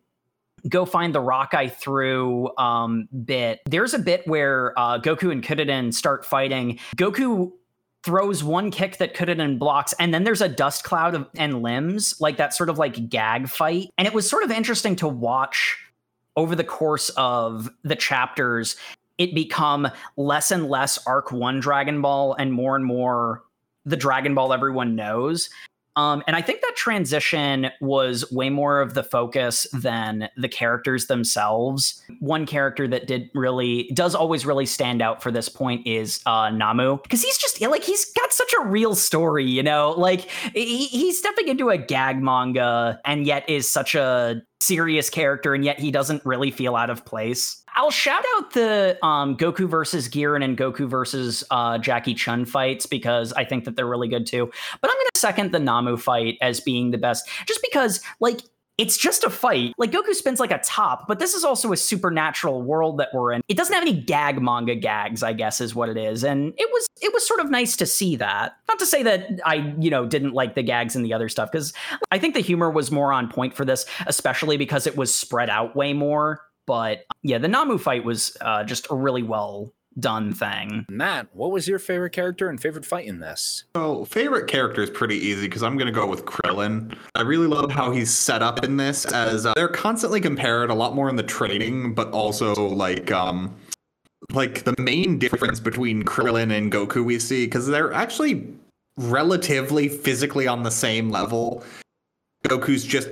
go 0.68 0.86
find 0.86 1.16
the 1.16 1.22
rock 1.22 1.54
I 1.54 1.70
threw 1.70 2.56
um, 2.58 3.08
bit. 3.26 3.62
There's 3.66 3.94
a 3.94 4.00
bit 4.00 4.28
where 4.28 4.78
uh, 4.78 5.00
Goku 5.00 5.32
and 5.32 5.44
Kuririn 5.44 5.94
start 5.94 6.26
fighting. 6.26 6.80
Goku 6.98 7.52
throws 8.04 8.44
one 8.44 8.72
kick 8.72 8.98
that 8.98 9.14
Kuririn 9.16 9.60
blocks, 9.60 9.94
and 10.00 10.14
then 10.14 10.24
there's 10.24 10.42
a 10.42 10.50
dust 10.50 10.84
cloud 10.84 11.16
of, 11.16 11.28
and 11.38 11.62
limbs, 11.62 12.20
like 12.20 12.38
that 12.38 12.54
sort 12.54 12.70
of 12.70 12.78
like 12.78 13.10
gag 13.10 13.48
fight. 13.48 13.92
And 13.98 14.08
it 14.08 14.14
was 14.14 14.30
sort 14.30 14.44
of 14.44 14.52
interesting 14.52 14.96
to 14.98 15.08
watch 15.08 15.78
over 16.36 16.56
the 16.56 16.64
course 16.64 17.10
of 17.10 17.70
the 17.84 17.96
chapters. 17.96 18.76
It 19.18 19.36
become 19.36 19.90
less 20.16 20.52
and 20.52 20.70
less 20.70 21.06
Arc 21.06 21.32
One 21.32 21.60
Dragon 21.60 22.02
Ball, 22.02 22.34
and 22.34 22.54
more 22.54 22.76
and 22.76 22.86
more 22.86 23.44
the 23.86 23.98
Dragon 23.98 24.36
Ball 24.36 24.54
everyone 24.54 24.96
knows. 24.96 25.50
Um, 25.96 26.24
and 26.28 26.36
I 26.38 26.42
think 26.42 26.62
that 26.62 26.78
transition 26.78 27.72
was 27.82 28.30
way 28.32 28.50
more 28.50 28.80
of 28.80 28.94
the 28.94 29.04
focus 29.04 29.68
than 29.74 30.30
the 30.38 30.48
characters 30.48 31.08
themselves. 31.08 32.02
One 32.20 32.46
character 32.46 32.88
that 32.88 33.06
did 33.06 33.30
really 33.34 33.92
does 33.94 34.16
always 34.16 34.46
really 34.46 34.66
stand 34.66 35.02
out 35.02 35.22
for 35.22 35.30
this 35.30 35.50
point 35.50 35.86
is 35.86 36.22
uh, 36.26 36.52
Namu 36.52 37.00
because 37.04 37.22
he's 37.22 37.38
just 37.38 37.60
like 37.62 37.84
he's 37.84 38.06
got 38.14 38.32
such 38.32 38.54
a 38.62 38.66
real 38.66 38.96
story, 38.96 39.46
you 39.46 39.62
know. 39.62 39.92
Like 39.98 40.22
he, 40.54 40.86
he's 40.86 41.20
stepping 41.20 41.50
into 41.50 41.70
a 41.70 41.78
gag 41.78 42.22
manga 42.22 43.02
and 43.04 43.26
yet 43.26 43.50
is 43.50 43.68
such 43.68 43.94
a 43.94 44.42
serious 44.62 45.10
character, 45.10 45.54
and 45.54 45.66
yet 45.66 45.80
he 45.80 45.92
doesn't 45.92 46.26
really 46.26 46.52
feel 46.52 46.78
out 46.78 46.90
of 46.90 47.04
place. 47.04 47.59
I'll 47.76 47.92
shout 47.92 48.24
out 48.36 48.52
the 48.52 48.98
um, 49.04 49.38
Goku 49.38 49.68
versus 49.70 50.08
Giran 50.10 50.44
and 50.44 50.58
Goku 50.58 50.88
versus 50.88 51.44
uh, 51.52 51.78
Jackie 51.78 52.14
Chun 52.14 52.46
fights 52.46 52.86
because 52.86 53.34
I 53.34 53.46
think 53.46 53.66
that 53.66 53.76
they're 53.76 53.88
really 53.88 54.08
good 54.08 54.26
too. 54.26 54.52
But 54.82 54.90
I'm 54.90 54.98
going 54.98 55.08
to 55.14 55.20
second 55.20 55.52
the 55.52 55.60
Namu 55.60 55.98
fight 55.98 56.38
as 56.42 56.60
being 56.60 56.92
the 56.92 56.98
best, 56.98 57.28
just 57.46 57.62
because 57.62 58.02
like 58.20 58.42
it's 58.80 58.98
just 58.98 59.26
a 59.26 59.30
fight. 59.30 59.74
Like 59.78 59.92
Goku 59.92 60.14
spins 60.14 60.40
like 60.40 60.52
a 60.52 60.60
top, 60.60 61.06
but 61.06 61.20
this 61.20 61.34
is 61.34 61.44
also 61.44 61.74
a 61.74 61.78
supernatural 61.78 62.62
world 62.62 62.98
that 63.00 63.10
we're 63.14 63.34
in. 63.34 63.42
It 63.50 63.58
doesn't 63.58 63.74
have 63.74 63.82
any 63.82 63.94
gag 63.94 64.42
manga 64.42 64.74
gags, 64.74 65.22
I 65.22 65.34
guess 65.34 65.60
is 65.60 65.76
what 65.76 65.90
it 65.90 65.98
is. 65.98 66.24
And 66.24 66.54
it 66.58 66.70
was 66.72 66.88
it 67.02 67.14
was 67.14 67.28
sort 67.28 67.42
of 67.42 67.52
nice 67.52 67.76
to 67.76 67.86
see 67.86 68.16
that. 68.16 68.54
Not 68.70 68.80
to 68.80 68.86
say 68.86 69.04
that 69.04 69.42
I, 69.46 69.76
you 69.80 69.90
know, 69.90 70.06
didn't 70.06 70.34
like 70.34 70.56
the 70.56 70.64
gags 70.64 70.96
and 70.96 71.06
the 71.06 71.14
other 71.14 71.28
stuff 71.28 71.52
cuz 71.52 71.74
I 72.10 72.20
think 72.20 72.36
the 72.36 72.40
humor 72.40 72.72
was 72.72 72.90
more 72.90 73.12
on 73.12 73.28
point 73.28 73.54
for 73.54 73.66
this, 73.66 73.86
especially 74.08 74.56
because 74.56 74.88
it 74.88 74.96
was 74.96 75.14
spread 75.14 75.50
out 75.50 75.76
way 75.76 75.92
more 75.92 76.42
but 76.70 77.06
yeah, 77.24 77.40
the 77.40 77.48
Namu 77.48 77.80
fight 77.80 78.04
was 78.04 78.38
uh, 78.42 78.64
just 78.64 78.86
a 78.92 78.96
really 78.96 79.24
well 79.24 79.74
done 80.00 80.32
thing. 80.32 80.86
Matt, 80.88 81.28
what 81.34 81.50
was 81.50 81.68
your 81.68 81.80
favorite 81.80 82.12
character 82.12 82.48
and 82.48 82.62
favorite 82.62 82.86
fight 82.86 83.08
in 83.08 83.20
this? 83.20 83.64
So, 83.76 84.06
favorite 84.06 84.46
character 84.46 84.84
is 84.84 84.92
pretty 84.92 85.16
easy 85.16 85.48
because 85.48 85.64
I'm 85.64 85.78
going 85.78 85.88
to 85.88 85.92
go 85.92 86.06
with 86.06 86.26
Krillin. 86.26 86.96
I 87.16 87.24
really 87.24 87.48
love 87.48 87.72
how 87.72 87.90
he's 87.90 88.14
set 88.14 88.44
up 88.44 88.64
in 88.64 88.78
this 88.78 89.06
as 89.06 89.48
uh, 89.48 89.54
they're 89.56 89.68
constantly 89.68 90.22
compared 90.22 90.70
a 90.70 90.76
lot 90.76 90.94
more 90.94 91.10
in 91.10 91.16
the 91.16 91.24
training, 91.24 91.96
but 91.96 92.12
also 92.12 92.54
like 92.54 93.12
um 93.12 93.56
like 94.32 94.64
the 94.64 94.76
main 94.78 95.18
difference 95.18 95.60
between 95.60 96.04
Krillin 96.04 96.56
and 96.56 96.72
Goku 96.72 97.04
we 97.04 97.18
see 97.18 97.46
because 97.46 97.66
they're 97.66 97.94
actually 97.94 98.48
relatively 98.96 99.90
physically 99.90 100.46
on 100.46 100.62
the 100.62 100.70
same 100.70 101.10
level. 101.10 101.64
Goku's 102.44 102.84
just 102.84 103.10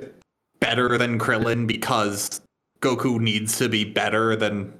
better 0.60 0.96
than 0.96 1.18
Krillin 1.18 1.66
because 1.66 2.40
Goku 2.80 3.18
needs 3.20 3.58
to 3.58 3.68
be 3.68 3.84
better 3.84 4.36
than 4.36 4.72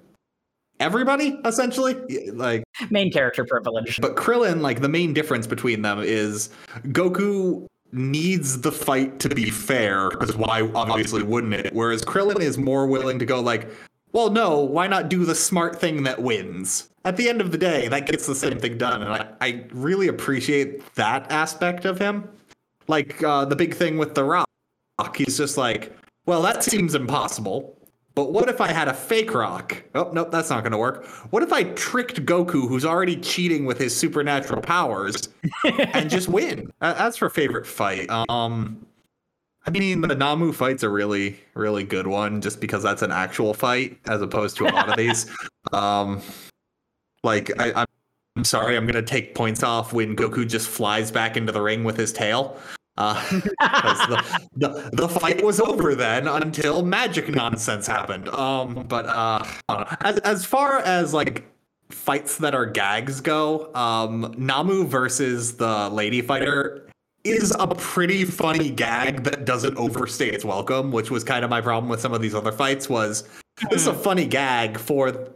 everybody 0.81 1.39
essentially? 1.45 1.95
Like 2.33 2.65
main 2.91 3.11
character 3.11 3.45
privilege. 3.45 3.99
but 4.01 4.17
krillin 4.17 4.61
like 4.61 4.81
the 4.81 4.89
main 4.89 5.13
difference 5.13 5.47
between 5.47 5.83
them 5.83 6.01
is 6.01 6.51
goku 6.87 7.67
needs 7.93 8.61
the 8.61 8.71
fight 8.73 9.19
to 9.21 9.29
be 9.29 9.51
fair 9.51 10.11
because 10.11 10.37
why 10.37 10.63
obviously 10.75 11.23
wouldn't 11.23 11.55
it? 11.55 11.73
Whereas 11.73 12.05
krillin 12.05 12.41
is 12.41 12.59
more 12.59 12.87
willing 12.87 13.19
to 13.19 13.27
go 13.27 13.41
like 13.41 13.69
well 14.13 14.31
no 14.31 14.61
why 14.61 14.87
not 14.87 15.09
do 15.09 15.25
the 15.25 15.35
smart 15.35 15.81
thing 15.81 16.03
that 16.05 16.23
wins? 16.23 16.89
At 17.05 17.17
the 17.17 17.29
end 17.29 17.41
of 17.41 17.51
the 17.51 17.59
day 17.59 17.89
that 17.89 18.07
gets 18.07 18.27
the 18.27 18.35
same 18.35 18.59
thing 18.59 18.79
done 18.79 19.03
and 19.03 19.13
i, 19.13 19.29
I 19.41 19.65
really 19.73 20.09
appreciate 20.09 20.95
that 20.95 21.31
aspect 21.33 21.85
of 21.85 21.99
him. 21.99 22.29
Like 22.87 23.23
uh, 23.23 23.45
the 23.45 23.57
big 23.57 23.75
thing 23.75 23.99
with 23.99 24.15
the 24.15 24.25
rock 24.25 24.47
he's 25.15 25.37
just 25.37 25.57
like 25.57 25.97
well 26.27 26.43
that 26.43 26.63
seems 26.63 26.95
impossible 26.95 27.78
but 28.19 28.33
what 28.33 28.49
if 28.49 28.61
I 28.61 28.73
had 28.73 28.89
a 28.89 28.93
fake 28.93 29.33
rock? 29.33 29.81
Oh, 29.95 30.11
nope, 30.13 30.33
that's 30.33 30.51
not 30.51 30.65
going 30.65 30.73
to 30.73 30.79
work. 30.79 31.07
What 31.31 31.45
if 31.45 31.53
I 31.53 31.63
tricked 31.75 32.27
Goku, 32.27 32.69
who's 32.69 32.85
already 32.85 33.15
cheating 33.15 33.65
with 33.65 33.79
his 33.79 33.97
supernatural 33.97 34.61
powers, 34.61 35.29
and 35.95 36.11
just 36.11 36.29
win? 36.29 36.73
That's 36.81 37.17
for 37.17 37.31
favorite 37.31 37.65
fight. 37.65 38.11
Um, 38.11 38.85
I 39.65 39.71
mean, 39.71 40.01
the 40.01 40.17
Namu 40.17 40.51
fight's 40.51 40.83
a 40.83 40.89
really, 40.89 41.39
really 41.55 41.85
good 41.85 42.09
one, 42.09 42.41
just 42.41 42.61
because 42.61 42.83
that's 42.83 43.03
an 43.03 43.13
actual 43.13 43.55
fight 43.55 43.97
as 44.09 44.21
opposed 44.21 44.57
to 44.57 44.65
a 44.67 44.73
lot 44.75 44.89
of 44.89 44.97
these. 44.97 45.31
Um, 45.73 46.21
like 47.23 47.53
I, 47.61 47.87
I'm 48.35 48.43
sorry, 48.43 48.77
I'm 48.77 48.85
gonna 48.85 49.01
take 49.01 49.37
points 49.37 49.63
off 49.63 49.93
when 49.93 50.17
Goku 50.17 50.45
just 50.45 50.67
flies 50.67 51.13
back 51.13 51.37
into 51.37 51.53
the 51.53 51.63
ring 51.63 51.85
with 51.85 51.97
his 51.97 52.13
tail. 52.13 52.57
Uh, 52.99 53.15
the, 53.31 54.41
the, 54.57 54.91
the 54.93 55.09
fight 55.09 55.43
was 55.45 55.61
over 55.61 55.95
then 55.95 56.27
until 56.27 56.85
magic 56.85 57.29
nonsense 57.29 57.87
happened. 57.87 58.29
Um, 58.31 58.85
but 58.89 59.07
uh, 59.07 59.45
as 60.01 60.19
as 60.19 60.45
far 60.45 60.81
as 60.81 61.15
like 61.15 61.47
fights 61.91 62.39
that 62.39 62.57
are 62.57 62.67
gags 62.67 63.21
go, 63.21 63.73
um, 63.75 64.35
Namu 64.37 64.85
versus 64.85 65.57
the 65.57 65.89
lady 65.91 66.21
fighter 66.21 66.89
is 67.23 67.55
a 67.61 67.69
pretty 67.69 68.25
funny 68.25 68.69
gag 68.69 69.23
that 69.23 69.45
doesn't 69.45 69.77
overstay 69.77 70.31
its 70.31 70.45
welcome, 70.45 70.91
which 70.91 71.11
was 71.11 71.23
kind 71.23 71.45
of 71.45 71.51
my 71.51 71.61
problem 71.61 71.89
with 71.89 72.01
some 72.01 72.13
of 72.13 72.21
these 72.21 72.35
other 72.35 72.53
fights. 72.53 72.89
Was 72.89 73.29
this 73.71 73.83
is 73.83 73.87
a 73.87 73.95
funny 73.95 74.27
gag 74.27 74.77
for 74.77 75.31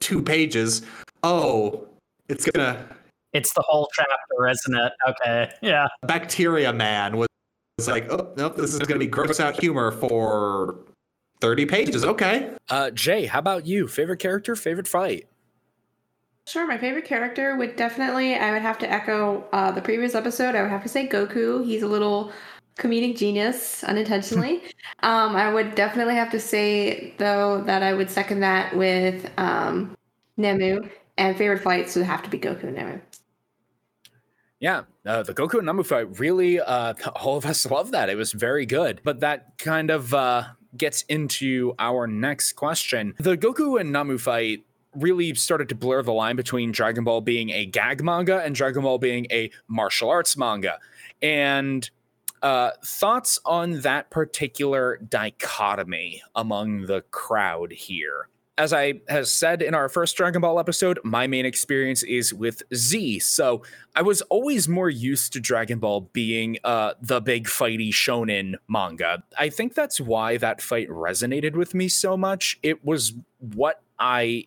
two 0.00 0.20
pages? 0.20 0.82
Oh, 1.22 1.86
it's 2.28 2.44
gonna 2.50 2.84
it's 3.34 3.52
the 3.52 3.62
whole 3.66 3.90
chapter, 3.92 4.48
isn't 4.48 4.74
it? 4.74 4.92
Okay. 5.06 5.50
Yeah. 5.60 5.88
Bacteria 6.02 6.72
Man 6.72 7.18
was, 7.18 7.28
was 7.78 7.88
like, 7.88 8.10
oh, 8.10 8.32
nope, 8.36 8.56
this 8.56 8.72
is 8.72 8.78
going 8.78 8.98
to 8.98 8.98
be 8.98 9.06
gross 9.06 9.40
out 9.40 9.60
humor 9.60 9.90
for 9.90 10.78
30 11.40 11.66
pages. 11.66 12.04
Okay. 12.04 12.52
Uh, 12.70 12.90
Jay, 12.90 13.26
how 13.26 13.40
about 13.40 13.66
you? 13.66 13.88
Favorite 13.88 14.20
character, 14.20 14.56
favorite 14.56 14.88
fight? 14.88 15.26
Sure, 16.46 16.66
my 16.66 16.78
favorite 16.78 17.06
character 17.06 17.56
would 17.56 17.74
definitely, 17.74 18.34
I 18.34 18.52
would 18.52 18.62
have 18.62 18.78
to 18.78 18.90
echo 18.90 19.44
uh, 19.52 19.70
the 19.72 19.80
previous 19.80 20.14
episode. 20.14 20.54
I 20.54 20.62
would 20.62 20.70
have 20.70 20.82
to 20.82 20.88
say 20.88 21.08
Goku. 21.08 21.64
He's 21.64 21.82
a 21.82 21.88
little 21.88 22.32
comedic 22.76 23.16
genius 23.16 23.82
unintentionally. 23.84 24.62
um, 25.02 25.34
I 25.36 25.52
would 25.52 25.74
definitely 25.74 26.14
have 26.14 26.30
to 26.32 26.40
say, 26.40 27.14
though, 27.18 27.62
that 27.62 27.82
I 27.82 27.94
would 27.94 28.10
second 28.10 28.40
that 28.40 28.76
with 28.76 29.30
um, 29.38 29.96
Nemu. 30.38 30.88
And 31.16 31.36
favorite 31.36 31.62
fights 31.62 31.94
would 31.96 32.04
have 32.04 32.22
to 32.22 32.30
be 32.30 32.38
Goku 32.38 32.64
and 32.64 32.76
Nemu. 32.76 33.00
Yeah, 34.64 34.84
uh, 35.04 35.22
the 35.22 35.34
Goku 35.34 35.58
and 35.58 35.66
Namu 35.66 35.82
fight 35.82 36.18
really, 36.18 36.58
uh, 36.58 36.94
all 37.16 37.36
of 37.36 37.44
us 37.44 37.66
love 37.70 37.90
that. 37.90 38.08
It 38.08 38.16
was 38.16 38.32
very 38.32 38.64
good. 38.64 39.02
But 39.04 39.20
that 39.20 39.58
kind 39.58 39.90
of 39.90 40.14
uh, 40.14 40.44
gets 40.74 41.02
into 41.02 41.74
our 41.78 42.06
next 42.06 42.54
question. 42.54 43.14
The 43.18 43.36
Goku 43.36 43.78
and 43.78 43.92
Namu 43.92 44.16
fight 44.16 44.64
really 44.94 45.34
started 45.34 45.68
to 45.68 45.74
blur 45.74 46.02
the 46.02 46.14
line 46.14 46.36
between 46.36 46.72
Dragon 46.72 47.04
Ball 47.04 47.20
being 47.20 47.50
a 47.50 47.66
gag 47.66 48.02
manga 48.02 48.42
and 48.42 48.54
Dragon 48.54 48.84
Ball 48.84 48.96
being 48.96 49.26
a 49.30 49.50
martial 49.68 50.08
arts 50.08 50.34
manga. 50.34 50.78
And 51.20 51.90
uh, 52.40 52.70
thoughts 52.82 53.38
on 53.44 53.80
that 53.82 54.08
particular 54.08 54.96
dichotomy 54.96 56.22
among 56.34 56.86
the 56.86 57.02
crowd 57.10 57.70
here? 57.70 58.30
As 58.56 58.72
I 58.72 59.00
has 59.08 59.32
said 59.32 59.62
in 59.62 59.74
our 59.74 59.88
first 59.88 60.16
Dragon 60.16 60.40
Ball 60.40 60.60
episode, 60.60 60.98
my 61.02 61.26
main 61.26 61.44
experience 61.44 62.02
is 62.02 62.32
with 62.32 62.62
Z. 62.74 63.18
So 63.20 63.62
I 63.96 64.02
was 64.02 64.22
always 64.22 64.68
more 64.68 64.88
used 64.88 65.32
to 65.32 65.40
Dragon 65.40 65.78
Ball 65.80 66.02
being 66.12 66.58
uh, 66.62 66.94
the 67.00 67.20
big 67.20 67.46
fighty 67.46 67.90
shonen 67.90 68.54
manga. 68.68 69.24
I 69.38 69.48
think 69.48 69.74
that's 69.74 70.00
why 70.00 70.36
that 70.36 70.62
fight 70.62 70.88
resonated 70.88 71.54
with 71.54 71.74
me 71.74 71.88
so 71.88 72.16
much. 72.16 72.58
It 72.62 72.84
was 72.84 73.12
what 73.38 73.82
I 73.98 74.46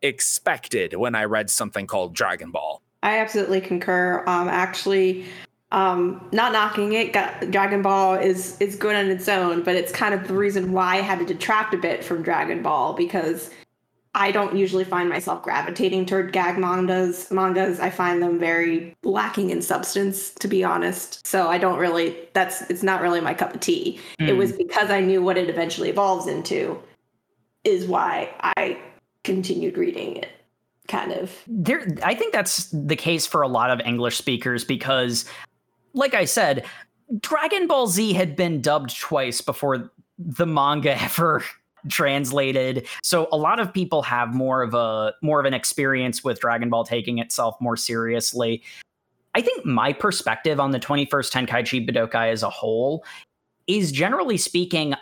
expected 0.00 0.94
when 0.94 1.14
I 1.14 1.24
read 1.24 1.50
something 1.50 1.86
called 1.86 2.14
Dragon 2.14 2.50
Ball. 2.50 2.80
I 3.02 3.18
absolutely 3.18 3.60
concur. 3.60 4.24
Um, 4.26 4.48
actually, 4.48 5.26
um, 5.74 6.24
not 6.30 6.52
knocking 6.52 6.92
it. 6.92 7.12
Dragon 7.50 7.82
Ball 7.82 8.14
is 8.14 8.56
is 8.60 8.76
good 8.76 8.94
on 8.94 9.10
its 9.10 9.28
own, 9.28 9.64
but 9.64 9.74
it's 9.74 9.90
kind 9.90 10.14
of 10.14 10.28
the 10.28 10.34
reason 10.34 10.72
why 10.72 10.98
I 10.98 11.00
had 11.00 11.18
to 11.18 11.26
detract 11.26 11.74
a 11.74 11.76
bit 11.76 12.04
from 12.04 12.22
Dragon 12.22 12.62
Ball 12.62 12.94
because 12.94 13.50
I 14.14 14.30
don't 14.30 14.56
usually 14.56 14.84
find 14.84 15.08
myself 15.08 15.42
gravitating 15.42 16.06
toward 16.06 16.32
gag 16.32 16.58
mangas. 16.58 17.28
Mangas, 17.32 17.80
I 17.80 17.90
find 17.90 18.22
them 18.22 18.38
very 18.38 18.94
lacking 19.02 19.50
in 19.50 19.60
substance, 19.60 20.30
to 20.34 20.46
be 20.46 20.62
honest. 20.62 21.26
So 21.26 21.48
I 21.48 21.58
don't 21.58 21.80
really. 21.80 22.16
That's 22.34 22.62
it's 22.70 22.84
not 22.84 23.02
really 23.02 23.20
my 23.20 23.34
cup 23.34 23.52
of 23.52 23.60
tea. 23.60 23.98
Mm. 24.20 24.28
It 24.28 24.32
was 24.34 24.52
hmm. 24.52 24.58
because 24.58 24.90
I 24.90 25.00
knew 25.00 25.22
what 25.22 25.36
it 25.36 25.50
eventually 25.50 25.90
evolves 25.90 26.28
into, 26.28 26.80
is 27.64 27.86
why 27.86 28.32
I 28.40 28.78
continued 29.24 29.76
reading 29.76 30.18
it. 30.18 30.30
Kind 30.86 31.10
of. 31.10 31.32
There, 31.48 31.84
I 32.04 32.14
think 32.14 32.32
that's 32.32 32.68
the 32.70 32.94
case 32.94 33.26
for 33.26 33.42
a 33.42 33.48
lot 33.48 33.70
of 33.70 33.80
English 33.84 34.18
speakers 34.18 34.64
because 34.64 35.24
like 35.94 36.14
I 36.14 36.24
said, 36.24 36.64
Dragon 37.20 37.66
Ball 37.66 37.86
Z 37.86 38.12
had 38.12 38.36
been 38.36 38.60
dubbed 38.60 38.98
twice 38.98 39.40
before 39.40 39.90
the 40.18 40.46
manga 40.46 41.00
ever 41.02 41.42
translated. 41.88 42.86
So 43.02 43.28
a 43.30 43.36
lot 43.36 43.60
of 43.60 43.72
people 43.72 44.02
have 44.02 44.34
more 44.34 44.62
of 44.62 44.74
a 44.74 45.14
more 45.22 45.40
of 45.40 45.46
an 45.46 45.54
experience 45.54 46.24
with 46.24 46.40
Dragon 46.40 46.70
Ball 46.70 46.84
taking 46.84 47.18
itself 47.18 47.56
more 47.60 47.76
seriously. 47.76 48.62
I 49.34 49.40
think 49.40 49.64
my 49.64 49.92
perspective 49.92 50.60
on 50.60 50.70
the 50.70 50.78
21st 50.78 51.08
Tenkaichi 51.08 51.88
Budokai 51.88 52.30
as 52.30 52.42
a 52.42 52.50
whole 52.50 53.04
is 53.66 53.90
generally 53.90 54.36
speaking 54.36 54.94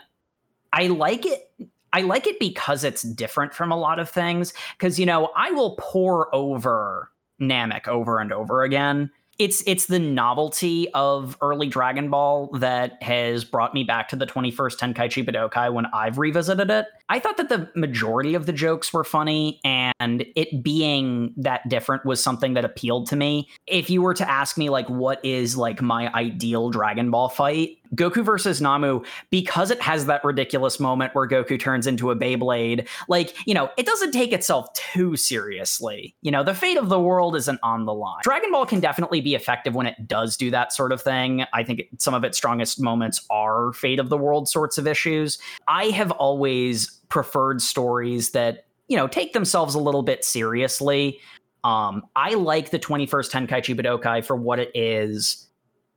I 0.71 0.87
like 0.87 1.25
it 1.25 1.51
I 1.93 2.01
like 2.01 2.25
it 2.25 2.39
because 2.39 2.83
it's 2.83 3.03
different 3.03 3.53
from 3.53 3.71
a 3.71 3.77
lot 3.77 3.99
of 3.99 4.09
things 4.09 4.53
cuz 4.79 4.99
you 4.99 5.05
know, 5.05 5.31
I 5.35 5.51
will 5.51 5.75
pour 5.79 6.33
over 6.33 7.11
Namek 7.39 7.87
over 7.87 8.19
and 8.19 8.33
over 8.33 8.63
again 8.63 9.11
it's 9.39 9.63
it's 9.65 9.87
the 9.87 9.99
novelty 9.99 10.91
of 10.93 11.37
early 11.41 11.67
Dragon 11.67 12.09
Ball 12.09 12.47
that 12.53 13.01
has 13.01 13.43
brought 13.43 13.73
me 13.73 13.83
back 13.83 14.09
to 14.09 14.15
the 14.15 14.25
21st 14.25 14.77
Tenkaichi 14.77 15.27
Budokai 15.27 15.73
when 15.73 15.85
I've 15.87 16.17
revisited 16.17 16.69
it. 16.69 16.87
I 17.09 17.19
thought 17.19 17.37
that 17.37 17.49
the 17.49 17.69
majority 17.75 18.35
of 18.35 18.45
the 18.45 18.53
jokes 18.53 18.93
were 18.93 19.03
funny 19.03 19.59
and 19.63 20.25
it 20.35 20.63
being 20.63 21.33
that 21.37 21.67
different 21.67 22.05
was 22.05 22.23
something 22.23 22.53
that 22.53 22.65
appealed 22.65 23.07
to 23.09 23.15
me. 23.15 23.49
If 23.67 23.89
you 23.89 24.01
were 24.01 24.13
to 24.13 24.29
ask 24.29 24.57
me 24.57 24.69
like 24.69 24.89
what 24.89 25.23
is 25.25 25.57
like 25.57 25.81
my 25.81 26.13
ideal 26.13 26.69
Dragon 26.69 27.11
Ball 27.11 27.29
fight, 27.29 27.77
Goku 27.95 28.23
versus 28.23 28.61
Namu, 28.61 29.03
because 29.29 29.71
it 29.71 29.81
has 29.81 30.05
that 30.05 30.23
ridiculous 30.23 30.79
moment 30.79 31.13
where 31.13 31.27
Goku 31.27 31.59
turns 31.59 31.87
into 31.87 32.11
a 32.11 32.15
Beyblade, 32.15 32.87
like, 33.07 33.35
you 33.45 33.53
know, 33.53 33.69
it 33.77 33.85
doesn't 33.85 34.11
take 34.11 34.31
itself 34.31 34.71
too 34.73 35.15
seriously. 35.15 36.15
You 36.21 36.31
know, 36.31 36.43
the 36.43 36.53
fate 36.53 36.77
of 36.77 36.89
the 36.89 36.99
world 36.99 37.35
isn't 37.35 37.59
on 37.63 37.85
the 37.85 37.93
line. 37.93 38.21
Dragon 38.23 38.51
Ball 38.51 38.65
can 38.65 38.79
definitely 38.79 39.21
be 39.21 39.35
effective 39.35 39.75
when 39.75 39.85
it 39.85 40.07
does 40.07 40.37
do 40.37 40.51
that 40.51 40.73
sort 40.73 40.91
of 40.91 41.01
thing. 41.01 41.45
I 41.53 41.63
think 41.63 41.83
some 41.97 42.13
of 42.13 42.23
its 42.23 42.37
strongest 42.37 42.81
moments 42.81 43.25
are 43.29 43.73
fate 43.73 43.99
of 43.99 44.09
the 44.09 44.17
world 44.17 44.47
sorts 44.47 44.77
of 44.77 44.87
issues. 44.87 45.37
I 45.67 45.85
have 45.85 46.11
always 46.11 46.99
preferred 47.09 47.61
stories 47.61 48.31
that, 48.31 48.65
you 48.87 48.97
know, 48.97 49.07
take 49.07 49.33
themselves 49.33 49.75
a 49.75 49.79
little 49.79 50.03
bit 50.03 50.25
seriously. 50.25 51.19
Um, 51.63 52.03
I 52.15 52.33
like 52.33 52.71
the 52.71 52.79
21st 52.79 53.47
Tenkaichi 53.47 53.79
Budokai 53.79 54.25
for 54.25 54.35
what 54.35 54.59
it 54.59 54.71
is 54.73 55.47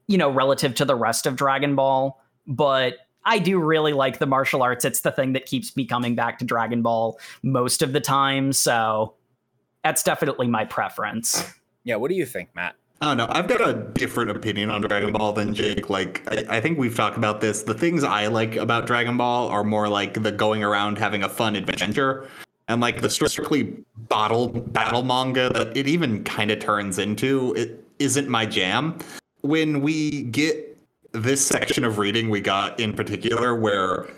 you 0.06 0.18
know, 0.18 0.30
relative 0.30 0.74
to 0.76 0.84
the 0.84 0.94
rest 0.94 1.26
of 1.26 1.36
Dragon 1.36 1.74
Ball. 1.74 2.20
But 2.46 2.94
I 3.24 3.38
do 3.38 3.58
really 3.58 3.92
like 3.92 4.18
the 4.18 4.26
martial 4.26 4.62
arts. 4.62 4.84
It's 4.84 5.00
the 5.00 5.10
thing 5.10 5.32
that 5.32 5.46
keeps 5.46 5.76
me 5.76 5.84
coming 5.84 6.14
back 6.14 6.38
to 6.38 6.44
Dragon 6.44 6.82
Ball 6.82 7.18
most 7.42 7.82
of 7.82 7.92
the 7.92 8.00
time. 8.00 8.52
So 8.52 9.14
that's 9.82 10.02
definitely 10.02 10.46
my 10.46 10.64
preference. 10.64 11.52
Yeah. 11.84 11.96
What 11.96 12.08
do 12.08 12.14
you 12.14 12.26
think, 12.26 12.54
Matt? 12.54 12.76
I 13.00 13.06
don't 13.06 13.18
know. 13.18 13.26
I've 13.28 13.46
got 13.46 13.68
a 13.68 13.74
different 13.74 14.30
opinion 14.30 14.70
on 14.70 14.80
Dragon 14.80 15.12
Ball 15.12 15.32
than 15.32 15.54
Jake. 15.54 15.90
Like, 15.90 16.22
I, 16.30 16.56
I, 16.56 16.60
think 16.62 16.78
we've 16.78 16.96
talked 16.96 17.18
about 17.18 17.42
this. 17.42 17.62
The 17.62 17.74
things 17.74 18.02
I 18.02 18.28
like 18.28 18.56
about 18.56 18.86
Dragon 18.86 19.18
Ball 19.18 19.48
are 19.48 19.62
more 19.62 19.86
like 19.86 20.22
the 20.22 20.32
going 20.32 20.64
around 20.64 20.96
having 20.96 21.22
a 21.22 21.28
fun 21.28 21.56
adventure, 21.56 22.26
and 22.68 22.80
like 22.80 23.02
the 23.02 23.10
strictly 23.10 23.76
battle 24.08 24.48
battle 24.48 25.02
manga 25.02 25.50
that 25.50 25.76
it 25.76 25.86
even 25.86 26.24
kind 26.24 26.50
of 26.50 26.58
turns 26.58 26.98
into. 26.98 27.52
It 27.54 27.84
isn't 27.98 28.30
my 28.30 28.46
jam 28.46 28.98
when 29.46 29.80
we 29.80 30.22
get 30.22 30.76
this 31.12 31.44
section 31.46 31.84
of 31.84 31.98
reading 31.98 32.28
we 32.28 32.40
got 32.40 32.78
in 32.78 32.92
particular 32.92 33.54
where 33.54 34.08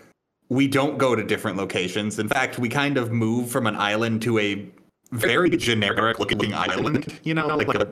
we 0.49 0.67
don't 0.67 0.97
go 0.97 1.15
to 1.15 1.23
different 1.23 1.57
locations. 1.57 2.17
In 2.17 2.27
fact, 2.27 2.57
we 2.57 2.69
kind 2.69 2.97
of 2.97 3.11
move 3.11 3.49
from 3.49 3.67
an 3.67 3.75
island 3.75 4.21
to 4.23 4.39
a 4.39 4.67
very 5.11 5.49
generic 5.51 6.19
looking 6.19 6.53
island, 6.53 7.19
you 7.23 7.33
know, 7.33 7.47
like, 7.47 7.67
like 7.67 7.79
a 7.79 7.87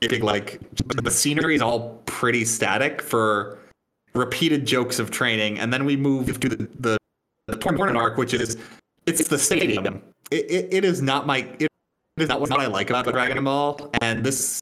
big 0.00 0.22
like 0.22 0.60
the 1.02 1.10
scenery 1.10 1.54
is 1.54 1.62
all 1.62 2.02
pretty 2.04 2.44
static 2.44 3.00
for 3.00 3.58
repeated 4.14 4.66
jokes 4.66 4.98
of 4.98 5.10
training 5.10 5.58
and 5.58 5.72
then 5.72 5.84
we 5.84 5.96
move 5.96 6.38
to 6.40 6.48
the 6.48 6.68
the, 6.80 6.98
the 7.46 7.56
tournament 7.56 7.96
arc 7.96 8.16
which 8.16 8.34
is 8.34 8.56
it's 9.06 9.26
the 9.28 9.38
stadium. 9.38 10.02
It, 10.30 10.50
it, 10.50 10.68
it 10.70 10.84
is 10.84 11.00
not 11.00 11.26
my 11.26 11.38
it 11.58 11.70
is 12.16 12.28
not 12.28 12.40
what 12.40 12.52
I 12.52 12.66
like 12.66 12.90
about 12.90 13.04
the 13.04 13.12
Dragon 13.12 13.42
Ball 13.44 13.90
and 14.00 14.24
this 14.24 14.60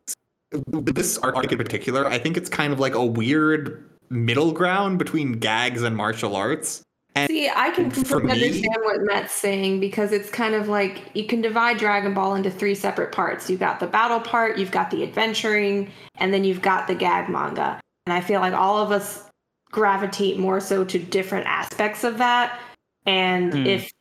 this 0.67 1.19
arc 1.19 1.51
in 1.51 1.59
particular, 1.59 2.07
I 2.07 2.19
think 2.19 2.37
it's 2.37 2.49
kind 2.49 2.73
of 2.73 2.81
like 2.81 2.95
a 2.95 3.05
weird 3.05 3.85
middle 4.11 4.53
ground 4.53 4.99
between 4.99 5.33
gags 5.33 5.83
and 5.83 5.97
martial 5.97 6.37
arts. 6.37 6.83
And 7.17 7.29
See, 7.29 7.49
I 7.49 7.71
can 7.71 7.91
completely 7.91 8.33
understand 8.33 8.77
what 8.83 9.01
Matt's 9.03 9.33
saying 9.33 9.79
because 9.79 10.11
it's 10.11 10.31
kind 10.31 10.55
of 10.55 10.69
like 10.69 11.11
you 11.15 11.27
can 11.27 11.41
divide 11.41 11.79
Dragon 11.79 12.13
Ball 12.13 12.35
into 12.35 12.51
three 12.51 12.75
separate 12.75 13.13
parts. 13.13 13.49
You've 13.49 13.61
got 13.61 13.79
the 13.79 13.87
battle 13.87 14.19
part, 14.19 14.59
you've 14.59 14.73
got 14.73 14.91
the 14.91 15.05
adventuring, 15.05 15.93
and 16.17 16.35
then 16.35 16.43
you've 16.43 16.63
got 16.63 16.89
the 16.89 16.95
gag 16.95 17.29
manga. 17.29 17.81
And 18.07 18.13
I 18.13 18.21
feel 18.21 18.41
like 18.41 18.53
all 18.53 18.79
of 18.79 18.91
us 18.91 19.31
gravitate 19.71 20.39
more 20.39 20.61
so 20.61 20.85
to 20.85 20.99
different 20.99 21.47
aspects 21.47 22.03
of 22.03 22.19
that. 22.19 22.61
And 23.07 23.53
mm. 23.53 23.67
if 23.67 23.93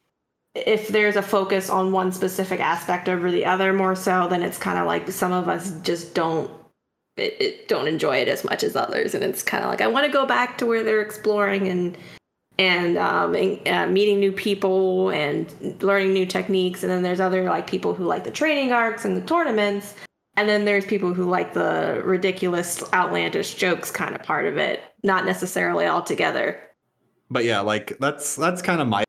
if 0.56 0.90
there's 0.90 1.16
a 1.16 1.22
focus 1.22 1.70
on 1.70 1.92
one 1.92 2.12
specific 2.12 2.60
aspect 2.60 3.10
over 3.10 3.32
the 3.32 3.46
other 3.46 3.74
more 3.74 3.96
so, 3.96 4.28
then 4.28 4.44
it's 4.44 4.58
kind 4.58 4.78
of 4.78 4.86
like 4.86 5.10
some 5.12 5.32
of 5.32 5.48
us 5.48 5.72
just 5.82 6.14
don't 6.14 6.50
it, 7.18 7.38
it, 7.40 7.68
don't 7.68 7.88
enjoy 7.88 8.18
it 8.18 8.28
as 8.28 8.44
much 8.44 8.64
as 8.64 8.76
others, 8.76 9.14
and 9.14 9.24
it's 9.24 9.44
kind 9.44 9.64
of 9.64 9.70
like 9.70 9.82
I 9.82 9.88
want 9.88 10.06
to 10.06 10.12
go 10.12 10.26
back 10.26 10.58
to 10.60 10.66
where 10.66 10.84
they're 10.84 11.02
exploring 11.02 11.68
and 11.68 11.98
and, 12.60 13.00
um, 13.00 13.36
and 13.36 13.68
uh, 13.68 13.88
meeting 13.88 14.20
new 14.20 14.32
people 14.32 15.10
and 15.10 15.82
learning 15.82 16.14
new 16.14 16.26
techniques. 16.26 16.84
And 16.84 16.92
then 16.92 17.02
there's 17.02 17.20
other 17.20 17.44
like 17.46 17.66
people 17.66 17.96
who 17.96 18.06
like 18.06 18.24
the 18.24 18.32
training 18.32 18.72
arcs 18.72 19.06
and 19.06 19.18
the 19.18 19.22
tournaments, 19.22 19.96
and 20.38 20.48
then 20.48 20.66
there's 20.66 20.86
people 20.86 21.14
who 21.14 21.26
like 21.26 21.54
the 21.54 22.02
ridiculous, 22.04 22.84
outlandish 22.94 23.56
jokes 23.56 23.90
kind 23.92 24.16
of 24.16 24.22
part 24.24 24.46
of 24.46 24.58
it, 24.58 24.82
not 25.04 25.26
necessarily 25.26 25.86
all 25.86 26.02
together. 26.02 26.60
But 27.30 27.44
yeah, 27.44 27.62
like 27.62 27.98
that's 28.00 28.36
that's 28.36 28.62
kind 28.62 28.82
of 28.82 28.88
my 28.88 29.04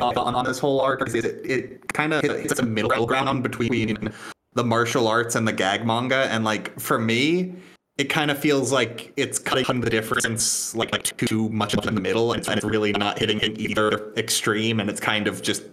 on, 0.00 0.34
on 0.34 0.44
this 0.44 0.58
whole 0.58 0.80
arc 0.80 1.06
is 1.06 1.14
it, 1.14 1.40
it 1.44 1.92
kind 1.92 2.12
of 2.12 2.22
hits 2.22 2.58
a 2.58 2.64
middle 2.64 3.06
ground 3.06 3.42
between 3.42 4.12
the 4.54 4.64
martial 4.64 5.06
arts 5.06 5.36
and 5.36 5.46
the 5.46 5.52
gag 5.52 5.86
manga 5.86 6.26
and 6.32 6.44
like 6.44 6.78
for 6.80 6.98
me 6.98 7.54
it 7.96 8.04
kind 8.04 8.30
of 8.30 8.38
feels 8.38 8.72
like 8.72 9.12
it's 9.16 9.38
cutting 9.38 9.80
the 9.80 9.88
difference 9.88 10.74
like, 10.74 10.90
like 10.90 11.16
too 11.16 11.48
much 11.50 11.74
in 11.74 11.94
the 11.94 12.00
middle 12.00 12.32
and 12.32 12.46
it's 12.48 12.64
really 12.64 12.92
not 12.92 13.18
hitting 13.20 13.40
either 13.56 14.12
extreme 14.16 14.80
and 14.80 14.90
it's 14.90 15.00
kind 15.00 15.28
of 15.28 15.42
just 15.42 15.64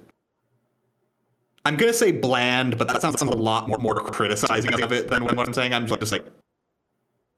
I'm 1.63 1.75
gonna 1.75 1.93
say 1.93 2.11
bland, 2.11 2.79
but 2.79 2.87
that 2.87 3.03
sounds 3.03 3.21
a 3.21 3.25
lot 3.25 3.67
more 3.67 3.77
more 3.77 3.95
criticizing 3.95 4.81
of 4.81 4.91
it 4.91 5.09
than 5.09 5.25
what 5.25 5.37
I'm 5.37 5.53
saying. 5.53 5.75
I'm 5.75 5.85
just 5.85 6.11
like 6.11 6.25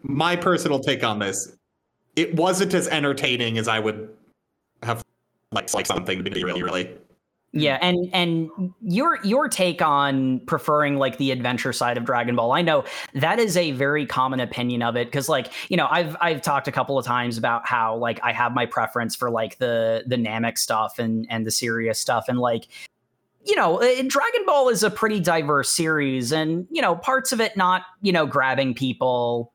my 0.02 0.36
personal 0.36 0.80
take 0.80 1.04
on 1.04 1.20
this. 1.20 1.58
It 2.16 2.34
wasn't 2.36 2.74
as 2.74 2.88
entertaining 2.88 3.58
as 3.58 3.68
I 3.68 3.80
would 3.80 4.16
have 4.82 5.04
like 5.54 5.74
like 5.74 5.86
something 5.86 6.24
to 6.24 6.32
be 6.32 6.44
really 6.44 6.64
really. 6.64 6.98
Yeah, 7.56 7.78
and 7.82 8.10
and 8.14 8.50
your 8.82 9.20
your 9.24 9.48
take 9.48 9.80
on 9.80 10.40
preferring 10.48 10.98
like 10.98 11.20
the 11.20 11.30
adventure 11.30 11.72
side 11.72 11.98
of 11.98 12.04
Dragon 12.04 12.36
Ball, 12.36 12.52
I 12.52 12.64
know 12.64 12.84
that 13.14 13.38
is 13.38 13.56
a 13.56 13.72
very 13.74 14.08
common 14.08 14.40
opinion 14.40 14.82
of 14.82 14.96
it 14.96 15.06
because 15.06 15.30
like 15.30 15.54
you 15.70 15.78
know 15.78 15.88
I've 15.92 16.18
I've 16.20 16.42
talked 16.42 16.68
a 16.68 16.72
couple 16.72 16.98
of 16.98 17.06
times 17.06 17.38
about 17.38 17.68
how 17.68 17.96
like 17.96 18.20
I 18.24 18.32
have 18.34 18.56
my 18.56 18.66
preference 18.66 19.16
for 19.16 19.30
like 19.30 19.60
the 19.60 20.04
the 20.08 20.16
Namek 20.16 20.58
stuff 20.58 20.98
and 20.98 21.28
and 21.30 21.46
the 21.46 21.52
serious 21.52 22.00
stuff 22.00 22.26
and 22.28 22.40
like 22.40 22.68
you 23.46 23.56
know 23.56 23.80
uh, 23.80 24.02
Dragon 24.08 24.46
Ball 24.48 24.70
is 24.70 24.82
a 24.82 24.90
pretty 24.90 25.20
diverse 25.20 25.70
series 25.70 26.32
and 26.32 26.66
you 26.72 26.82
know 26.82 26.96
parts 26.96 27.32
of 27.32 27.40
it 27.40 27.56
not 27.56 27.84
you 28.02 28.12
know 28.12 28.26
grabbing 28.26 28.74
people, 28.74 29.54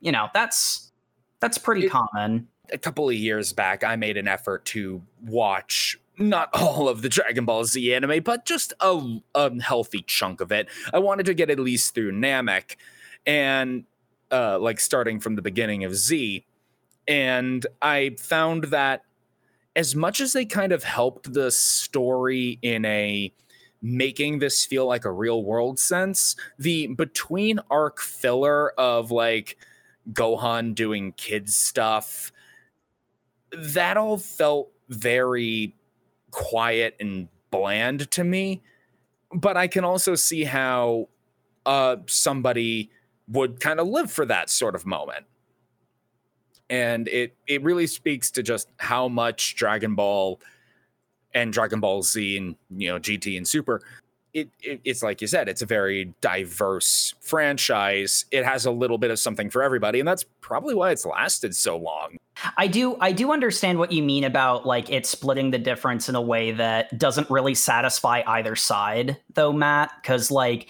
you 0.00 0.12
know 0.12 0.28
that's 0.32 0.92
that's 1.40 1.58
pretty 1.58 1.86
it, 1.86 1.90
common 1.90 2.46
a 2.72 2.78
couple 2.78 3.08
of 3.08 3.14
years 3.14 3.52
back, 3.52 3.84
I 3.84 3.96
made 3.96 4.16
an 4.16 4.28
effort 4.28 4.64
to 4.66 5.02
watch 5.24 5.98
not 6.18 6.50
all 6.54 6.88
of 6.88 7.02
the 7.02 7.08
Dragon 7.08 7.44
Ball 7.44 7.64
Z 7.64 7.94
anime, 7.94 8.22
but 8.22 8.44
just 8.44 8.72
a, 8.80 9.20
healthy 9.60 10.02
chunk 10.06 10.40
of 10.40 10.52
it. 10.52 10.68
I 10.92 10.98
wanted 10.98 11.26
to 11.26 11.34
get 11.34 11.50
at 11.50 11.58
least 11.58 11.94
through 11.94 12.12
Namek 12.12 12.76
and 13.26 13.84
uh, 14.30 14.58
like 14.58 14.80
starting 14.80 15.20
from 15.20 15.36
the 15.36 15.42
beginning 15.42 15.84
of 15.84 15.94
Z. 15.94 16.44
And 17.06 17.66
I 17.80 18.16
found 18.18 18.64
that 18.64 19.02
as 19.74 19.94
much 19.94 20.20
as 20.20 20.32
they 20.32 20.44
kind 20.44 20.72
of 20.72 20.84
helped 20.84 21.32
the 21.32 21.50
story 21.50 22.58
in 22.62 22.84
a 22.84 23.32
making 23.80 24.38
this 24.38 24.64
feel 24.64 24.86
like 24.86 25.04
a 25.04 25.10
real 25.10 25.42
world 25.42 25.78
sense, 25.78 26.36
the 26.58 26.86
between 26.88 27.58
arc 27.70 28.00
filler 28.00 28.70
of 28.78 29.10
like 29.10 29.56
Gohan 30.12 30.74
doing 30.74 31.12
kids 31.12 31.56
stuff, 31.56 32.32
that 33.52 33.96
all 33.96 34.18
felt 34.18 34.70
very 34.88 35.74
quiet 36.30 36.96
and 37.00 37.28
bland 37.50 38.10
to 38.12 38.24
me. 38.24 38.62
But 39.32 39.56
I 39.56 39.66
can 39.66 39.84
also 39.84 40.14
see 40.14 40.44
how 40.44 41.08
uh, 41.64 41.96
somebody 42.06 42.90
would 43.28 43.60
kind 43.60 43.80
of 43.80 43.86
live 43.88 44.10
for 44.10 44.26
that 44.26 44.50
sort 44.50 44.74
of 44.74 44.84
moment. 44.84 45.24
And 46.68 47.08
it 47.08 47.36
it 47.46 47.62
really 47.62 47.86
speaks 47.86 48.30
to 48.32 48.42
just 48.42 48.68
how 48.78 49.08
much 49.08 49.56
Dragon 49.56 49.94
Ball 49.94 50.40
and 51.34 51.52
Dragon 51.52 51.80
Ball 51.80 52.02
Z 52.02 52.36
and 52.36 52.56
you 52.70 52.88
know 52.88 52.98
GT 52.98 53.36
and 53.36 53.46
Super 53.46 53.82
it, 54.32 54.48
it, 54.62 54.80
it's 54.84 55.02
like 55.02 55.20
you 55.20 55.26
said 55.26 55.48
it's 55.48 55.62
a 55.62 55.66
very 55.66 56.14
diverse 56.20 57.14
franchise 57.20 58.24
it 58.30 58.44
has 58.44 58.64
a 58.64 58.70
little 58.70 58.98
bit 58.98 59.10
of 59.10 59.18
something 59.18 59.50
for 59.50 59.62
everybody 59.62 59.98
and 59.98 60.08
that's 60.08 60.24
probably 60.40 60.74
why 60.74 60.90
it's 60.90 61.04
lasted 61.04 61.54
so 61.54 61.76
long 61.76 62.16
i 62.56 62.66
do 62.66 62.96
i 63.00 63.12
do 63.12 63.32
understand 63.32 63.78
what 63.78 63.92
you 63.92 64.02
mean 64.02 64.24
about 64.24 64.66
like 64.66 64.90
it 64.90 65.06
splitting 65.06 65.50
the 65.50 65.58
difference 65.58 66.08
in 66.08 66.14
a 66.14 66.20
way 66.20 66.50
that 66.50 66.96
doesn't 66.98 67.28
really 67.30 67.54
satisfy 67.54 68.22
either 68.26 68.56
side 68.56 69.16
though 69.34 69.52
matt 69.52 69.90
because 70.00 70.30
like 70.30 70.68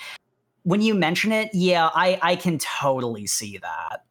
when 0.65 0.81
you 0.81 0.95
mention 0.95 1.33
it 1.33 1.51
yeah 1.53 1.91
i 1.95 2.19
i 2.23 2.37
can 2.37 2.59
totally 2.59 3.27
see 3.27 3.59
that 3.59 4.05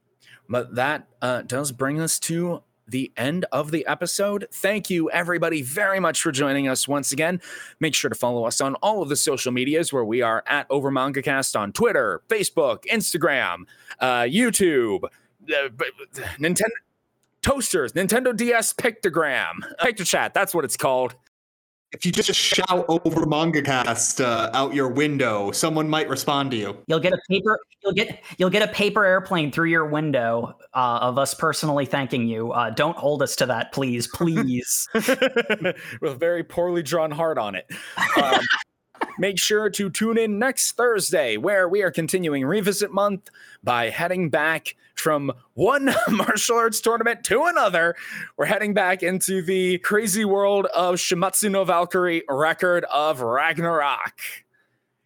but 0.49 0.75
that 0.75 1.07
uh, 1.21 1.41
does 1.43 1.71
bring 1.71 2.01
us 2.01 2.19
to 2.19 2.61
the 2.91 3.11
end 3.17 3.45
of 3.51 3.71
the 3.71 3.87
episode. 3.87 4.47
Thank 4.51 4.89
you, 4.89 5.09
everybody, 5.09 5.61
very 5.61 5.99
much 5.99 6.21
for 6.21 6.31
joining 6.31 6.67
us 6.67 6.87
once 6.87 7.11
again. 7.11 7.41
Make 7.79 7.95
sure 7.95 8.09
to 8.09 8.15
follow 8.15 8.45
us 8.45 8.61
on 8.61 8.75
all 8.75 9.01
of 9.01 9.09
the 9.09 9.15
social 9.15 9.51
medias 9.51 9.91
where 9.91 10.05
we 10.05 10.21
are 10.21 10.43
at 10.45 10.67
Over 10.69 10.91
MangaCast 10.91 11.57
on 11.57 11.71
Twitter, 11.71 12.21
Facebook, 12.27 12.83
Instagram, 12.91 13.63
uh, 13.99 14.21
YouTube, 14.21 15.05
uh, 15.05 15.69
Nintendo. 16.37 16.69
Toasters, 17.41 17.93
Nintendo 17.93 18.35
DS 18.35 18.73
Pictogram, 18.73 19.53
Picture 19.79 20.05
Chat, 20.05 20.33
that's 20.33 20.53
what 20.53 20.63
it's 20.65 20.77
called. 20.77 21.15
If 21.91 22.05
you 22.05 22.11
just 22.13 22.33
shout 22.33 22.85
over 22.87 23.25
MangaCast 23.25 24.23
uh, 24.23 24.49
out 24.53 24.73
your 24.73 24.87
window, 24.87 25.51
someone 25.51 25.89
might 25.89 26.07
respond 26.07 26.51
to 26.51 26.57
you. 26.57 26.77
You'll 26.87 27.01
get 27.01 27.11
a 27.11 27.19
paper. 27.29 27.59
You'll 27.83 27.91
get 27.91 28.23
you'll 28.37 28.49
get 28.49 28.61
a 28.61 28.71
paper 28.71 29.03
airplane 29.03 29.51
through 29.51 29.67
your 29.67 29.85
window 29.85 30.55
uh, 30.73 30.99
of 31.01 31.17
us 31.17 31.33
personally 31.33 31.85
thanking 31.85 32.27
you. 32.27 32.53
Uh, 32.53 32.69
don't 32.69 32.95
hold 32.95 33.21
us 33.21 33.35
to 33.37 33.45
that, 33.47 33.73
please, 33.73 34.07
please. 34.07 34.87
With 34.93 35.75
a 36.01 36.15
very 36.17 36.45
poorly 36.45 36.81
drawn 36.81 37.11
heart 37.11 37.37
on 37.37 37.55
it. 37.55 37.69
Um, 38.15 38.39
make 39.17 39.39
sure 39.39 39.69
to 39.69 39.89
tune 39.89 40.17
in 40.17 40.39
next 40.39 40.73
Thursday, 40.73 41.37
where 41.37 41.67
we 41.67 41.81
are 41.81 41.91
continuing 41.91 42.45
Revisit 42.45 42.91
Month 42.91 43.29
by 43.63 43.89
heading 43.89 44.29
back 44.29 44.75
from 44.95 45.31
one 45.53 45.93
martial 46.09 46.57
arts 46.57 46.79
tournament 46.79 47.23
to 47.25 47.43
another. 47.45 47.95
We're 48.37 48.45
heading 48.45 48.73
back 48.73 49.03
into 49.03 49.41
the 49.41 49.79
crazy 49.79 50.25
world 50.25 50.67
of 50.67 50.95
Shuumatsu 50.95 51.51
no 51.51 51.63
Valkyrie 51.63 52.23
Record 52.29 52.85
of 52.85 53.21
Ragnarok. 53.21 54.19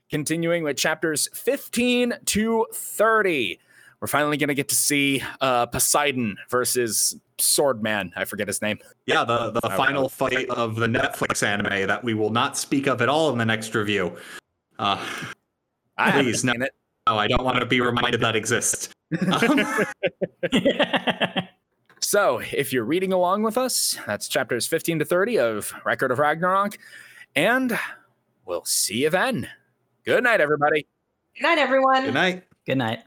Continuing 0.09 0.63
with 0.63 0.77
chapters 0.77 1.27
15 1.33 2.13
to 2.25 2.65
30. 2.73 3.59
We're 3.99 4.07
finally 4.07 4.37
going 4.37 4.49
to 4.49 4.53
get 4.53 4.69
to 4.69 4.75
see 4.75 5.23
uh, 5.41 5.65
Poseidon 5.65 6.37
versus 6.49 7.17
Swordman. 7.37 8.11
I 8.15 8.25
forget 8.25 8.47
his 8.47 8.61
name. 8.61 8.79
Yeah, 9.05 9.23
the, 9.23 9.51
the 9.51 9.61
final 9.61 10.09
fight 10.09 10.49
of 10.49 10.75
the 10.75 10.87
Netflix 10.87 11.43
anime 11.43 11.87
that 11.87 12.03
we 12.03 12.13
will 12.13 12.29
not 12.29 12.57
speak 12.57 12.87
of 12.87 13.01
at 13.01 13.09
all 13.09 13.31
in 13.31 13.37
the 13.37 13.45
next 13.45 13.75
review. 13.75 14.15
Uh, 14.79 15.03
please, 15.97 16.43
no. 16.43 16.53
It. 16.53 16.71
Oh, 17.07 17.17
I 17.17 17.27
don't 17.27 17.43
want 17.43 17.59
to 17.59 17.65
be 17.65 17.81
reminded 17.81 18.21
that 18.21 18.35
exists. 18.35 18.89
Um, 19.31 19.61
so, 21.99 22.41
if 22.51 22.73
you're 22.73 22.83
reading 22.83 23.13
along 23.13 23.43
with 23.43 23.57
us, 23.57 23.97
that's 24.07 24.27
chapters 24.27 24.65
15 24.65 24.99
to 24.99 25.05
30 25.05 25.39
of 25.39 25.73
Record 25.85 26.11
of 26.11 26.19
Ragnarok. 26.19 26.77
And 27.35 27.77
we'll 28.45 28.65
see 28.65 29.03
you 29.03 29.09
then. 29.09 29.47
Good 30.03 30.23
night, 30.23 30.41
everybody. 30.41 30.87
Good 31.35 31.43
night, 31.43 31.57
everyone. 31.57 32.05
Good 32.05 32.13
night. 32.13 32.43
Good 32.65 32.77
night. 32.77 32.99